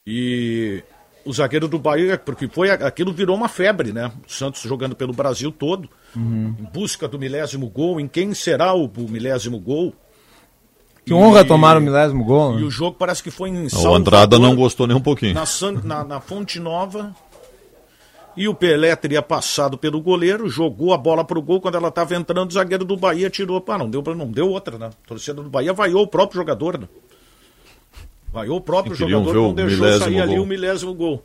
E 0.07 0.81
o 1.25 1.33
zagueiro 1.33 1.67
do 1.67 1.77
Bahia, 1.77 2.17
porque 2.17 2.47
foi 2.47 2.69
aquilo 2.69 3.11
virou 3.13 3.35
uma 3.35 3.47
febre, 3.47 3.91
né? 3.91 4.11
O 4.27 4.31
Santos 4.31 4.61
jogando 4.61 4.95
pelo 4.95 5.13
Brasil 5.13 5.51
todo, 5.51 5.89
Uhum. 6.15 6.55
em 6.59 6.63
busca 6.73 7.07
do 7.07 7.19
milésimo 7.19 7.67
gol, 7.69 7.99
em 7.99 8.07
quem 8.07 8.33
será 8.33 8.73
o, 8.73 8.85
o 8.85 9.09
milésimo 9.09 9.59
gol. 9.59 9.93
Que 11.05 11.13
honra 11.13 11.43
tomar 11.45 11.77
o 11.77 11.81
milésimo 11.81 12.23
gol. 12.23 12.57
E 12.57 12.61
né? 12.61 12.67
o 12.67 12.71
jogo 12.71 12.95
parece 12.97 13.21
que 13.23 13.31
foi 13.31 13.49
em 13.49 13.65
O 13.65 13.69
Salvador, 13.69 13.97
Andrada 13.97 14.39
não 14.39 14.55
gostou 14.55 14.85
nem 14.87 14.95
um 14.97 15.01
pouquinho. 15.01 15.33
na, 15.33 15.45
San- 15.45 15.81
na, 15.83 16.03
na 16.03 16.19
Fonte 16.19 16.59
Nova. 16.59 17.15
E 18.37 18.47
o 18.47 18.53
Pelé 18.53 18.95
teria 18.95 19.21
passado 19.21 19.77
pelo 19.77 19.99
goleiro, 19.99 20.47
jogou 20.47 20.93
a 20.93 20.97
bola 20.97 21.25
pro 21.25 21.41
gol. 21.41 21.59
Quando 21.59 21.75
ela 21.75 21.89
estava 21.89 22.15
entrando, 22.15 22.49
o 22.49 22.53
zagueiro 22.53 22.85
do 22.85 22.95
Bahia 22.95 23.29
tirou. 23.29 23.59
Pá, 23.59 23.77
não 23.77 23.89
deu, 23.89 24.01
pra- 24.03 24.15
não 24.15 24.31
deu 24.31 24.49
outra, 24.49 24.77
né? 24.77 24.87
A 24.87 25.07
torcida 25.07 25.41
do 25.41 25.49
Bahia 25.49 25.73
vaiou 25.73 26.03
o 26.03 26.07
próprio 26.07 26.37
jogador, 26.39 26.77
né? 26.79 26.87
Vaiou 28.31 28.57
o 28.57 28.61
próprio 28.61 28.95
jogador, 28.95 29.33
não 29.33 29.53
deixou 29.53 29.99
sair 29.99 30.21
ali 30.21 30.35
gol. 30.35 30.43
o 30.43 30.47
milésimo 30.47 30.93
gol. 30.93 31.23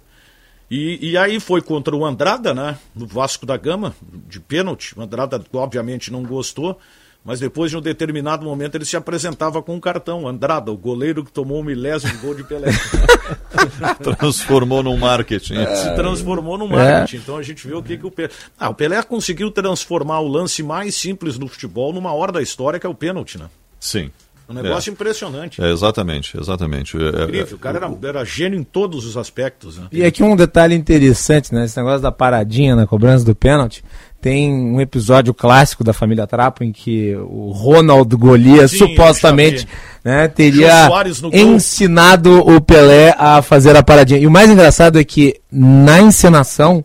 E, 0.70 1.10
e 1.10 1.16
aí 1.16 1.39
foi 1.39 1.60
contra 1.60 1.94
o 1.94 2.05
Andrada, 2.05 2.55
né? 2.55 2.78
No 2.94 3.06
Vasco 3.06 3.44
da 3.44 3.56
Gama, 3.56 3.94
de 4.28 4.40
pênalti. 4.40 4.98
O 4.98 5.02
Andrada, 5.02 5.43
obviamente, 5.52 6.10
não 6.10 6.22
gostou. 6.22 6.78
Mas 7.24 7.40
depois, 7.40 7.70
de 7.70 7.76
um 7.76 7.81
determinado 7.81 8.44
momento, 8.44 8.74
ele 8.74 8.85
se 8.85 8.98
apresentava 8.98 9.62
com 9.62 9.74
um 9.74 9.81
cartão. 9.81 10.28
Andrada, 10.28 10.70
o 10.70 10.76
goleiro 10.76 11.24
que 11.24 11.32
tomou 11.32 11.60
o 11.60 11.64
milésimo 11.64 12.18
gol 12.18 12.35
de 12.35 12.44
Pelé. 12.44 12.70
Transformou 14.18 14.82
num 14.82 14.97
marketing. 14.98 15.55
se 15.55 15.94
transformou 15.94 16.59
no 16.59 16.68
marketing. 16.68 17.22
Então 17.22 17.39
a 17.39 17.43
gente 17.43 17.66
vê 17.66 17.74
o 17.74 17.82
que, 17.82 17.97
que 17.97 18.06
o 18.06 18.10
Pelé. 18.10 18.28
Ah, 18.59 18.68
o 18.68 18.74
Pelé 18.74 19.02
conseguiu 19.02 19.51
transformar 19.51 20.20
o 20.20 20.28
lance 20.28 20.62
mais 20.62 20.97
simples 20.97 21.39
do 21.39 21.48
futebol 21.48 21.94
numa 21.94 22.12
hora 22.12 22.31
da 22.31 22.43
história, 22.43 22.78
que 22.78 22.86
é 22.86 22.90
o 22.90 22.94
pênalti, 22.94 23.39
né? 23.39 23.48
Sim. 23.81 24.10
Um 24.49 24.55
negócio 24.55 24.91
impressionante. 24.91 25.62
É, 25.62 25.71
exatamente, 25.71 26.39
exatamente. 26.39 26.97
É, 26.99 27.01
é, 27.01 27.25
Incrível. 27.25 27.57
O 27.57 27.59
cara 27.59 27.79
era, 27.79 28.09
era 28.09 28.25
gênio 28.25 28.59
em 28.59 28.62
todos 28.62 29.07
os 29.07 29.16
aspectos. 29.16 29.79
Né? 29.79 29.87
E 29.91 30.05
aqui 30.05 30.23
um 30.23 30.37
detalhe 30.37 30.75
interessante, 30.75 31.55
né? 31.55 31.65
Esse 31.65 31.79
negócio 31.79 32.03
da 32.03 32.12
paradinha 32.12 32.77
na 32.77 32.87
cobrança 32.87 33.25
do 33.25 33.35
pênalti. 33.35 33.83
Tem 34.21 34.51
um 34.51 34.81
episódio 34.81 35.35
clássico 35.35 35.85
da 35.85 35.93
família 35.93 36.27
Trapo 36.27 36.65
em 36.65 36.73
que 36.73 37.15
o 37.15 37.51
Ronald 37.53 38.15
Golias 38.16 38.71
Sim, 38.71 38.79
supostamente 38.79 39.69
né, 40.03 40.29
teria 40.29 40.89
ensinado 41.31 42.39
o 42.39 42.59
Pelé 42.59 43.15
a 43.19 43.43
fazer 43.43 43.77
a 43.77 43.83
paradinha. 43.83 44.21
E 44.21 44.27
o 44.27 44.31
mais 44.31 44.51
engraçado 44.51 44.99
é 44.99 45.05
que 45.05 45.41
na 45.53 46.01
encenação 46.01 46.83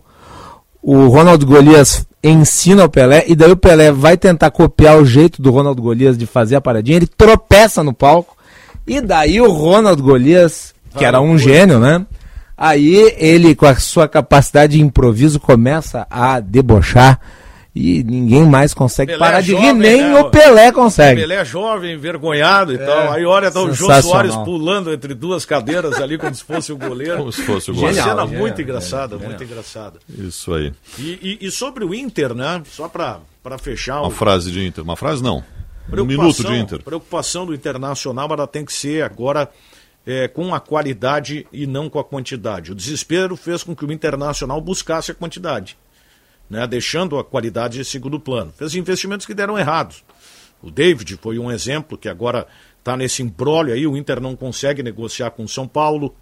o 0.81 1.07
Ronald 1.07 1.45
Golias 1.45 2.05
ensina 2.23 2.85
o 2.85 2.89
Pelé 2.89 3.23
e 3.27 3.35
daí 3.35 3.51
o 3.51 3.57
Pelé 3.57 3.91
vai 3.91 4.17
tentar 4.17 4.51
copiar 4.51 4.97
o 4.97 5.05
jeito 5.05 5.41
do 5.41 5.51
Ronald 5.51 5.81
Golias 5.81 6.17
de 6.17 6.25
fazer 6.25 6.55
a 6.55 6.61
paradinha, 6.61 6.97
ele 6.97 7.07
tropeça 7.07 7.83
no 7.83 7.93
palco 7.93 8.35
e 8.85 8.99
daí 9.01 9.39
o 9.39 9.51
Ronald 9.51 10.01
Golias, 10.01 10.73
que 10.97 11.05
era 11.05 11.21
um 11.21 11.37
gênio, 11.37 11.79
né? 11.79 12.05
Aí 12.57 13.13
ele, 13.17 13.55
com 13.55 13.65
a 13.65 13.75
sua 13.75 14.07
capacidade 14.07 14.73
de 14.73 14.83
improviso, 14.83 15.39
começa 15.39 16.05
a 16.09 16.39
debochar 16.39 17.19
e 17.79 18.03
ninguém 18.03 18.45
mais 18.45 18.73
consegue 18.73 19.13
Pelé 19.13 19.19
parar 19.25 19.41
de 19.41 19.55
rir, 19.55 19.71
nem 19.73 20.01
né? 20.01 20.19
o 20.19 20.29
Pelé 20.29 20.71
consegue. 20.71 21.21
Pelé 21.21 21.45
jovem, 21.45 21.93
envergonhado 21.93 22.73
e 22.73 22.77
tal. 22.77 23.11
Aí 23.13 23.23
olha, 23.25 23.49
tá 23.49 23.61
o 23.61 23.73
Jô. 23.73 23.85
Soares 24.01 24.35
pulando 24.35 24.91
entre 24.91 25.13
duas 25.13 25.45
cadeiras 25.45 25.99
ali, 26.01 26.17
como 26.17 26.35
se 26.35 26.43
fosse 26.43 26.73
o 26.73 26.77
goleiro. 26.77 27.17
Como 27.17 27.31
se 27.31 27.41
fosse 27.43 27.71
o 27.71 27.73
Uma 27.73 27.81
goleiro. 27.83 28.03
cena 28.03 28.21
Genial, 28.21 28.27
muito 28.27 28.57
genial, 28.57 28.61
engraçada, 28.61 29.15
genial. 29.15 29.29
muito 29.29 29.43
engraçada. 29.43 29.99
Isso 30.09 30.53
aí. 30.53 30.73
E, 30.97 31.37
e- 31.41 31.47
e 31.47 31.51
sobre 31.51 31.85
o 31.85 31.93
Inter, 31.93 32.33
né? 32.33 32.61
Só 32.69 32.87
para 32.89 33.19
para 33.41 33.57
fechar. 33.57 33.99
Uma 33.99 34.09
o... 34.09 34.11
frase 34.11 34.51
de 34.51 34.65
Inter. 34.65 34.83
Uma 34.83 34.97
frase 34.97 35.23
não. 35.23 35.41
Um 35.91 36.05
minuto 36.05 36.43
de 36.43 36.53
Inter. 36.55 36.83
Preocupação 36.83 37.45
do 37.45 37.53
Internacional, 37.55 38.27
ela 38.31 38.45
tem 38.45 38.63
que 38.65 38.73
ser 38.73 39.03
agora 39.03 39.49
é, 40.05 40.27
com 40.27 40.53
a 40.53 40.59
qualidade 40.59 41.47
e 41.51 41.65
não 41.65 41.89
com 41.89 41.97
a 41.99 42.03
quantidade. 42.03 42.71
O 42.71 42.75
desespero 42.75 43.35
fez 43.35 43.63
com 43.63 43.75
que 43.75 43.85
o 43.85 43.91
Internacional 43.91 44.59
buscasse 44.61 45.11
a 45.11 45.15
quantidade, 45.15 45.77
né, 46.49 46.65
deixando 46.65 47.17
a 47.17 47.23
qualidade 47.23 47.79
em 47.79 47.83
segundo 47.83 48.19
plano. 48.19 48.51
Fez 48.55 48.73
investimentos 48.75 49.25
que 49.25 49.33
deram 49.33 49.57
errados. 49.57 50.03
O 50.61 50.71
David 50.71 51.17
foi 51.21 51.37
um 51.37 51.51
exemplo 51.51 51.97
que 51.97 52.09
agora 52.09 52.47
está 52.79 52.97
nesse 52.97 53.21
embrólio 53.21 53.73
aí, 53.73 53.85
o 53.85 53.95
Inter 53.95 54.19
não 54.19 54.35
consegue 54.35 54.81
negociar 54.81 55.31
com 55.31 55.43
o 55.43 55.47
São 55.47 55.67
Paulo. 55.67 56.15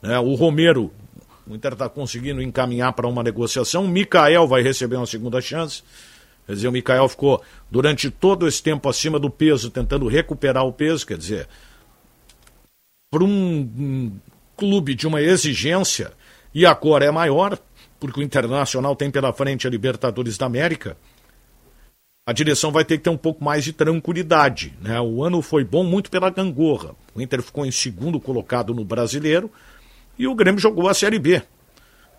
Né, 0.00 0.18
o 0.18 0.34
Romero, 0.34 0.92
o 1.46 1.54
Inter 1.54 1.72
está 1.72 1.88
conseguindo 1.88 2.40
encaminhar 2.40 2.92
para 2.92 3.08
uma 3.08 3.22
negociação. 3.22 3.84
O 3.84 3.88
Mikael 3.88 4.46
vai 4.46 4.62
receber 4.62 4.96
uma 4.96 5.06
segunda 5.06 5.40
chance. 5.40 5.82
Quer 6.46 6.52
dizer, 6.52 6.68
o 6.68 6.72
Mikael 6.72 7.08
ficou 7.08 7.42
durante 7.70 8.10
todo 8.10 8.46
esse 8.46 8.62
tempo 8.62 8.88
acima 8.88 9.18
do 9.18 9.30
peso, 9.30 9.70
tentando 9.70 10.06
recuperar 10.06 10.64
o 10.64 10.72
peso. 10.72 11.06
Quer 11.06 11.18
dizer, 11.18 11.48
para 13.10 13.24
um, 13.24 13.28
um 13.28 14.12
clube 14.56 14.94
de 14.94 15.06
uma 15.06 15.22
exigência, 15.22 16.12
e 16.54 16.64
agora 16.64 17.04
é 17.04 17.10
maior, 17.10 17.58
porque 18.04 18.20
o 18.20 18.22
Internacional 18.22 18.94
tem 18.94 19.10
pela 19.10 19.32
frente 19.32 19.66
a 19.66 19.70
Libertadores 19.70 20.36
da 20.36 20.44
América, 20.44 20.94
a 22.26 22.34
direção 22.34 22.70
vai 22.70 22.84
ter 22.84 22.98
que 22.98 23.04
ter 23.04 23.08
um 23.08 23.16
pouco 23.16 23.42
mais 23.42 23.64
de 23.64 23.72
tranquilidade. 23.72 24.74
Né? 24.78 25.00
O 25.00 25.24
ano 25.24 25.40
foi 25.40 25.64
bom 25.64 25.82
muito 25.82 26.10
pela 26.10 26.28
gangorra. 26.28 26.94
O 27.14 27.22
Inter 27.22 27.40
ficou 27.40 27.64
em 27.64 27.70
segundo 27.70 28.20
colocado 28.20 28.74
no 28.74 28.84
brasileiro 28.84 29.50
e 30.18 30.28
o 30.28 30.34
Grêmio 30.34 30.60
jogou 30.60 30.86
a 30.86 30.92
Série 30.92 31.18
B. 31.18 31.42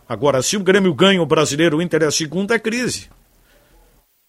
Agora, 0.10 0.42
se 0.42 0.58
o 0.58 0.64
Grêmio 0.64 0.92
ganha 0.92 1.22
o 1.22 1.26
brasileiro, 1.26 1.78
o 1.78 1.82
Inter 1.84 2.02
é 2.02 2.10
segundo, 2.10 2.52
é 2.52 2.58
crise. 2.58 3.08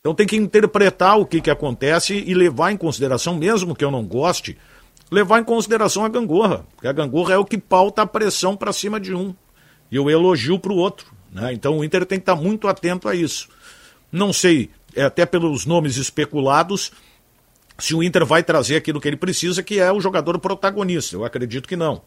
Então 0.01 0.15
tem 0.15 0.27
que 0.27 0.37
interpretar 0.37 1.19
o 1.19 1.25
que, 1.25 1.41
que 1.41 1.51
acontece 1.51 2.23
e 2.27 2.35
levar 2.35 2.71
em 2.71 2.77
consideração, 2.77 3.35
mesmo 3.35 3.75
que 3.75 3.85
eu 3.85 3.91
não 3.91 4.05
goste, 4.05 4.59
levar 5.11 5.41
em 5.41 5.45
consideração 5.45 6.05
a 6.05 6.09
gangorra. 6.11 6.67
Porque 6.75 6.87
a 6.87 6.93
gangorra 6.93 7.33
é 7.33 7.39
o 7.39 7.47
que 7.47 7.57
pauta 7.57 8.03
a 8.03 8.07
pressão 8.07 8.55
para 8.55 8.75
cima 8.75 9.01
de 9.01 9.15
um. 9.15 9.35
E 9.91 9.99
o 9.99 10.11
elogio 10.11 10.59
para 10.59 10.73
o 10.73 10.77
outro. 10.77 11.16
Né? 11.33 11.53
Então 11.53 11.79
o 11.79 11.85
Inter 11.85 12.05
tem 12.07 12.19
que 12.19 12.23
estar 12.23 12.37
muito 12.37 12.69
atento 12.69 13.09
a 13.09 13.15
isso. 13.15 13.49
Não 14.11 14.33
sei, 14.33 14.71
é, 14.95 15.05
até 15.05 15.27
pelos 15.27 15.67
nomes 15.67 15.97
especulados, 15.97 16.93
se 17.79 17.95
o 17.95 18.03
Inter 18.03 18.25
vai 18.25 18.43
trazer 18.43 18.77
aquilo 18.77 19.01
que 19.01 19.09
ele 19.09 19.17
precisa, 19.17 19.63
que 19.63 19.79
é 19.79 19.93
o 19.93 20.01
jogador 20.01 20.39
protagonista. 20.39 21.15
Eu 21.15 21.25
acredito 21.25 21.69
que 21.69 21.77
não. 21.77 22.01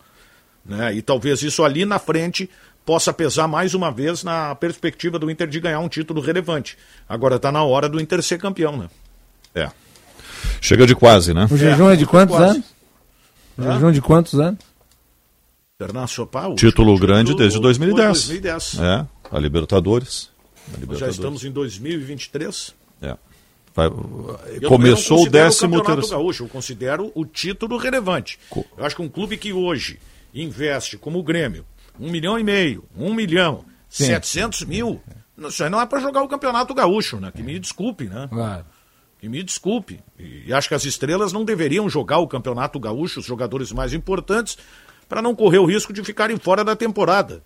Né? 0.66 0.96
E 0.96 1.02
talvez 1.02 1.42
isso 1.42 1.64
ali 1.64 1.86
na 1.86 2.00
frente 2.00 2.50
possa 2.86 3.14
pesar 3.14 3.48
mais 3.48 3.74
uma 3.74 3.92
vez 3.92 4.24
na 4.24 4.56
perspectiva 4.56 5.20
do 5.20 5.30
Inter 5.30 5.48
de 5.48 5.60
ganhar 5.60 5.80
um 5.80 5.90
título 5.90 6.22
relevante. 6.22 6.78
Agora 7.08 7.36
está 7.36 7.52
na 7.52 7.64
hora 7.64 7.88
do 7.88 8.02
Inter 8.02 8.22
ser 8.24 8.40
campeão, 8.40 8.76
né? 8.78 8.90
É. 9.54 9.70
Chega 10.62 10.88
de 10.88 10.96
quase, 10.96 11.34
né? 11.34 11.48
O 11.52 11.58
jejum 11.58 11.90
é, 11.90 11.94
é 11.94 11.96
de 11.96 12.06
quantos 12.06 12.36
quase. 12.36 12.52
anos? 12.52 12.66
O 13.58 13.64
é? 13.64 13.74
jejum 13.74 13.92
de 13.92 14.02
quantos 14.02 14.40
anos? 14.40 14.60
Internacional. 15.82 16.56
Título 16.56 17.00
grande 17.00 17.34
desde 17.34 17.58
2010. 17.58 18.28
2010. 18.28 18.80
É, 18.80 19.08
a 19.32 19.40
Libertadores. 19.40 20.30
A 20.68 20.78
Libertadores. 20.78 21.00
Já 21.00 21.08
estamos 21.08 21.46
em 21.46 21.52
2023. 21.52 22.76
É. 23.02 23.16
Vai, 23.74 23.90
começou 24.68 25.24
o 25.24 25.30
décimo 25.30 25.82
terceiro. 25.82 26.36
Eu 26.38 26.50
considero 26.50 27.10
o 27.16 27.26
título 27.26 27.78
relevante. 27.78 28.38
Co... 28.50 28.66
Eu 28.78 28.86
acho 28.86 28.94
que 28.94 29.02
um 29.02 29.08
clube 29.08 29.38
que 29.38 29.54
hoje 29.54 30.00
investe, 30.34 30.98
como 30.98 31.18
o 31.18 31.24
Grêmio, 31.24 31.66
um 31.98 32.12
milhão 32.12 32.38
e 32.38 32.44
meio, 32.44 32.84
um 32.98 33.14
milhão, 33.14 33.64
Sim. 33.88 34.08
700 34.08 34.66
mil. 34.66 35.02
Isso 35.38 35.64
aí 35.64 35.70
não 35.70 35.80
é 35.80 35.86
para 35.86 36.02
jogar 36.02 36.22
o 36.24 36.28
Campeonato 36.28 36.74
Gaúcho, 36.74 37.22
né? 37.22 37.32
Que 37.34 37.42
me 37.42 37.58
desculpe, 37.58 38.04
né? 38.04 38.28
Claro. 38.30 38.66
Que 39.18 39.30
me 39.30 39.42
desculpe. 39.42 40.02
E 40.18 40.52
acho 40.52 40.68
que 40.68 40.76
as 40.76 40.84
estrelas 40.84 41.32
não 41.32 41.46
deveriam 41.46 41.90
jogar 41.90 42.18
o 42.18 42.28
Campeonato 42.28 42.78
Gaúcho, 42.82 43.22
os 43.22 43.26
jogadores 43.26 43.72
mais 43.72 43.94
importantes, 43.94 44.58
para 45.10 45.22
não 45.22 45.36
correr 45.36 45.58
o 45.58 45.66
risco 45.66 45.92
de 45.92 46.04
ficarem 46.04 46.38
fora 46.38 46.64
da 46.64 46.76
temporada. 46.76 47.44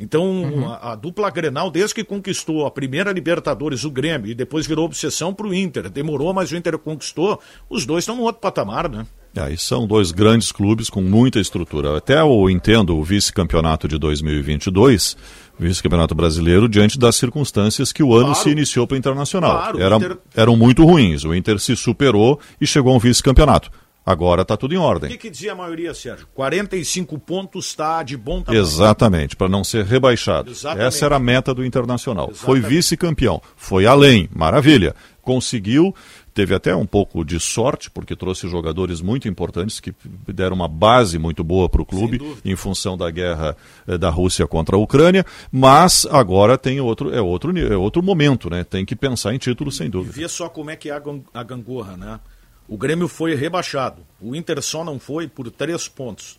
Então, 0.00 0.24
uhum. 0.24 0.68
a, 0.68 0.92
a, 0.92 0.94
dupla 0.94 1.28
Grenal, 1.28 1.70
desde 1.70 1.94
que 1.94 2.04
conquistou 2.04 2.64
a 2.64 2.70
primeira 2.70 3.10
Libertadores, 3.10 3.84
o 3.84 3.90
Grêmio, 3.90 4.30
e 4.30 4.34
depois 4.34 4.64
virou 4.64 4.84
obsessão 4.84 5.34
para 5.34 5.46
o 5.46 5.52
Inter. 5.52 5.90
Demorou, 5.90 6.32
mas 6.32 6.52
o 6.52 6.56
Inter 6.56 6.78
conquistou. 6.78 7.40
Os 7.68 7.84
dois 7.84 8.02
estão 8.02 8.14
no 8.14 8.22
outro 8.22 8.40
patamar, 8.40 8.88
né? 8.88 9.04
É, 9.36 9.52
e 9.52 9.58
são 9.58 9.86
dois 9.86 10.12
grandes 10.12 10.52
clubes 10.52 10.88
com 10.88 11.02
muita 11.02 11.40
estrutura. 11.40 11.96
Até 11.96 12.20
eu 12.20 12.48
entendo 12.48 12.96
o 12.96 13.02
vice-campeonato 13.02 13.88
de 13.88 13.98
2022, 13.98 15.16
vice-campeonato 15.58 16.14
brasileiro, 16.14 16.68
diante 16.68 16.96
das 16.96 17.16
circunstâncias 17.16 17.92
que 17.92 18.02
o 18.02 18.14
ano 18.14 18.26
claro. 18.26 18.40
se 18.40 18.50
iniciou 18.50 18.86
para 18.86 18.94
o 18.94 18.98
Internacional. 18.98 19.50
Claro, 19.50 19.82
Era, 19.82 19.96
Inter... 19.96 20.18
Eram 20.34 20.56
muito 20.56 20.84
ruins. 20.84 21.24
O 21.24 21.34
Inter 21.34 21.58
se 21.58 21.74
superou 21.74 22.38
e 22.60 22.66
chegou 22.66 22.92
a 22.92 22.96
um 22.96 23.00
vice-campeonato. 23.00 23.68
Agora 24.08 24.40
está 24.40 24.56
tudo 24.56 24.72
em 24.72 24.78
ordem. 24.78 25.10
O 25.10 25.12
que, 25.12 25.18
que, 25.18 25.30
dizia 25.30 25.52
a 25.52 25.54
maioria, 25.54 25.92
Sérgio? 25.92 26.26
45 26.34 27.18
pontos 27.18 27.66
está 27.66 28.02
de 28.02 28.16
bom 28.16 28.40
tamanho. 28.40 28.62
Exatamente, 28.62 29.36
para 29.36 29.50
não 29.50 29.62
ser 29.62 29.84
rebaixado. 29.84 30.50
Exatamente. 30.50 30.86
Essa 30.86 31.04
era 31.04 31.16
a 31.16 31.18
meta 31.18 31.52
do 31.52 31.62
Internacional. 31.62 32.30
Exatamente. 32.30 32.62
Foi 32.62 32.70
vice-campeão, 32.70 33.42
foi 33.54 33.84
além, 33.84 34.26
maravilha. 34.34 34.94
Conseguiu 35.20 35.94
Teve 36.38 36.54
até 36.54 36.72
um 36.72 36.86
pouco 36.86 37.24
de 37.24 37.40
sorte, 37.40 37.90
porque 37.90 38.14
trouxe 38.14 38.48
jogadores 38.48 39.00
muito 39.00 39.26
importantes 39.26 39.80
que 39.80 39.92
deram 40.28 40.54
uma 40.54 40.68
base 40.68 41.18
muito 41.18 41.42
boa 41.42 41.68
para 41.68 41.82
o 41.82 41.84
clube 41.84 42.22
em 42.44 42.54
função 42.54 42.96
da 42.96 43.10
guerra 43.10 43.56
eh, 43.88 43.98
da 43.98 44.08
Rússia 44.08 44.46
contra 44.46 44.76
a 44.76 44.78
Ucrânia, 44.78 45.26
mas 45.50 46.06
agora 46.08 46.56
tem 46.56 46.80
outro, 46.80 47.12
é 47.12 47.20
outro, 47.20 47.58
é 47.58 47.76
outro 47.76 48.04
momento, 48.04 48.48
né? 48.48 48.62
Tem 48.62 48.84
que 48.84 48.94
pensar 48.94 49.34
em 49.34 49.38
título 49.38 49.72
sem 49.72 49.90
dúvida. 49.90 50.16
E 50.16 50.20
vê 50.20 50.28
só 50.28 50.48
como 50.48 50.70
é 50.70 50.76
que 50.76 50.88
é 50.88 51.02
a 51.34 51.42
gangorra, 51.42 51.96
né? 51.96 52.20
O 52.68 52.76
Grêmio 52.76 53.08
foi 53.08 53.34
rebaixado. 53.34 54.06
O 54.20 54.36
Inter 54.36 54.62
só 54.62 54.84
não 54.84 54.98
foi 54.98 55.26
por 55.26 55.50
três 55.50 55.88
pontos. 55.88 56.38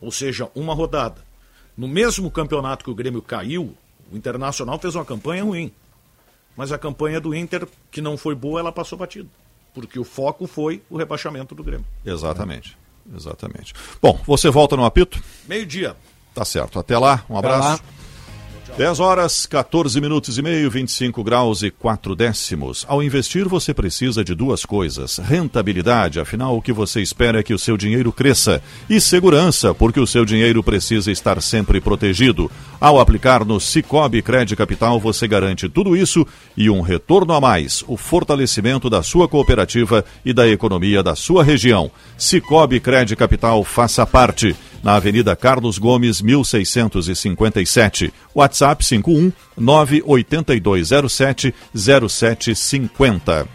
Ou 0.00 0.10
seja, 0.10 0.50
uma 0.54 0.74
rodada. 0.74 1.24
No 1.76 1.86
mesmo 1.86 2.30
campeonato 2.30 2.84
que 2.84 2.90
o 2.90 2.94
Grêmio 2.94 3.22
caiu, 3.22 3.76
o 4.10 4.16
Internacional 4.16 4.78
fez 4.78 4.94
uma 4.96 5.04
campanha 5.04 5.44
ruim. 5.44 5.72
Mas 6.56 6.72
a 6.72 6.78
campanha 6.78 7.20
do 7.20 7.34
Inter, 7.34 7.68
que 7.90 8.00
não 8.00 8.16
foi 8.16 8.34
boa, 8.34 8.58
ela 8.58 8.72
passou 8.72 8.98
batido. 8.98 9.30
Porque 9.72 9.98
o 9.98 10.04
foco 10.04 10.46
foi 10.46 10.82
o 10.90 10.96
rebaixamento 10.96 11.54
do 11.54 11.62
Grêmio. 11.62 11.86
Exatamente. 12.04 12.76
Exatamente. 13.14 13.72
Bom, 14.02 14.18
você 14.26 14.50
volta 14.50 14.74
no 14.76 14.84
apito? 14.84 15.22
Meio-dia. 15.46 15.94
Tá 16.34 16.44
certo. 16.44 16.78
Até 16.78 16.98
lá. 16.98 17.24
Um 17.30 17.36
abraço. 17.38 17.82
Até 18.76 18.84
lá. 18.84 18.86
10 18.86 19.00
horas, 19.00 19.46
14 19.46 20.00
minutos 20.00 20.38
e 20.38 20.42
meio, 20.42 20.70
25 20.70 21.24
graus 21.24 21.62
e 21.62 21.70
4 21.70 22.14
décimos. 22.14 22.84
Ao 22.86 23.02
investir, 23.02 23.48
você 23.48 23.74
precisa 23.74 24.22
de 24.22 24.34
duas 24.34 24.64
coisas: 24.64 25.18
rentabilidade, 25.18 26.20
afinal, 26.20 26.56
o 26.56 26.62
que 26.62 26.72
você 26.72 27.00
espera 27.00 27.40
é 27.40 27.42
que 27.42 27.54
o 27.54 27.58
seu 27.58 27.76
dinheiro 27.76 28.12
cresça, 28.12 28.62
e 28.88 29.00
segurança, 29.00 29.74
porque 29.74 29.98
o 29.98 30.06
seu 30.06 30.24
dinheiro 30.24 30.62
precisa 30.62 31.10
estar 31.10 31.40
sempre 31.42 31.80
protegido. 31.80 32.50
Ao 32.80 33.00
aplicar 33.00 33.44
no 33.44 33.58
Cicobi 33.58 34.22
Crédito 34.22 34.58
Capital, 34.58 35.00
você 35.00 35.26
garante 35.26 35.68
tudo 35.68 35.96
isso 35.96 36.26
e 36.56 36.70
um 36.70 36.80
retorno 36.80 37.32
a 37.32 37.40
mais: 37.40 37.82
o 37.88 37.96
fortalecimento 37.96 38.88
da 38.88 39.02
sua 39.02 39.26
cooperativa 39.26 40.04
e 40.24 40.32
da 40.32 40.46
economia 40.46 41.02
da 41.02 41.16
sua 41.16 41.42
região. 41.42 41.90
Cicobi 42.16 42.78
Crédito 42.78 43.18
Capital, 43.18 43.64
faça 43.64 44.06
parte 44.06 44.54
na 44.82 44.94
Avenida 44.94 45.34
Carlos 45.34 45.78
Gomes, 45.78 46.20
1657. 46.20 48.12
WhatsApp 48.34 48.84
51 48.84 49.32
98207 49.56 51.54
0750. 51.74 53.48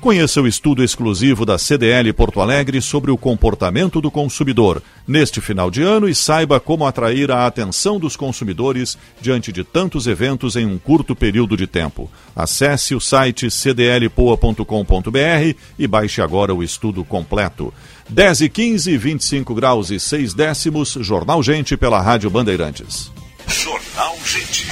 Conheça 0.00 0.40
o 0.40 0.46
estudo 0.46 0.84
exclusivo 0.84 1.44
da 1.44 1.58
CDL 1.58 2.12
Porto 2.12 2.40
Alegre 2.40 2.80
sobre 2.80 3.10
o 3.10 3.16
comportamento 3.16 4.00
do 4.00 4.08
consumidor 4.08 4.80
neste 5.04 5.40
final 5.40 5.68
de 5.68 5.82
ano 5.82 6.08
e 6.08 6.14
saiba 6.14 6.60
como 6.60 6.86
atrair 6.86 7.32
a 7.32 7.44
atenção 7.44 7.98
dos 7.98 8.14
consumidores 8.14 8.96
diante 9.20 9.50
de 9.50 9.64
tantos 9.64 10.06
eventos 10.06 10.54
em 10.54 10.64
um 10.64 10.78
curto 10.78 11.16
período 11.16 11.56
de 11.56 11.66
tempo. 11.66 12.08
Acesse 12.36 12.94
o 12.94 13.00
site 13.00 13.48
cdlpoa.com.br 13.50 15.58
e 15.78 15.86
baixe 15.88 16.22
agora 16.22 16.54
o 16.54 16.62
estudo 16.62 17.02
completo. 17.02 17.74
10 18.08 18.40
e 18.42 18.48
15, 18.48 18.96
25 18.96 19.54
graus 19.54 19.90
e 19.90 19.98
6 19.98 20.34
décimos, 20.34 20.96
Jornal 21.00 21.42
Gente 21.42 21.76
pela 21.76 22.00
Rádio 22.00 22.30
Bandeirantes. 22.30 23.10
Jornal 23.48 24.16
Gente. 24.24 24.68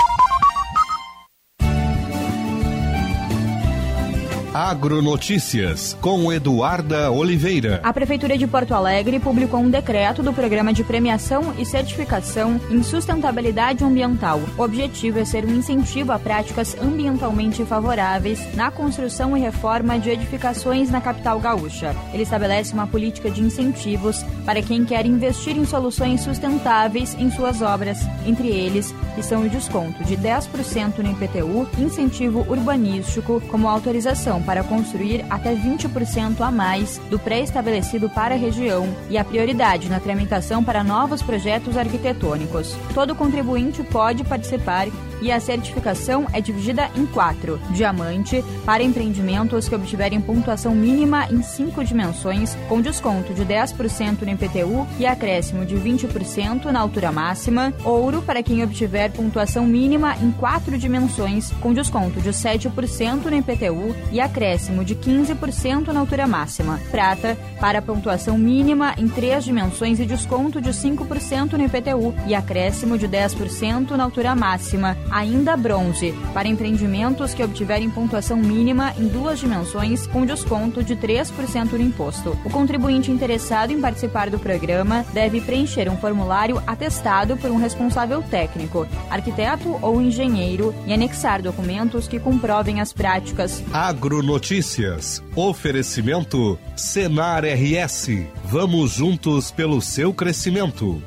Agronotícias, 4.54 5.98
com 6.00 6.32
Eduarda 6.32 7.10
Oliveira. 7.10 7.80
A 7.82 7.92
Prefeitura 7.92 8.38
de 8.38 8.46
Porto 8.46 8.72
Alegre 8.72 9.18
publicou 9.18 9.58
um 9.58 9.68
decreto 9.68 10.22
do 10.22 10.32
Programa 10.32 10.72
de 10.72 10.84
Premiação 10.84 11.52
e 11.58 11.66
Certificação 11.66 12.60
em 12.70 12.80
Sustentabilidade 12.80 13.82
Ambiental. 13.82 14.40
O 14.56 14.62
objetivo 14.62 15.18
é 15.18 15.24
ser 15.24 15.44
um 15.44 15.52
incentivo 15.52 16.12
a 16.12 16.20
práticas 16.20 16.76
ambientalmente 16.80 17.64
favoráveis 17.64 18.54
na 18.54 18.70
construção 18.70 19.36
e 19.36 19.40
reforma 19.40 19.98
de 19.98 20.10
edificações 20.10 20.88
na 20.88 21.00
capital 21.00 21.40
gaúcha. 21.40 21.92
Ele 22.12 22.22
estabelece 22.22 22.74
uma 22.74 22.86
política 22.86 23.28
de 23.28 23.42
incentivos 23.42 24.22
para 24.46 24.62
quem 24.62 24.84
quer 24.84 25.04
investir 25.04 25.56
em 25.56 25.64
soluções 25.64 26.20
sustentáveis 26.20 27.16
em 27.18 27.28
suas 27.28 27.60
obras. 27.60 27.98
Entre 28.24 28.50
eles 28.50 28.94
estão 29.18 29.42
o 29.42 29.48
desconto 29.48 30.04
de 30.04 30.16
10% 30.16 30.98
no 30.98 31.10
IPTU, 31.10 31.68
incentivo 31.76 32.46
urbanístico, 32.48 33.40
como 33.50 33.68
autorização 33.68 34.43
para 34.44 34.62
construir 34.62 35.24
até 35.30 35.54
20% 35.54 36.40
a 36.40 36.50
mais 36.50 36.98
do 37.10 37.18
pré-estabelecido 37.18 38.08
para 38.08 38.34
a 38.34 38.38
região 38.38 38.86
e 39.08 39.18
a 39.18 39.24
prioridade 39.24 39.88
na 39.88 40.00
tramitação 40.00 40.62
para 40.62 40.84
novos 40.84 41.22
projetos 41.22 41.76
arquitetônicos. 41.76 42.76
Todo 42.94 43.14
contribuinte 43.14 43.82
pode 43.82 44.24
participar 44.24 44.88
e 45.20 45.30
a 45.30 45.40
certificação 45.40 46.26
é 46.32 46.40
dividida 46.40 46.90
em 46.96 47.06
quatro: 47.06 47.60
diamante 47.70 48.44
para 48.64 48.82
empreendimentos 48.82 49.68
que 49.68 49.74
obtiverem 49.74 50.20
pontuação 50.20 50.74
mínima 50.74 51.26
em 51.30 51.42
cinco 51.42 51.84
dimensões, 51.84 52.56
com 52.68 52.80
desconto 52.80 53.32
de 53.32 53.44
10% 53.44 54.22
no 54.22 54.30
IPTU 54.30 54.86
e 54.98 55.06
acréscimo 55.06 55.64
de 55.64 55.76
20% 55.76 56.66
na 56.66 56.80
altura 56.80 57.12
máxima; 57.12 57.72
ouro 57.84 58.22
para 58.22 58.42
quem 58.42 58.62
obtiver 58.62 59.10
pontuação 59.12 59.66
mínima 59.66 60.16
em 60.22 60.30
quatro 60.30 60.78
dimensões, 60.78 61.50
com 61.60 61.72
desconto 61.72 62.20
de 62.20 62.30
7% 62.30 63.24
no 63.24 63.36
IPTU 63.36 63.94
e 64.12 64.20
acréscimo 64.20 64.84
de 64.84 64.94
15% 64.94 65.88
na 65.88 66.00
altura 66.00 66.26
máxima; 66.26 66.80
prata 66.90 67.36
para 67.60 67.82
pontuação 67.82 68.36
mínima 68.36 68.94
em 68.98 69.08
três 69.08 69.44
dimensões 69.44 69.98
e 70.00 70.06
desconto 70.06 70.60
de 70.60 70.70
5% 70.70 71.52
no 71.52 71.64
IPTU 71.64 72.14
e 72.26 72.34
acréscimo 72.34 72.98
de 72.98 73.08
10% 73.08 73.90
na 73.90 74.04
altura 74.04 74.34
máxima 74.34 74.96
ainda 75.10 75.56
bronze, 75.56 76.14
para 76.32 76.48
empreendimentos 76.48 77.34
que 77.34 77.42
obtiverem 77.42 77.90
pontuação 77.90 78.36
mínima 78.36 78.92
em 78.98 79.06
duas 79.06 79.38
dimensões, 79.38 80.06
com 80.06 80.26
desconto 80.26 80.82
de 80.82 80.96
3% 80.96 81.72
no 81.72 81.80
imposto. 81.80 82.38
O 82.44 82.50
contribuinte 82.50 83.10
interessado 83.10 83.72
em 83.72 83.80
participar 83.80 84.30
do 84.30 84.38
programa 84.38 85.04
deve 85.12 85.40
preencher 85.40 85.88
um 85.88 85.96
formulário 85.96 86.62
atestado 86.66 87.36
por 87.36 87.50
um 87.50 87.56
responsável 87.56 88.22
técnico, 88.22 88.86
arquiteto 89.10 89.78
ou 89.80 90.00
engenheiro, 90.00 90.74
e 90.86 90.92
anexar 90.92 91.42
documentos 91.42 92.08
que 92.08 92.18
comprovem 92.18 92.80
as 92.80 92.92
práticas. 92.92 93.62
Agronotícias. 93.72 95.22
Oferecimento 95.34 96.58
Senar 96.76 97.44
RS. 97.44 98.08
Vamos 98.44 98.92
juntos 98.92 99.50
pelo 99.50 99.80
seu 99.80 100.12
crescimento. 100.12 101.02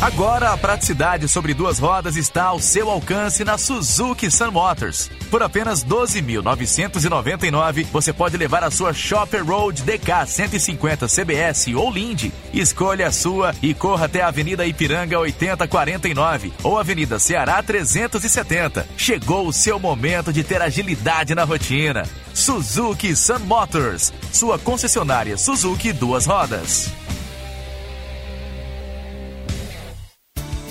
Agora 0.00 0.52
a 0.52 0.56
praticidade 0.56 1.26
sobre 1.26 1.52
duas 1.52 1.80
rodas 1.80 2.16
está 2.16 2.44
ao 2.44 2.60
seu 2.60 2.88
alcance 2.88 3.44
na 3.44 3.58
Suzuki 3.58 4.30
Sun 4.30 4.52
Motors. 4.52 5.10
Por 5.28 5.42
apenas 5.42 5.84
12.999, 5.84 7.84
você 7.86 8.12
pode 8.12 8.36
levar 8.36 8.62
a 8.62 8.70
sua 8.70 8.94
Shopper 8.94 9.44
Road 9.44 9.82
DK 9.82 10.24
150 10.24 11.08
CBS 11.08 11.66
ou 11.74 11.90
Lindy. 11.90 12.32
Escolha 12.54 13.08
a 13.08 13.12
sua 13.12 13.52
e 13.60 13.74
corra 13.74 14.04
até 14.04 14.22
a 14.22 14.28
Avenida 14.28 14.64
Ipiranga 14.64 15.18
8049 15.18 16.52
ou 16.62 16.78
Avenida 16.78 17.18
Ceará 17.18 17.60
370. 17.60 18.86
Chegou 18.96 19.48
o 19.48 19.52
seu 19.52 19.80
momento 19.80 20.32
de 20.32 20.44
ter 20.44 20.62
agilidade 20.62 21.34
na 21.34 21.42
rotina. 21.42 22.04
Suzuki 22.32 23.16
Sun 23.16 23.40
Motors, 23.40 24.12
sua 24.32 24.60
concessionária 24.60 25.36
Suzuki 25.36 25.92
duas 25.92 26.24
rodas. 26.24 26.88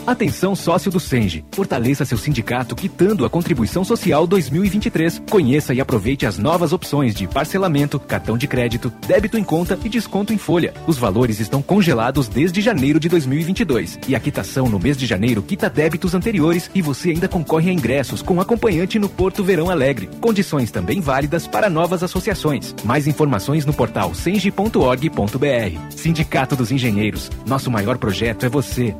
Atenção 0.07 0.55
sócio 0.55 0.89
do 0.89 1.01
Senge. 1.01 1.43
Fortaleça 1.51 2.05
seu 2.05 2.17
sindicato 2.17 2.77
quitando 2.77 3.25
a 3.25 3.29
contribuição 3.29 3.83
social 3.83 4.25
2023. 4.25 5.21
Conheça 5.29 5.73
e 5.73 5.81
aproveite 5.81 6.25
as 6.25 6.37
novas 6.37 6.71
opções 6.71 7.13
de 7.13 7.27
parcelamento, 7.27 7.99
cartão 7.99 8.37
de 8.37 8.47
crédito, 8.47 8.89
débito 9.05 9.37
em 9.37 9.43
conta 9.43 9.77
e 9.83 9.89
desconto 9.89 10.31
em 10.31 10.37
folha. 10.37 10.73
Os 10.87 10.97
valores 10.97 11.41
estão 11.41 11.61
congelados 11.61 12.29
desde 12.29 12.61
janeiro 12.61 13.01
de 13.01 13.09
2022 13.09 13.99
e 14.07 14.15
a 14.15 14.19
quitação 14.21 14.69
no 14.69 14.79
mês 14.79 14.95
de 14.95 15.05
janeiro 15.05 15.41
quita 15.41 15.69
débitos 15.69 16.15
anteriores 16.15 16.71
e 16.73 16.81
você 16.81 17.09
ainda 17.09 17.27
concorre 17.27 17.69
a 17.69 17.73
ingressos 17.73 18.21
com 18.21 18.39
acompanhante 18.39 18.97
no 18.97 19.09
Porto 19.09 19.43
Verão 19.43 19.69
Alegre. 19.69 20.09
Condições 20.21 20.71
também 20.71 21.01
válidas 21.01 21.45
para 21.45 21.69
novas 21.69 22.01
associações. 22.01 22.73
Mais 22.81 23.07
informações 23.07 23.65
no 23.65 23.73
portal 23.73 24.15
senge.org.br. 24.15 25.81
Sindicato 25.89 26.55
dos 26.55 26.71
Engenheiros. 26.71 27.29
Nosso 27.45 27.69
maior 27.69 27.97
projeto 27.97 28.45
é 28.45 28.49
você. 28.49 28.95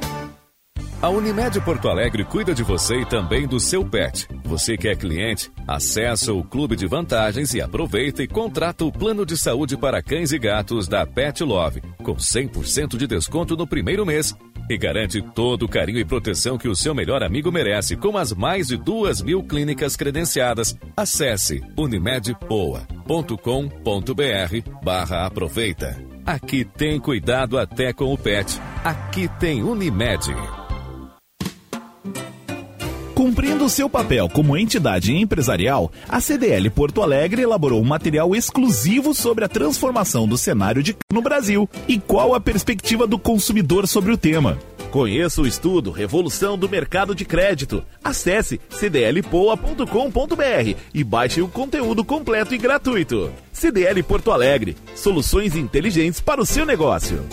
A 1.00 1.10
Unimed 1.10 1.62
Porto 1.62 1.90
Alegre 1.90 2.26
cuida 2.26 2.56
de 2.56 2.64
você 2.64 3.02
e 3.02 3.06
também 3.06 3.48
do 3.48 3.60
seu 3.60 3.86
pet. 3.86 4.28
Você 4.44 4.76
que 4.76 4.88
é 4.88 4.96
cliente, 4.96 5.52
acessa 5.68 6.34
o 6.34 6.44
clube 6.44 6.76
de 6.76 6.88
vantagens 6.88 7.54
e 7.54 7.62
aproveita 7.62 8.24
e 8.24 8.28
contrata 8.28 8.84
o 8.84 8.92
plano 8.92 9.24
de 9.24 9.38
saúde 9.38 9.78
para 9.78 10.02
cães 10.02 10.32
e 10.32 10.40
gatos 10.40 10.88
da 10.88 11.06
Pet 11.06 11.44
Love, 11.44 11.84
com 12.02 12.16
100% 12.16 12.98
de 12.98 13.06
desconto 13.06 13.56
no 13.56 13.68
primeiro 13.68 14.08
mês. 14.08 14.36
E 14.68 14.76
garante 14.76 15.22
todo 15.22 15.64
o 15.64 15.70
carinho 15.70 16.00
e 16.00 16.04
proteção 16.04 16.58
que 16.58 16.68
o 16.68 16.76
seu 16.76 16.96
melhor 16.96 17.22
amigo 17.22 17.52
merece, 17.52 17.96
com 17.96 18.18
as 18.18 18.34
mais 18.34 18.68
de 18.68 18.76
duas 18.76 19.22
mil 19.22 19.44
clínicas 19.44 19.96
credenciadas. 19.96 20.76
Acesse 20.98 21.62
unimedpoa.com.br 21.78 24.72
barra 24.84 25.28
aproveita. 25.28 25.96
Aqui 26.26 26.66
tem 26.66 27.00
cuidado 27.00 27.60
até 27.60 27.94
com 27.94 28.12
o 28.12 28.18
pet. 28.18 28.60
Aqui 28.84 29.30
tem 29.40 29.64
Unimed. 29.64 30.34
Cumprindo 33.18 33.68
seu 33.68 33.90
papel 33.90 34.30
como 34.30 34.56
entidade 34.56 35.12
empresarial, 35.12 35.92
a 36.08 36.22
CDL 36.22 36.70
Porto 36.70 37.02
Alegre 37.02 37.42
elaborou 37.42 37.82
um 37.82 37.84
material 37.84 38.36
exclusivo 38.36 39.12
sobre 39.12 39.44
a 39.44 39.48
transformação 39.48 40.28
do 40.28 40.38
cenário 40.38 40.84
de 40.84 40.96
no 41.12 41.20
Brasil 41.20 41.68
e 41.88 41.98
qual 41.98 42.36
a 42.36 42.40
perspectiva 42.40 43.08
do 43.08 43.18
consumidor 43.18 43.88
sobre 43.88 44.12
o 44.12 44.18
tema. 44.18 44.60
Conheça 44.92 45.42
o 45.42 45.48
estudo 45.48 45.90
Revolução 45.90 46.56
do 46.56 46.70
Mercado 46.70 47.16
de 47.16 47.26
Crédito. 47.26 47.84
Acesse 48.04 48.62
cdlpoa.com.br 48.70 50.76
e 50.94 51.04
baixe 51.04 51.42
o 51.42 51.48
conteúdo 51.48 52.06
completo 52.06 52.54
e 52.54 52.58
gratuito. 52.60 53.32
CDL 53.52 54.04
Porto 54.04 54.32
Alegre, 54.32 54.78
soluções 54.94 55.56
inteligentes 55.56 56.22
para 56.22 56.40
o 56.40 56.46
seu 56.46 56.68
negócio. 56.68 57.26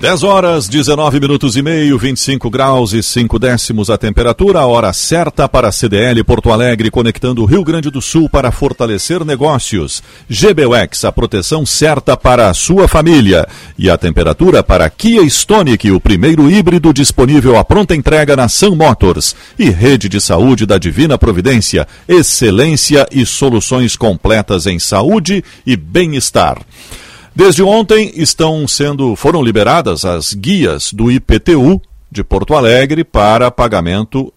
10 0.00 0.22
horas, 0.22 0.68
19 0.68 1.18
minutos 1.18 1.56
e 1.56 1.62
meio, 1.62 1.98
25 1.98 2.48
graus 2.48 2.92
e 2.92 3.02
5 3.02 3.36
décimos 3.36 3.90
a 3.90 3.98
temperatura, 3.98 4.60
a 4.60 4.66
hora 4.66 4.92
certa 4.92 5.48
para 5.48 5.66
a 5.66 5.72
CDL 5.72 6.22
Porto 6.22 6.52
Alegre, 6.52 6.88
conectando 6.88 7.42
o 7.42 7.44
Rio 7.44 7.64
Grande 7.64 7.90
do 7.90 8.00
Sul 8.00 8.28
para 8.30 8.52
fortalecer 8.52 9.24
negócios. 9.24 10.00
GBUX, 10.30 11.04
a 11.04 11.10
proteção 11.10 11.66
certa 11.66 12.16
para 12.16 12.48
a 12.48 12.54
sua 12.54 12.86
família. 12.86 13.44
E 13.76 13.90
a 13.90 13.98
temperatura 13.98 14.62
para 14.62 14.88
Kia 14.88 15.22
Stonic, 15.24 15.90
o 15.90 15.98
primeiro 15.98 16.48
híbrido 16.48 16.92
disponível 16.92 17.58
à 17.58 17.64
pronta 17.64 17.92
entrega 17.92 18.36
na 18.36 18.48
Sun 18.48 18.76
Motors. 18.76 19.34
E 19.58 19.68
Rede 19.68 20.08
de 20.08 20.20
Saúde 20.20 20.64
da 20.64 20.78
Divina 20.78 21.18
Providência, 21.18 21.88
excelência 22.06 23.04
e 23.10 23.26
soluções 23.26 23.96
completas 23.96 24.64
em 24.64 24.78
saúde 24.78 25.42
e 25.66 25.74
bem-estar. 25.74 26.62
Desde 27.38 27.62
ontem 27.62 28.10
estão 28.16 28.66
sendo 28.66 29.14
foram 29.14 29.44
liberadas 29.44 30.04
as 30.04 30.34
guias 30.34 30.92
do 30.92 31.08
IPTU 31.08 31.80
de 32.10 32.24
Porto 32.24 32.52
Alegre 32.52 33.04
para 33.04 33.48
pagamento 33.48 34.34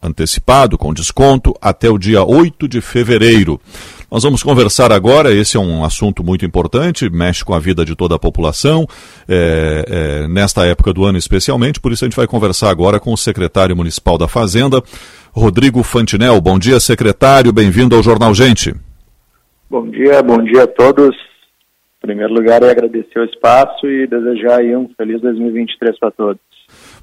antecipado 0.00 0.78
com 0.78 0.94
desconto 0.94 1.52
até 1.60 1.90
o 1.90 1.98
dia 1.98 2.22
8 2.22 2.68
de 2.68 2.80
fevereiro. 2.80 3.60
Nós 4.08 4.22
vamos 4.22 4.40
conversar 4.40 4.92
agora, 4.92 5.34
esse 5.34 5.56
é 5.56 5.60
um 5.60 5.84
assunto 5.84 6.22
muito 6.22 6.46
importante, 6.46 7.10
mexe 7.10 7.44
com 7.44 7.54
a 7.54 7.58
vida 7.58 7.84
de 7.84 7.96
toda 7.96 8.14
a 8.14 8.20
população, 8.20 8.86
é, 9.28 9.84
é, 9.88 10.28
nesta 10.28 10.64
época 10.64 10.92
do 10.92 11.04
ano 11.04 11.18
especialmente, 11.18 11.80
por 11.80 11.90
isso 11.90 12.04
a 12.04 12.06
gente 12.06 12.16
vai 12.16 12.28
conversar 12.28 12.70
agora 12.70 13.00
com 13.00 13.12
o 13.12 13.18
secretário 13.18 13.74
municipal 13.74 14.16
da 14.16 14.28
Fazenda, 14.28 14.80
Rodrigo 15.32 15.82
Fantinel. 15.82 16.40
Bom 16.40 16.56
dia, 16.56 16.78
secretário, 16.78 17.52
bem-vindo 17.52 17.96
ao 17.96 18.02
Jornal 18.04 18.32
Gente. 18.32 18.72
Bom 19.68 19.90
dia, 19.90 20.22
bom 20.22 20.40
dia 20.44 20.62
a 20.62 20.68
todos. 20.68 21.33
Em 22.04 22.08
primeiro 22.08 22.34
lugar, 22.34 22.62
é 22.62 22.70
agradecer 22.70 23.18
o 23.18 23.24
espaço 23.24 23.86
e 23.86 24.06
desejar 24.06 24.60
aí 24.60 24.76
um 24.76 24.86
feliz 24.94 25.22
2023 25.22 25.98
para 25.98 26.10
todos. 26.10 26.40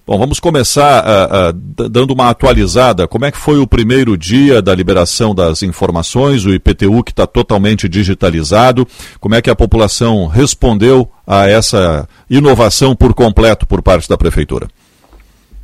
Bom, 0.06 0.16
vamos 0.16 0.40
começar 0.40 1.04
uh, 1.04 1.50
uh, 1.50 1.90
dando 1.90 2.12
uma 2.14 2.30
atualizada. 2.30 3.08
Como 3.08 3.26
é 3.26 3.32
que 3.32 3.38
foi 3.38 3.58
o 3.58 3.66
primeiro 3.66 4.16
dia 4.16 4.62
da 4.62 4.76
liberação 4.76 5.34
das 5.34 5.64
informações, 5.64 6.46
o 6.46 6.54
IPTU 6.54 7.04
que 7.04 7.12
está 7.12 7.26
totalmente 7.26 7.90
digitalizado? 7.90 8.86
Como 9.20 9.34
é 9.34 9.42
que 9.42 9.50
a 9.50 9.56
população 9.56 10.28
respondeu 10.28 11.10
a 11.26 11.50
essa 11.50 12.08
inovação 12.30 12.96
por 12.96 13.16
completo 13.16 13.66
por 13.66 13.82
parte 13.82 14.08
da 14.08 14.20
Prefeitura? 14.20 14.68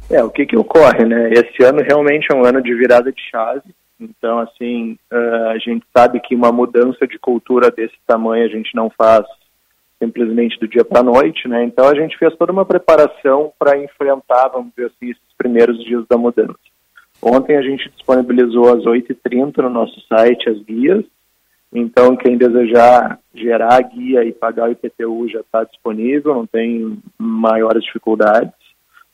É, 0.09 0.23
o 0.23 0.31
que, 0.31 0.47
que 0.47 0.57
ocorre, 0.57 1.05
né? 1.05 1.29
Esse 1.31 1.63
ano 1.63 1.83
realmente 1.87 2.25
é 2.31 2.35
um 2.35 2.43
ano 2.43 2.59
de 2.59 2.73
virada 2.73 3.11
de 3.11 3.21
chave. 3.29 3.61
Então, 3.99 4.39
assim, 4.39 4.97
uh, 5.11 5.49
a 5.49 5.57
gente 5.57 5.85
sabe 5.95 6.19
que 6.19 6.35
uma 6.35 6.51
mudança 6.51 7.07
de 7.07 7.17
cultura 7.17 7.71
desse 7.71 7.95
tamanho 8.05 8.45
a 8.45 8.49
gente 8.49 8.75
não 8.75 8.89
faz 8.89 9.25
simplesmente 9.99 10.59
do 10.59 10.67
dia 10.67 10.85
para 10.85 10.99
a 10.99 11.03
noite, 11.03 11.47
né? 11.47 11.63
Então 11.63 11.87
a 11.87 11.95
gente 11.95 12.17
fez 12.17 12.35
toda 12.35 12.51
uma 12.51 12.65
preparação 12.65 13.51
para 13.57 13.77
enfrentar, 13.77 14.49
vamos 14.49 14.71
dizer 14.75 14.87
assim, 14.87 15.11
esses 15.11 15.33
primeiros 15.37 15.83
dias 15.83 16.05
da 16.07 16.17
mudança. 16.17 16.59
Ontem 17.21 17.57
a 17.57 17.61
gente 17.61 17.89
disponibilizou 17.89 18.71
às 18.71 18.83
8h30 18.83 19.57
no 19.63 19.69
nosso 19.69 19.99
site 20.01 20.49
as 20.49 20.61
guias, 20.61 21.03
então 21.73 22.15
quem 22.15 22.37
desejar 22.37 23.19
gerar 23.33 23.73
a 23.73 23.81
guia 23.81 24.23
e 24.23 24.31
pagar 24.31 24.69
o 24.69 24.71
IPTU 24.71 25.27
já 25.29 25.39
está 25.39 25.63
disponível, 25.63 26.35
não 26.35 26.45
tem 26.45 26.99
maiores 27.17 27.83
dificuldades. 27.83 28.53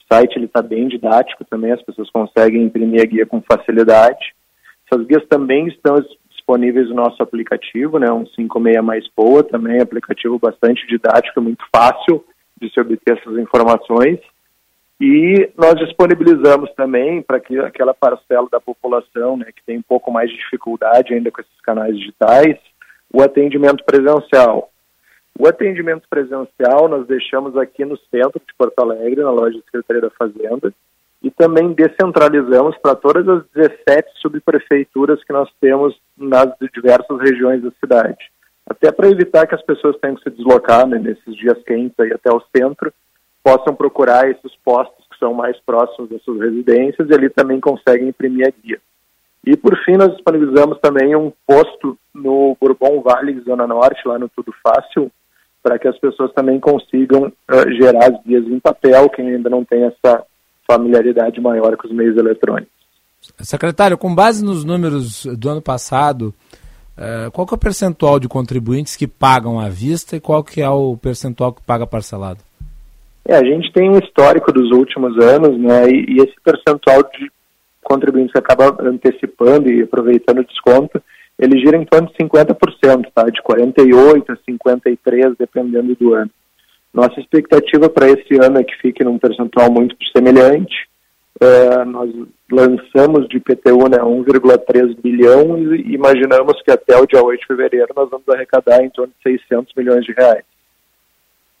O 0.00 0.14
site 0.14 0.38
está 0.38 0.60
bem 0.60 0.86
didático 0.86 1.44
também, 1.46 1.72
as 1.72 1.82
pessoas 1.82 2.10
conseguem 2.10 2.62
imprimir 2.62 3.02
a 3.02 3.06
guia 3.06 3.26
com 3.26 3.40
facilidade. 3.40 4.34
Essas 4.90 5.06
guias 5.06 5.26
também 5.28 5.66
estão 5.68 5.96
disponíveis 6.30 6.88
no 6.88 6.96
nosso 6.96 7.22
aplicativo, 7.22 7.98
né, 7.98 8.10
um 8.12 8.26
56 8.26 8.84
mais 8.84 9.04
boa 9.16 9.42
também, 9.42 9.80
aplicativo 9.80 10.38
bastante 10.38 10.86
didático, 10.86 11.40
muito 11.40 11.64
fácil 11.74 12.24
de 12.60 12.70
se 12.70 12.80
obter 12.80 13.18
essas 13.18 13.38
informações. 13.38 14.20
E 15.00 15.50
nós 15.56 15.74
disponibilizamos 15.74 16.70
também 16.74 17.20
para 17.20 17.40
que 17.40 17.58
aquela 17.58 17.92
parcela 17.92 18.48
da 18.50 18.60
população 18.60 19.36
né, 19.36 19.46
que 19.46 19.64
tem 19.64 19.78
um 19.78 19.82
pouco 19.82 20.10
mais 20.10 20.30
de 20.30 20.36
dificuldade 20.36 21.12
ainda 21.12 21.30
com 21.30 21.40
esses 21.40 21.60
canais 21.62 21.96
digitais, 21.98 22.56
o 23.12 23.22
atendimento 23.22 23.84
presencial. 23.84 24.70
O 25.38 25.48
atendimento 25.48 26.06
presencial 26.08 26.88
nós 26.88 27.06
deixamos 27.06 27.56
aqui 27.56 27.84
no 27.84 27.96
centro 28.08 28.40
de 28.40 28.54
Porto 28.56 28.78
Alegre, 28.78 29.22
na 29.22 29.30
loja 29.30 29.58
da 29.58 29.64
Secretaria 29.64 30.02
da 30.02 30.10
Fazenda, 30.10 30.72
e 31.24 31.30
também 31.30 31.72
descentralizamos 31.72 32.76
para 32.76 32.94
todas 32.94 33.26
as 33.26 33.42
17 33.54 34.10
subprefeituras 34.20 35.24
que 35.24 35.32
nós 35.32 35.48
temos 35.58 35.98
nas 36.18 36.52
diversas 36.74 37.18
regiões 37.18 37.62
da 37.62 37.70
cidade. 37.80 38.30
Até 38.68 38.92
para 38.92 39.08
evitar 39.08 39.46
que 39.46 39.54
as 39.54 39.62
pessoas 39.62 39.96
tenham 40.00 40.16
que 40.16 40.22
se 40.22 40.36
deslocar 40.36 40.86
né, 40.86 40.98
nesses 40.98 41.34
dias 41.34 41.56
quentes 41.64 41.98
aí 41.98 42.12
até 42.12 42.30
o 42.30 42.42
centro, 42.54 42.92
possam 43.42 43.74
procurar 43.74 44.30
esses 44.30 44.54
postos 44.62 45.02
que 45.10 45.18
são 45.18 45.32
mais 45.32 45.58
próximos 45.60 46.10
das 46.10 46.22
suas 46.22 46.40
residências 46.40 47.08
e 47.08 47.14
ali 47.14 47.30
também 47.30 47.58
conseguem 47.58 48.08
imprimir 48.08 48.46
a 48.46 48.52
guia. 48.62 48.78
E 49.46 49.56
por 49.56 49.74
fim 49.82 49.96
nós 49.96 50.12
disponibilizamos 50.12 50.78
também 50.80 51.16
um 51.16 51.32
posto 51.46 51.98
no 52.14 52.54
Bourbon 52.60 53.00
Valley, 53.00 53.40
Zona 53.40 53.66
Norte, 53.66 54.06
lá 54.06 54.18
no 54.18 54.28
Tudo 54.28 54.54
Fácil, 54.62 55.10
para 55.62 55.78
que 55.78 55.88
as 55.88 55.98
pessoas 55.98 56.30
também 56.34 56.60
consigam 56.60 57.32
uh, 57.50 57.72
gerar 57.72 58.12
as 58.12 58.22
guias 58.24 58.44
em 58.44 58.60
papel, 58.60 59.08
quem 59.08 59.30
ainda 59.30 59.48
não 59.48 59.64
tem 59.64 59.84
essa 59.84 60.22
familiaridade 60.66 61.40
maior 61.40 61.76
com 61.76 61.86
os 61.86 61.94
meios 61.94 62.16
eletrônicos. 62.16 62.72
Secretário, 63.40 63.96
com 63.96 64.14
base 64.14 64.44
nos 64.44 64.64
números 64.64 65.24
do 65.24 65.48
ano 65.48 65.62
passado, 65.62 66.34
uh, 66.96 67.30
qual 67.32 67.46
que 67.46 67.54
é 67.54 67.56
o 67.56 67.60
percentual 67.60 68.20
de 68.20 68.28
contribuintes 68.28 68.96
que 68.96 69.06
pagam 69.06 69.58
à 69.58 69.68
vista 69.68 70.16
e 70.16 70.20
qual 70.20 70.44
que 70.44 70.60
é 70.60 70.68
o 70.68 70.96
percentual 70.96 71.52
que 71.52 71.62
paga 71.62 71.86
parcelado? 71.86 72.40
É, 73.26 73.34
a 73.34 73.42
gente 73.42 73.72
tem 73.72 73.88
um 73.88 73.98
histórico 73.98 74.52
dos 74.52 74.70
últimos 74.70 75.16
anos, 75.18 75.58
né, 75.58 75.88
e, 75.88 76.04
e 76.10 76.16
esse 76.18 76.34
percentual 76.44 77.02
de 77.02 77.30
contribuintes 77.82 78.32
que 78.32 78.38
acaba 78.38 78.76
antecipando 78.82 79.70
e 79.70 79.82
aproveitando 79.82 80.40
o 80.40 80.44
desconto, 80.44 81.02
ele 81.38 81.58
gira 81.58 81.76
em 81.76 81.84
torno 81.84 82.08
de 82.08 82.14
50%, 82.14 83.06
tá? 83.14 83.24
de 83.24 83.42
48% 83.42 84.24
a 84.28 84.36
53%, 84.50 85.36
dependendo 85.38 85.94
do 85.94 86.14
ano. 86.14 86.30
Nossa 86.94 87.18
expectativa 87.18 87.90
para 87.90 88.08
esse 88.08 88.36
ano 88.40 88.60
é 88.60 88.64
que 88.64 88.76
fique 88.76 89.02
num 89.02 89.18
percentual 89.18 89.68
muito 89.68 89.96
semelhante. 90.16 90.88
É, 91.40 91.84
nós 91.84 92.08
lançamos 92.50 93.28
de 93.28 93.38
IPTU 93.38 93.88
né, 93.88 93.98
1,3 93.98 94.96
bilhão 95.02 95.58
e 95.74 95.92
imaginamos 95.92 96.62
que 96.62 96.70
até 96.70 96.96
o 96.96 97.04
dia 97.04 97.20
8 97.20 97.40
de 97.40 97.46
fevereiro 97.48 97.88
nós 97.96 98.08
vamos 98.08 98.28
arrecadar 98.28 98.84
em 98.84 98.90
torno 98.90 99.12
de 99.12 99.38
600 99.38 99.74
milhões 99.76 100.04
de 100.04 100.12
reais. 100.12 100.44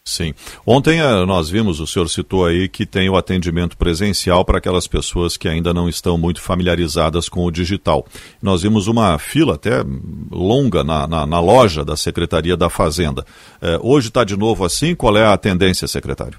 Sim. 0.06 0.34
Ontem 0.66 1.00
eh, 1.00 1.24
nós 1.24 1.48
vimos, 1.48 1.80
o 1.80 1.86
senhor 1.86 2.10
citou 2.10 2.44
aí, 2.44 2.68
que 2.68 2.84
tem 2.84 3.08
o 3.08 3.16
atendimento 3.16 3.74
presencial 3.74 4.44
para 4.44 4.58
aquelas 4.58 4.86
pessoas 4.86 5.38
que 5.38 5.48
ainda 5.48 5.72
não 5.72 5.88
estão 5.88 6.18
muito 6.18 6.42
familiarizadas 6.42 7.26
com 7.26 7.42
o 7.42 7.50
digital. 7.50 8.06
Nós 8.42 8.60
vimos 8.60 8.86
uma 8.86 9.18
fila 9.18 9.54
até 9.54 9.82
longa 10.30 10.84
na, 10.84 11.06
na, 11.06 11.26
na 11.26 11.40
loja 11.40 11.82
da 11.82 11.96
Secretaria 11.96 12.54
da 12.54 12.68
Fazenda. 12.68 13.24
É, 13.62 13.78
hoje 13.82 14.08
está 14.08 14.24
de 14.24 14.36
novo 14.36 14.62
assim? 14.62 14.94
Qual 14.94 15.16
é 15.16 15.24
a 15.24 15.38
tendência, 15.38 15.88
secretário? 15.88 16.38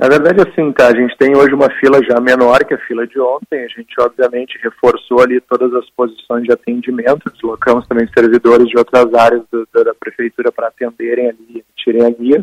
Na 0.00 0.08
verdade, 0.08 0.40
assim, 0.40 0.72
tá, 0.72 0.88
a 0.88 0.96
gente 0.96 1.14
tem 1.18 1.36
hoje 1.36 1.52
uma 1.52 1.68
fila 1.72 2.02
já 2.02 2.18
menor 2.18 2.64
que 2.64 2.72
a 2.72 2.78
fila 2.78 3.06
de 3.06 3.20
ontem, 3.20 3.62
a 3.62 3.68
gente 3.68 3.94
obviamente 4.00 4.58
reforçou 4.62 5.20
ali 5.20 5.42
todas 5.42 5.74
as 5.74 5.90
posições 5.90 6.44
de 6.44 6.52
atendimento, 6.52 7.30
deslocamos 7.30 7.86
também 7.86 8.08
servidores 8.16 8.66
de 8.66 8.78
outras 8.78 9.12
áreas 9.12 9.42
do, 9.52 9.68
da 9.74 9.92
prefeitura 9.92 10.50
para 10.50 10.68
atenderem 10.68 11.28
ali, 11.28 11.62
tirem 11.76 12.06
a 12.06 12.08
guia, 12.08 12.42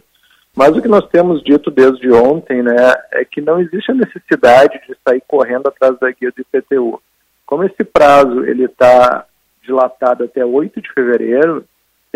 mas 0.56 0.78
o 0.78 0.82
que 0.84 0.88
nós 0.88 1.10
temos 1.10 1.42
dito 1.42 1.72
desde 1.72 2.12
ontem, 2.12 2.62
né, 2.62 2.94
é 3.14 3.26
que 3.26 3.42
não 3.42 3.60
existe 3.60 3.90
a 3.90 3.96
necessidade 3.96 4.80
de 4.88 4.96
sair 5.04 5.24
correndo 5.28 5.66
atrás 5.66 5.98
da 5.98 6.12
guia 6.12 6.32
do 6.32 6.42
IPTU. 6.42 7.02
Como 7.44 7.64
esse 7.64 7.84
prazo 7.84 8.46
ele 8.46 8.66
está 8.66 9.26
dilatado 9.64 10.26
até 10.26 10.46
8 10.46 10.80
de 10.80 10.94
fevereiro, 10.94 11.66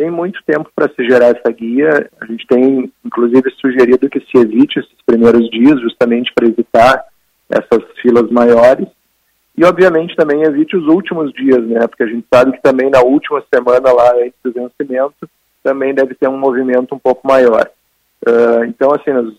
tem 0.02 0.10
muito 0.10 0.41
tempo 0.48 0.68
para 0.76 0.91
se 0.95 1.07
gerar 1.07 1.28
essa 1.28 1.52
guia. 1.52 2.10
A 2.19 2.26
gente 2.26 2.48
tem, 2.48 2.91
inclusive, 3.06 3.52
sugerido 3.61 4.10
que 4.10 4.19
se 4.19 4.36
evite 4.36 4.80
esses 4.80 4.98
primeiros 5.06 5.48
dias, 5.52 5.80
justamente 5.80 6.34
para 6.34 6.48
evitar 6.48 7.06
essas 7.48 7.84
filas 8.02 8.28
maiores. 8.32 8.88
E, 9.56 9.64
obviamente, 9.64 10.15
também 10.15 10.41
evite 10.41 10.76
os 10.76 10.88
últimos 10.88 11.32
dias, 11.34 11.64
né? 11.68 11.86
Porque 11.88 12.02
a 12.02 12.07
gente 12.07 12.26
sabe 12.34 12.53
que 12.53 12.64
também 12.64 12.90
na 12.90 13.02
última 13.02 13.44
semana 13.53 13.94
lá 13.94 14.11
antes 14.15 14.34
do 14.44 14.52
vencimento 14.52 15.30
também 15.64 15.94
deve 15.94 16.15
ter 16.15 16.28
um 16.28 16.38
movimento 16.38 16.95
um 16.95 16.99
pouco 16.99 17.28
maior. 17.28 17.69
Uh, 18.28 18.64
então, 18.65 18.90
assim, 18.91 19.11
nós 19.11 19.36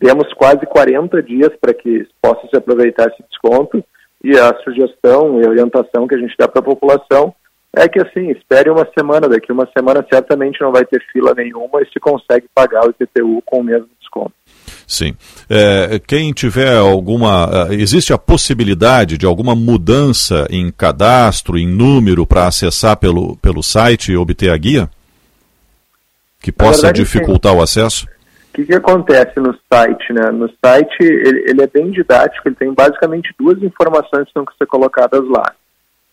temos 0.00 0.32
quase 0.32 0.64
40 0.64 1.22
dias 1.22 1.50
para 1.60 1.74
que 1.74 2.08
possa 2.22 2.48
se 2.48 2.56
aproveitar 2.56 3.08
esse 3.08 3.22
desconto 3.28 3.84
e 4.24 4.38
a 4.38 4.54
sugestão 4.64 5.38
e 5.38 5.46
orientação 5.46 6.08
que 6.08 6.14
a 6.14 6.18
gente 6.18 6.34
dá 6.38 6.48
para 6.48 6.60
a 6.60 6.64
população 6.64 7.34
é 7.76 7.88
que 7.88 8.00
assim, 8.00 8.30
espere 8.30 8.70
uma 8.70 8.86
semana, 8.96 9.28
daqui 9.28 9.52
uma 9.52 9.68
semana 9.76 10.04
certamente 10.10 10.60
não 10.60 10.72
vai 10.72 10.84
ter 10.84 11.02
fila 11.12 11.34
nenhuma 11.34 11.82
e 11.82 11.88
se 11.92 12.00
consegue 12.00 12.46
pagar 12.54 12.86
o 12.86 12.90
IPTU 12.90 13.42
com 13.44 13.60
o 13.60 13.64
mesmo 13.64 13.88
desconto. 14.00 14.32
Sim. 14.86 15.14
É, 15.50 15.98
quem 15.98 16.32
tiver 16.32 16.74
alguma. 16.76 17.68
É, 17.70 17.74
existe 17.74 18.12
a 18.12 18.18
possibilidade 18.18 19.18
de 19.18 19.26
alguma 19.26 19.54
mudança 19.54 20.46
em 20.50 20.70
cadastro, 20.70 21.58
em 21.58 21.68
número, 21.68 22.26
para 22.26 22.46
acessar 22.46 22.96
pelo, 22.96 23.36
pelo 23.36 23.62
site 23.62 24.12
e 24.12 24.16
obter 24.16 24.50
a 24.50 24.56
guia? 24.56 24.88
Que 26.40 26.50
possa 26.50 26.82
verdade, 26.86 27.02
dificultar 27.02 27.52
sim. 27.52 27.58
o 27.58 27.62
acesso? 27.62 28.06
O 28.06 28.52
que, 28.54 28.64
que 28.64 28.74
acontece 28.74 29.38
no 29.38 29.54
site? 29.72 30.12
Né? 30.12 30.30
No 30.30 30.50
site 30.64 30.96
ele, 31.00 31.50
ele 31.50 31.62
é 31.62 31.66
bem 31.66 31.90
didático, 31.90 32.48
ele 32.48 32.56
tem 32.56 32.72
basicamente 32.72 33.32
duas 33.38 33.62
informações 33.62 34.26
que 34.26 34.34
têm 34.34 34.44
que 34.44 34.56
ser 34.56 34.66
colocadas 34.66 35.22
lá. 35.28 35.52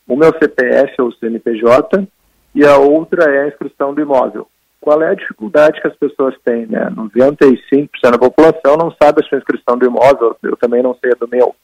Uma 0.08 0.26
é 0.26 0.30
o 0.30 0.38
CPF 0.38 1.02
ou 1.02 1.12
CNPJ 1.14 2.08
e 2.54 2.66
a 2.66 2.78
outra 2.78 3.30
é 3.34 3.44
a 3.44 3.48
inscrição 3.48 3.94
do 3.94 4.02
imóvel. 4.02 4.48
Qual 4.80 5.02
é 5.02 5.10
a 5.10 5.16
dificuldade 5.16 5.82
que 5.82 5.88
as 5.88 5.96
pessoas 5.96 6.36
têm? 6.46 6.68
Né? 6.68 6.88
95% 6.92 7.90
da 8.12 8.18
população 8.18 8.78
não 8.78 8.96
sabe 9.02 9.22
a 9.22 9.28
sua 9.28 9.40
inscrição 9.40 9.78
do 9.78 9.86
imóvel, 9.86 10.38
eu 10.44 10.56
também 10.58 10.84
não 10.84 10.96
sei 10.96 11.12
a 11.12 11.16
do 11.16 11.28
meu. 11.28 11.56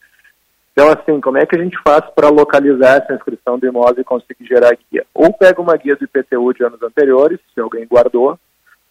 Então, 0.73 0.89
assim, 0.89 1.19
como 1.21 1.37
é 1.37 1.45
que 1.45 1.55
a 1.55 1.61
gente 1.61 1.77
faz 1.83 2.03
para 2.15 2.29
localizar 2.29 2.97
essa 2.97 3.13
inscrição 3.13 3.59
do 3.59 3.67
imóvel 3.67 4.01
e 4.01 4.03
conseguir 4.03 4.45
gerar 4.45 4.75
guia? 4.89 5.05
Ou 5.13 5.31
pega 5.31 5.61
uma 5.61 5.75
guia 5.75 5.95
do 5.95 6.05
IPTU 6.05 6.53
de 6.53 6.63
anos 6.63 6.81
anteriores, 6.81 7.39
se 7.53 7.59
alguém 7.59 7.85
guardou, 7.85 8.39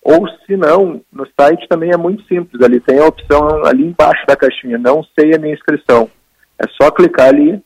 ou 0.02 0.28
se 0.46 0.56
não, 0.56 1.00
no 1.12 1.26
site 1.38 1.66
também 1.68 1.90
é 1.92 1.96
muito 1.96 2.22
simples, 2.24 2.62
ali 2.62 2.80
tem 2.80 2.98
a 2.98 3.06
opção 3.06 3.64
ali 3.64 3.84
embaixo 3.84 4.24
da 4.26 4.36
caixinha, 4.36 4.78
não 4.78 5.02
sei 5.18 5.34
a 5.34 5.38
minha 5.38 5.54
inscrição. 5.54 6.10
É 6.58 6.66
só 6.80 6.90
clicar 6.90 7.28
ali, 7.28 7.62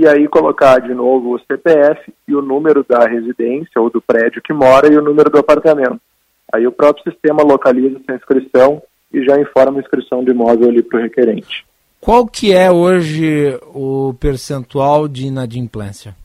e 0.00 0.08
aí 0.08 0.26
colocar 0.26 0.78
de 0.80 0.94
novo 0.94 1.34
o 1.34 1.38
CPF 1.40 2.10
e 2.26 2.34
o 2.34 2.40
número 2.40 2.82
da 2.88 3.06
residência 3.06 3.78
ou 3.78 3.90
do 3.90 4.00
prédio 4.00 4.40
que 4.40 4.50
mora 4.50 4.90
e 4.90 4.96
o 4.96 5.02
número 5.02 5.28
do 5.28 5.38
apartamento. 5.38 6.00
Aí 6.50 6.66
o 6.66 6.72
próprio 6.72 7.04
sistema 7.12 7.42
localiza 7.42 8.00
essa 8.02 8.16
inscrição 8.16 8.82
e 9.12 9.22
já 9.22 9.38
informa 9.38 9.78
a 9.78 9.82
inscrição 9.82 10.24
do 10.24 10.30
imóvel 10.30 10.70
ali 10.70 10.82
para 10.82 10.98
o 10.98 11.02
requerente. 11.02 11.66
Qual 12.00 12.26
que 12.26 12.54
é 12.54 12.70
hoje 12.70 13.58
o 13.74 14.14
percentual 14.18 15.06
de 15.06 15.26
inadimplência? 15.26 16.16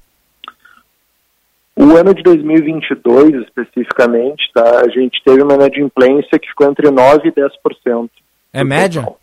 O 1.76 1.98
ano 1.98 2.14
de 2.14 2.24
2022, 2.24 3.44
especificamente, 3.44 4.50
tá, 4.54 4.84
a 4.86 4.88
gente 4.88 5.22
teve 5.26 5.44
uma 5.44 5.56
inadimplência 5.56 6.40
que 6.40 6.48
ficou 6.48 6.72
entre 6.72 6.88
9% 6.88 7.26
e 7.26 7.32
10%. 7.34 8.10
É 8.54 8.64
média? 8.64 9.02
Total. 9.02 9.20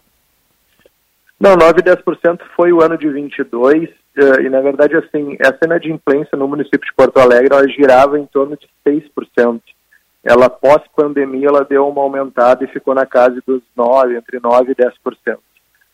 Não, 1.40 1.56
9% 1.56 1.78
e 1.78 1.82
10% 1.82 2.40
foi 2.54 2.70
o 2.70 2.82
ano 2.82 2.98
de 2.98 3.08
22, 3.08 3.88
eh, 3.88 3.94
e 4.16 4.48
na 4.48 4.60
verdade, 4.60 4.96
assim, 4.96 5.36
essa 5.38 5.58
inadimplência 5.64 6.36
no 6.36 6.46
município 6.46 6.80
de 6.80 6.94
Porto 6.94 7.18
Alegre, 7.18 7.48
ela 7.50 7.68
girava 7.68 8.18
em 8.18 8.26
torno 8.26 8.56
de 8.56 8.68
6%. 8.86 9.60
Ela, 10.24 10.48
pós-pandemia, 10.48 11.48
ela 11.48 11.64
deu 11.64 11.88
uma 11.88 12.02
aumentada 12.02 12.64
e 12.64 12.68
ficou 12.68 12.94
na 12.94 13.06
casa 13.06 13.42
dos 13.46 13.62
9%, 13.76 14.16
entre 14.16 14.38
9% 14.38 14.68
e 14.68 14.74
10%. 14.74 15.38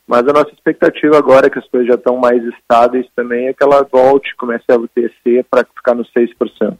Mas 0.07 0.21
a 0.27 0.33
nossa 0.33 0.51
expectativa 0.53 1.19
agora, 1.19 1.51
que 1.51 1.59
as 1.59 1.69
coisas 1.69 1.87
já 1.87 1.95
estão 1.95 2.17
mais 2.17 2.43
estáveis 2.43 3.07
também, 3.15 3.49
é 3.49 3.53
que 3.53 3.63
ela 3.63 3.87
volte, 3.91 4.35
comece 4.37 4.65
a 4.71 4.79
descer 4.97 5.45
para 5.51 5.67
ficar 5.77 5.95
nos 5.95 6.11
6%. 6.13 6.77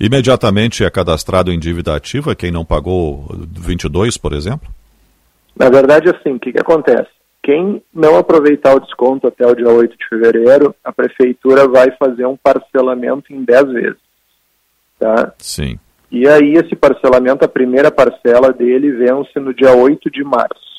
Imediatamente 0.00 0.84
é 0.84 0.90
cadastrado 0.90 1.52
em 1.52 1.58
dívida 1.58 1.94
ativa 1.94 2.34
quem 2.34 2.50
não 2.50 2.64
pagou 2.64 3.28
22, 3.56 4.16
por 4.16 4.32
exemplo? 4.32 4.68
Na 5.56 5.70
verdade, 5.70 6.08
assim, 6.08 6.34
o 6.34 6.40
que, 6.40 6.52
que 6.52 6.60
acontece? 6.60 7.10
Quem 7.42 7.82
não 7.92 8.16
aproveitar 8.16 8.76
o 8.76 8.80
desconto 8.80 9.26
até 9.26 9.44
o 9.46 9.54
dia 9.54 9.68
8 9.68 9.96
de 9.96 10.08
fevereiro, 10.08 10.74
a 10.84 10.92
prefeitura 10.92 11.66
vai 11.66 11.90
fazer 11.96 12.24
um 12.24 12.36
parcelamento 12.36 13.32
em 13.32 13.42
10 13.42 13.72
vezes. 13.72 14.00
Tá? 14.98 15.34
Sim. 15.38 15.78
E 16.10 16.28
aí 16.28 16.52
esse 16.52 16.76
parcelamento, 16.76 17.44
a 17.44 17.48
primeira 17.48 17.90
parcela 17.90 18.52
dele 18.52 18.92
vence 18.92 19.40
no 19.40 19.52
dia 19.52 19.74
8 19.74 20.10
de 20.10 20.22
março. 20.22 20.72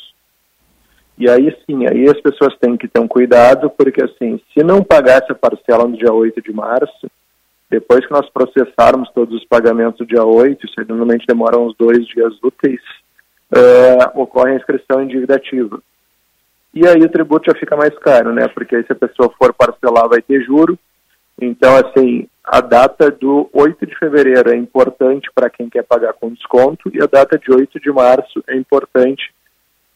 E 1.17 1.29
aí 1.29 1.55
sim, 1.65 1.85
aí 1.85 2.05
as 2.09 2.19
pessoas 2.21 2.55
têm 2.57 2.77
que 2.77 2.87
ter 2.87 2.99
um 2.99 3.07
cuidado, 3.07 3.69
porque 3.69 4.03
assim, 4.03 4.39
se 4.53 4.63
não 4.63 4.83
pagar 4.83 5.21
essa 5.21 5.35
parcela 5.35 5.87
no 5.87 5.97
dia 5.97 6.13
8 6.13 6.41
de 6.41 6.53
março, 6.53 7.09
depois 7.69 8.05
que 8.05 8.11
nós 8.11 8.29
processarmos 8.29 9.09
todos 9.11 9.35
os 9.35 9.45
pagamentos 9.47 9.97
do 9.97 10.05
dia 10.05 10.23
8, 10.23 10.65
isso 10.65 10.75
normalmente 10.87 11.25
demora 11.27 11.59
uns 11.59 11.75
dois 11.75 12.05
dias 12.07 12.33
úteis, 12.43 12.81
uh, 13.51 14.21
ocorre 14.21 14.51
a 14.51 14.55
inscrição 14.55 15.01
em 15.01 15.07
dívida 15.07 15.35
ativa. 15.35 15.81
E 16.73 16.87
aí 16.87 17.01
o 17.01 17.09
tributo 17.09 17.51
já 17.51 17.59
fica 17.59 17.75
mais 17.75 17.97
caro, 17.99 18.33
né? 18.33 18.47
Porque 18.47 18.75
aí 18.75 18.83
se 18.83 18.91
a 18.91 18.95
pessoa 18.95 19.31
for 19.37 19.53
parcelar 19.53 20.09
vai 20.09 20.21
ter 20.21 20.41
juro. 20.43 20.77
Então, 21.39 21.75
assim, 21.77 22.27
a 22.43 22.61
data 22.61 23.11
do 23.11 23.49
8 23.53 23.85
de 23.85 23.97
fevereiro 23.97 24.51
é 24.51 24.55
importante 24.55 25.29
para 25.33 25.49
quem 25.49 25.69
quer 25.69 25.83
pagar 25.83 26.13
com 26.13 26.33
desconto 26.33 26.89
e 26.93 27.01
a 27.01 27.05
data 27.05 27.37
de 27.37 27.51
8 27.51 27.79
de 27.79 27.91
março 27.91 28.43
é 28.47 28.55
importante 28.55 29.33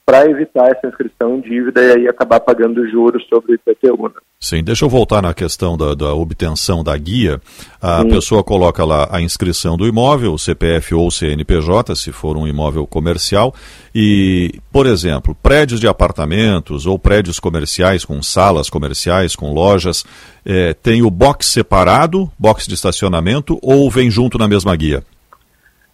para 0.08 0.26
evitar 0.26 0.72
essa 0.72 0.88
inscrição 0.88 1.36
em 1.36 1.42
dívida 1.42 1.84
e 1.84 1.92
aí 1.92 2.08
acabar 2.08 2.40
pagando 2.40 2.90
juros 2.90 3.22
sobre 3.28 3.52
o 3.52 3.56
IPTU. 3.56 4.04
Né? 4.04 4.16
Sim, 4.40 4.64
deixa 4.64 4.86
eu 4.86 4.90
voltar 4.90 5.22
na 5.22 5.34
questão 5.34 5.76
da, 5.76 5.94
da 5.94 6.14
obtenção 6.14 6.82
da 6.82 6.96
guia. 6.96 7.42
A 7.82 8.04
Sim. 8.04 8.10
pessoa 8.12 8.42
coloca 8.42 8.86
lá 8.86 9.10
a 9.12 9.20
inscrição 9.20 9.76
do 9.76 9.86
imóvel, 9.86 10.38
CPF 10.38 10.96
ou 10.96 11.12
CNPJ, 11.12 11.94
se 11.98 12.14
for 12.14 12.38
um 12.38 12.48
imóvel 12.48 12.88
comercial, 12.88 13.54
e, 13.94 14.62
por 14.72 14.86
exemplo, 14.86 15.36
prédios 15.44 15.82
de 15.82 15.90
apartamentos 15.90 16.86
ou 16.86 16.98
prédios 16.98 17.38
comerciais 17.38 18.06
com 18.06 18.24
salas 18.24 18.70
comerciais, 18.70 19.36
com 19.36 19.52
lojas, 19.52 20.06
é, 20.46 20.74
tem 20.74 21.02
o 21.02 21.12
box 21.12 21.48
separado, 21.48 22.32
box 22.40 22.66
de 22.66 22.76
estacionamento, 22.76 23.60
ou 23.62 23.92
vem 23.92 24.10
junto 24.10 24.38
na 24.38 24.48
mesma 24.48 24.74
guia? 24.74 25.04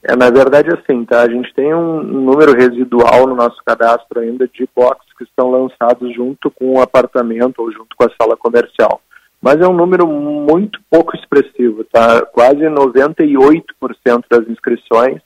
É, 0.05 0.17
na 0.17 0.29
verdade, 0.29 0.67
assim, 0.69 1.05
tá? 1.05 1.21
A 1.21 1.29
gente 1.29 1.53
tem 1.53 1.73
um 1.73 2.03
número 2.03 2.53
residual 2.53 3.25
no 3.25 3.35
nosso 3.35 3.63
cadastro 3.63 4.19
ainda 4.19 4.45
de 4.49 4.67
boxes 4.75 5.13
que 5.17 5.23
estão 5.23 5.49
lançados 5.49 6.13
junto 6.13 6.51
com 6.51 6.73
o 6.73 6.81
apartamento 6.81 7.59
ou 7.59 7.71
junto 7.71 7.95
com 7.95 8.03
a 8.03 8.11
sala 8.21 8.35
comercial. 8.35 8.99
Mas 9.41 9.61
é 9.61 9.67
um 9.67 9.73
número 9.73 10.05
muito 10.05 10.79
pouco 10.89 11.15
expressivo, 11.15 11.85
tá? 11.85 12.25
Quase 12.25 12.59
98% 12.59 14.25
das 14.29 14.47
inscrições, 14.49 15.21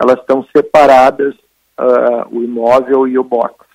elas 0.00 0.18
estão 0.18 0.46
separadas, 0.54 1.34
uh, 1.78 2.26
o 2.30 2.42
imóvel 2.42 3.06
e 3.06 3.18
o 3.18 3.24
box. 3.24 3.66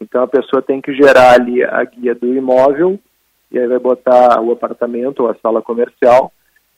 Então 0.00 0.22
a 0.22 0.28
pessoa 0.28 0.60
tem 0.60 0.82
que 0.82 0.92
gerar 0.94 1.32
ali 1.32 1.64
a 1.64 1.82
guia 1.84 2.14
do 2.14 2.26
imóvel, 2.26 2.98
e 3.50 3.58
aí 3.58 3.66
vai 3.66 3.78
botar 3.78 4.38
o 4.40 4.52
apartamento 4.52 5.20
ou 5.20 5.30
a 5.30 5.36
sala 5.36 5.62
comercial, 5.62 6.30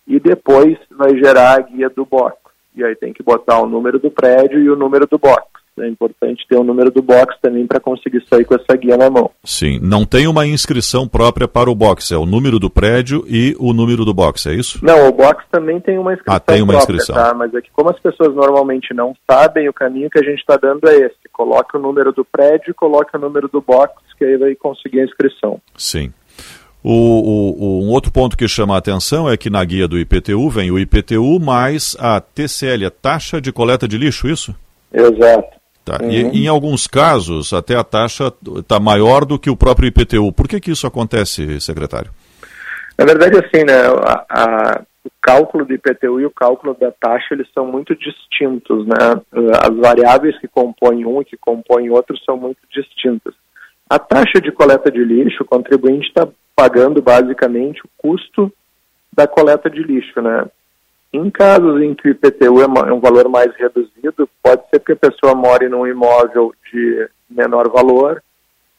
e 0.06 0.20
depois 0.20 0.78
vai 0.90 1.16
gerar 1.16 1.56
a 1.56 1.60
guia 1.60 1.88
do 1.90 2.04
box 2.04 2.45
e 2.76 2.84
aí 2.84 2.94
tem 2.94 3.12
que 3.12 3.22
botar 3.22 3.60
o 3.60 3.66
número 3.66 3.98
do 3.98 4.10
prédio 4.10 4.60
e 4.60 4.68
o 4.68 4.76
número 4.76 5.06
do 5.06 5.18
box. 5.18 5.46
É 5.78 5.86
importante 5.86 6.46
ter 6.48 6.56
o 6.56 6.64
número 6.64 6.90
do 6.90 7.02
box 7.02 7.36
também 7.42 7.66
para 7.66 7.78
conseguir 7.78 8.24
sair 8.30 8.46
com 8.46 8.54
essa 8.54 8.74
guia 8.76 8.96
na 8.96 9.10
mão. 9.10 9.30
Sim, 9.44 9.78
não 9.82 10.06
tem 10.06 10.26
uma 10.26 10.46
inscrição 10.46 11.06
própria 11.06 11.46
para 11.46 11.70
o 11.70 11.74
box, 11.74 12.12
é 12.12 12.16
o 12.16 12.24
número 12.24 12.58
do 12.58 12.70
prédio 12.70 13.24
e 13.28 13.54
o 13.58 13.74
número 13.74 14.02
do 14.02 14.14
box, 14.14 14.46
é 14.46 14.54
isso? 14.54 14.78
Não, 14.82 15.06
o 15.06 15.12
box 15.12 15.44
também 15.50 15.78
tem 15.78 15.98
uma 15.98 16.14
inscrição. 16.14 16.34
Ah, 16.34 16.40
tem 16.40 16.62
uma 16.62 16.72
própria, 16.72 16.94
inscrição. 16.94 17.14
Tá? 17.14 17.34
Mas 17.34 17.52
é 17.52 17.60
que 17.60 17.70
como 17.72 17.90
as 17.90 18.00
pessoas 18.00 18.34
normalmente 18.34 18.94
não 18.94 19.14
sabem, 19.30 19.68
o 19.68 19.72
caminho 19.72 20.08
que 20.08 20.18
a 20.18 20.22
gente 20.22 20.38
está 20.38 20.56
dando 20.56 20.88
é 20.88 20.96
esse. 20.96 21.16
Coloque 21.30 21.76
o 21.76 21.80
número 21.80 22.10
do 22.10 22.24
prédio, 22.24 22.74
coloque 22.74 23.14
o 23.14 23.20
número 23.20 23.46
do 23.46 23.60
box, 23.60 23.92
que 24.16 24.24
aí 24.24 24.38
vai 24.38 24.54
conseguir 24.54 25.00
a 25.00 25.04
inscrição. 25.04 25.60
Sim. 25.76 26.10
O, 26.88 26.92
o, 26.92 27.84
um 27.84 27.88
outro 27.88 28.12
ponto 28.12 28.36
que 28.36 28.46
chama 28.46 28.76
a 28.76 28.78
atenção 28.78 29.28
é 29.28 29.36
que 29.36 29.50
na 29.50 29.64
guia 29.64 29.88
do 29.88 29.98
IPTU 29.98 30.48
vem 30.48 30.70
o 30.70 30.78
IPTU 30.78 31.40
mais 31.40 31.96
a 31.98 32.20
TCL, 32.20 32.86
a 32.86 32.90
taxa 32.92 33.40
de 33.40 33.50
coleta 33.50 33.88
de 33.88 33.98
lixo, 33.98 34.28
isso? 34.28 34.54
Exato. 34.92 35.48
Tá. 35.84 35.98
Uhum. 36.00 36.10
E 36.32 36.44
em 36.44 36.46
alguns 36.46 36.86
casos, 36.86 37.52
até 37.52 37.74
a 37.74 37.82
taxa 37.82 38.32
está 38.56 38.78
maior 38.78 39.24
do 39.24 39.36
que 39.36 39.50
o 39.50 39.56
próprio 39.56 39.88
IPTU. 39.88 40.32
Por 40.32 40.46
que, 40.46 40.60
que 40.60 40.70
isso 40.70 40.86
acontece, 40.86 41.60
secretário? 41.60 42.12
Na 42.96 43.04
verdade, 43.04 43.36
assim, 43.36 43.64
né, 43.64 43.88
a, 44.04 44.24
a, 44.30 44.80
o 45.04 45.10
cálculo 45.20 45.64
do 45.64 45.74
IPTU 45.74 46.20
e 46.20 46.26
o 46.26 46.30
cálculo 46.30 46.76
da 46.80 46.92
taxa, 46.92 47.34
eles 47.34 47.48
são 47.52 47.66
muito 47.66 47.96
distintos, 47.96 48.86
né? 48.86 49.20
As 49.60 49.76
variáveis 49.76 50.38
que 50.38 50.46
compõem 50.46 51.04
um 51.04 51.20
e 51.20 51.24
que 51.24 51.36
compõem 51.36 51.90
outro 51.90 52.16
são 52.24 52.36
muito 52.36 52.60
distintas. 52.72 53.34
A 53.90 53.98
taxa 53.98 54.40
de 54.40 54.52
coleta 54.52 54.88
de 54.88 55.02
lixo, 55.02 55.42
o 55.42 55.46
contribuinte 55.46 56.06
está 56.06 56.28
pagando 56.56 57.02
basicamente 57.02 57.82
o 57.84 57.88
custo 57.98 58.50
da 59.12 59.26
coleta 59.26 59.68
de 59.68 59.82
lixo, 59.82 60.20
né? 60.22 60.46
Em 61.12 61.30
casos 61.30 61.80
em 61.82 61.94
que 61.94 62.08
o 62.08 62.10
IPTU 62.10 62.60
é, 62.60 62.88
é 62.88 62.92
um 62.92 63.00
valor 63.00 63.28
mais 63.28 63.54
reduzido, 63.56 64.28
pode 64.42 64.62
ser 64.70 64.80
que 64.80 64.92
a 64.92 64.96
pessoa 64.96 65.34
more 65.34 65.68
num 65.68 65.86
imóvel 65.86 66.52
de 66.72 67.08
menor 67.30 67.68
valor, 67.68 68.22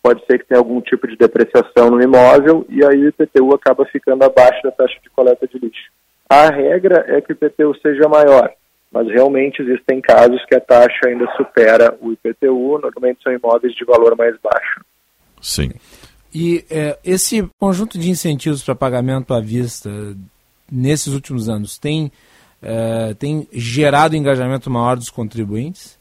pode 0.01 0.25
ser 0.25 0.39
que 0.39 0.45
tenha 0.45 0.59
algum 0.59 0.81
tipo 0.81 1.07
de 1.07 1.15
depreciação 1.15 1.91
no 1.91 2.01
imóvel 2.01 2.65
e 2.69 2.83
aí 2.83 3.03
o 3.03 3.09
IPTU 3.09 3.53
acaba 3.53 3.85
ficando 3.85 4.23
abaixo 4.23 4.61
da 4.63 4.71
taxa 4.71 4.97
de 5.01 5.09
coleta 5.09 5.47
de 5.47 5.57
lixo. 5.59 5.91
A 6.29 6.49
regra 6.49 7.05
é 7.07 7.21
que 7.21 7.31
o 7.31 7.33
IPTU 7.33 7.75
seja 7.81 8.07
maior, 8.07 8.51
mas 8.91 9.07
realmente 9.07 9.61
existem 9.61 10.01
casos 10.01 10.43
que 10.45 10.55
a 10.55 10.61
taxa 10.61 11.07
ainda 11.07 11.25
supera 11.35 11.97
o 12.01 12.11
IPTU, 12.11 12.79
normalmente 12.79 13.21
são 13.23 13.33
imóveis 13.33 13.73
de 13.73 13.85
valor 13.85 14.15
mais 14.15 14.35
baixo. 14.41 14.81
Sim. 15.41 15.71
E 16.39 16.64
é, 16.69 16.99
esse 17.03 17.49
conjunto 17.59 17.97
de 17.97 18.11
incentivos 18.11 18.61
para 18.61 18.76
pagamento 18.76 19.34
à 19.34 19.41
vista 19.41 19.89
nesses 20.72 21.11
últimos 21.11 21.49
anos 21.49 21.80
tem, 21.80 22.11
é, 22.61 23.15
tem 23.15 23.47
gerado 23.51 24.15
engajamento 24.15 24.69
maior 24.69 24.97
dos 24.97 25.09
contribuintes? 25.09 25.97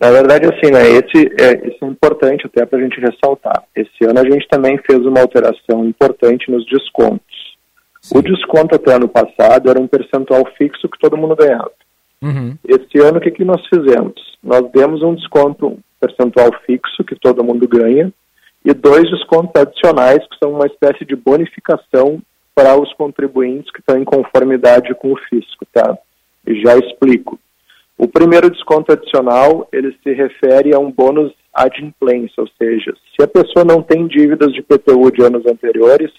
Na 0.00 0.10
verdade, 0.10 0.46
assim, 0.46 0.72
né, 0.72 0.80
esse, 0.88 1.26
é, 1.38 1.68
isso 1.68 1.84
é 1.84 1.86
importante 1.88 2.46
até 2.46 2.64
para 2.64 2.78
a 2.78 2.82
gente 2.82 2.98
ressaltar. 2.98 3.64
Esse 3.76 4.02
ano 4.06 4.18
a 4.18 4.24
gente 4.24 4.48
também 4.48 4.78
fez 4.78 5.04
uma 5.04 5.20
alteração 5.20 5.84
importante 5.84 6.50
nos 6.50 6.64
descontos. 6.64 7.58
Sim. 8.00 8.16
O 8.16 8.22
desconto 8.22 8.76
até 8.76 8.94
ano 8.94 9.08
passado 9.08 9.68
era 9.68 9.78
um 9.78 9.86
percentual 9.86 10.42
fixo 10.56 10.88
que 10.88 10.98
todo 10.98 11.18
mundo 11.18 11.36
ganhava. 11.36 11.72
Uhum. 12.22 12.56
Esse 12.66 13.04
ano, 13.06 13.18
o 13.18 13.20
que, 13.20 13.30
que 13.30 13.44
nós 13.44 13.60
fizemos? 13.66 14.14
Nós 14.42 14.62
demos 14.72 15.02
um 15.02 15.14
desconto 15.14 15.78
percentual 16.00 16.50
fixo 16.64 17.04
que 17.04 17.14
todo 17.14 17.44
mundo 17.44 17.68
ganha, 17.68 18.10
e 18.64 18.74
dois 18.74 19.10
descontos 19.10 19.52
adicionais, 19.60 20.18
que 20.18 20.38
são 20.42 20.52
uma 20.52 20.66
espécie 20.66 21.04
de 21.04 21.16
bonificação 21.16 22.20
para 22.54 22.78
os 22.78 22.92
contribuintes 22.94 23.70
que 23.70 23.80
estão 23.80 23.98
em 23.98 24.04
conformidade 24.04 24.94
com 24.96 25.12
o 25.12 25.18
fisco, 25.28 25.64
tá? 25.72 25.96
E 26.46 26.60
já 26.60 26.76
explico. 26.76 27.38
O 27.96 28.06
primeiro 28.06 28.50
desconto 28.50 28.92
adicional, 28.92 29.68
ele 29.72 29.96
se 30.02 30.12
refere 30.12 30.74
a 30.74 30.78
um 30.78 30.90
bônus 30.90 31.32
adimplência, 31.52 32.34
ou 32.38 32.48
seja, 32.56 32.94
se 33.14 33.22
a 33.22 33.26
pessoa 33.26 33.64
não 33.64 33.82
tem 33.82 34.06
dívidas 34.06 34.52
de 34.52 34.62
PTU 34.62 35.10
de 35.10 35.22
anos 35.22 35.44
anteriores, 35.46 36.12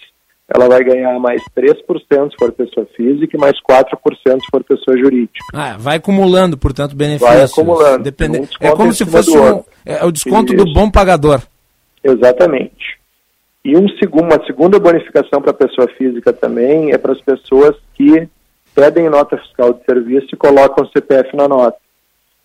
ela 0.54 0.68
vai 0.68 0.84
ganhar 0.84 1.18
mais 1.20 1.42
3% 1.56 2.32
se 2.32 2.38
for 2.38 2.52
pessoa 2.52 2.86
física 2.98 3.38
e 3.38 3.40
mais 3.40 3.56
4% 3.70 4.42
se 4.42 4.48
for 4.52 4.64
pessoa 4.64 4.98
jurídica. 4.98 5.40
Ah, 5.54 5.78
vai 5.78 5.98
acumulando, 5.98 6.58
portanto, 6.58 6.96
benefícios. 6.96 7.34
Vai 7.34 7.44
acumulando. 7.44 8.04
Depende... 8.04 8.40
Um 8.40 8.48
é 8.60 8.72
como 8.76 8.92
se 8.92 9.06
fosse 9.06 9.38
um, 9.38 9.64
é 9.86 10.04
o 10.04 10.12
desconto 10.12 10.54
Isso. 10.54 10.66
do 10.66 10.74
bom 10.74 10.90
pagador. 10.90 11.42
Exatamente. 12.04 13.00
E 13.64 13.76
um 13.78 13.88
segundo, 13.98 14.24
uma 14.24 14.46
segunda 14.46 14.80
bonificação 14.80 15.42
para 15.42 15.52
a 15.52 15.54
pessoa 15.54 15.88
física 15.90 16.32
também 16.32 16.92
é 16.92 16.98
para 16.98 17.12
as 17.12 17.22
pessoas 17.22 17.76
que 17.94 18.28
pedem 18.74 19.10
nota 19.10 19.38
fiscal 19.38 19.74
de 19.74 19.84
serviço 19.84 20.28
e 20.32 20.38
colocam 20.38 20.86
o 20.86 20.90
CPF 20.90 21.36
na 21.36 21.48
nota. 21.48 21.78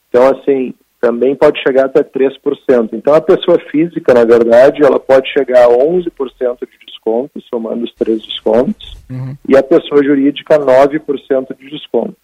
Então, 0.08 0.28
assim, 0.28 0.74
também 1.00 1.36
pode 1.36 1.60
chegar 1.62 1.86
até 1.86 2.02
3%. 2.02 2.90
Então, 2.92 3.14
a 3.14 3.20
pessoa 3.20 3.58
física, 3.70 4.14
na 4.14 4.24
verdade, 4.24 4.82
ela 4.82 4.98
pode 4.98 5.30
chegar 5.30 5.64
a 5.64 5.68
11% 5.68 6.10
de 6.60 6.86
desconto, 6.86 7.40
somando 7.50 7.84
os 7.84 7.94
três 7.94 8.22
descontos, 8.22 8.96
uhum. 9.10 9.36
e 9.48 9.56
a 9.56 9.62
pessoa 9.62 10.02
jurídica 10.02 10.58
9% 10.58 11.56
de 11.58 11.70
desconto. 11.70 12.16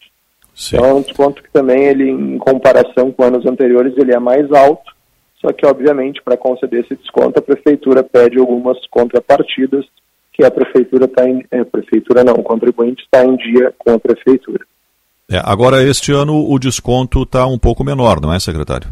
Sim. 0.55 0.77
Então, 0.77 0.89
é 0.89 0.95
um 0.95 1.03
desconto 1.03 1.43
que 1.43 1.51
também, 1.51 1.85
ele, 1.85 2.11
em 2.11 2.39
comparação 2.39 3.13
com 3.13 3.23
anos 3.23 3.45
anteriores, 3.47 3.97
ele 3.97 4.15
é 4.15 4.19
mais 4.19 4.51
alto, 4.51 4.91
só 5.41 5.53
que, 5.53 5.67
obviamente, 5.67 6.21
para 6.23 6.37
conceder 6.37 6.85
esse 6.85 6.95
desconto, 6.97 7.39
a 7.39 7.43
prefeitura 7.43 8.03
pede 8.03 8.39
algumas 8.39 8.79
contrapartidas 8.89 9.87
que 10.33 10.45
a 10.45 10.51
prefeitura 10.51 11.07
está 11.07 11.29
em. 11.29 11.45
É, 11.51 11.65
prefeitura 11.65 12.23
não, 12.23 12.35
o 12.35 12.43
contribuinte 12.43 13.03
está 13.03 13.25
em 13.25 13.37
dia 13.37 13.75
com 13.79 13.93
a 13.95 13.99
prefeitura. 13.99 14.65
É, 15.31 15.41
agora, 15.45 15.83
este 15.83 16.13
ano, 16.13 16.51
o 16.51 16.59
desconto 16.59 17.23
está 17.23 17.47
um 17.47 17.59
pouco 17.59 17.83
menor, 17.83 18.21
não 18.21 18.33
é, 18.33 18.39
secretário? 18.39 18.89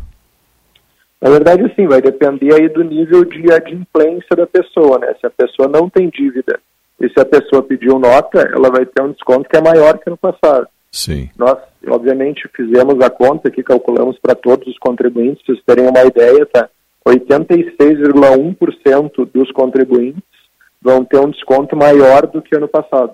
Na 1.21 1.31
verdade, 1.31 1.73
sim, 1.75 1.87
vai 1.87 2.01
depender 2.01 2.55
aí 2.55 2.69
do 2.69 2.85
nível 2.85 3.25
de 3.25 3.53
adimplência 3.53 4.37
da 4.37 4.47
pessoa, 4.47 4.99
né? 5.01 5.15
Se 5.21 5.27
a 5.27 5.31
pessoa 5.31 5.69
não 5.69 5.91
tem 5.91 6.09
dívida 6.09 6.61
e 7.01 7.09
se 7.09 7.21
a 7.21 7.25
pessoa 7.25 7.63
pediu 7.63 7.99
nota, 7.99 8.41
ela 8.41 8.71
vai 8.71 8.87
ter 8.87 9.03
um 9.03 9.11
desconto 9.11 9.49
que 9.49 9.57
é 9.57 9.61
maior 9.61 9.99
que 9.99 10.09
no 10.09 10.17
passado. 10.17 10.69
Sim. 10.91 11.29
Nós, 11.37 11.59
obviamente, 11.87 12.49
fizemos 12.55 12.99
a 13.01 13.11
conta 13.11 13.49
aqui, 13.49 13.63
calculamos 13.63 14.19
para 14.19 14.35
todos 14.35 14.67
os 14.67 14.79
contribuintes, 14.79 15.45
para 15.45 15.55
vocês 15.55 15.65
terem 15.65 15.87
uma 15.87 16.03
ideia, 16.05 16.45
tá? 16.47 16.69
86,1% 17.07 19.31
dos 19.33 19.53
contribuintes 19.53 20.23
vão 20.81 21.05
ter 21.05 21.19
um 21.19 21.31
desconto 21.31 21.77
maior 21.77 22.27
do 22.27 22.43
que 22.43 22.57
ano 22.57 22.69
passado. 22.69 23.13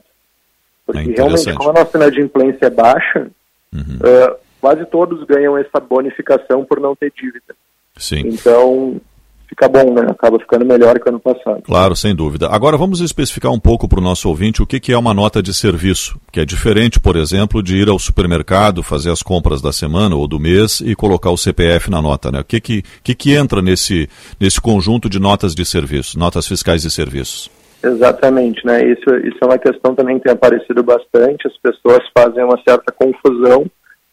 Porque 0.86 1.12
É 1.12 1.14
realmente, 1.14 1.54
como 1.54 1.70
a 1.70 1.74
nossa 1.74 1.96
inadimplência 1.96 2.66
é 2.66 2.70
baixa, 2.70 3.30
uh, 3.74 4.36
quase 4.60 4.84
todos 4.86 5.24
ganham 5.24 5.56
essa 5.56 5.80
bonificação 5.80 6.64
por 6.64 6.78
não 6.80 6.94
ter 6.94 7.12
dívida. 7.16 7.56
Sim. 7.96 8.20
Então, 8.26 9.00
fica 9.48 9.68
bom, 9.68 9.92
né? 9.94 10.06
Acaba 10.08 10.38
ficando 10.38 10.64
melhor 10.64 10.98
que 10.98 11.08
ano 11.08 11.20
passado. 11.20 11.62
Claro, 11.62 11.94
sem 11.94 12.14
dúvida. 12.14 12.48
Agora 12.48 12.76
vamos 12.76 13.00
especificar 13.00 13.52
um 13.52 13.60
pouco 13.60 13.88
para 13.88 13.98
o 13.98 14.02
nosso 14.02 14.28
ouvinte 14.28 14.62
o 14.62 14.66
que, 14.66 14.80
que 14.80 14.92
é 14.92 14.98
uma 14.98 15.14
nota 15.14 15.42
de 15.42 15.52
serviço, 15.54 16.18
que 16.32 16.40
é 16.40 16.44
diferente, 16.44 16.98
por 17.00 17.16
exemplo, 17.16 17.62
de 17.62 17.76
ir 17.76 17.88
ao 17.88 17.98
supermercado, 17.98 18.82
fazer 18.82 19.10
as 19.10 19.22
compras 19.22 19.60
da 19.60 19.72
semana 19.72 20.16
ou 20.16 20.26
do 20.26 20.40
mês 20.40 20.80
e 20.80 20.94
colocar 20.94 21.30
o 21.30 21.36
CPF 21.36 21.90
na 21.90 22.00
nota. 22.02 22.30
Né? 22.30 22.40
O 22.40 22.44
que, 22.44 22.60
que, 22.60 22.82
que, 23.02 23.14
que 23.14 23.32
entra 23.32 23.62
nesse, 23.62 24.08
nesse 24.40 24.60
conjunto 24.60 25.08
de 25.08 25.18
notas 25.18 25.54
de 25.54 25.64
serviço, 25.64 26.18
notas 26.18 26.46
fiscais 26.46 26.82
de 26.82 26.90
serviços? 26.90 27.50
Exatamente, 27.84 28.64
né? 28.64 28.82
Isso, 28.82 29.14
isso 29.16 29.36
é 29.42 29.44
uma 29.44 29.58
questão 29.58 29.94
também 29.94 30.16
que 30.16 30.24
tem 30.24 30.32
aparecido 30.32 30.82
bastante. 30.82 31.46
As 31.46 31.56
pessoas 31.58 32.02
fazem 32.16 32.42
uma 32.42 32.58
certa 32.66 32.90
confusão 32.90 33.66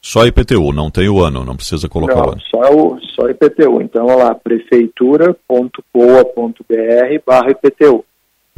Só 0.00 0.24
IPTU, 0.24 0.72
não 0.72 0.90
tem 0.90 1.08
o 1.08 1.22
ano, 1.22 1.44
não 1.44 1.56
precisa 1.56 1.88
colocar 1.88 2.14
não, 2.14 2.26
o 2.26 2.30
ano. 2.30 2.40
Só, 2.50 2.60
o, 2.72 2.98
só 3.14 3.28
IPTU. 3.28 3.82
Então, 3.82 4.06
olha 4.06 4.24
lá, 4.24 4.34
prefeitura.poa.br 4.34 7.22
barra 7.26 7.50
IPTU. 7.50 8.04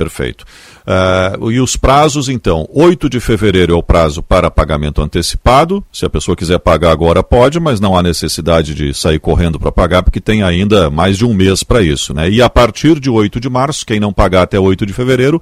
Perfeito. 0.01 0.47
Uh, 0.81 1.51
e 1.51 1.61
os 1.61 1.77
prazos, 1.77 2.31
então, 2.31 2.67
8 2.73 3.11
de 3.11 3.21
fevereiro 3.21 3.75
é 3.75 3.77
o 3.77 3.83
prazo 3.83 4.23
para 4.23 4.51
pagamento 4.51 5.03
antecipado. 5.03 5.85
Se 5.93 6.07
a 6.07 6.09
pessoa 6.09 6.35
quiser 6.35 6.59
pagar 6.59 6.91
agora, 6.91 7.23
pode, 7.23 7.61
mas 7.61 7.81
não 7.81 7.95
há 7.95 8.03
necessidade 8.03 8.75
de 8.75 8.95
sair 8.95 9.19
correndo 9.19 9.61
para 9.61 9.71
pagar, 9.71 10.03
porque 10.03 10.19
tem 10.19 10.43
ainda 10.43 10.89
mais 10.89 11.19
de 11.19 11.27
um 11.27 11.35
mês 11.35 11.63
para 11.63 11.83
isso. 11.83 12.15
Né? 12.15 12.31
E 12.31 12.41
a 12.41 12.49
partir 12.49 12.99
de 12.99 13.11
8 13.11 13.39
de 13.39 13.51
março, 13.51 13.85
quem 13.85 14.01
não 14.01 14.11
pagar 14.11 14.41
até 14.41 14.59
8 14.59 14.87
de 14.87 14.95
fevereiro, 14.95 15.41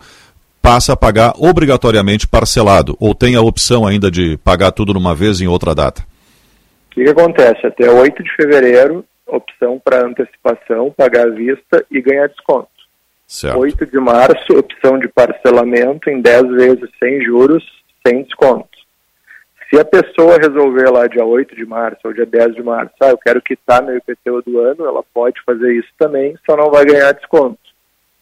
passa 0.69 0.93
a 0.93 0.97
pagar 0.99 1.32
obrigatoriamente 1.39 2.28
parcelado, 2.28 2.95
ou 3.01 3.15
tem 3.15 3.35
a 3.35 3.40
opção 3.40 3.86
ainda 3.86 4.11
de 4.11 4.36
pagar 4.36 4.70
tudo 4.70 4.93
numa 4.93 5.15
vez 5.15 5.40
em 5.40 5.49
outra 5.49 5.74
data? 5.74 6.03
O 6.03 6.90
que, 6.90 7.05
que 7.05 7.09
acontece? 7.09 7.66
Até 7.66 7.90
8 7.90 8.23
de 8.23 8.36
fevereiro, 8.36 9.03
opção 9.27 9.81
para 9.82 10.05
antecipação, 10.05 10.93
pagar 10.95 11.27
à 11.27 11.31
vista 11.31 11.82
e 11.90 12.03
ganhar 12.03 12.28
desconto. 12.28 12.69
Certo. 13.27 13.59
8 13.59 13.86
de 13.86 13.99
março, 13.99 14.59
opção 14.59 14.99
de 14.99 15.09
parcelamento 15.09 16.11
em 16.11 16.20
10 16.20 16.51
vezes 16.51 16.90
sem 17.03 17.24
juros, 17.24 17.65
sem 18.07 18.24
desconto. 18.24 18.69
Se 19.70 19.81
a 19.81 19.85
pessoa 19.86 20.36
resolver 20.36 20.90
lá 20.90 21.07
dia 21.07 21.24
8 21.24 21.57
de 21.57 21.65
março 21.65 22.01
ou 22.05 22.12
dia 22.12 22.27
10 22.27 22.57
de 22.57 22.62
março, 22.62 22.93
ah, 23.01 23.09
eu 23.09 23.16
quero 23.16 23.40
quitar 23.40 23.82
meu 23.82 23.97
IPTU 23.97 24.43
do 24.43 24.61
ano, 24.61 24.85
ela 24.85 25.03
pode 25.15 25.40
fazer 25.47 25.73
isso 25.78 25.89
também, 25.99 26.36
só 26.45 26.55
não 26.59 26.70
vai 26.70 26.85
ganhar 26.85 27.12
desconto. 27.12 27.59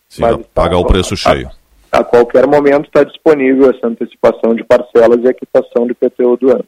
Sim, 0.09 0.23
Mas, 0.23 0.47
pagar 0.55 0.77
tá, 0.77 0.78
o 0.78 0.86
preço 0.86 1.14
a, 1.14 1.16
cheio. 1.16 1.51
A, 1.97 2.05
qualquer 2.05 2.47
momento 2.47 2.86
está 2.86 3.05
disponível 3.05 3.70
essa 3.70 3.86
antecipação 3.86 4.55
de 4.55 4.62
parcelas 4.64 5.23
e 5.23 5.28
a 5.28 5.35
quitação 5.35 5.86
do 5.86 5.93
IPTU 5.93 6.36
do 6.36 6.51
ano. 6.51 6.64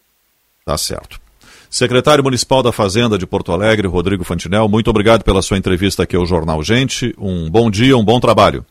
Tá 0.65 0.77
certo. 0.77 1.21
Secretário 1.71 2.25
Municipal 2.25 2.63
da 2.63 2.73
Fazenda 2.73 3.19
de 3.19 3.27
Porto 3.27 3.53
Alegre, 3.53 3.87
Rodrigo 3.87 4.25
Fantinel, 4.25 4.69
muito 4.69 4.89
obrigado 4.89 5.23
pela 5.23 5.43
sua 5.43 5.59
entrevista 5.59 6.05
aqui 6.05 6.17
ao 6.17 6.25
Jornal 6.25 6.63
Gente. 6.63 7.15
Um 7.19 7.51
bom 7.51 7.71
dia, 7.71 7.97
um 7.97 8.05
bom 8.05 8.19
trabalho. 8.19 8.65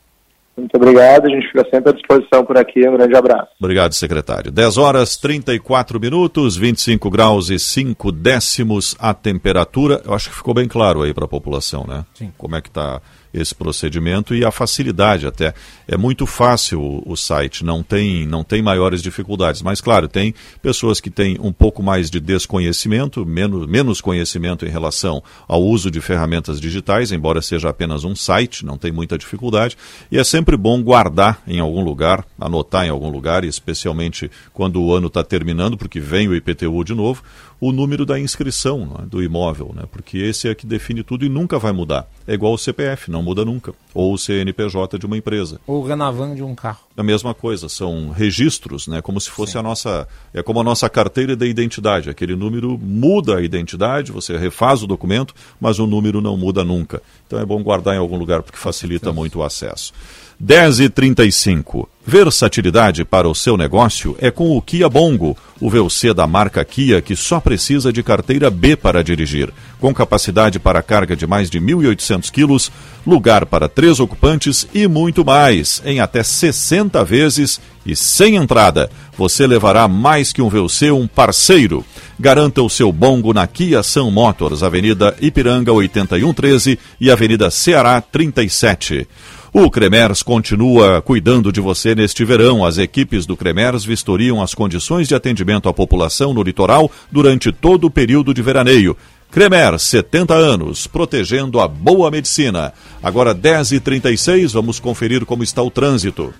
Muito 0.57 0.75
obrigado, 0.75 1.27
a 1.27 1.29
gente 1.29 1.45
fica 1.45 1.63
sempre 1.71 1.91
à 1.91 1.93
disposição 1.93 2.43
por 2.43 2.57
aqui. 2.57 2.87
Um 2.89 2.97
grande 2.97 3.15
abraço. 3.15 3.49
Obrigado, 3.59 3.93
secretário. 3.93 4.51
10 4.51 4.77
horas 4.79 5.15
34 5.15 5.99
minutos, 5.99 6.57
25 6.57 7.11
graus 7.11 7.51
e 7.51 7.59
5 7.59 8.11
décimos 8.11 8.95
a 8.97 9.13
temperatura. 9.13 10.01
Eu 10.03 10.15
acho 10.15 10.31
que 10.31 10.35
ficou 10.35 10.55
bem 10.55 10.67
claro 10.67 11.03
aí 11.03 11.13
para 11.13 11.25
a 11.25 11.27
população, 11.27 11.85
né? 11.87 12.03
Sim. 12.15 12.33
Como 12.35 12.55
é 12.55 12.61
que 12.61 12.69
está 12.69 12.99
esse 13.33 13.53
procedimento 13.53 14.33
e 14.33 14.45
a 14.45 14.51
facilidade 14.51 15.27
até. 15.27 15.53
É 15.87 15.97
muito 15.97 16.25
fácil 16.25 17.03
o, 17.05 17.15
site, 17.15 17.63
não 17.63 17.83
tem, 17.83 18.25
não 18.25 18.43
tem 18.43 18.61
maiores 18.61 19.01
dificuldades. 19.01 19.61
Mas, 19.61 19.81
claro, 19.81 20.07
tem 20.07 20.33
pessoas 20.61 20.99
que 20.99 21.09
têm 21.09 21.37
um 21.39 21.51
pouco 21.51 21.81
mais 21.81 22.09
de 22.09 22.19
desconhecimento, 22.19 23.25
menos, 23.25 23.67
menos 23.67 24.01
conhecimento 24.01 24.65
em 24.65 24.69
relação 24.69 25.21
ao 25.47 25.63
uso 25.63 25.89
de 25.89 26.01
ferramentas 26.01 26.59
digitais, 26.59 27.11
embora 27.11 27.41
seja 27.41 27.69
apenas 27.69 28.03
um 28.03 28.15
site, 28.15 28.65
não 28.65 28.77
tem 28.77 28.91
muita 28.91 29.17
dificuldade. 29.17 29.77
E 30.11 30.17
é 30.17 30.23
sempre 30.23 30.57
bom 30.57 30.81
guardar 30.81 31.41
em 31.47 31.59
algum 31.59 31.83
lugar, 31.83 32.25
anotar 32.39 32.85
em 32.85 32.89
algum 32.89 33.09
lugar, 33.09 33.43
especialmente 33.43 34.29
quando 34.53 34.81
o 34.81 34.93
ano 34.93 35.07
está 35.07 35.23
terminando, 35.23 35.77
porque 35.77 35.99
vem 35.99 36.27
o 36.27 36.35
IPTU 36.35 36.83
de 36.83 36.93
novo, 36.93 37.23
o 37.59 37.71
número 37.71 38.05
da 38.05 38.19
inscrição 38.19 38.95
é? 39.01 39.05
do 39.05 39.21
imóvel, 39.21 39.73
né? 39.75 39.83
porque 39.91 40.17
esse 40.17 40.47
é 40.47 40.55
que 40.55 40.65
define 40.65 41.03
tudo 41.03 41.25
e 41.25 41.29
nunca 41.29 41.57
vai 41.57 41.71
mudar. 41.71 42.07
É 42.27 42.33
igual 42.33 42.53
o 42.53 42.57
CPF, 42.57 43.09
não 43.09 43.23
muda 43.23 43.43
nunca. 43.43 43.73
Ou 43.93 44.13
o 44.13 44.17
CNPJ 44.17 44.99
de 44.99 45.05
uma 45.05 45.17
empresa. 45.17 45.59
Ou 45.65 45.81
o 45.81 45.87
Renavan 45.87 46.35
de 46.35 46.43
um 46.43 46.53
carro. 46.53 46.79
A 46.95 47.03
mesma 47.03 47.33
coisa, 47.33 47.69
são 47.69 48.09
registros, 48.09 48.87
né? 48.87 49.01
como 49.01 49.19
se 49.19 49.29
fosse 49.29 49.53
Sim. 49.53 49.59
a 49.59 49.63
nossa. 49.63 50.07
É 50.33 50.43
como 50.43 50.59
a 50.59 50.63
nossa 50.63 50.89
carteira 50.89 51.35
de 51.35 51.47
identidade. 51.47 52.09
Aquele 52.09 52.35
número 52.35 52.77
muda 52.77 53.37
a 53.37 53.41
identidade, 53.41 54.11
você 54.11 54.37
refaz 54.37 54.83
o 54.83 54.87
documento, 54.87 55.33
mas 55.59 55.79
o 55.79 55.87
número 55.87 56.21
não 56.21 56.37
muda 56.37 56.63
nunca. 56.63 57.01
Então 57.25 57.39
é 57.39 57.45
bom 57.45 57.61
guardar 57.63 57.95
em 57.95 57.99
algum 57.99 58.17
lugar 58.17 58.43
porque 58.43 58.57
facilita 58.57 59.11
muito 59.11 59.39
o 59.39 59.43
acesso. 59.43 59.93
10 60.39 60.79
e 60.81 60.89
35 60.89 61.89
Versatilidade 62.09 63.03
para 63.03 63.27
o 63.27 63.35
seu 63.35 63.57
negócio 63.57 64.15
é 64.21 64.31
com 64.31 64.55
o 64.55 64.61
Kia 64.61 64.87
Bongo, 64.87 65.35
o 65.59 65.69
VUC 65.69 66.13
da 66.13 66.25
marca 66.25 66.63
Kia 66.63 67.01
que 67.01 67.17
só 67.17 67.41
precisa 67.41 67.91
de 67.91 68.01
carteira 68.01 68.49
B 68.49 68.77
para 68.77 69.03
dirigir. 69.03 69.51
Com 69.77 69.93
capacidade 69.93 70.57
para 70.57 70.81
carga 70.81 71.17
de 71.17 71.27
mais 71.27 71.49
de 71.49 71.59
1.800 71.59 72.31
quilos, 72.31 72.71
lugar 73.05 73.45
para 73.45 73.67
três 73.67 73.99
ocupantes 73.99 74.65
e 74.73 74.87
muito 74.87 75.25
mais, 75.25 75.81
em 75.83 75.99
até 75.99 76.23
60 76.23 77.03
vezes 77.03 77.59
e 77.85 77.93
sem 77.93 78.37
entrada. 78.37 78.89
Você 79.17 79.45
levará 79.45 79.85
mais 79.85 80.31
que 80.31 80.41
um 80.41 80.47
VUC, 80.47 80.89
um 80.91 81.07
parceiro. 81.07 81.83
Garanta 82.17 82.61
o 82.61 82.69
seu 82.69 82.89
Bongo 82.89 83.33
na 83.33 83.45
Kia 83.47 83.83
São 83.83 84.09
Motors, 84.09 84.63
Avenida 84.63 85.13
Ipiranga 85.19 85.73
8113 85.73 86.79
e 87.01 87.11
Avenida 87.11 87.51
Ceará 87.51 87.99
37. 87.99 89.05
O 89.53 89.69
Cremers 89.71 90.21
continua 90.21 91.01
cuidando 91.01 91.51
de 91.51 91.61
você 91.61 91.95
neste 91.95 92.25
verão. 92.25 92.65
As 92.65 92.77
equipes 92.77 93.25
do 93.25 93.37
Cremers 93.37 93.85
vistoriam 93.85 94.41
as 94.41 94.53
condições 94.53 95.07
de 95.07 95.15
atendimento 95.15 95.69
à 95.69 95.73
população 95.73 96.33
no 96.33 96.43
litoral 96.43 96.91
durante 97.11 97.51
todo 97.51 97.87
o 97.87 97.91
período 97.91 98.33
de 98.33 98.41
veraneio. 98.41 98.95
Cremer, 99.29 99.77
70 99.77 100.33
anos, 100.33 100.87
protegendo 100.87 101.59
a 101.59 101.67
boa 101.67 102.09
medicina. 102.09 102.73
Agora 103.03 103.35
10h36, 103.35 104.53
vamos 104.53 104.79
conferir 104.79 105.25
como 105.25 105.43
está 105.43 105.61
o 105.61 105.69
trânsito. 105.69 106.33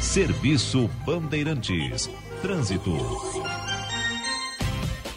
Serviço 0.00 0.88
Bandeirantes. 1.04 2.08
Trânsito. 2.40 2.96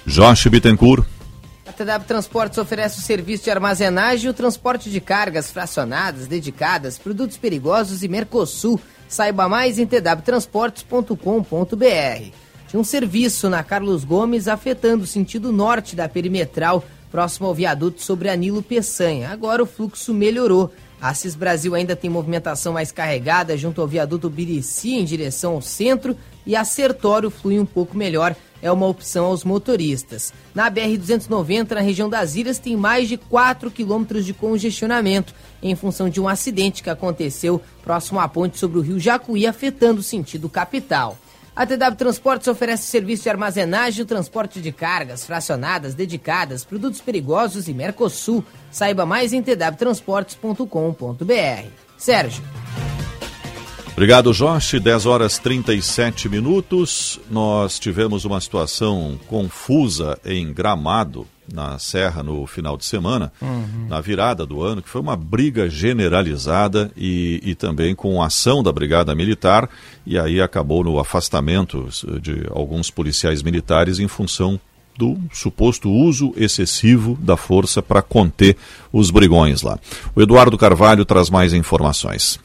Josh 0.06 0.47
Bittencourt. 0.47 1.06
TW 1.80 2.03
Transportes 2.06 2.57
oferece 2.57 2.99
o 2.99 3.01
serviço 3.01 3.45
de 3.45 3.51
armazenagem 3.51 4.27
e 4.27 4.30
o 4.30 4.34
transporte 4.34 4.89
de 4.89 4.99
cargas 4.99 5.49
fracionadas, 5.49 6.27
dedicadas, 6.27 6.97
produtos 6.97 7.38
perigosos 7.38 8.03
e 8.03 8.10
Mercosul. 8.10 8.77
Saiba 9.07 9.47
mais 9.47 9.80
em 9.80 9.85
twtransportes.com.br. 9.85 11.15
Tinha 12.68 12.80
um 12.80 12.84
serviço 12.84 13.49
na 13.49 13.64
Carlos 13.64 14.03
Gomes 14.03 14.49
afetando 14.49 15.06
o 15.06 15.07
sentido 15.07 15.53
norte 15.53 15.95
da 15.95 16.10
perimetral, 16.10 16.84
próximo 17.10 17.47
ao 17.47 17.56
viaduto 17.56 18.01
sobre 18.01 18.30
Anilo 18.30 18.61
Peçanha. 18.61 19.30
Agora 19.30 19.64
o 19.64 19.65
fluxo 19.65 20.14
melhorou. 20.14 20.73
A 21.01 21.11
Assis 21.11 21.34
Brasil 21.34 21.76
ainda 21.76 21.95
tem 21.95 22.10
movimentação 22.10 22.73
mais 22.73 22.91
carregada 22.91 23.56
junto 23.56 23.80
ao 23.80 23.88
viaduto 23.88 24.30
Birici 24.30 24.95
em 24.95 25.06
direção 25.06 25.53
ao 25.53 25.61
centro 25.61 26.14
e 26.45 26.57
a 26.57 26.65
Sertório 26.65 27.30
flui 27.30 27.57
um 27.57 27.65
pouco 27.65 27.95
melhor, 27.95 28.35
é 28.61 28.72
uma 28.72 28.88
opção 28.88 29.26
aos 29.26 29.44
motoristas. 29.44 30.34
Na 30.53 30.69
BR-290, 30.69 31.72
na 31.72 31.81
região 31.81 32.10
das 32.10 32.36
Ilhas, 32.36 32.60
tem 32.60 32.76
mais 32.76 33.07
de 33.07 33.18
4 33.18 33.72
quilômetros 33.72 34.26
de 34.26 34.34
congestionamento 34.34 35.34
em 35.61 35.76
função 35.76 36.10
de 36.10 36.22
um 36.22 36.27
acidente 36.27 36.84
que 36.84 36.90
aconteceu 36.90 37.61
próximo 37.84 38.19
à 38.19 38.27
ponte 38.27 38.57
sobre 38.57 38.80
o 38.80 38.81
rio 38.81 38.99
Jacuí, 38.99 39.45
afetando 39.45 40.02
o 40.02 40.03
sentido 40.03 40.49
capital. 40.49 41.18
A 41.56 41.65
TW 41.65 41.95
Transportes 41.98 42.48
oferece 42.48 42.84
serviço 42.84 43.23
de 43.23 43.30
armazenagem 43.30 44.03
e 44.03 44.06
transporte 44.06 44.61
de 44.61 44.72
cargas 44.72 45.26
fracionadas, 45.26 45.94
dedicadas, 45.94 46.64
produtos 46.64 47.02
perigosos 47.02 47.68
e 47.68 47.73
Mercosul. 47.73 48.44
Saiba 48.72 49.06
mais 49.06 49.34
em 49.34 49.41
twtransportes.com.br. 49.41 51.68
Sérgio. 51.98 52.44
Obrigado, 53.99 54.31
Jorge. 54.31 54.80
10 54.80 55.05
horas 55.05 55.38
37 55.39 56.30
minutos. 56.30 57.19
Nós 57.30 57.77
tivemos 57.77 58.23
uma 58.23 58.39
situação 58.39 59.19
confusa 59.27 60.17
em 60.23 60.53
Gramado, 60.53 61.27
na 61.53 61.77
Serra, 61.80 62.23
no 62.23 62.47
final 62.47 62.77
de 62.77 62.85
semana, 62.85 63.30
uhum. 63.41 63.88
na 63.89 63.99
virada 63.99 64.45
do 64.45 64.63
ano, 64.63 64.81
que 64.81 64.88
foi 64.88 65.01
uma 65.01 65.17
briga 65.17 65.69
generalizada 65.69 66.89
e, 66.95 67.41
e 67.43 67.55
também 67.55 67.93
com 67.93 68.23
ação 68.23 68.63
da 68.63 68.71
Brigada 68.71 69.13
Militar, 69.13 69.69
e 70.05 70.17
aí 70.17 70.39
acabou 70.39 70.81
no 70.81 70.97
afastamento 70.97 71.89
de 72.21 72.47
alguns 72.51 72.89
policiais 72.89 73.43
militares 73.43 73.99
em 73.99 74.07
função 74.07 74.57
do 74.97 75.17
suposto 75.34 75.91
uso 75.91 76.34
excessivo 76.38 77.17
da 77.21 77.35
força 77.35 77.81
para 77.81 78.01
conter 78.01 78.55
os 78.93 79.11
brigões 79.11 79.61
lá. 79.61 79.77
O 80.15 80.21
Eduardo 80.21 80.57
Carvalho 80.57 81.03
traz 81.03 81.30
mais 81.30 81.53
informações. 81.53 82.39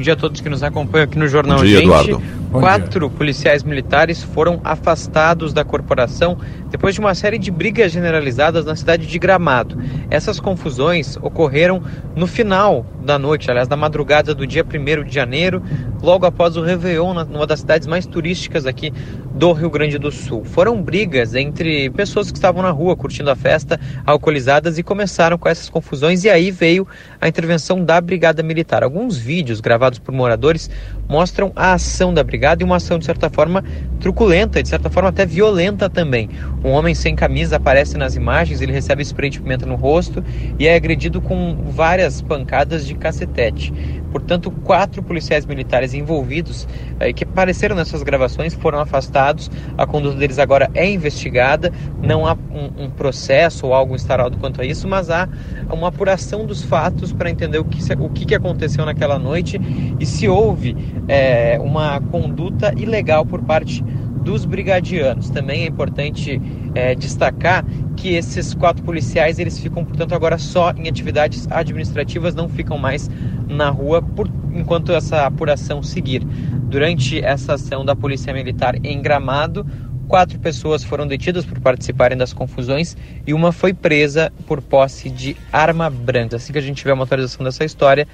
Bom 0.00 0.04
dia 0.04 0.14
a 0.14 0.16
todos 0.16 0.40
que 0.40 0.48
nos 0.48 0.62
acompanham 0.62 1.04
aqui 1.04 1.18
no 1.18 1.28
Jornal 1.28 1.58
Bom 1.58 1.64
dia, 1.64 1.76
Gente. 1.76 1.84
Eduardo. 1.84 2.22
Quatro 2.50 3.10
policiais 3.10 3.62
militares 3.62 4.22
foram 4.22 4.58
afastados 4.64 5.52
da 5.52 5.62
corporação 5.62 6.38
depois 6.70 6.94
de 6.94 7.00
uma 7.00 7.14
série 7.14 7.38
de 7.38 7.50
brigas 7.50 7.92
generalizadas 7.92 8.64
na 8.64 8.74
cidade 8.74 9.06
de 9.06 9.18
Gramado. 9.18 9.78
Essas 10.10 10.40
confusões 10.40 11.16
ocorreram 11.18 11.82
no 12.16 12.26
final 12.26 12.86
da 13.04 13.18
noite, 13.18 13.50
aliás, 13.50 13.68
da 13.68 13.76
madrugada 13.76 14.34
do 14.34 14.46
dia 14.46 14.64
1 14.64 15.04
de 15.04 15.14
janeiro, 15.14 15.62
logo 16.02 16.26
após 16.26 16.56
o 16.56 16.62
Réveillon, 16.62 17.24
numa 17.24 17.46
das 17.46 17.60
cidades 17.60 17.86
mais 17.86 18.06
turísticas 18.06 18.66
aqui 18.66 18.92
do 19.32 19.52
Rio 19.52 19.70
Grande 19.70 19.98
do 19.98 20.10
Sul. 20.10 20.44
Foram 20.44 20.82
brigas 20.82 21.34
entre 21.34 21.90
pessoas 21.90 22.30
que 22.30 22.38
estavam 22.38 22.62
na 22.62 22.70
rua 22.70 22.96
curtindo 22.96 23.30
a 23.30 23.36
festa, 23.36 23.78
alcoolizadas, 24.04 24.78
e 24.78 24.82
começaram 24.82 25.38
com 25.38 25.48
essas 25.48 25.68
confusões, 25.68 26.24
e 26.24 26.30
aí 26.30 26.50
veio 26.50 26.86
a 27.20 27.28
intervenção 27.28 27.84
da 27.84 28.00
Brigada 28.00 28.42
Militar. 28.42 28.82
Alguns 28.82 29.18
vídeos 29.18 29.60
gravados 29.60 29.98
por 29.98 30.12
moradores 30.12 30.70
mostram 31.08 31.52
a 31.54 31.74
ação 31.74 32.14
da 32.14 32.24
brigada 32.24 32.62
e 32.62 32.64
uma 32.64 32.76
ação 32.76 32.98
de 32.98 33.04
certa 33.04 33.28
forma 33.28 33.62
truculenta, 34.00 34.62
de 34.62 34.68
certa 34.68 34.88
forma 34.88 35.10
até 35.10 35.26
violenta 35.26 35.90
também. 35.90 36.30
Um 36.64 36.70
homem 36.70 36.94
sem 36.94 37.14
camisa 37.14 37.56
aparece 37.56 37.98
nas 37.98 38.14
imagens, 38.14 38.60
ele 38.60 38.72
recebe 38.72 39.02
spray 39.02 39.28
de 39.28 39.40
pimenta 39.40 39.66
no 39.66 39.74
rosto 39.74 40.24
e 40.58 40.66
é 40.66 40.74
agredido 40.74 41.20
com 41.20 41.56
várias 41.66 42.22
pancadas 42.22 42.86
de 42.86 42.94
cacetete. 42.94 43.72
Portanto, 44.10 44.50
quatro 44.50 45.02
policiais 45.02 45.44
militares 45.44 45.94
envolvidos 45.94 46.66
eh, 47.00 47.12
que 47.12 47.24
apareceram 47.24 47.74
nessas 47.74 48.02
gravações 48.02 48.54
foram 48.54 48.78
afastados. 48.78 49.50
A 49.76 49.86
conduta 49.86 50.16
deles 50.16 50.38
agora 50.38 50.70
é 50.74 50.88
investigada. 50.88 51.72
Não 52.02 52.26
há 52.26 52.34
um, 52.34 52.84
um 52.84 52.90
processo 52.90 53.66
ou 53.66 53.74
algo 53.74 53.94
instaurado 53.94 54.36
quanto 54.38 54.60
a 54.60 54.64
isso, 54.64 54.86
mas 54.86 55.10
há 55.10 55.28
uma 55.72 55.88
apuração 55.88 56.46
dos 56.46 56.62
fatos 56.62 57.12
para 57.12 57.30
entender 57.30 57.58
o 57.58 57.64
que, 57.64 57.80
o 57.98 58.10
que 58.10 58.34
aconteceu 58.34 58.84
naquela 58.84 59.18
noite 59.18 59.60
e 59.98 60.06
se 60.06 60.28
houve 60.28 60.76
é, 61.08 61.58
uma 61.60 62.00
conduta 62.00 62.72
ilegal 62.76 63.24
por 63.24 63.42
parte 63.42 63.82
dos 64.22 64.44
brigadianos. 64.44 65.30
Também 65.30 65.62
é 65.62 65.66
importante 65.66 66.40
é, 66.74 66.94
destacar 66.94 67.64
que 67.96 68.14
esses 68.14 68.54
quatro 68.54 68.82
policiais 68.82 69.38
eles 69.38 69.58
ficam, 69.58 69.84
portanto, 69.84 70.14
agora 70.14 70.38
só 70.38 70.72
em 70.72 70.88
atividades 70.88 71.46
administrativas, 71.50 72.34
não 72.34 72.48
ficam 72.48 72.78
mais 72.78 73.10
na 73.48 73.70
rua 73.70 74.00
por, 74.00 74.28
enquanto 74.54 74.92
essa 74.92 75.26
apuração 75.26 75.82
seguir. 75.82 76.24
Durante 76.24 77.22
essa 77.22 77.54
ação 77.54 77.84
da 77.84 77.96
Polícia 77.96 78.32
Militar 78.32 78.76
em 78.84 79.00
Gramado, 79.02 79.66
quatro 80.06 80.38
pessoas 80.38 80.82
foram 80.82 81.06
detidas 81.06 81.44
por 81.44 81.60
participarem 81.60 82.18
das 82.18 82.32
confusões 82.32 82.96
e 83.26 83.32
uma 83.32 83.52
foi 83.52 83.72
presa 83.72 84.32
por 84.46 84.60
posse 84.60 85.08
de 85.08 85.36
arma 85.52 85.88
branca. 85.88 86.36
Assim 86.36 86.52
que 86.52 86.58
a 86.58 86.62
gente 86.62 86.78
tiver 86.78 86.92
uma 86.92 87.04
atualização 87.04 87.44
dessa 87.44 87.64
história, 87.64 88.06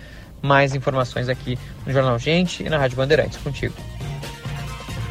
mais 0.43 0.75
informações 0.75 1.29
aqui 1.29 1.59
no 1.87 1.93
Jornal 1.93 2.19
Gente 2.19 2.63
e 2.63 2.69
na 2.69 2.79
Rádio 2.79 2.97
Bandeirantes. 2.97 3.39
Contigo. 3.39 3.75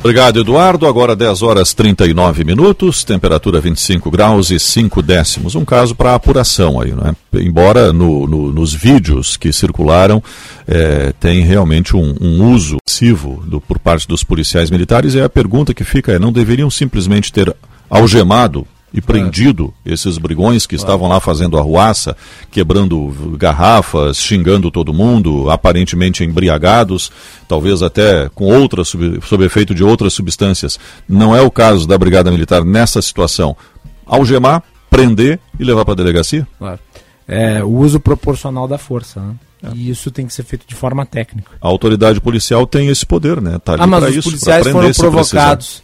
Obrigado, 0.05 0.39
Eduardo. 0.39 0.85
Agora 0.85 1.15
10 1.15 1.41
horas 1.41 1.73
39 1.73 2.43
minutos, 2.43 3.03
temperatura 3.03 3.59
25 3.59 4.11
graus 4.11 4.51
e 4.51 4.59
5 4.59 5.01
décimos. 5.01 5.55
Um 5.55 5.65
caso 5.65 5.95
para 5.95 6.13
apuração 6.13 6.79
aí, 6.79 6.91
né? 6.93 7.15
Embora 7.33 7.91
no, 7.91 8.27
no, 8.27 8.51
nos 8.53 8.71
vídeos 8.71 9.35
que 9.35 9.51
circularam 9.51 10.21
é, 10.67 11.11
tem 11.19 11.43
realmente 11.43 11.97
um, 11.97 12.15
um 12.21 12.53
uso 12.53 12.77
excessivo 12.87 13.43
por 13.67 13.79
parte 13.79 14.07
dos 14.07 14.23
policiais 14.23 14.69
militares, 14.69 15.15
e 15.15 15.21
a 15.21 15.27
pergunta 15.27 15.73
que 15.73 15.83
fica 15.83 16.11
é: 16.11 16.19
não 16.19 16.31
deveriam 16.31 16.69
simplesmente 16.69 17.33
ter 17.33 17.51
algemado 17.89 18.67
e 18.95 19.01
prendido 19.01 19.73
esses 19.85 20.17
brigões 20.17 20.65
que 20.65 20.73
estavam 20.73 21.09
lá 21.09 21.19
fazendo 21.19 21.57
arruaça, 21.57 22.15
quebrando 22.49 23.35
garrafas, 23.37 24.17
xingando 24.17 24.71
todo 24.71 24.93
mundo, 24.93 25.51
aparentemente 25.51 26.23
embriagados, 26.23 27.11
talvez 27.45 27.83
até 27.83 28.29
com 28.33 28.45
outras 28.45 28.87
sob 28.87 29.45
efeito 29.45 29.75
de 29.75 29.83
outras 29.83 30.13
substâncias. 30.13 30.79
Não 31.09 31.35
é 31.35 31.41
o 31.41 31.51
caso 31.51 31.85
da 31.85 31.97
Brigada 31.97 32.31
Militar 32.31 32.63
nessa 32.63 33.01
situação. 33.01 33.57
Algemar, 34.05 34.63
prender 34.89 35.41
e 35.59 35.65
levar 35.65 35.83
para 35.83 35.93
a 35.93 35.97
delegacia? 35.97 36.47
Claro. 36.57 36.79
É 37.27 37.61
o 37.61 37.69
uso 37.69 37.99
proporcional 37.99 38.65
da 38.65 38.77
força, 38.77 39.19
né? 39.19 39.35
E 39.73 39.89
isso 39.89 40.09
tem 40.11 40.27
que 40.27 40.33
ser 40.33 40.43
feito 40.43 40.65
de 40.65 40.75
forma 40.75 41.05
técnica. 41.05 41.51
A 41.59 41.67
autoridade 41.67 42.21
policial 42.21 42.67
tem 42.67 42.87
esse 42.87 43.05
poder, 43.05 43.41
né? 43.41 43.57
Tá 43.57 43.73
ali 43.73 43.81
ah, 43.81 43.87
mas 43.87 44.03
os 44.03 44.15
isso, 44.15 44.29
policiais 44.29 44.67
foram 44.67 44.91
provocados. 44.93 45.83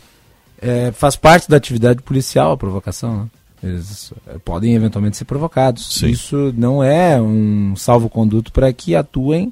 É, 0.61 0.91
faz 0.91 1.15
parte 1.15 1.49
da 1.49 1.57
atividade 1.57 2.01
policial 2.03 2.51
a 2.51 2.57
provocação. 2.57 3.21
Né? 3.21 3.27
Eles 3.63 4.13
é, 4.27 4.37
podem 4.37 4.75
eventualmente 4.75 5.17
ser 5.17 5.25
provocados. 5.25 5.95
Sim. 5.97 6.09
Isso 6.09 6.53
não 6.55 6.83
é 6.83 7.19
um 7.19 7.75
salvo-conduto 7.75 8.51
para 8.51 8.71
que 8.71 8.95
atuem 8.95 9.51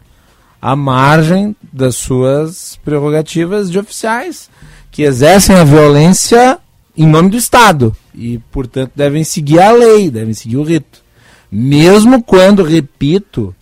à 0.62 0.76
margem 0.76 1.56
das 1.72 1.96
suas 1.96 2.78
prerrogativas 2.84 3.72
de 3.72 3.80
oficiais, 3.80 4.50
que 4.92 5.04
exercem 5.04 5.56
a 5.56 5.64
violência 5.64 6.60
em 6.98 7.08
nome 7.08 7.30
do 7.30 7.38
Estado 7.38 7.96
e, 8.14 8.40
portanto, 8.52 8.92
devem 8.96 9.24
seguir 9.24 9.60
a 9.60 9.72
lei, 9.72 10.12
devem 10.12 10.34
seguir 10.34 10.58
o 10.58 10.64
rito. 10.64 11.02
Mesmo 11.52 12.22
quando, 12.22 12.62
repito, 12.62 13.56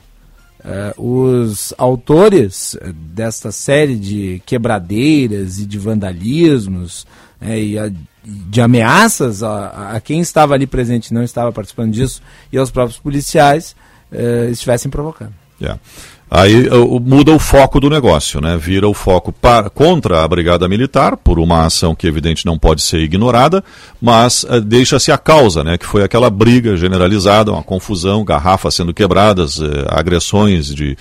uh, 0.65 1.01
os 1.01 1.73
autores 1.77 2.75
desta 3.13 3.51
série 3.51 3.95
de 3.95 4.41
quebradeiras 4.45 5.59
e 5.59 5.65
de 5.65 5.77
vandalismos 5.77 7.05
é, 7.39 7.59
e 7.59 7.79
a, 7.79 7.91
de 8.23 8.61
ameaças 8.61 9.43
a, 9.43 9.93
a, 9.93 10.01
quem 10.01 10.19
estava 10.19 10.53
ali 10.53 10.67
presente 10.67 11.13
não 11.13 11.23
estava 11.23 11.51
participando 11.51 11.91
disso 11.91 12.21
e 12.51 12.57
aos 12.57 12.69
próprios 12.71 12.99
policiais 12.99 13.75
uh, 14.11 14.49
estivessem 14.49 14.91
provocando. 14.91 15.33
Yeah. 15.61 15.79
Aí 16.29 16.67
uh, 16.67 16.99
muda 16.99 17.31
o 17.31 17.39
foco 17.39 17.79
do 17.79 17.89
negócio, 17.89 18.41
né? 18.41 18.57
Vira 18.57 18.85
o 18.85 18.93
foco 18.93 19.31
para, 19.31 19.69
contra 19.69 20.23
a 20.23 20.27
Brigada 20.27 20.67
Militar, 20.67 21.15
por 21.15 21.39
uma 21.39 21.65
ação 21.65 21.95
que 21.95 22.05
evidente 22.05 22.45
não 22.45 22.59
pode 22.59 22.81
ser 22.81 22.99
ignorada, 22.99 23.63
mas 24.01 24.43
uh, 24.43 24.59
deixa-se 24.59 25.09
a 25.09 25.17
causa, 25.17 25.63
né? 25.63 25.77
Que 25.77 25.85
foi 25.85 26.03
aquela 26.03 26.29
briga 26.29 26.75
generalizada, 26.75 27.53
uma 27.53 27.63
confusão, 27.63 28.25
garrafas 28.25 28.75
sendo 28.75 28.93
quebradas, 28.93 29.57
uh, 29.59 29.85
agressões 29.87 30.67
de 30.73 30.97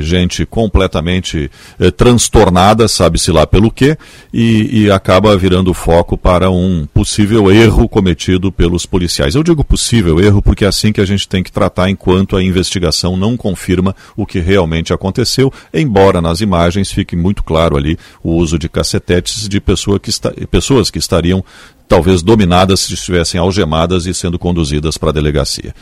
gente 0.00 0.44
completamente 0.44 1.50
transtornada, 1.96 2.88
sabe-se 2.88 3.30
lá 3.30 3.46
pelo 3.46 3.70
quê, 3.70 3.96
e, 4.32 4.82
e 4.82 4.90
acaba 4.90 5.36
virando 5.36 5.70
o 5.70 5.74
foco 5.74 6.16
para 6.16 6.50
um 6.50 6.86
possível 6.92 7.50
erro 7.50 7.88
cometido 7.88 8.50
pelos 8.50 8.84
policiais. 8.84 9.34
Eu 9.34 9.42
digo 9.42 9.64
possível 9.64 10.20
erro 10.20 10.42
porque 10.42 10.64
é 10.64 10.68
assim 10.68 10.92
que 10.92 11.00
a 11.00 11.06
gente 11.06 11.28
tem 11.28 11.42
que 11.42 11.52
tratar 11.52 11.88
enquanto 11.88 12.36
a 12.36 12.42
investigação 12.42 13.16
não 13.16 13.36
confirma 13.36 13.94
o 14.16 14.26
que 14.26 14.41
realmente 14.42 14.92
aconteceu, 14.92 15.52
embora 15.72 16.20
nas 16.20 16.40
imagens 16.40 16.90
fique 16.90 17.16
muito 17.16 17.42
claro 17.42 17.76
ali 17.76 17.98
o 18.22 18.32
uso 18.32 18.58
de 18.58 18.68
cacetetes 18.68 19.48
de 19.48 19.60
pessoa 19.60 19.98
que 19.98 20.10
está, 20.10 20.30
pessoas 20.50 20.90
que 20.90 20.98
estariam 20.98 21.44
talvez 21.92 22.22
dominadas 22.22 22.80
se 22.80 22.94
estivessem 22.94 23.38
algemadas 23.38 24.06
e 24.06 24.14
sendo 24.14 24.38
conduzidas 24.38 24.96
para 24.96 25.10
a 25.10 25.12
delegacia. 25.12 25.74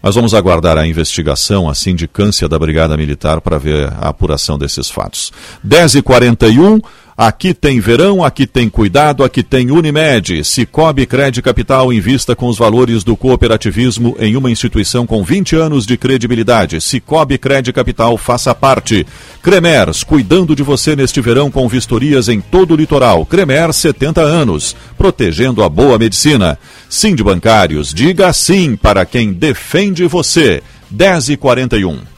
Mas 0.00 0.14
vamos 0.14 0.32
aguardar 0.32 0.78
a 0.78 0.86
investigação, 0.86 1.68
a 1.68 1.74
sindicância 1.74 2.48
da 2.48 2.58
Brigada 2.58 2.96
Militar 2.96 3.42
para 3.42 3.58
ver 3.58 3.92
a 4.00 4.08
apuração 4.08 4.56
desses 4.56 4.88
fatos. 4.88 5.30
10h41. 5.66 6.82
Aqui 7.20 7.52
tem 7.52 7.80
verão, 7.80 8.22
aqui 8.22 8.46
tem 8.46 8.68
cuidado, 8.68 9.24
aqui 9.24 9.42
tem 9.42 9.72
Unimed. 9.72 10.44
Cicobi 10.44 11.04
Crédito 11.04 11.42
Capital 11.42 11.92
invista 11.92 12.36
com 12.36 12.46
os 12.46 12.56
valores 12.56 13.02
do 13.02 13.16
cooperativismo 13.16 14.16
em 14.20 14.36
uma 14.36 14.52
instituição 14.52 15.04
com 15.04 15.24
20 15.24 15.56
anos 15.56 15.84
de 15.84 15.96
credibilidade. 15.96 16.80
Cicobi 16.80 17.36
Crédito 17.36 17.74
Capital 17.74 18.16
faça 18.16 18.54
parte. 18.54 19.04
Cremers, 19.42 20.04
cuidando 20.04 20.54
de 20.54 20.62
você 20.62 20.94
neste 20.94 21.20
verão 21.20 21.50
com 21.50 21.66
vistorias 21.66 22.28
em 22.28 22.40
todo 22.40 22.74
o 22.74 22.76
litoral. 22.76 23.26
Cremer, 23.26 23.72
70 23.72 24.20
anos, 24.20 24.76
protegendo 24.96 25.64
a 25.64 25.68
boa 25.68 25.98
medicina. 25.98 26.56
Sim 26.88 27.16
de 27.16 27.24
bancários, 27.24 27.92
diga 27.92 28.32
sim 28.32 28.76
para 28.76 29.04
quem 29.04 29.32
defende 29.32 30.06
você. 30.06 30.62
10 30.88 31.30
e 31.30 31.36
41 31.36 32.17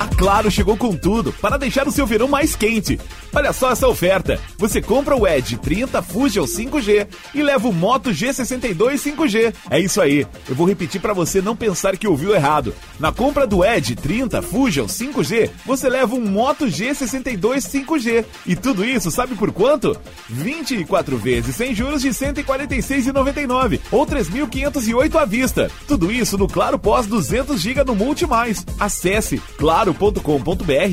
I 0.00 0.13
Claro 0.16 0.48
chegou 0.50 0.76
com 0.76 0.96
tudo 0.96 1.32
para 1.32 1.58
deixar 1.58 1.88
o 1.88 1.92
seu 1.92 2.06
verão 2.06 2.28
mais 2.28 2.54
quente. 2.54 3.00
Olha 3.34 3.52
só 3.52 3.72
essa 3.72 3.88
oferta. 3.88 4.38
Você 4.56 4.80
compra 4.80 5.16
o 5.16 5.26
Edge 5.26 5.56
30 5.56 6.00
Fusion 6.02 6.44
5G 6.44 7.08
e 7.34 7.42
leva 7.42 7.68
o 7.68 7.72
Moto 7.72 8.10
G62 8.10 8.94
5G. 8.94 9.52
É 9.68 9.80
isso 9.80 10.00
aí. 10.00 10.24
Eu 10.48 10.54
vou 10.54 10.66
repetir 10.66 11.00
para 11.00 11.12
você 11.12 11.42
não 11.42 11.56
pensar 11.56 11.96
que 11.96 12.06
ouviu 12.06 12.32
errado. 12.34 12.72
Na 13.00 13.10
compra 13.10 13.46
do 13.46 13.64
Edge 13.64 13.96
30 13.96 14.40
Fusion 14.40 14.86
5G, 14.86 15.50
você 15.66 15.88
leva 15.88 16.14
um 16.14 16.24
Moto 16.24 16.66
G62 16.66 17.84
5G. 17.84 18.24
E 18.46 18.54
tudo 18.54 18.84
isso 18.84 19.10
sabe 19.10 19.34
por 19.34 19.50
quanto? 19.50 19.98
24 20.28 21.16
vezes 21.16 21.56
sem 21.56 21.74
juros 21.74 22.02
de 22.02 22.08
R$ 22.08 22.14
146,99 22.14 23.80
ou 23.90 24.06
3.508 24.06 25.16
à 25.16 25.24
vista. 25.24 25.70
Tudo 25.88 26.12
isso 26.12 26.38
no 26.38 26.46
Claro 26.46 26.78
Pós 26.78 27.06
200 27.06 27.60
GB 27.60 27.84
no 27.84 27.96
Multi 27.96 28.26
Mais. 28.26 28.64
Acesse 28.78 29.38
claro.com.br 29.58 30.03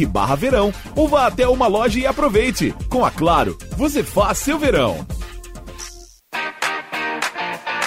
barra 0.05 0.35
verão 0.35 0.73
ou 0.95 1.07
vá 1.07 1.27
até 1.27 1.47
uma 1.47 1.67
loja 1.67 1.99
e 1.99 2.05
aproveite. 2.05 2.73
Com 2.89 3.05
a 3.05 3.11
Claro, 3.11 3.57
você 3.77 4.03
faz 4.03 4.39
seu 4.39 4.57
verão. 4.57 5.05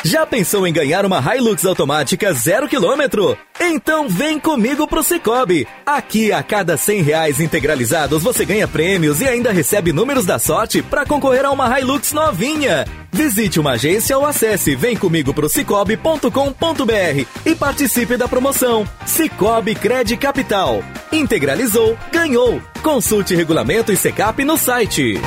Já 0.04 0.26
pensou 0.26 0.66
em 0.66 0.72
ganhar 0.72 1.06
uma 1.06 1.18
Hilux 1.18 1.64
automática 1.64 2.30
zero 2.34 2.68
quilômetro? 2.68 3.38
Então 3.58 4.06
vem 4.06 4.38
comigo 4.38 4.86
pro 4.86 5.02
Cicobi. 5.02 5.66
Aqui, 5.86 6.30
a 6.30 6.42
cada 6.42 6.76
cem 6.76 7.00
reais 7.00 7.40
integralizados, 7.40 8.22
você 8.22 8.44
ganha 8.44 8.68
prêmios 8.68 9.22
e 9.22 9.26
ainda 9.26 9.50
recebe 9.50 9.94
números 9.94 10.26
da 10.26 10.38
sorte 10.38 10.82
para 10.82 11.06
concorrer 11.06 11.46
a 11.46 11.50
uma 11.50 11.80
Hilux 11.80 12.12
novinha. 12.12 12.84
Visite 13.10 13.58
uma 13.58 13.70
agência 13.72 14.18
ou 14.18 14.26
acesse 14.26 14.76
vemcomigo.cicobi.com.br 14.76 17.26
e 17.46 17.54
participe 17.54 18.18
da 18.18 18.28
promoção. 18.28 18.86
Cicobi 19.06 19.74
Cred 19.74 20.18
Capital. 20.18 20.84
Integralizou, 21.10 21.96
ganhou. 22.12 22.60
Consulte 22.82 23.34
regulamento 23.34 23.90
e 23.90 23.96
secap 23.96 24.44
no 24.44 24.58
site. 24.58 25.18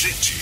Gente. 0.00 0.37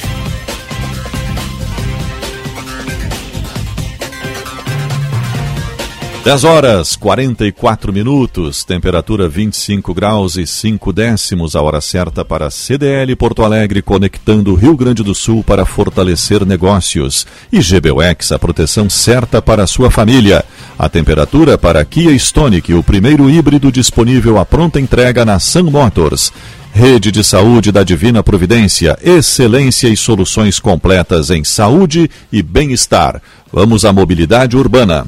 Dez 6.26 6.42
horas 6.42 6.96
44 6.96 7.92
minutos, 7.92 8.64
temperatura 8.64 9.28
25 9.28 9.94
graus 9.94 10.36
e 10.36 10.44
5 10.44 10.92
décimos, 10.92 11.54
a 11.54 11.62
hora 11.62 11.80
certa 11.80 12.24
para 12.24 12.50
CDL 12.50 13.14
Porto 13.14 13.44
Alegre, 13.44 13.80
conectando 13.80 14.50
o 14.50 14.56
Rio 14.56 14.76
Grande 14.76 15.04
do 15.04 15.14
Sul 15.14 15.44
para 15.44 15.64
fortalecer 15.64 16.44
negócios. 16.44 17.24
E 17.52 17.60
GBUX, 17.60 18.32
a 18.32 18.40
proteção 18.40 18.90
certa 18.90 19.40
para 19.40 19.62
a 19.62 19.66
sua 19.68 19.88
família. 19.88 20.44
A 20.76 20.88
temperatura 20.88 21.56
para 21.56 21.84
Kia 21.84 22.10
Stonic, 22.16 22.74
o 22.74 22.82
primeiro 22.82 23.30
híbrido 23.30 23.70
disponível 23.70 24.36
à 24.36 24.44
pronta 24.44 24.80
entrega 24.80 25.24
na 25.24 25.38
Sun 25.38 25.70
Motors. 25.70 26.32
Rede 26.72 27.12
de 27.12 27.22
Saúde 27.22 27.70
da 27.70 27.84
Divina 27.84 28.20
Providência, 28.20 28.98
excelência 29.00 29.86
e 29.86 29.96
soluções 29.96 30.58
completas 30.58 31.30
em 31.30 31.44
saúde 31.44 32.10
e 32.32 32.42
bem-estar. 32.42 33.22
Vamos 33.52 33.84
à 33.84 33.92
mobilidade 33.92 34.56
urbana. 34.56 35.06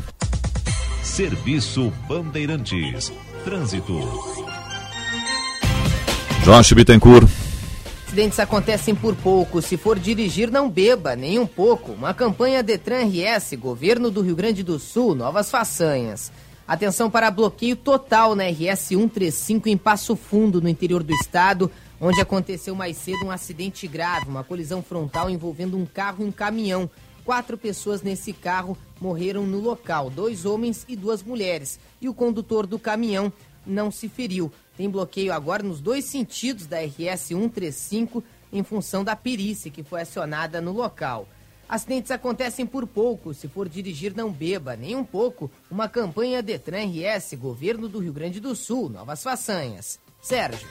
Serviço 1.18 1.92
Bandeirantes. 2.06 3.12
Trânsito. 3.42 3.98
Josh 6.44 6.72
Bittencourt. 6.74 7.28
Acidentes 8.06 8.38
acontecem 8.38 8.94
por 8.94 9.16
pouco. 9.16 9.60
Se 9.60 9.76
for 9.76 9.98
dirigir, 9.98 10.48
não 10.48 10.70
beba, 10.70 11.16
nem 11.16 11.36
um 11.40 11.44
pouco. 11.44 11.90
Uma 11.90 12.14
campanha 12.14 12.62
Detran 12.62 13.02
RS, 13.02 13.54
Governo 13.54 14.12
do 14.12 14.20
Rio 14.20 14.36
Grande 14.36 14.62
do 14.62 14.78
Sul, 14.78 15.16
novas 15.16 15.50
façanhas. 15.50 16.30
Atenção 16.68 17.10
para 17.10 17.32
bloqueio 17.32 17.74
total 17.74 18.36
na 18.36 18.44
RS 18.44 18.78
135 18.82 19.68
em 19.68 19.76
Passo 19.76 20.14
Fundo, 20.14 20.62
no 20.62 20.68
interior 20.68 21.02
do 21.02 21.12
estado, 21.14 21.68
onde 22.00 22.20
aconteceu 22.20 22.76
mais 22.76 22.96
cedo 22.96 23.24
um 23.24 23.32
acidente 23.32 23.88
grave, 23.88 24.28
uma 24.28 24.44
colisão 24.44 24.84
frontal 24.84 25.28
envolvendo 25.28 25.76
um 25.76 25.84
carro 25.84 26.22
e 26.22 26.28
um 26.28 26.30
caminhão. 26.30 26.88
Quatro 27.28 27.58
pessoas 27.58 28.00
nesse 28.00 28.32
carro 28.32 28.74
morreram 28.98 29.44
no 29.44 29.60
local, 29.60 30.08
dois 30.08 30.46
homens 30.46 30.86
e 30.88 30.96
duas 30.96 31.22
mulheres. 31.22 31.78
E 32.00 32.08
o 32.08 32.14
condutor 32.14 32.66
do 32.66 32.78
caminhão 32.78 33.30
não 33.66 33.90
se 33.90 34.08
feriu. 34.08 34.50
Tem 34.78 34.88
bloqueio 34.88 35.30
agora 35.30 35.62
nos 35.62 35.78
dois 35.78 36.06
sentidos 36.06 36.64
da 36.64 36.78
RS 36.80 37.20
135 37.20 38.24
em 38.50 38.62
função 38.62 39.04
da 39.04 39.14
perícia 39.14 39.70
que 39.70 39.82
foi 39.82 40.00
acionada 40.00 40.58
no 40.62 40.72
local. 40.72 41.28
Acidentes 41.68 42.10
acontecem 42.10 42.64
por 42.64 42.86
pouco. 42.86 43.34
Se 43.34 43.46
for 43.46 43.68
dirigir, 43.68 44.16
não 44.16 44.32
beba, 44.32 44.74
nem 44.74 44.96
um 44.96 45.04
pouco. 45.04 45.50
Uma 45.70 45.86
campanha 45.86 46.42
Detran 46.42 46.86
RS, 46.86 47.34
Governo 47.34 47.90
do 47.90 47.98
Rio 47.98 48.14
Grande 48.14 48.40
do 48.40 48.56
Sul. 48.56 48.88
Novas 48.88 49.22
façanhas. 49.22 50.00
Sérgio. 50.22 50.66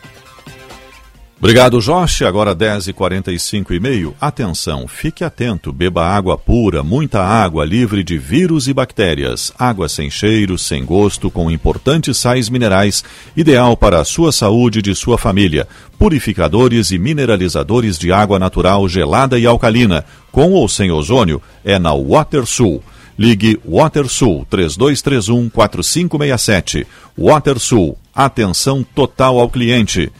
Obrigado, 1.39 1.79
Jorge. 1.79 2.25
Agora 2.25 2.55
10h45 2.55 3.69
e 3.69 3.79
meio. 3.79 4.15
Atenção, 4.19 4.87
fique 4.87 5.23
atento. 5.23 5.71
Beba 5.71 6.03
água 6.03 6.35
pura, 6.35 6.81
muita 6.81 7.23
água, 7.23 7.63
livre 7.63 8.03
de 8.03 8.17
vírus 8.17 8.67
e 8.67 8.73
bactérias. 8.73 9.53
Água 9.57 9.87
sem 9.87 10.09
cheiro, 10.09 10.57
sem 10.57 10.83
gosto, 10.83 11.29
com 11.29 11.51
importantes 11.51 12.17
sais 12.17 12.49
minerais. 12.49 13.03
Ideal 13.35 13.77
para 13.77 13.99
a 13.99 14.03
sua 14.03 14.31
saúde 14.31 14.79
e 14.79 14.81
de 14.81 14.95
sua 14.95 15.15
família. 15.15 15.67
Purificadores 15.99 16.89
e 16.89 16.97
mineralizadores 16.97 17.99
de 17.99 18.11
água 18.11 18.39
natural 18.39 18.89
gelada 18.89 19.37
e 19.37 19.45
alcalina. 19.45 20.03
Com 20.31 20.53
ou 20.53 20.67
sem 20.67 20.89
ozônio, 20.89 21.39
é 21.63 21.77
na 21.77 21.93
WaterSul. 21.93 22.81
Ligue 23.17 23.59
WaterSul 23.63 24.43
3231 24.49 25.49
4567. 25.49 26.87
WaterSul. 27.15 27.95
Atenção 28.13 28.83
total 28.83 29.39
ao 29.39 29.47
cliente. 29.47 30.11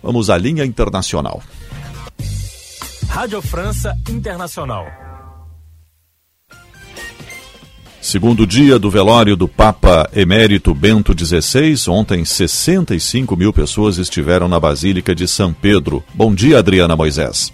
Vamos 0.03 0.31
à 0.31 0.39
linha 0.39 0.65
internacional. 0.65 1.43
Rádio 3.09 3.43
França 3.43 3.95
Internacional. 4.09 4.87
Segundo 8.01 8.47
dia 8.47 8.79
do 8.79 8.89
velório 8.91 9.37
do 9.37 9.47
Papa 9.47 10.09
Emérito 10.15 10.75
Bento 10.75 11.15
XVI, 11.17 11.75
ontem 11.89 12.25
65 12.25 13.37
mil 13.37 13.53
pessoas 13.53 13.99
estiveram 13.99 14.49
na 14.49 14.59
Basílica 14.59 15.15
de 15.15 15.29
São 15.29 15.53
Pedro. 15.53 16.03
Bom 16.15 16.35
dia, 16.35 16.59
Adriana 16.59 16.97
Moisés. 16.97 17.53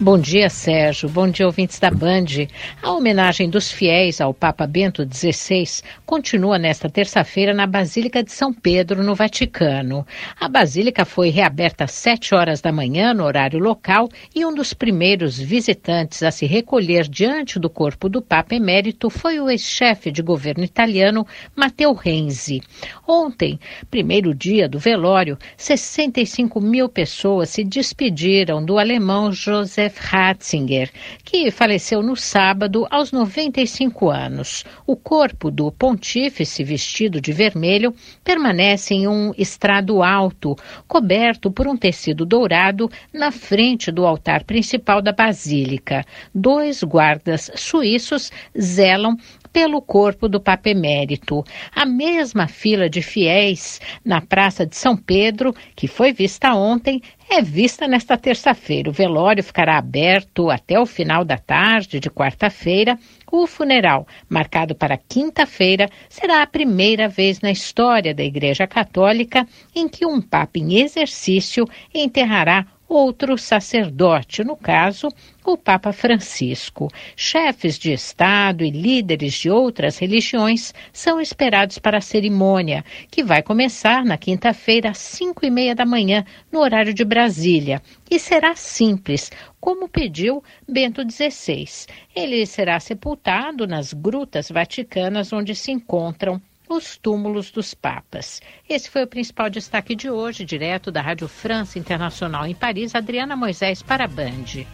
Bom 0.00 0.16
dia, 0.16 0.48
Sérgio. 0.48 1.08
Bom 1.08 1.28
dia, 1.28 1.44
ouvintes 1.44 1.80
da 1.80 1.90
Band. 1.90 2.46
A 2.80 2.92
homenagem 2.92 3.50
dos 3.50 3.72
fiéis 3.72 4.20
ao 4.20 4.32
Papa 4.32 4.64
Bento 4.64 5.02
XVI 5.02 5.82
continua 6.06 6.56
nesta 6.56 6.88
terça-feira 6.88 7.52
na 7.52 7.66
Basílica 7.66 8.22
de 8.22 8.30
São 8.30 8.54
Pedro, 8.54 9.02
no 9.02 9.16
Vaticano. 9.16 10.06
A 10.38 10.48
Basílica 10.48 11.04
foi 11.04 11.30
reaberta 11.30 11.82
às 11.82 11.90
7 11.90 12.32
horas 12.32 12.60
da 12.60 12.70
manhã, 12.70 13.12
no 13.12 13.24
horário 13.24 13.58
local, 13.58 14.08
e 14.32 14.46
um 14.46 14.54
dos 14.54 14.72
primeiros 14.72 15.36
visitantes 15.36 16.22
a 16.22 16.30
se 16.30 16.46
recolher 16.46 17.08
diante 17.08 17.58
do 17.58 17.68
corpo 17.68 18.08
do 18.08 18.22
Papa 18.22 18.54
Emérito 18.54 19.10
foi 19.10 19.40
o 19.40 19.50
ex-chefe 19.50 20.12
de 20.12 20.22
governo 20.22 20.62
italiano, 20.62 21.26
Matteo 21.56 21.92
Renzi. 21.92 22.62
Ontem, 23.04 23.58
primeiro 23.90 24.32
dia 24.32 24.68
do 24.68 24.78
velório, 24.78 25.36
65 25.56 26.60
mil 26.60 26.88
pessoas 26.88 27.50
se 27.50 27.64
despediram 27.64 28.64
do 28.64 28.78
alemão 28.78 29.32
José 29.32 29.87
Ratzinger, 29.96 30.90
que 31.24 31.50
faleceu 31.50 32.02
no 32.02 32.16
sábado 32.16 32.86
aos 32.90 33.12
95 33.12 34.10
anos. 34.10 34.64
O 34.86 34.94
corpo 34.94 35.50
do 35.50 35.70
pontífice, 35.72 36.62
vestido 36.62 37.20
de 37.20 37.32
vermelho, 37.32 37.94
permanece 38.22 38.94
em 38.94 39.08
um 39.08 39.32
estrado 39.38 40.02
alto, 40.02 40.56
coberto 40.86 41.50
por 41.50 41.66
um 41.66 41.76
tecido 41.76 42.26
dourado, 42.26 42.90
na 43.12 43.30
frente 43.30 43.90
do 43.90 44.06
altar 44.06 44.44
principal 44.44 45.00
da 45.00 45.12
basílica. 45.12 46.04
Dois 46.34 46.82
guardas 46.82 47.50
suíços 47.54 48.30
zelam 48.58 49.16
pelo 49.52 49.80
corpo 49.80 50.28
do 50.28 50.40
Papa 50.40 50.70
Emérito. 50.70 51.44
A 51.74 51.84
mesma 51.84 52.46
fila 52.46 52.88
de 52.88 53.02
fiéis 53.02 53.80
na 54.04 54.20
Praça 54.20 54.66
de 54.66 54.76
São 54.76 54.96
Pedro, 54.96 55.54
que 55.74 55.86
foi 55.86 56.12
vista 56.12 56.54
ontem, 56.54 57.02
é 57.30 57.42
vista 57.42 57.86
nesta 57.86 58.16
terça-feira. 58.16 58.88
O 58.88 58.92
velório 58.92 59.44
ficará 59.44 59.76
aberto 59.76 60.50
até 60.50 60.80
o 60.80 60.86
final 60.86 61.24
da 61.24 61.36
tarde 61.36 62.00
de 62.00 62.08
quarta-feira. 62.08 62.98
O 63.30 63.46
funeral, 63.46 64.06
marcado 64.28 64.74
para 64.74 64.96
quinta-feira, 64.96 65.90
será 66.08 66.42
a 66.42 66.46
primeira 66.46 67.08
vez 67.08 67.40
na 67.40 67.50
história 67.50 68.14
da 68.14 68.24
Igreja 68.24 68.66
Católica 68.66 69.46
em 69.74 69.88
que 69.88 70.06
um 70.06 70.20
Papa 70.22 70.58
em 70.58 70.80
exercício 70.80 71.66
enterrará 71.94 72.66
outro 72.88 73.36
sacerdote, 73.36 74.42
no 74.42 74.56
caso, 74.56 75.08
o 75.52 75.56
Papa 75.56 75.92
Francisco. 75.92 76.90
Chefes 77.16 77.78
de 77.78 77.92
Estado 77.92 78.64
e 78.64 78.70
líderes 78.70 79.34
de 79.34 79.50
outras 79.50 79.98
religiões 79.98 80.74
são 80.92 81.20
esperados 81.20 81.78
para 81.78 81.98
a 81.98 82.02
cerimônia, 82.02 82.84
que 83.10 83.24
vai 83.24 83.42
começar 83.42 84.04
na 84.04 84.18
quinta-feira 84.18 84.90
às 84.90 84.98
cinco 84.98 85.46
e 85.46 85.50
meia 85.50 85.74
da 85.74 85.86
manhã, 85.86 86.24
no 86.52 86.60
horário 86.60 86.92
de 86.92 87.04
Brasília, 87.04 87.82
e 88.10 88.18
será 88.18 88.54
simples, 88.54 89.30
como 89.60 89.88
pediu 89.88 90.42
Bento 90.68 91.02
XVI. 91.08 91.86
Ele 92.14 92.44
será 92.44 92.78
sepultado 92.78 93.66
nas 93.66 93.92
grutas 93.92 94.50
vaticanas 94.50 95.32
onde 95.32 95.54
se 95.54 95.72
encontram 95.72 96.40
os 96.68 96.98
túmulos 96.98 97.50
dos 97.50 97.72
papas. 97.72 98.42
Esse 98.68 98.90
foi 98.90 99.04
o 99.04 99.08
principal 99.08 99.48
destaque 99.48 99.94
de 99.94 100.10
hoje, 100.10 100.44
direto 100.44 100.92
da 100.92 101.00
Rádio 101.00 101.26
França 101.26 101.78
Internacional 101.78 102.46
em 102.46 102.54
Paris, 102.54 102.94
Adriana 102.94 103.34
Moisés 103.34 103.82
para 103.82 104.04
a 104.04 104.08
Band. 104.08 104.66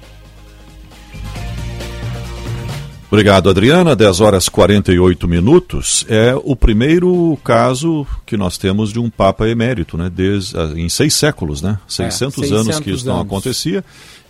Obrigado, 3.15 3.49
Adriana. 3.49 3.95
10 3.95 4.20
horas 4.20 4.49
48 4.49 5.28
minutos. 5.28 6.05
É 6.09 6.35
o 6.43 6.57
primeiro 6.57 7.39
caso 7.45 8.05
que 8.27 8.36
nós 8.36 8.59
temos 8.59 8.93
de 8.93 8.99
um 8.99 9.09
Papa 9.09 9.49
emérito, 9.49 9.97
né? 9.97 10.11
Desde, 10.12 10.59
ah, 10.59 10.73
em 10.74 10.89
seis 10.89 11.15
séculos, 11.15 11.62
né? 11.62 11.78
600, 11.86 12.39
é, 12.39 12.41
600 12.41 12.53
anos 12.53 12.81
que 12.81 12.91
isso 12.91 13.07
não 13.07 13.20
acontecia. 13.20 13.85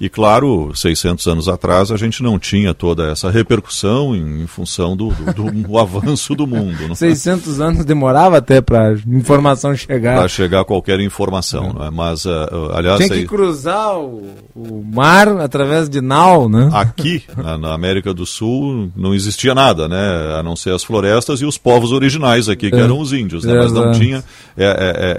E 0.04 0.08
claro, 0.10 0.70
600 0.74 1.26
anos 1.26 1.48
atrás 1.48 1.90
a 1.90 1.96
gente 1.96 2.22
não 2.22 2.38
tinha 2.38 2.74
toda 2.74 3.10
essa 3.10 3.30
repercussão 3.30 4.14
em, 4.14 4.42
em 4.42 4.46
função 4.46 4.94
do, 4.94 5.08
do, 5.08 5.50
do 5.50 5.78
avanço 5.80 6.34
do 6.34 6.46
mundo. 6.46 6.88
Não 6.88 6.94
600 6.94 7.58
é? 7.58 7.64
anos 7.64 7.84
demorava 7.86 8.36
até 8.36 8.60
para 8.60 8.98
informação 9.06 9.74
chegar. 9.74 10.18
Para 10.18 10.28
chegar 10.28 10.62
qualquer 10.66 11.00
informação, 11.00 11.70
é. 11.70 11.72
não 11.72 11.86
é? 11.86 11.90
Mas, 11.90 12.26
uh, 12.26 12.30
aliás... 12.74 12.98
Tinha 12.98 13.08
que 13.08 13.24
cruzar 13.24 13.98
o, 13.98 14.28
o, 14.54 14.84
mar 14.84 15.26
através 15.40 15.88
de 15.88 16.02
nau, 16.02 16.50
né? 16.50 16.68
Aqui, 16.74 17.24
na, 17.34 17.56
na, 17.56 17.72
América 17.72 18.12
do 18.12 18.26
Sul, 18.26 18.92
não 18.94 19.14
existia 19.14 19.54
nada, 19.54 19.88
né? 19.88 20.36
A 20.38 20.42
não 20.42 20.54
ser 20.54 20.74
as 20.74 20.84
florestas 20.84 21.40
e 21.40 21.46
os 21.46 21.56
povos 21.56 21.92
originais 21.92 22.46
aqui, 22.46 22.68
que 22.68 22.76
é. 22.76 22.80
eram 22.80 22.98
os 22.98 23.14
índios, 23.14 23.42
né? 23.42 23.54
Mas 23.54 23.72
não 23.72 23.90
tinha 23.92 24.22
é, 24.54 25.16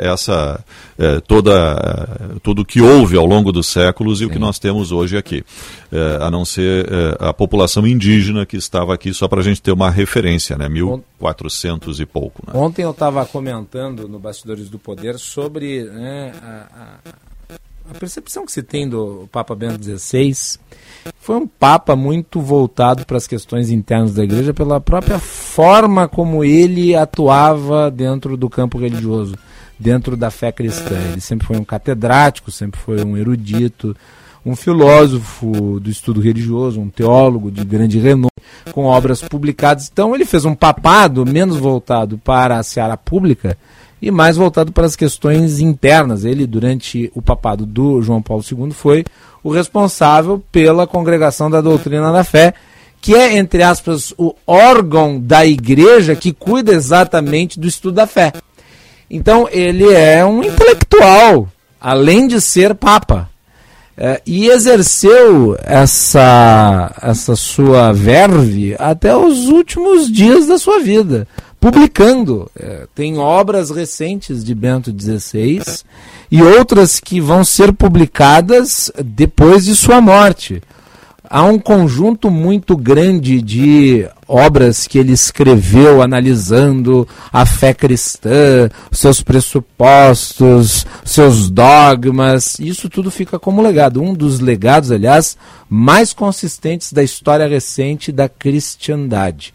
essa... 0.97 1.21
toda, 1.21 2.37
tudo 2.41 2.65
que 2.65 2.81
houve 2.81 3.17
ao 3.17 3.25
longo 3.25 3.51
dos 3.51 3.67
séculos 3.67 4.19
e 4.19 4.23
Sim. 4.23 4.25
o 4.25 4.29
que 4.29 4.39
nós 4.39 4.59
temos 4.59 4.91
hoje 4.91 5.17
aqui, 5.17 5.43
é, 5.91 6.17
a 6.21 6.29
não 6.29 6.45
ser 6.45 6.85
a 7.19 7.33
população 7.33 7.85
indígena 7.85 8.45
que 8.45 8.57
estava 8.57 8.93
aqui, 8.93 9.13
só 9.13 9.27
para 9.27 9.41
a 9.41 9.43
gente 9.43 9.61
ter 9.61 9.71
uma 9.71 9.89
referência, 9.89 10.57
né? 10.57 10.69
1400 10.69 11.99
e 11.99 12.05
pouco. 12.05 12.41
Né? 12.45 12.53
Ontem 12.57 12.83
eu 12.83 12.91
estava 12.91 13.25
comentando 13.25 14.07
no 14.07 14.19
Bastidores 14.19 14.69
do 14.69 14.79
Poder 14.79 15.17
sobre 15.17 15.83
né, 15.83 16.33
a, 16.41 16.67
a, 17.51 17.55
a, 17.91 17.99
percepção 17.99 18.45
que 18.45 18.51
se 18.51 18.63
tem 18.63 18.87
do 18.87 19.27
Papa 19.31 19.55
Bento 19.55 19.83
XVI. 19.83 20.57
Foi 21.19 21.35
um 21.35 21.47
Papa 21.47 21.95
muito 21.95 22.41
voltado 22.41 23.05
para 23.05 23.17
as 23.17 23.27
questões 23.27 23.69
internas 23.69 24.13
da 24.13 24.23
igreja 24.23 24.53
pela 24.53 24.81
própria 24.81 25.19
forma 25.19 26.07
como 26.07 26.43
ele 26.43 26.95
atuava 26.95 27.91
dentro 27.91 28.35
do 28.35 28.49
campo 28.49 28.77
religioso 28.77 29.35
dentro 29.79 30.15
da 30.15 30.31
fé 30.31 30.51
cristã. 30.51 30.95
Ele 31.11 31.21
sempre 31.21 31.47
foi 31.47 31.57
um 31.57 31.63
catedrático, 31.63 32.51
sempre 32.51 32.79
foi 32.79 33.03
um 33.03 33.17
erudito, 33.17 33.95
um 34.45 34.55
filósofo 34.55 35.79
do 35.79 35.89
estudo 35.89 36.21
religioso, 36.21 36.79
um 36.79 36.89
teólogo 36.89 37.49
de 37.49 37.63
grande 37.65 37.99
renome, 37.99 38.29
com 38.71 38.85
obras 38.85 39.21
publicadas. 39.21 39.89
Então 39.91 40.13
ele 40.13 40.25
fez 40.25 40.45
um 40.45 40.53
papado 40.53 41.25
menos 41.25 41.57
voltado 41.57 42.17
para 42.17 42.59
a 42.59 42.63
seara 42.63 42.95
pública 42.95 43.57
e 44.01 44.11
mais 44.11 44.37
voltado 44.37 44.71
para 44.71 44.85
as 44.85 44.95
questões 44.95 45.59
internas. 45.59 46.25
Ele, 46.25 46.45
durante 46.45 47.11
o 47.15 47.21
papado 47.21 47.65
do 47.65 48.01
João 48.01 48.21
Paulo 48.21 48.43
II, 48.43 48.71
foi 48.71 49.03
o 49.43 49.49
responsável 49.49 50.43
pela 50.51 50.85
congregação 50.85 51.49
da 51.49 51.61
doutrina 51.61 52.11
da 52.11 52.23
fé, 52.23 52.53
que 53.01 53.15
é, 53.15 53.37
entre 53.37 53.63
aspas, 53.63 54.13
o 54.17 54.35
órgão 54.45 55.19
da 55.19 55.45
igreja 55.45 56.15
que 56.15 56.33
cuida 56.33 56.71
exatamente 56.71 57.59
do 57.59 57.67
estudo 57.67 57.95
da 57.95 58.07
fé. 58.07 58.33
Então 59.09 59.47
ele 59.51 59.91
é 59.93 60.25
um 60.25 60.43
intelectual, 60.43 61.47
além 61.79 62.27
de 62.27 62.41
ser 62.41 62.73
papa. 62.75 63.29
É, 63.97 64.21
e 64.25 64.47
exerceu 64.47 65.57
essa, 65.63 66.93
essa 67.01 67.33
sua 67.33 67.93
verve 67.93 68.75
até 68.77 69.15
os 69.15 69.47
últimos 69.47 70.11
dias 70.11 70.47
da 70.47 70.57
sua 70.57 70.81
vida, 70.81 71.25
publicando. 71.61 72.51
É, 72.59 72.87
tem 72.93 73.17
obras 73.17 73.69
recentes 73.69 74.43
de 74.43 74.53
Bento 74.53 74.91
XVI 74.91 75.61
e 76.29 76.43
outras 76.43 76.99
que 76.99 77.21
vão 77.21 77.45
ser 77.45 77.71
publicadas 77.71 78.91
depois 79.01 79.63
de 79.63 79.73
sua 79.73 80.01
morte. 80.01 80.61
Há 81.29 81.43
um 81.43 81.59
conjunto 81.59 82.29
muito 82.29 82.75
grande 82.75 83.41
de 83.41 84.07
obras 84.27 84.87
que 84.87 84.97
ele 84.97 85.13
escreveu 85.13 86.01
analisando 86.01 87.07
a 87.31 87.45
fé 87.45 87.73
cristã, 87.73 88.69
seus 88.91 89.21
pressupostos, 89.21 90.85
seus 91.03 91.49
dogmas. 91.49 92.59
Isso 92.59 92.89
tudo 92.89 93.11
fica 93.11 93.37
como 93.37 93.61
legado. 93.61 94.01
Um 94.01 94.13
dos 94.13 94.39
legados, 94.39 94.91
aliás, 94.91 95.37
mais 95.69 96.13
consistentes 96.13 96.91
da 96.91 97.03
história 97.03 97.47
recente 97.47 98.11
da 98.11 98.27
cristandade. 98.27 99.53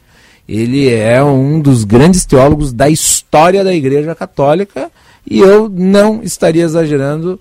Ele 0.49 0.89
é 0.89 1.23
um 1.23 1.61
dos 1.61 1.85
grandes 1.85 2.25
teólogos 2.25 2.73
da 2.73 2.89
história 2.89 3.63
da 3.63 3.75
Igreja 3.75 4.15
Católica 4.15 4.91
e 5.29 5.39
eu 5.39 5.69
não 5.69 6.23
estaria 6.23 6.65
exagerando 6.65 7.39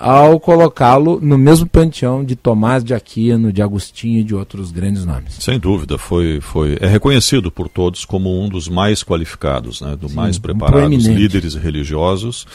ao 0.00 0.40
colocá-lo 0.40 1.20
no 1.20 1.36
mesmo 1.36 1.68
panteão 1.68 2.24
de 2.24 2.34
Tomás 2.34 2.82
de 2.82 2.94
Aquino, 2.94 3.52
de 3.52 3.60
Agostinho 3.60 4.20
e 4.20 4.24
de 4.24 4.34
outros 4.34 4.72
grandes 4.72 5.04
nomes. 5.04 5.34
Sem 5.34 5.58
dúvida, 5.58 5.98
foi, 5.98 6.40
foi 6.40 6.78
é 6.80 6.86
reconhecido 6.86 7.50
por 7.50 7.68
todos 7.68 8.06
como 8.06 8.42
um 8.42 8.48
dos 8.48 8.66
mais 8.66 9.04
qualificados, 9.04 9.82
né, 9.82 9.94
do 9.94 10.08
Sim, 10.08 10.14
mais 10.14 10.38
preparados 10.38 11.06
um 11.06 11.14
líderes 11.14 11.54
religiosos, 11.54 12.46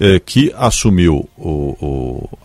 eh, 0.00 0.18
que 0.18 0.50
assumiu 0.56 1.28
o, 1.36 1.76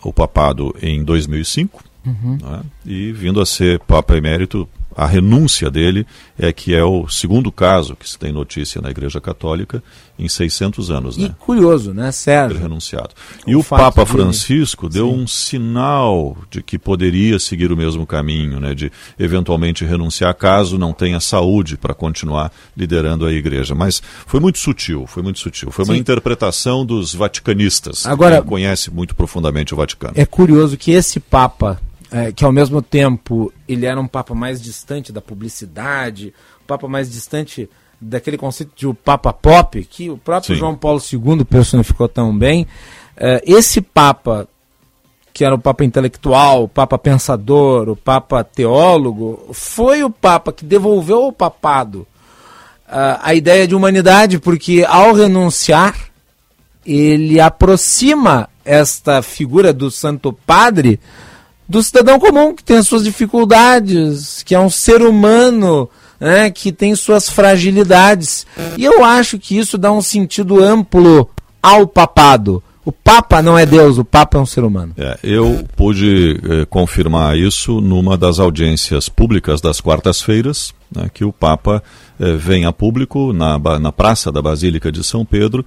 o, 0.04 0.08
o, 0.08 0.12
papado 0.12 0.76
em 0.82 1.02
2005 1.02 1.82
uhum. 2.04 2.38
né, 2.42 2.60
e 2.84 3.12
vindo 3.12 3.40
a 3.40 3.46
ser 3.46 3.80
Papa 3.80 4.14
Emérito 4.14 4.68
a 4.96 5.06
renúncia 5.06 5.70
dele 5.70 6.06
é 6.38 6.52
que 6.52 6.74
é 6.74 6.82
o 6.84 7.08
segundo 7.08 7.50
caso 7.52 7.94
que 7.96 8.08
se 8.08 8.18
tem 8.18 8.32
notícia 8.32 8.80
na 8.80 8.90
Igreja 8.90 9.20
Católica 9.20 9.82
em 10.18 10.28
600 10.28 10.90
anos. 10.90 11.16
E 11.16 11.22
né? 11.22 11.34
curioso, 11.38 11.94
né, 11.94 12.12
Sérgio? 12.12 12.60
renunciado. 12.60 13.10
E 13.46 13.56
o, 13.56 13.60
o 13.60 13.64
Papa 13.64 14.04
Francisco 14.04 14.88
dele. 14.88 15.04
deu 15.04 15.14
Sim. 15.14 15.22
um 15.22 15.26
sinal 15.26 16.36
de 16.50 16.62
que 16.62 16.78
poderia 16.78 17.38
seguir 17.38 17.72
o 17.72 17.76
mesmo 17.76 18.06
caminho, 18.06 18.60
né, 18.60 18.74
de 18.74 18.92
eventualmente 19.18 19.84
renunciar 19.84 20.34
caso 20.34 20.78
não 20.78 20.92
tenha 20.92 21.20
saúde 21.20 21.76
para 21.76 21.94
continuar 21.94 22.52
liderando 22.76 23.24
a 23.24 23.32
Igreja. 23.32 23.74
Mas 23.74 24.02
foi 24.26 24.40
muito 24.40 24.58
sutil, 24.58 25.06
foi 25.06 25.22
muito 25.22 25.38
sutil. 25.38 25.70
Foi 25.70 25.84
Sim. 25.84 25.92
uma 25.92 25.98
interpretação 25.98 26.84
dos 26.84 27.14
vaticanistas, 27.14 28.06
Agora, 28.06 28.36
quem 28.36 28.48
conhece 28.48 28.90
muito 28.90 29.14
profundamente 29.14 29.72
o 29.72 29.76
Vaticano. 29.76 30.14
É 30.16 30.26
curioso 30.26 30.76
que 30.76 30.90
esse 30.90 31.18
Papa 31.18 31.80
é, 32.12 32.32
que 32.32 32.44
ao 32.44 32.52
mesmo 32.52 32.82
tempo 32.82 33.52
ele 33.68 33.86
era 33.86 34.00
um 34.00 34.06
papa 34.06 34.34
mais 34.34 34.60
distante 34.60 35.12
da 35.12 35.20
publicidade, 35.20 36.34
um 36.62 36.66
papa 36.66 36.88
mais 36.88 37.10
distante 37.10 37.68
daquele 38.00 38.38
conceito 38.38 38.72
de 38.74 38.86
o 38.86 38.94
papa 38.94 39.32
pop, 39.32 39.82
que 39.84 40.10
o 40.10 40.16
próprio 40.16 40.54
Sim. 40.54 40.60
João 40.60 40.74
Paulo 40.74 41.00
II 41.00 41.44
personificou 41.44 42.08
tão 42.08 42.36
bem. 42.36 42.66
É, 43.16 43.42
esse 43.46 43.80
papa, 43.80 44.48
que 45.32 45.44
era 45.44 45.54
o 45.54 45.58
papa 45.58 45.84
intelectual, 45.84 46.64
o 46.64 46.68
papa 46.68 46.98
pensador, 46.98 47.88
o 47.88 47.96
papa 47.96 48.42
teólogo, 48.42 49.50
foi 49.52 50.02
o 50.02 50.10
papa 50.10 50.52
que 50.52 50.64
devolveu 50.64 51.24
ao 51.24 51.32
papado 51.32 52.06
uh, 52.88 53.20
a 53.22 53.34
ideia 53.34 53.68
de 53.68 53.74
humanidade, 53.74 54.38
porque 54.38 54.84
ao 54.88 55.12
renunciar, 55.12 55.94
ele 56.84 57.38
aproxima 57.38 58.48
esta 58.64 59.22
figura 59.22 59.72
do 59.72 59.90
Santo 59.90 60.32
Padre 60.32 60.98
do 61.70 61.80
cidadão 61.84 62.18
comum 62.18 62.52
que 62.52 62.64
tem 62.64 62.78
as 62.78 62.88
suas 62.88 63.04
dificuldades, 63.04 64.42
que 64.42 64.56
é 64.56 64.58
um 64.58 64.68
ser 64.68 65.02
humano 65.02 65.88
né, 66.18 66.50
que 66.50 66.72
tem 66.72 66.96
suas 66.96 67.30
fragilidades. 67.30 68.44
E 68.76 68.84
eu 68.84 69.04
acho 69.04 69.38
que 69.38 69.56
isso 69.56 69.78
dá 69.78 69.92
um 69.92 70.02
sentido 70.02 70.60
amplo 70.60 71.30
ao 71.62 71.86
papado. 71.86 72.60
O 72.84 72.90
Papa 72.90 73.40
não 73.40 73.56
é 73.56 73.64
Deus, 73.64 73.98
o 73.98 74.04
Papa 74.04 74.36
é 74.36 74.40
um 74.40 74.46
ser 74.46 74.64
humano. 74.64 74.94
É, 74.96 75.16
eu 75.22 75.64
pude 75.76 76.40
eh, 76.42 76.66
confirmar 76.68 77.36
isso 77.36 77.80
numa 77.80 78.16
das 78.16 78.40
audiências 78.40 79.08
públicas 79.08 79.60
das 79.60 79.80
quartas-feiras, 79.80 80.72
né, 80.90 81.08
que 81.12 81.24
o 81.24 81.32
Papa 81.32 81.82
eh, 82.18 82.32
vem 82.34 82.64
a 82.64 82.72
público 82.72 83.32
na, 83.32 83.58
na 83.78 83.92
Praça 83.92 84.32
da 84.32 84.42
Basílica 84.42 84.90
de 84.90 85.04
São 85.04 85.24
Pedro 85.24 85.64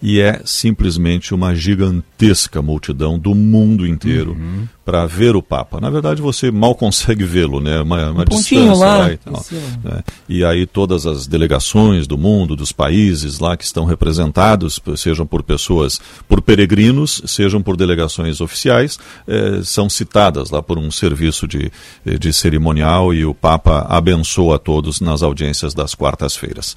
e 0.00 0.20
é 0.20 0.40
simplesmente 0.44 1.34
uma 1.34 1.54
gigantesca 1.54 2.60
multidão 2.60 3.18
do 3.18 3.34
mundo 3.34 3.86
inteiro 3.86 4.32
uhum. 4.32 4.68
para 4.84 5.06
ver 5.06 5.34
o 5.34 5.42
Papa. 5.42 5.80
Na 5.80 5.88
verdade, 5.88 6.20
você 6.20 6.50
mal 6.50 6.74
consegue 6.74 7.24
vê-lo, 7.24 7.60
né? 7.60 7.80
Uma, 7.80 8.10
uma 8.10 8.22
um 8.22 8.24
distância 8.24 8.74
lá, 8.74 8.98
lá 8.98 9.12
e, 9.12 9.16
tal, 9.16 9.46
né? 9.82 10.02
e 10.28 10.44
aí 10.44 10.66
todas 10.66 11.06
as 11.06 11.26
delegações 11.26 12.06
do 12.06 12.18
mundo, 12.18 12.54
dos 12.54 12.72
países 12.72 13.38
lá 13.38 13.56
que 13.56 13.64
estão 13.64 13.84
representados, 13.84 14.80
sejam 14.96 15.26
por 15.26 15.42
pessoas, 15.42 16.00
por 16.28 16.42
peregrinos, 16.42 17.22
sejam 17.26 17.62
por 17.62 17.76
delegações 17.76 18.40
oficiais, 18.40 18.98
eh, 19.26 19.60
são 19.64 19.88
citadas 19.88 20.50
lá 20.50 20.62
por 20.62 20.78
um 20.78 20.90
serviço 20.90 21.48
de, 21.48 21.70
de 22.04 22.32
cerimonial 22.32 23.14
e 23.14 23.24
o 23.24 23.34
Papa 23.34 23.86
abençoa 23.88 24.56
a 24.56 24.58
todos 24.58 25.00
nas 25.00 25.22
audiências 25.22 25.74
das 25.74 25.94
quartas-feiras. 25.94 26.76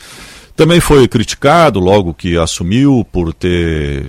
Também 0.60 0.82
foi 0.82 1.08
criticado 1.08 1.80
logo 1.80 2.14
que 2.14 2.38
assumiu 2.38 3.08
por 3.10 3.34
ter, 3.34 4.08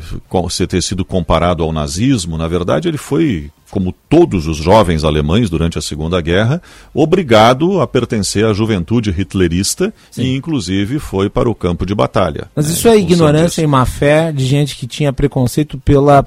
ter 0.68 0.82
sido 0.82 1.04
comparado 1.04 1.62
ao 1.62 1.70
nazismo. 1.70 2.36
Na 2.36 2.48
verdade, 2.48 2.88
ele 2.88 2.98
foi, 2.98 3.52
como 3.70 3.94
todos 4.08 4.48
os 4.48 4.56
jovens 4.56 5.04
alemães 5.04 5.48
durante 5.48 5.78
a 5.78 5.80
Segunda 5.80 6.20
Guerra, 6.20 6.60
obrigado 6.92 7.80
a 7.80 7.86
pertencer 7.86 8.44
à 8.44 8.52
juventude 8.52 9.14
hitlerista 9.16 9.94
Sim. 10.10 10.22
e, 10.22 10.36
inclusive, 10.36 10.98
foi 10.98 11.30
para 11.30 11.48
o 11.48 11.54
campo 11.54 11.86
de 11.86 11.94
batalha. 11.94 12.50
Mas 12.56 12.66
né, 12.66 12.72
isso 12.72 12.88
é 12.88 12.98
ignorância 12.98 13.62
e 13.62 13.66
má 13.68 13.86
fé 13.86 14.32
de 14.32 14.44
gente 14.44 14.74
que 14.74 14.88
tinha 14.88 15.12
preconceito 15.12 15.78
pela 15.78 16.26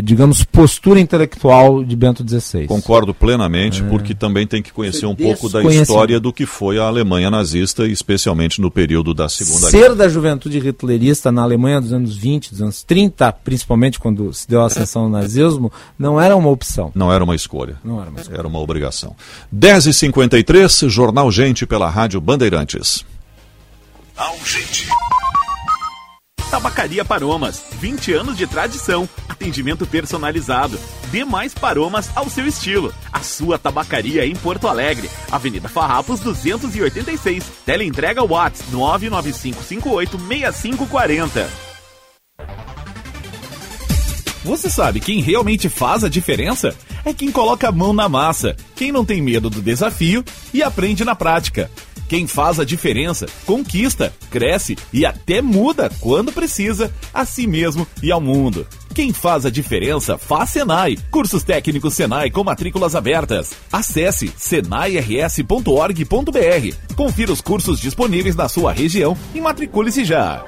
digamos, 0.00 0.42
postura 0.42 0.98
intelectual 0.98 1.84
de 1.84 1.94
Bento 1.94 2.24
XVI. 2.26 2.66
Concordo 2.66 3.12
plenamente, 3.12 3.82
é. 3.82 3.88
porque 3.88 4.14
também 4.14 4.46
tem 4.46 4.62
que 4.62 4.72
conhecer 4.72 5.04
um 5.04 5.14
pouco 5.14 5.48
da 5.48 5.62
história 5.62 6.18
do 6.18 6.32
que 6.32 6.46
foi 6.46 6.78
a 6.78 6.84
Alemanha 6.84 7.30
nazista, 7.30 7.86
especialmente 7.86 8.60
no 8.60 8.70
período 8.70 9.12
da 9.12 9.28
Segunda 9.28 9.66
Ser 9.68 9.78
Guerra. 9.78 9.90
Ser 9.90 9.94
da 9.94 10.08
juventude 10.08 10.58
hitlerista 10.58 11.30
na 11.30 11.42
Alemanha 11.42 11.80
dos 11.80 11.92
anos 11.92 12.16
20, 12.16 12.50
dos 12.50 12.62
anos 12.62 12.82
30, 12.82 13.32
principalmente 13.32 13.98
quando 13.98 14.32
se 14.32 14.48
deu 14.48 14.62
a 14.62 14.66
ascensão 14.66 15.02
ao 15.02 15.08
nazismo, 15.10 15.70
não 15.98 16.20
era 16.20 16.34
uma 16.34 16.48
opção. 16.48 16.90
Não 16.94 17.12
era 17.12 17.22
uma 17.22 17.34
escolha. 17.34 17.76
Não 17.84 18.00
era 18.00 18.10
uma 18.10 18.20
escolha. 18.20 18.38
Era 18.38 18.48
uma 18.48 18.60
obrigação. 18.60 19.14
10h53, 19.54 20.88
Jornal 20.88 21.30
Gente 21.30 21.66
pela 21.66 21.90
Rádio 21.90 22.20
Bandeirantes. 22.20 23.04
Ao 24.16 24.36
Gente. 24.44 24.88
Tabacaria 26.52 27.02
Paromas, 27.02 27.64
20 27.80 28.12
anos 28.12 28.36
de 28.36 28.46
tradição, 28.46 29.08
atendimento 29.26 29.86
personalizado. 29.86 30.78
Dê 31.10 31.24
mais 31.24 31.54
paromas 31.54 32.10
ao 32.14 32.28
seu 32.28 32.46
estilo. 32.46 32.92
A 33.10 33.20
sua 33.20 33.58
tabacaria 33.58 34.26
em 34.26 34.36
Porto 34.36 34.68
Alegre, 34.68 35.08
Avenida 35.30 35.66
Farrapos 35.66 36.20
286. 36.20 37.42
Teleentrega 37.64 38.22
Watts 38.22 38.64
995586540. 38.70 41.48
Você 44.44 44.68
sabe 44.68 45.00
quem 45.00 45.22
realmente 45.22 45.70
faz 45.70 46.04
a 46.04 46.08
diferença? 46.10 46.76
É 47.02 47.14
quem 47.14 47.32
coloca 47.32 47.68
a 47.68 47.72
mão 47.72 47.94
na 47.94 48.10
massa, 48.10 48.54
quem 48.76 48.92
não 48.92 49.06
tem 49.06 49.22
medo 49.22 49.48
do 49.48 49.62
desafio 49.62 50.22
e 50.52 50.62
aprende 50.62 51.02
na 51.02 51.14
prática. 51.14 51.70
Quem 52.12 52.26
faz 52.26 52.60
a 52.60 52.64
diferença, 52.66 53.24
conquista, 53.46 54.12
cresce 54.30 54.76
e 54.92 55.06
até 55.06 55.40
muda 55.40 55.90
quando 55.98 56.30
precisa, 56.30 56.92
a 57.14 57.24
si 57.24 57.46
mesmo 57.46 57.86
e 58.02 58.12
ao 58.12 58.20
mundo. 58.20 58.66
Quem 58.94 59.14
faz 59.14 59.46
a 59.46 59.50
diferença 59.50 60.18
faz 60.18 60.50
Senai. 60.50 60.98
Cursos 61.10 61.42
técnicos 61.42 61.94
Senai 61.94 62.30
com 62.30 62.44
matrículas 62.44 62.94
abertas. 62.94 63.52
Acesse 63.72 64.30
senairs.org.br. 64.36 65.54
Confira 66.94 67.32
os 67.32 67.40
cursos 67.40 67.80
disponíveis 67.80 68.36
na 68.36 68.46
sua 68.46 68.72
região 68.74 69.16
e 69.34 69.40
matricule-se 69.40 70.04
já. 70.04 70.44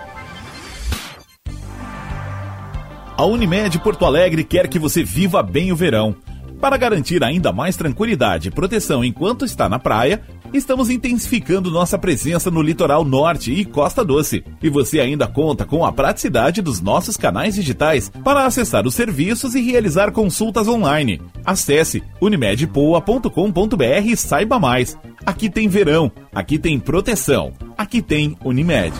A 3.17 3.25
Unimed 3.25 3.79
Porto 3.79 4.05
Alegre 4.05 4.45
quer 4.45 4.69
que 4.69 4.79
você 4.79 5.03
viva 5.03 5.43
bem 5.43 5.73
o 5.73 5.77
verão. 5.77 6.15
Para 6.61 6.77
garantir 6.77 7.25
ainda 7.25 7.53
mais 7.55 7.75
tranquilidade 7.75 8.49
e 8.49 8.51
proteção 8.51 9.03
enquanto 9.03 9.45
está 9.45 9.67
na 9.69 9.79
praia, 9.79 10.23
estamos 10.59 10.91
intensificando 10.91 11.71
nossa 11.71 11.99
presença 11.99 12.51
no 12.51 12.63
litoral 12.63 13.05
norte 13.05 13.53
e 13.53 13.65
Costa 13.65 14.05
Doce. 14.05 14.45
E 14.63 14.69
você 14.69 15.01
ainda 15.01 15.27
conta 15.27 15.65
com 15.65 15.85
a 15.85 15.93
praticidade 15.93 16.63
dos 16.63 16.81
nossos 16.81 17.17
canais 17.17 17.55
digitais 17.55 18.11
para 18.23 18.47
acessar 18.47 18.87
os 18.87 18.95
serviços 18.95 19.55
e 19.55 19.61
realizar 19.61 20.13
consultas 20.13 20.69
online. 20.69 21.21
Acesse 21.45 22.03
unimedpoa.com.br 22.21 24.07
e 24.07 24.17
saiba 24.17 24.59
mais. 24.59 24.97
Aqui 25.27 25.49
tem 25.49 25.69
verão, 25.69 26.11
aqui 26.35 26.59
tem 26.59 26.79
proteção, 26.79 27.53
aqui 27.77 28.03
tem 28.03 28.37
Unimed. 28.45 28.95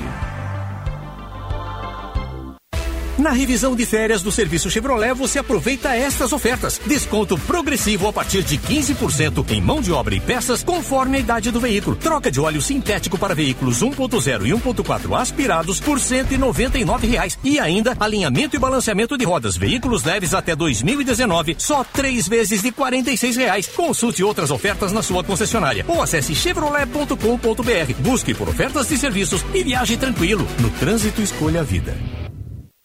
Na 3.17 3.31
revisão 3.31 3.77
de 3.77 3.87
férias 3.87 4.23
do 4.23 4.33
serviço 4.33 4.69
Chevrolet, 4.69 5.15
você 5.15 5.39
aproveita 5.39 5.95
estas 5.95 6.33
ofertas. 6.33 6.81
Desconto 6.85 7.39
progressivo 7.39 8.09
a 8.09 8.13
partir 8.13 8.43
de 8.43 8.59
15% 8.59 9.53
em 9.53 9.61
mão 9.61 9.81
de 9.81 9.93
obra 9.93 10.17
e 10.17 10.21
peças, 10.21 10.65
conforme 10.65 11.19
a 11.19 11.21
idade 11.21 11.53
do 11.53 11.61
veículo. 11.61 11.95
Troca 11.95 12.29
de 12.29 12.41
óleo 12.41 12.61
sintético 12.61 13.17
para 13.17 13.33
veículos 13.33 13.85
1.0 13.85 14.47
e 14.47 14.51
1.4 14.51 15.17
aspirados 15.17 15.79
por 15.79 16.01
199 16.01 17.07
reais. 17.07 17.39
E 17.45 17.61
ainda 17.61 17.97
alinhamento 18.01 18.57
e 18.57 18.59
balanceamento 18.59 19.17
de 19.17 19.25
rodas, 19.25 19.57
veículos 19.57 20.03
leves 20.03 20.35
até 20.35 20.57
2019, 20.57 21.55
só 21.57 21.85
três 21.85 22.27
vezes 22.27 22.63
de 22.63 22.73
46 22.73 23.37
reais. 23.37 23.69
Consulte 23.69 24.25
outras 24.25 24.51
ofertas 24.51 24.91
na 24.91 25.03
sua 25.03 25.23
concessionária 25.23 25.85
ou 25.87 26.03
acesse 26.03 26.35
chevrolet.com.br. 26.35 27.95
Busque 28.01 28.35
por 28.35 28.49
ofertas 28.49 28.89
de 28.89 28.99
serviços 28.99 29.45
e 29.55 29.63
viaje 29.63 29.97
tranquilo. 29.97 30.45
No 30.59 30.71
trânsito, 30.71 31.23
escolha 31.23 31.61
a 31.61 31.65
vida. 31.65 31.95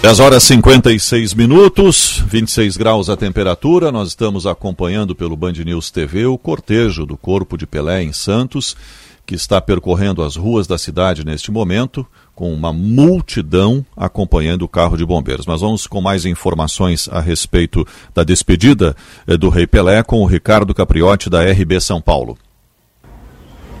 10 0.00 0.20
horas 0.20 0.44
56 0.44 1.34
minutos, 1.34 2.22
26 2.28 2.76
graus 2.76 3.10
a 3.10 3.16
temperatura. 3.16 3.90
Nós 3.90 4.08
estamos 4.08 4.46
acompanhando 4.46 5.12
pelo 5.12 5.36
Band 5.36 5.54
News 5.64 5.90
TV 5.90 6.24
o 6.24 6.38
cortejo 6.38 7.04
do 7.04 7.16
Corpo 7.16 7.58
de 7.58 7.66
Pelé 7.66 8.04
em 8.04 8.12
Santos, 8.12 8.76
que 9.26 9.34
está 9.34 9.60
percorrendo 9.60 10.22
as 10.22 10.36
ruas 10.36 10.68
da 10.68 10.78
cidade 10.78 11.26
neste 11.26 11.50
momento, 11.50 12.06
com 12.32 12.54
uma 12.54 12.72
multidão 12.72 13.84
acompanhando 13.96 14.62
o 14.62 14.68
carro 14.68 14.96
de 14.96 15.04
bombeiros. 15.04 15.46
Mas 15.46 15.62
vamos 15.62 15.84
com 15.88 16.00
mais 16.00 16.24
informações 16.24 17.08
a 17.10 17.20
respeito 17.20 17.84
da 18.14 18.22
despedida 18.22 18.94
eh, 19.26 19.36
do 19.36 19.48
Rei 19.48 19.66
Pelé 19.66 20.04
com 20.04 20.22
o 20.22 20.26
Ricardo 20.26 20.72
Capriotti, 20.72 21.28
da 21.28 21.42
RB 21.42 21.80
São 21.80 22.00
Paulo. 22.00 22.38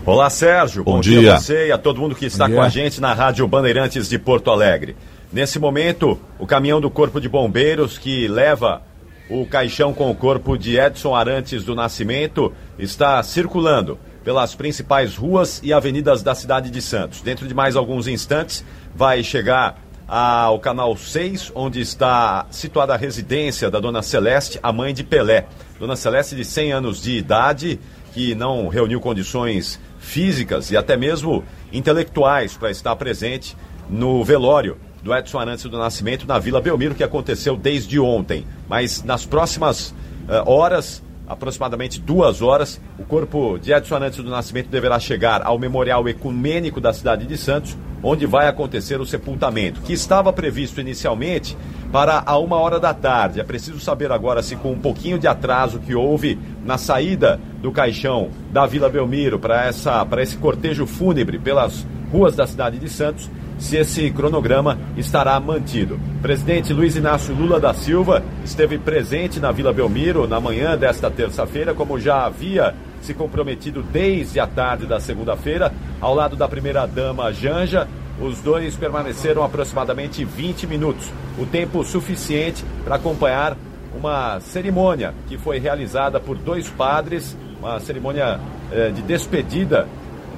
Olá, 0.04 0.28
Sérgio. 0.28 0.82
Bom, 0.82 0.96
Bom 0.96 1.00
dia. 1.00 1.20
dia 1.20 1.34
a 1.34 1.40
você 1.40 1.68
e 1.68 1.72
a 1.72 1.78
todo 1.78 2.00
mundo 2.00 2.16
que 2.16 2.26
está 2.26 2.50
com 2.50 2.60
a 2.60 2.68
gente 2.68 3.00
na 3.00 3.14
Rádio 3.14 3.46
Bandeirantes 3.46 4.08
de 4.08 4.18
Porto 4.18 4.50
Alegre. 4.50 4.96
Nesse 5.30 5.58
momento, 5.58 6.18
o 6.38 6.46
caminhão 6.46 6.80
do 6.80 6.90
Corpo 6.90 7.20
de 7.20 7.28
Bombeiros 7.28 7.98
que 7.98 8.26
leva 8.26 8.82
o 9.28 9.44
caixão 9.44 9.92
com 9.92 10.10
o 10.10 10.14
corpo 10.14 10.56
de 10.56 10.78
Edson 10.78 11.14
Arantes 11.14 11.62
do 11.62 11.74
Nascimento 11.74 12.50
está 12.78 13.22
circulando 13.22 13.98
pelas 14.24 14.54
principais 14.54 15.16
ruas 15.16 15.60
e 15.62 15.70
avenidas 15.70 16.22
da 16.22 16.34
cidade 16.34 16.70
de 16.70 16.80
Santos. 16.80 17.20
Dentro 17.20 17.46
de 17.46 17.52
mais 17.52 17.76
alguns 17.76 18.08
instantes, 18.08 18.64
vai 18.94 19.22
chegar 19.22 19.78
ao 20.06 20.58
canal 20.58 20.96
6, 20.96 21.52
onde 21.54 21.82
está 21.82 22.46
situada 22.50 22.94
a 22.94 22.96
residência 22.96 23.70
da 23.70 23.78
dona 23.78 24.00
Celeste, 24.00 24.58
a 24.62 24.72
mãe 24.72 24.94
de 24.94 25.04
Pelé. 25.04 25.46
Dona 25.78 25.94
Celeste, 25.94 26.36
de 26.36 26.44
100 26.44 26.72
anos 26.72 27.02
de 27.02 27.18
idade, 27.18 27.78
que 28.14 28.34
não 28.34 28.68
reuniu 28.68 28.98
condições 28.98 29.78
físicas 29.98 30.70
e 30.70 30.76
até 30.76 30.96
mesmo 30.96 31.44
intelectuais 31.70 32.56
para 32.56 32.70
estar 32.70 32.96
presente 32.96 33.54
no 33.90 34.24
velório 34.24 34.78
do 35.08 35.14
Edson 35.14 35.38
Arantes 35.38 35.64
do 35.64 35.78
Nascimento 35.78 36.26
na 36.26 36.38
Vila 36.38 36.60
Belmiro, 36.60 36.94
que 36.94 37.02
aconteceu 37.02 37.56
desde 37.56 37.98
ontem. 37.98 38.44
Mas 38.68 39.02
nas 39.02 39.24
próximas 39.24 39.90
uh, 40.28 40.50
horas, 40.50 41.02
aproximadamente 41.26 41.98
duas 41.98 42.42
horas, 42.42 42.78
o 42.98 43.04
corpo 43.04 43.58
de 43.58 43.72
Edson 43.72 43.94
Arantes 43.94 44.22
do 44.22 44.28
Nascimento 44.28 44.68
deverá 44.68 45.00
chegar 45.00 45.42
ao 45.42 45.58
Memorial 45.58 46.06
Ecumênico 46.06 46.78
da 46.78 46.92
cidade 46.92 47.26
de 47.26 47.38
Santos, 47.38 47.74
onde 48.02 48.26
vai 48.26 48.48
acontecer 48.48 49.00
o 49.00 49.06
sepultamento, 49.06 49.80
que 49.80 49.94
estava 49.94 50.30
previsto 50.30 50.78
inicialmente 50.78 51.56
para 51.90 52.22
a 52.26 52.36
uma 52.38 52.56
hora 52.56 52.78
da 52.78 52.92
tarde. 52.92 53.40
É 53.40 53.44
preciso 53.44 53.80
saber 53.80 54.12
agora 54.12 54.42
se 54.42 54.56
com 54.56 54.72
um 54.72 54.78
pouquinho 54.78 55.18
de 55.18 55.26
atraso 55.26 55.78
que 55.78 55.94
houve 55.94 56.38
na 56.66 56.76
saída 56.76 57.40
do 57.62 57.72
caixão 57.72 58.28
da 58.52 58.66
Vila 58.66 58.90
Belmiro 58.90 59.38
para 59.38 59.64
essa 59.64 60.04
para 60.04 60.22
esse 60.22 60.36
cortejo 60.36 60.86
fúnebre 60.86 61.38
pelas 61.38 61.86
ruas 62.12 62.36
da 62.36 62.46
cidade 62.46 62.78
de 62.78 62.88
Santos, 62.88 63.28
se 63.58 63.76
esse 63.76 64.10
cronograma 64.10 64.78
estará 64.96 65.38
mantido. 65.40 65.98
Presidente 66.22 66.72
Luiz 66.72 66.96
Inácio 66.96 67.34
Lula 67.34 67.58
da 67.58 67.74
Silva 67.74 68.22
esteve 68.44 68.78
presente 68.78 69.40
na 69.40 69.50
Vila 69.52 69.72
Belmiro 69.72 70.26
na 70.26 70.40
manhã 70.40 70.76
desta 70.76 71.10
terça-feira, 71.10 71.74
como 71.74 71.98
já 71.98 72.24
havia 72.24 72.74
se 73.00 73.14
comprometido 73.14 73.82
desde 73.82 74.40
a 74.40 74.46
tarde 74.46 74.86
da 74.86 75.00
segunda-feira, 75.00 75.72
ao 76.00 76.14
lado 76.14 76.36
da 76.36 76.48
primeira-dama 76.48 77.32
Janja. 77.32 77.88
Os 78.20 78.40
dois 78.40 78.76
permaneceram 78.76 79.44
aproximadamente 79.44 80.24
20 80.24 80.66
minutos, 80.66 81.08
o 81.38 81.46
tempo 81.46 81.84
suficiente 81.84 82.64
para 82.84 82.96
acompanhar 82.96 83.56
uma 83.94 84.40
cerimônia 84.40 85.14
que 85.28 85.38
foi 85.38 85.58
realizada 85.58 86.18
por 86.18 86.36
dois 86.36 86.68
padres, 86.68 87.36
uma 87.60 87.78
cerimônia 87.80 88.40
eh, 88.72 88.90
de 88.90 89.02
despedida 89.02 89.86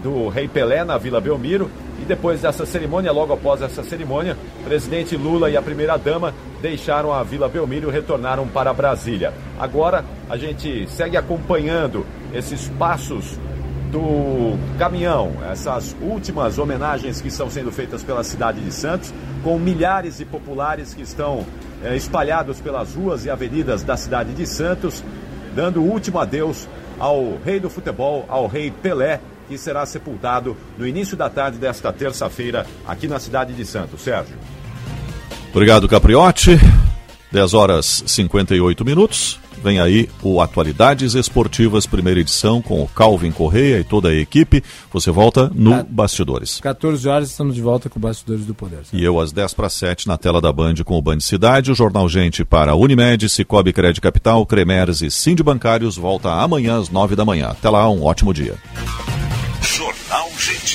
do 0.02 0.28
Rei 0.28 0.48
Pelé 0.48 0.84
na 0.84 0.98
Vila 0.98 1.20
Belmiro. 1.20 1.70
E 2.00 2.04
depois 2.04 2.40
dessa 2.40 2.64
cerimônia, 2.64 3.12
logo 3.12 3.32
após 3.32 3.60
essa 3.60 3.82
cerimônia, 3.82 4.36
o 4.60 4.64
presidente 4.64 5.16
Lula 5.16 5.50
e 5.50 5.56
a 5.56 5.62
primeira-dama 5.62 6.34
deixaram 6.62 7.12
a 7.12 7.22
Vila 7.22 7.48
Belmiro 7.48 7.90
e 7.90 7.92
retornaram 7.92 8.48
para 8.48 8.72
Brasília. 8.72 9.32
Agora 9.58 10.04
a 10.28 10.36
gente 10.36 10.88
segue 10.88 11.16
acompanhando 11.16 12.06
esses 12.32 12.68
passos 12.78 13.38
do 13.90 14.56
caminhão, 14.78 15.32
essas 15.50 15.96
últimas 16.00 16.58
homenagens 16.58 17.20
que 17.20 17.28
estão 17.28 17.50
sendo 17.50 17.72
feitas 17.72 18.02
pela 18.02 18.22
cidade 18.22 18.60
de 18.60 18.72
Santos, 18.72 19.12
com 19.42 19.58
milhares 19.58 20.18
de 20.18 20.24
populares 20.24 20.94
que 20.94 21.02
estão 21.02 21.44
eh, 21.82 21.96
espalhados 21.96 22.60
pelas 22.60 22.94
ruas 22.94 23.24
e 23.24 23.30
avenidas 23.30 23.82
da 23.82 23.96
cidade 23.96 24.32
de 24.32 24.46
Santos, 24.46 25.02
dando 25.54 25.80
o 25.80 25.90
último 25.90 26.18
adeus 26.18 26.68
ao 26.98 27.36
rei 27.44 27.58
do 27.58 27.68
futebol, 27.68 28.24
ao 28.28 28.46
rei 28.46 28.70
Pelé, 28.70 29.20
que 29.50 29.58
será 29.58 29.84
sepultado 29.84 30.56
no 30.78 30.86
início 30.86 31.16
da 31.16 31.28
tarde 31.28 31.58
desta 31.58 31.92
terça-feira 31.92 32.64
aqui 32.86 33.08
na 33.08 33.18
cidade 33.18 33.52
de 33.52 33.66
Santos. 33.66 34.00
Sérgio. 34.00 34.36
Obrigado, 35.50 35.88
Capriotti. 35.88 36.52
10 37.32 37.54
horas 37.54 38.04
58 38.06 38.84
minutos. 38.84 39.40
Vem 39.62 39.78
aí 39.78 40.08
o 40.22 40.40
Atualidades 40.40 41.14
Esportivas, 41.14 41.84
primeira 41.84 42.20
edição, 42.20 42.62
com 42.62 42.82
o 42.82 42.88
Calvin 42.88 43.30
Correia 43.30 43.78
e 43.78 43.84
toda 43.84 44.08
a 44.08 44.14
equipe. 44.14 44.62
Você 44.90 45.10
volta 45.10 45.50
no 45.54 45.84
Bastidores. 45.84 46.60
14 46.60 47.06
horas 47.08 47.30
estamos 47.30 47.54
de 47.54 47.60
volta 47.60 47.90
com 47.90 47.98
o 47.98 48.02
Bastidores 48.02 48.46
do 48.46 48.54
Poder. 48.54 48.80
E 48.92 49.04
eu 49.04 49.20
às 49.20 49.32
10 49.32 49.52
para 49.52 49.68
7 49.68 50.08
na 50.08 50.16
tela 50.16 50.40
da 50.40 50.50
Band 50.50 50.76
com 50.84 50.96
o 50.96 51.02
Band 51.02 51.20
Cidade. 51.20 51.70
O 51.70 51.74
Jornal 51.74 52.08
Gente 52.08 52.44
para 52.44 52.74
Unimed, 52.74 53.28
Cicobi 53.28 53.72
Crédito 53.72 54.00
Capital, 54.00 54.46
Cremers 54.46 55.02
e 55.02 55.10
Sind 55.10 55.42
Bancários 55.42 55.96
volta 55.96 56.32
amanhã 56.32 56.78
às 56.78 56.88
9 56.88 57.14
da 57.14 57.24
manhã. 57.24 57.48
Até 57.48 57.68
lá, 57.68 57.88
um 57.90 58.02
ótimo 58.02 58.32
dia. 58.32 58.54
Jornal 59.62 60.30
Gente. 60.38 60.69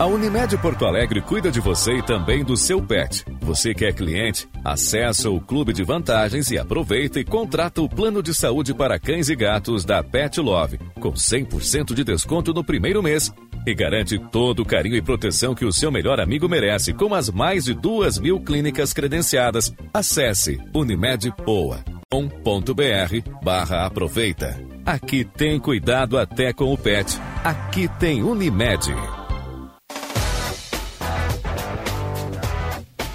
A 0.00 0.06
Unimed 0.06 0.56
Porto 0.56 0.86
Alegre 0.86 1.20
cuida 1.20 1.50
de 1.50 1.60
você 1.60 1.98
e 1.98 2.02
também 2.02 2.42
do 2.42 2.56
seu 2.56 2.80
pet. 2.80 3.22
Você 3.42 3.74
que 3.74 3.84
é 3.84 3.92
cliente, 3.92 4.48
acessa 4.64 5.28
o 5.28 5.38
clube 5.38 5.74
de 5.74 5.84
vantagens 5.84 6.50
e 6.50 6.56
aproveita 6.56 7.20
e 7.20 7.24
contrata 7.24 7.82
o 7.82 7.88
plano 7.88 8.22
de 8.22 8.32
saúde 8.32 8.72
para 8.72 8.98
cães 8.98 9.28
e 9.28 9.36
gatos 9.36 9.84
da 9.84 10.02
Pet 10.02 10.40
Love, 10.40 10.78
com 10.98 11.12
100% 11.12 11.92
de 11.92 12.02
desconto 12.02 12.54
no 12.54 12.64
primeiro 12.64 13.02
mês. 13.02 13.30
E 13.66 13.74
garante 13.74 14.18
todo 14.18 14.60
o 14.60 14.64
carinho 14.64 14.96
e 14.96 15.02
proteção 15.02 15.54
que 15.54 15.66
o 15.66 15.72
seu 15.72 15.92
melhor 15.92 16.18
amigo 16.18 16.48
merece, 16.48 16.94
com 16.94 17.14
as 17.14 17.28
mais 17.28 17.66
de 17.66 17.74
duas 17.74 18.18
mil 18.18 18.40
clínicas 18.40 18.94
credenciadas. 18.94 19.70
Acesse 19.92 20.58
unimedpoa.com.br 20.74 23.44
barra 23.44 23.84
aproveita. 23.84 24.58
Aqui 24.86 25.26
tem 25.26 25.60
cuidado 25.60 26.16
até 26.16 26.54
com 26.54 26.72
o 26.72 26.78
pet. 26.78 27.18
Aqui 27.44 27.86
tem 27.98 28.22
Unimed. 28.22 29.19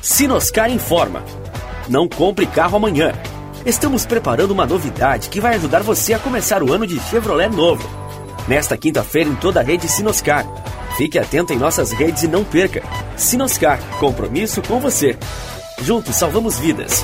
Sinoscar 0.06 0.70
informa. 0.70 1.24
Não 1.90 2.08
compre 2.08 2.46
carro 2.46 2.78
amanhã. 2.78 3.12
Estamos 3.66 4.06
preparando 4.06 4.52
uma 4.52 4.64
novidade 4.64 5.30
que 5.30 5.42
vai 5.42 5.56
ajudar 5.56 5.82
você 5.82 6.14
a 6.14 6.20
começar 6.20 6.62
o 6.62 6.72
ano 6.72 6.86
de 6.86 7.00
Chevrolet 7.00 7.50
novo. 7.50 7.84
Nesta 8.48 8.78
quinta-feira 8.78 9.28
em 9.28 9.36
toda 9.36 9.62
a 9.62 9.64
rede 9.64 9.88
Sinoscar. 9.88 10.46
Fique 10.96 11.18
atento 11.18 11.54
em 11.54 11.58
nossas 11.58 11.92
redes 11.92 12.22
e 12.22 12.28
não 12.28 12.44
perca. 12.44 12.84
Sinoscar, 13.18 13.80
compromisso 14.00 14.62
com 14.62 14.80
você. 14.80 15.18
Juntos 15.82 16.16
salvamos 16.16 16.60
vidas. 16.60 17.04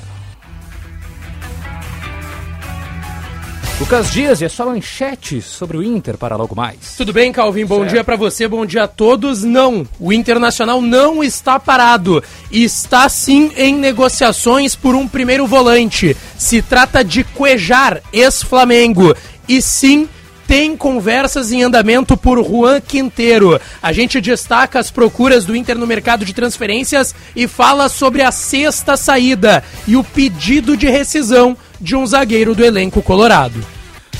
Lucas 3.78 4.10
Dias 4.10 4.40
e 4.40 4.44
a 4.44 4.48
sua 4.48 4.66
manchete 4.66 5.40
sobre 5.40 5.76
o 5.76 5.82
Inter 5.82 6.16
para 6.16 6.36
logo 6.36 6.54
mais. 6.54 6.94
Tudo 6.96 7.12
bem, 7.12 7.32
Calvin? 7.32 7.64
Bom 7.64 7.80
certo. 7.80 7.90
dia 7.90 8.04
para 8.04 8.16
você, 8.16 8.46
bom 8.46 8.66
dia 8.66 8.84
a 8.84 8.88
todos. 8.88 9.44
Não, 9.44 9.86
o 9.98 10.12
Internacional 10.12 10.80
não 10.80 11.22
está 11.22 11.58
parado. 11.58 12.22
Está 12.50 13.08
sim 13.08 13.52
em 13.56 13.74
negociações 13.74 14.74
por 14.74 14.94
um 14.94 15.06
primeiro 15.06 15.46
volante. 15.46 16.16
Se 16.36 16.60
trata 16.60 17.04
de 17.04 17.22
Cuejar, 17.22 18.02
ex-Flamengo. 18.12 19.14
E 19.48 19.60
sim, 19.60 20.08
tem 20.46 20.76
conversas 20.76 21.52
em 21.52 21.62
andamento 21.62 22.16
por 22.16 22.42
Juan 22.44 22.80
Quinteiro. 22.80 23.60
A 23.82 23.92
gente 23.92 24.20
destaca 24.20 24.78
as 24.78 24.90
procuras 24.90 25.44
do 25.44 25.56
Inter 25.56 25.78
no 25.78 25.86
mercado 25.86 26.24
de 26.24 26.34
transferências 26.34 27.14
e 27.34 27.48
fala 27.48 27.88
sobre 27.88 28.22
a 28.22 28.30
sexta 28.30 28.96
saída 28.96 29.62
e 29.86 29.96
o 29.96 30.04
pedido 30.04 30.76
de 30.76 30.88
rescisão 30.88 31.56
de 31.80 31.96
um 31.96 32.06
zagueiro 32.06 32.54
do 32.54 32.64
elenco 32.64 33.02
colorado. 33.02 33.64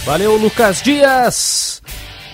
Valeu, 0.04 0.36
Lucas 0.36 0.82
Dias. 0.82 1.80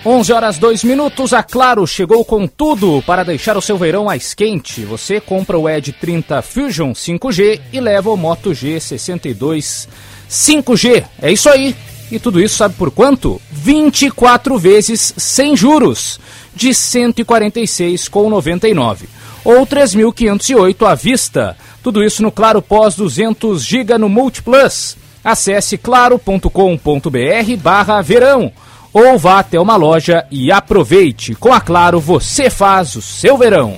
11 0.07 0.33
horas 0.33 0.59
2 0.59 0.85
minutos, 0.85 1.33
a 1.33 1.43
Claro 1.43 1.87
chegou 1.87 2.25
com 2.25 2.47
tudo 2.47 3.03
para 3.05 3.25
deixar 3.25 3.57
o 3.57 3.63
seu 3.63 3.77
verão 3.77 4.05
mais 4.05 4.33
quente. 4.33 4.83
Você 4.85 5.21
compra 5.21 5.59
o 5.59 5.69
Ed 5.69 5.93
30 5.93 6.41
Fusion 6.41 6.93
5G 6.93 7.61
e 7.73 7.81
leva 7.81 8.09
o 8.11 8.17
Moto 8.17 8.51
G62 8.51 9.89
5G. 10.31 11.05
É 11.21 11.33
isso 11.33 11.49
aí. 11.49 11.75
E 12.11 12.19
tudo 12.19 12.41
isso 12.41 12.57
sabe 12.57 12.75
por 12.75 12.91
quanto? 12.91 13.41
24 13.51 14.59
vezes 14.59 15.15
sem 15.17 15.57
juros, 15.57 16.21
de 16.55 16.69
146,99 16.71 19.07
ou 19.45 19.67
3.508 19.67 20.87
à 20.87 20.95
vista. 20.95 21.57
Tudo 21.83 22.05
isso 22.05 22.23
no 22.23 22.31
Claro 22.31 22.61
Pós 22.61 22.95
200 22.97 23.65
GB 23.65 23.97
no 23.99 24.09
Multiplus. 24.09 24.97
Acesse 25.25 25.79
claro.com.br 25.79 27.57
barra 27.59 28.03
verão 28.03 28.53
ou 28.93 29.19
vá 29.19 29.41
até 29.41 29.59
uma 29.61 29.77
loja 29.77 30.25
e 30.31 30.51
aproveite. 30.51 31.35
Com 31.35 31.53
a 31.53 31.61
Claro 31.61 32.01
você 32.01 32.49
faz 32.51 32.95
o 32.95 33.03
seu 33.03 33.37
verão. 33.37 33.77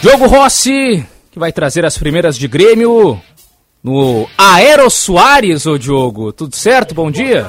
Diogo 0.00 0.26
Rossi, 0.26 1.06
que 1.30 1.38
vai 1.38 1.52
trazer 1.52 1.84
as 1.84 1.98
primeiras 1.98 2.38
de 2.38 2.48
Grêmio 2.48 3.20
no 3.82 4.28
Aero 4.36 4.90
Soares, 4.90 5.66
ô 5.66 5.78
Diogo. 5.78 6.32
Tudo 6.32 6.54
certo? 6.54 6.94
Bom 6.94 7.10
dia. 7.10 7.46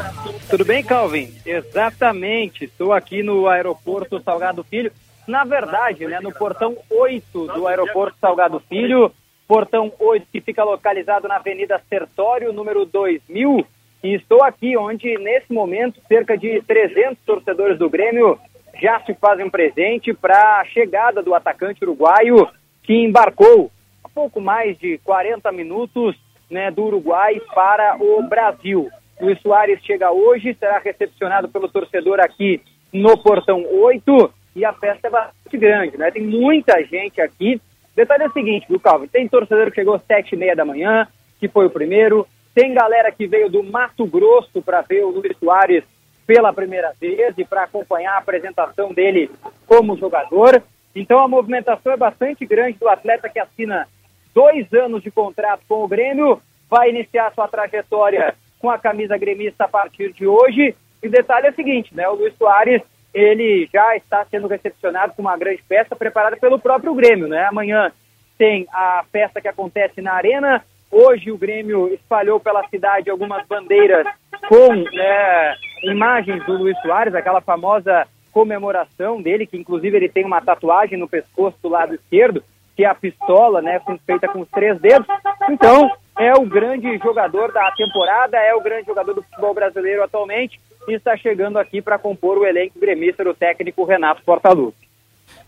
Tudo 0.50 0.66
bem, 0.66 0.84
Calvin? 0.84 1.34
Exatamente. 1.46 2.66
Estou 2.66 2.94
aqui 2.94 3.22
no 3.22 3.48
aeroporto 3.48 4.22
Salgado 4.22 4.64
Filho. 4.64 4.92
Na 5.28 5.44
verdade, 5.44 6.08
né, 6.08 6.20
no 6.22 6.34
portão 6.34 6.76
8 6.90 7.48
do 7.48 7.68
aeroporto 7.68 8.18
Salgado 8.20 8.60
Filho, 8.68 9.12
portão 9.48 9.92
8 10.00 10.28
que 10.32 10.42
fica 10.42 10.64
localizado 10.64 11.28
na 11.28 11.36
Avenida 11.36 11.82
Sertório, 11.88 12.52
número 12.52 12.86
2000. 12.86 13.66
E 14.04 14.16
estou 14.16 14.44
aqui 14.44 14.76
onde, 14.76 15.18
nesse 15.20 15.54
momento, 15.54 16.02
cerca 16.08 16.38
de 16.38 16.62
300 16.64 17.18
torcedores 17.26 17.78
do 17.78 17.90
Grêmio 17.90 18.40
já 18.82 19.00
se 19.02 19.14
fazem 19.14 19.50
presente 19.50 20.12
para 20.14 20.60
a 20.60 20.66
chegada 20.66 21.22
do 21.22 21.36
atacante 21.36 21.84
uruguaio 21.84 22.48
que 22.82 22.94
embarcou 22.94 23.70
pouco 24.14 24.42
mais 24.42 24.78
de 24.78 24.98
40 25.00 25.52
minutos 25.52 26.16
né, 26.52 26.70
do 26.70 26.84
Uruguai 26.84 27.42
para 27.56 27.96
o 28.00 28.22
Brasil. 28.24 28.90
Luiz 29.20 29.40
Soares 29.42 29.80
chega 29.84 30.12
hoje, 30.12 30.56
será 30.60 30.80
recepcionado 30.80 31.48
pelo 31.48 31.70
torcedor 31.70 32.20
aqui 32.20 32.62
no 32.92 33.18
Portão 33.18 33.66
8 33.72 34.34
e 34.56 34.66
a 34.66 34.74
festa 34.74 35.08
é 35.08 35.12
bastante 35.12 35.58
grande, 35.58 35.98
né? 35.98 36.12
Tem 36.12 36.24
muita 36.24 36.84
gente 36.84 37.22
aqui. 37.22 37.62
Detalhe 37.96 38.24
é 38.24 38.28
o 38.28 38.34
seguinte, 38.34 38.66
viu, 38.68 38.80
Calvin? 38.80 39.08
Tem 39.08 39.28
torcedor 39.28 39.70
que 39.70 39.76
chegou 39.76 39.96
às 39.96 40.04
sete 40.04 40.34
e 40.34 40.38
meia 40.38 40.56
da 40.56 40.66
manhã, 40.66 41.08
que 41.40 41.48
foi 41.48 41.66
o 41.68 41.70
primeiro. 41.70 42.28
Tem 42.54 42.74
galera 42.74 43.12
que 43.12 43.28
veio 43.28 43.50
do 43.50 43.64
Mato 43.64 44.06
Grosso 44.06 44.62
para 44.62 44.82
ver 44.82 45.04
o 45.04 45.10
Luiz 45.10 45.38
Soares 45.38 45.84
pela 46.28 46.52
primeira 46.52 46.94
vez 47.00 47.34
e 47.38 47.46
para 47.46 47.64
acompanhar 47.64 48.16
a 48.16 48.18
apresentação 48.18 48.94
dele 48.94 49.30
como 49.66 49.98
jogador. 49.98 50.62
Então 50.96 51.20
a 51.20 51.28
movimentação 51.28 51.94
é 51.94 51.98
bastante 51.98 52.46
grande 52.46 52.78
do 52.78 52.90
atleta 52.90 53.30
que 53.30 53.40
assina 53.40 53.88
dois 54.34 54.72
anos 54.74 55.02
de 55.04 55.12
contrato 55.12 55.62
com 55.68 55.84
o 55.84 55.88
Grêmio, 55.88 56.42
vai 56.70 56.90
iniciar 56.90 57.34
sua 57.34 57.48
trajetória 57.48 58.34
com 58.60 58.70
a 58.70 58.78
camisa 58.78 59.18
gremista 59.18 59.66
a 59.66 59.68
partir 59.68 60.14
de 60.14 60.26
hoje. 60.26 60.76
E 61.04 61.08
o 61.08 61.12
detalhe 61.12 61.48
é 61.48 61.50
o 61.50 61.56
seguinte, 61.56 61.94
né? 61.96 62.08
O 62.08 62.16
Luiz 62.16 62.34
Soares, 62.38 62.82
ele 63.14 63.68
já 63.74 63.96
está 63.96 64.26
sendo 64.26 64.48
recepcionado 64.48 65.14
com 65.14 65.22
uma 65.22 65.38
grande 65.38 65.62
festa 65.68 65.96
preparada 65.96 66.38
pelo 66.38 66.60
próprio 66.60 66.94
Grêmio, 66.94 67.28
né? 67.28 67.46
Amanhã 67.46 67.92
tem 68.38 68.68
a 68.72 69.04
festa 69.12 69.42
que 69.42 69.48
acontece 69.48 70.02
na 70.02 70.14
Arena. 70.14 70.64
Hoje 70.90 71.32
o 71.32 71.38
Grêmio 71.38 71.94
espalhou 71.94 72.40
pela 72.40 72.68
cidade 72.70 73.10
algumas 73.10 73.46
bandeiras 73.48 74.08
com 74.48 74.76
né, 74.76 75.56
imagens 75.84 76.46
do 76.46 76.54
Luiz 76.54 76.80
Soares, 76.82 77.16
aquela 77.16 77.42
famosa 77.42 78.08
comemoração 78.32 79.22
dele, 79.22 79.46
que 79.46 79.58
inclusive 79.58 79.96
ele 79.96 80.10
tem 80.10 80.26
uma 80.26 80.42
tatuagem 80.42 80.98
no 80.98 81.08
pescoço 81.08 81.58
do 81.62 81.70
lado 81.70 81.96
esquerdo 81.96 82.44
que 82.76 82.84
é 82.84 82.88
a 82.88 82.96
pistola, 82.96 83.62
né, 83.62 83.82
feita 84.06 84.28
com 84.28 84.42
os 84.42 84.50
três 84.50 84.80
dedos. 84.80 85.08
Então, 85.50 85.92
é 86.18 86.34
o 86.34 86.46
grande 86.46 86.98
jogador 86.98 87.52
da 87.52 87.72
temporada, 87.72 88.38
é 88.38 88.54
o 88.54 88.62
grande 88.62 88.88
jogador 88.88 89.14
do 89.14 89.24
futebol 89.24 89.54
brasileiro 89.54 90.04
atualmente 90.04 90.60
e 90.88 90.94
está 90.94 91.16
chegando 91.16 91.58
aqui 91.58 91.82
para 91.82 91.98
compor 91.98 92.38
o 92.38 92.46
elenco 92.46 92.80
gremista 92.80 93.24
do 93.24 93.34
técnico 93.34 93.86
Renato 93.86 94.22
Portaluppi. 94.24 94.88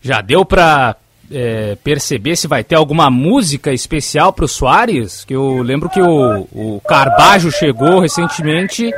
Já 0.00 0.20
deu 0.20 0.44
para 0.44 0.96
é, 1.32 1.76
perceber 1.82 2.36
se 2.36 2.46
vai 2.46 2.62
ter 2.62 2.74
alguma 2.74 3.10
música 3.10 3.72
especial 3.72 4.32
para 4.32 4.44
o 4.44 4.48
Soares? 4.48 5.24
Que 5.24 5.34
eu 5.34 5.62
lembro 5.62 5.88
que 5.88 6.00
o, 6.00 6.46
o 6.52 6.80
Carbajo 6.86 7.50
chegou 7.50 8.00
recentemente 8.00 8.90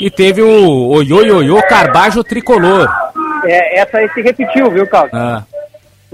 e 0.00 0.10
teve 0.10 0.42
o 0.42 0.88
Oioioiô 0.88 1.60
Carbajo 1.68 2.24
Tricolor. 2.24 2.88
É, 3.44 3.80
essa 3.80 3.98
aí 3.98 4.08
se 4.10 4.22
repetiu, 4.22 4.70
viu, 4.70 4.86
Carlos? 4.86 5.12
Ah. 5.14 5.44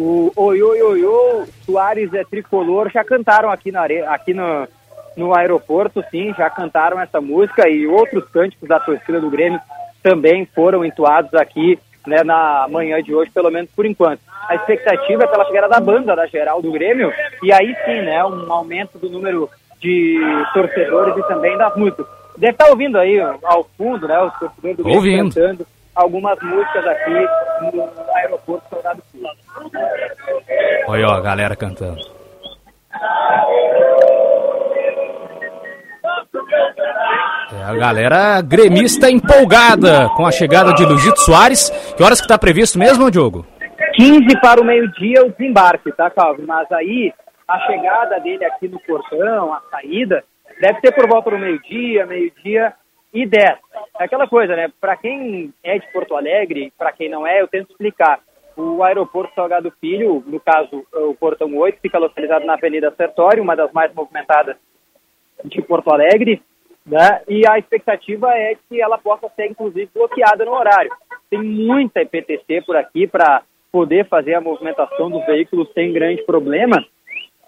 O 0.01 0.33
Oioioiô 0.35 1.45
Soares 1.67 2.15
é 2.15 2.25
Tricolor 2.25 2.89
já 2.89 3.05
cantaram 3.05 3.51
aqui, 3.51 3.71
na, 3.71 3.85
aqui 3.85 4.33
no, 4.33 4.67
no 5.15 5.35
aeroporto, 5.35 6.03
sim, 6.11 6.33
já 6.39 6.49
cantaram 6.49 6.99
essa 6.99 7.21
música 7.21 7.69
e 7.69 7.87
outros 7.87 8.25
cânticos 8.31 8.67
da 8.67 8.81
torcida 8.81 9.21
do 9.21 9.29
Grêmio 9.29 9.61
também 10.03 10.47
foram 10.55 10.87
entoados 10.87 11.35
aqui 11.35 11.79
né, 12.07 12.25
na 12.25 12.67
manhã 12.71 13.03
de 13.03 13.15
hoje, 13.15 13.31
pelo 13.31 13.51
menos 13.51 13.71
por 13.77 13.85
enquanto. 13.85 14.21
A 14.49 14.55
expectativa 14.55 15.25
é 15.25 15.27
pela 15.27 15.45
chegada 15.45 15.69
da 15.69 15.81
banda 15.81 16.17
da 16.17 16.27
geral 16.27 16.63
do 16.63 16.73
Grêmio 16.73 17.13
e 17.43 17.53
aí 17.53 17.77
sim, 17.85 18.01
né, 18.01 18.25
um 18.25 18.51
aumento 18.51 18.99
do 18.99 19.11
número 19.11 19.51
de 19.79 20.19
torcedores 20.55 21.15
e 21.15 21.29
também 21.29 21.59
das 21.59 21.77
músicas. 21.77 22.07
Deve 22.39 22.53
estar 22.53 22.71
ouvindo 22.71 22.97
aí 22.97 23.21
ao 23.21 23.69
fundo, 23.77 24.09
né, 24.09 24.19
os 24.19 24.33
torcedores 24.39 24.77
do 24.79 24.83
Grêmio 24.83 24.99
ouvindo. 24.99 25.35
cantando 25.35 25.67
algumas 25.95 26.39
músicas 26.43 26.87
aqui 26.87 27.27
no 27.73 27.91
aeroporto 28.17 28.69
Soldado 28.69 29.03
Filho. 29.11 29.27
Olha 30.87 31.09
ó, 31.09 31.15
a 31.15 31.21
galera 31.21 31.57
cantando. 31.57 32.01
É, 37.53 37.63
a 37.65 37.75
galera 37.75 38.41
gremista 38.43 39.11
empolgada 39.11 40.09
com 40.17 40.27
a 40.27 40.33
chegada 40.33 40.73
de 40.73 40.85
Luizito 40.85 41.21
Soares. 41.21 41.71
Que 41.97 42.03
horas 42.03 42.21
que 42.21 42.25
está 42.25 42.39
previsto 42.39 42.79
mesmo, 42.79 43.11
Diogo? 43.11 43.45
15 43.95 44.41
para 44.41 44.61
o 44.61 44.65
meio-dia 44.65 45.25
o 45.25 45.31
desembarque, 45.31 45.93
tá, 45.93 46.09
Calvin? 46.11 46.45
Mas 46.47 46.71
aí 46.73 47.13
a 47.47 47.59
chegada 47.67 48.21
dele 48.21 48.45
aqui 48.45 48.69
no 48.69 48.79
portão, 48.81 49.53
a 49.53 49.61
saída, 49.71 50.23
deve 50.61 50.81
ser 50.81 50.93
por 50.93 51.09
volta 51.09 51.31
do 51.31 51.39
meio-dia, 51.39 52.07
meio-dia 52.07 52.73
e 53.13 53.27
10. 53.27 53.59
É 53.99 54.05
aquela 54.05 54.29
coisa, 54.29 54.55
né? 54.55 54.71
Para 54.81 54.97
quem 54.97 55.53
é 55.63 55.79
de 55.79 55.93
Porto 55.93 56.17
Alegre, 56.17 56.73
para 56.79 56.93
quem 56.93 57.09
não 57.09 57.27
é, 57.27 57.41
eu 57.41 57.49
tento 57.49 57.71
explicar. 57.71 58.21
O 58.57 58.83
aeroporto 58.83 59.35
Salgado 59.35 59.73
Filho, 59.81 60.23
no 60.27 60.41
caso 60.41 60.85
o 60.93 61.15
portão 61.15 61.57
8, 61.57 61.81
fica 61.81 61.99
localizado 61.99 62.45
na 62.45 62.55
Avenida 62.55 62.93
Sertório, 62.97 63.43
uma 63.43 63.57
das 63.57 63.73
mais 63.73 63.95
movimentadas 63.95 64.57
de 65.45 65.63
Porto 65.63 65.91
Alegre 65.93 66.43
né? 66.87 67.23
E 67.29 67.47
a 67.47 67.59
expectativa 67.59 68.29
é 68.35 68.57
que 68.69 68.81
ela 68.81 68.99
possa 68.99 69.29
ser, 69.37 69.47
inclusive, 69.47 69.91
bloqueada 69.95 70.45
no 70.45 70.53
horário. 70.53 70.91
Tem 71.29 71.41
muita 71.41 72.01
EPTC 72.01 72.63
por 72.63 72.77
aqui 72.77 73.07
para 73.07 73.43
poder 73.71 74.09
fazer 74.09 74.35
a 74.35 74.41
movimentação 74.41 75.11
dos 75.11 75.25
veículos 75.27 75.73
sem 75.73 75.93
grande 75.93 76.23
problema, 76.25 76.85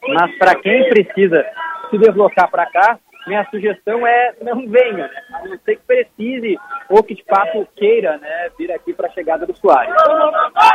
mas 0.06 0.38
para 0.38 0.54
quem 0.54 0.88
precisa 0.88 1.44
se 1.90 1.98
deslocar 1.98 2.48
para 2.48 2.66
cá, 2.66 2.98
minha 3.26 3.46
sugestão 3.50 4.06
é 4.06 4.34
não 4.42 4.68
venha, 4.68 5.06
né? 5.08 5.22
a 5.32 5.48
não 5.48 5.58
ser 5.64 5.76
que 5.76 5.82
precise 5.86 6.56
ou 6.88 7.02
que 7.02 7.14
de 7.14 7.24
fato 7.24 7.66
queira 7.76 8.18
né, 8.18 8.48
vir 8.58 8.70
aqui 8.72 8.92
para 8.92 9.08
a 9.08 9.12
chegada 9.12 9.46
do 9.46 9.56
Soares. 9.56 9.94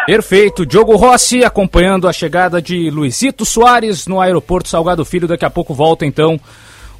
Perfeito. 0.06 0.65
Diogo 0.65 0.95
Rossi 0.95 1.44
acompanhando 1.44 2.07
a 2.07 2.14
chegada 2.14 2.61
de 2.61 2.90
Luizito 2.90 3.45
Soares 3.45 4.07
no 4.07 4.22
aeroporto 4.22 4.69
Salgado 4.69 5.03
Filho. 5.03 5.28
Daqui 5.28 5.45
a 5.45 5.49
pouco 5.49 5.74
volta 5.74 6.06
então 6.06 6.40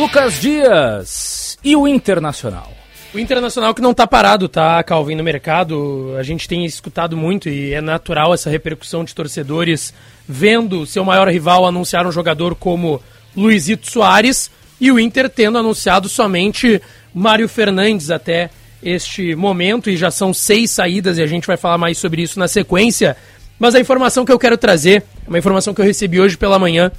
Lucas 0.00 0.40
Dias 0.40 1.58
e 1.62 1.76
o 1.76 1.86
Internacional. 1.86 2.72
O 3.12 3.18
Internacional 3.18 3.74
que 3.74 3.82
não 3.82 3.90
está 3.90 4.06
parado, 4.06 4.48
tá, 4.48 4.82
Calvin, 4.82 5.14
no 5.14 5.22
mercado. 5.22 6.14
A 6.18 6.22
gente 6.22 6.48
tem 6.48 6.64
escutado 6.64 7.18
muito 7.18 7.50
e 7.50 7.74
é 7.74 7.82
natural 7.82 8.32
essa 8.32 8.48
repercussão 8.48 9.04
de 9.04 9.14
torcedores 9.14 9.92
vendo 10.26 10.86
seu 10.86 11.04
maior 11.04 11.28
rival 11.28 11.66
anunciar 11.66 12.06
um 12.06 12.12
jogador 12.12 12.54
como 12.54 13.02
Luizito 13.36 13.90
Soares 13.90 14.50
e 14.80 14.90
o 14.90 14.98
Inter 14.98 15.28
tendo 15.28 15.58
anunciado 15.58 16.08
somente 16.08 16.80
Mário 17.12 17.46
Fernandes 17.46 18.10
até 18.10 18.48
este 18.82 19.34
momento 19.34 19.90
e 19.90 19.98
já 19.98 20.10
são 20.10 20.32
seis 20.32 20.70
saídas 20.70 21.18
e 21.18 21.22
a 21.22 21.26
gente 21.26 21.46
vai 21.46 21.58
falar 21.58 21.76
mais 21.76 21.98
sobre 21.98 22.22
isso 22.22 22.38
na 22.38 22.48
sequência. 22.48 23.18
Mas 23.58 23.74
a 23.74 23.80
informação 23.80 24.24
que 24.24 24.32
eu 24.32 24.38
quero 24.38 24.56
trazer, 24.56 25.02
uma 25.28 25.38
informação 25.38 25.74
que 25.74 25.80
eu 25.82 25.84
recebi 25.84 26.18
hoje 26.18 26.38
pela 26.38 26.58
manhã, 26.58 26.90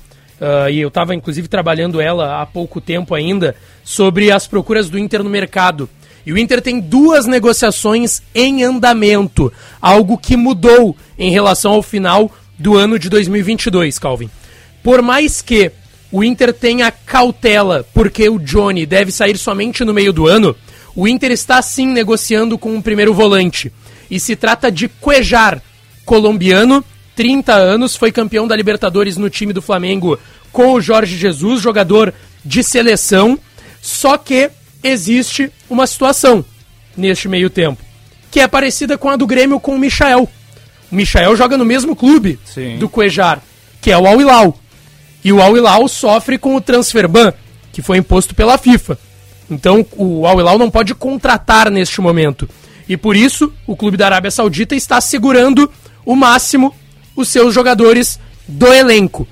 uh, 0.42 0.70
e 0.70 0.82
eu 0.82 0.88
estava 0.88 1.14
inclusive 1.14 1.48
trabalhando 1.48 2.02
ela 2.02 2.42
há 2.42 2.46
pouco 2.46 2.82
tempo 2.82 3.14
ainda, 3.14 3.56
sobre 3.84 4.32
as 4.32 4.48
procuras 4.48 4.90
do 4.90 4.98
Inter 4.98 5.24
no 5.24 5.30
mercado. 5.30 5.88
E 6.26 6.34
o 6.34 6.38
Inter 6.38 6.62
tem 6.62 6.80
duas 6.80 7.26
negociações 7.26 8.22
em 8.34 8.64
andamento, 8.64 9.52
algo 9.82 10.18
que 10.18 10.36
mudou 10.36 10.96
em 11.18 11.32
relação 11.32 11.74
ao 11.74 11.84
final 11.84 12.32
do 12.58 12.76
ano 12.76 13.00
de 13.00 13.10
2022, 13.10 13.98
Calvin. 13.98 14.30
Por 14.84 15.02
mais 15.02 15.42
que 15.42 15.72
o 16.12 16.24
Inter 16.24 16.54
tenha 16.54 16.92
cautela, 16.92 17.86
porque 17.94 18.28
o 18.28 18.38
Johnny 18.38 18.86
deve 18.86 19.12
sair 19.12 19.38
somente 19.38 19.84
no 19.84 19.94
meio 19.94 20.12
do 20.12 20.28
ano, 20.28 20.56
o 20.96 21.08
Inter 21.08 21.32
está 21.32 21.62
sim 21.62 21.88
negociando 21.88 22.58
com 22.58 22.74
um 22.74 22.82
primeiro 22.82 23.14
volante. 23.14 23.72
E 24.10 24.20
se 24.20 24.36
trata 24.36 24.72
de 24.72 24.90
Cuejar, 24.90 25.62
colombiano, 26.06 26.84
30 27.16 27.54
anos, 27.54 27.96
foi 27.96 28.12
campeão 28.12 28.48
da 28.48 28.56
Libertadores 28.56 29.18
no 29.18 29.30
time 29.30 29.54
do 29.54 29.62
Flamengo 29.62 30.20
com 30.52 30.74
o 30.74 30.82
Jorge 30.82 31.18
Jesus, 31.18 31.62
jogador 31.62 32.14
de 32.44 32.64
seleção. 32.64 33.38
Só 33.82 34.18
que 34.18 34.50
existe 34.84 35.52
uma 35.70 35.88
situação 35.88 36.44
neste 36.96 37.28
meio 37.28 37.50
tempo, 37.50 37.82
que 38.30 38.40
é 38.40 38.48
parecida 38.48 38.98
com 38.98 39.10
a 39.10 39.16
do 39.16 39.28
Grêmio 39.28 39.60
com 39.60 39.76
o 39.76 39.80
Michael. 39.80 40.30
O 40.92 40.96
Michael 40.96 41.36
joga 41.36 41.58
no 41.58 41.66
mesmo 41.66 41.96
clube 41.96 42.40
Sim. 42.46 42.78
do 42.78 42.90
Cuejar, 42.90 43.42
que 43.82 43.92
é 43.92 43.98
o 43.98 44.06
Al 44.06 44.20
Hilal. 44.20 44.60
E 45.24 45.32
o 45.32 45.42
Al 45.42 45.56
Hilal 45.56 45.88
sofre 45.88 46.38
com 46.38 46.56
o 46.56 46.62
transfer 46.62 47.08
ban, 47.08 47.34
que 47.72 47.82
foi 47.82 47.98
imposto 47.98 48.36
pela 48.36 48.58
FIFA. 48.58 48.98
Então 49.50 49.86
o 49.94 50.26
Al 50.26 50.40
Hilal 50.40 50.58
não 50.58 50.70
pode 50.70 50.94
contratar 50.96 51.70
neste 51.70 52.02
momento. 52.02 52.50
E 52.88 52.98
por 52.98 53.16
isso 53.16 53.54
o 53.66 53.76
clube 53.76 53.98
da 53.98 54.06
Arábia 54.06 54.32
Saudita 54.32 54.76
está 54.76 55.00
segurando 55.00 55.72
o 56.06 56.16
máximo 56.16 56.76
os 57.22 57.30
seus 57.30 57.54
jogadores 57.54 58.20
do 58.48 58.72
elenco. 58.74 59.28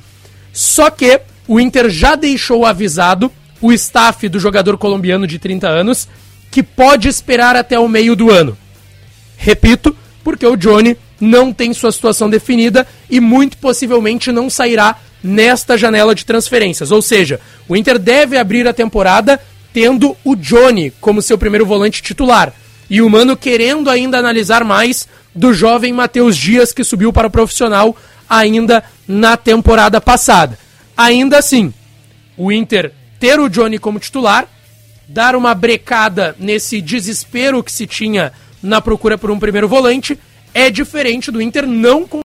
Só 0.54 0.90
que 0.90 1.22
o 1.48 1.60
Inter 1.60 1.90
já 1.90 2.16
deixou 2.16 2.66
avisado 2.66 3.32
o 3.62 3.74
staff 3.74 4.30
do 4.30 4.40
jogador 4.40 4.78
colombiano 4.78 5.28
de 5.28 5.38
30 5.38 5.68
anos, 5.68 6.08
que 6.50 6.64
pode 6.64 7.08
esperar 7.08 7.56
até 7.56 7.78
o 7.78 7.88
meio 7.88 8.16
do 8.16 8.32
ano. 8.32 8.58
Repito, 9.38 9.96
porque 10.24 10.46
o 10.46 10.56
Johnny 10.56 10.98
não 11.20 11.52
tem 11.52 11.74
sua 11.74 11.92
situação 11.92 12.30
definida 12.30 12.88
e 13.10 13.20
muito 13.20 13.58
possivelmente 13.58 14.32
não 14.32 14.50
sairá 14.50 14.96
nesta 15.24 15.78
janela 15.78 16.16
de 16.16 16.26
transferências. 16.26 16.92
Ou 16.92 17.02
seja, 17.02 17.40
o 17.68 17.76
Inter 17.76 18.00
deve 18.00 18.38
abrir 18.38 18.68
a 18.68 18.74
temporada 18.74 19.40
tendo 19.74 20.16
o 20.24 20.36
Johnny 20.36 20.92
como 21.02 21.22
seu 21.22 21.38
primeiro 21.38 21.66
volante 21.66 22.02
titular. 22.02 22.54
E 22.90 23.02
o 23.02 23.10
Mano 23.10 23.38
querendo 23.38 23.90
ainda 23.90 24.18
analisar 24.18 24.64
mais 24.64 25.08
do 25.34 25.54
jovem 25.54 25.94
Matheus 25.94 26.36
Dias 26.36 26.74
que 26.74 26.84
subiu 26.84 27.14
para 27.14 27.28
o 27.28 27.32
profissional 27.32 27.96
ainda 28.30 28.84
na 29.08 29.36
temporada 29.36 30.00
passada. 30.00 30.58
Ainda 30.96 31.38
assim, 31.38 31.74
o 32.38 32.52
Inter 32.52 32.94
ter 33.20 33.40
o 33.40 33.50
Johnny 33.50 33.80
como 33.80 34.00
titular, 34.00 34.48
dar 35.08 35.36
uma 35.36 35.54
brecada 35.54 36.36
nesse 36.40 36.82
desespero 36.82 37.64
que 37.64 37.72
se 37.72 37.88
tinha 37.88 38.32
na 38.62 38.82
procura 38.82 39.18
por 39.18 39.32
um 39.32 39.40
primeiro 39.40 39.68
volante, 39.68 40.18
é 40.54 40.70
diferente 40.70 41.32
do 41.32 41.42
Inter 41.42 41.66
não 41.66 42.08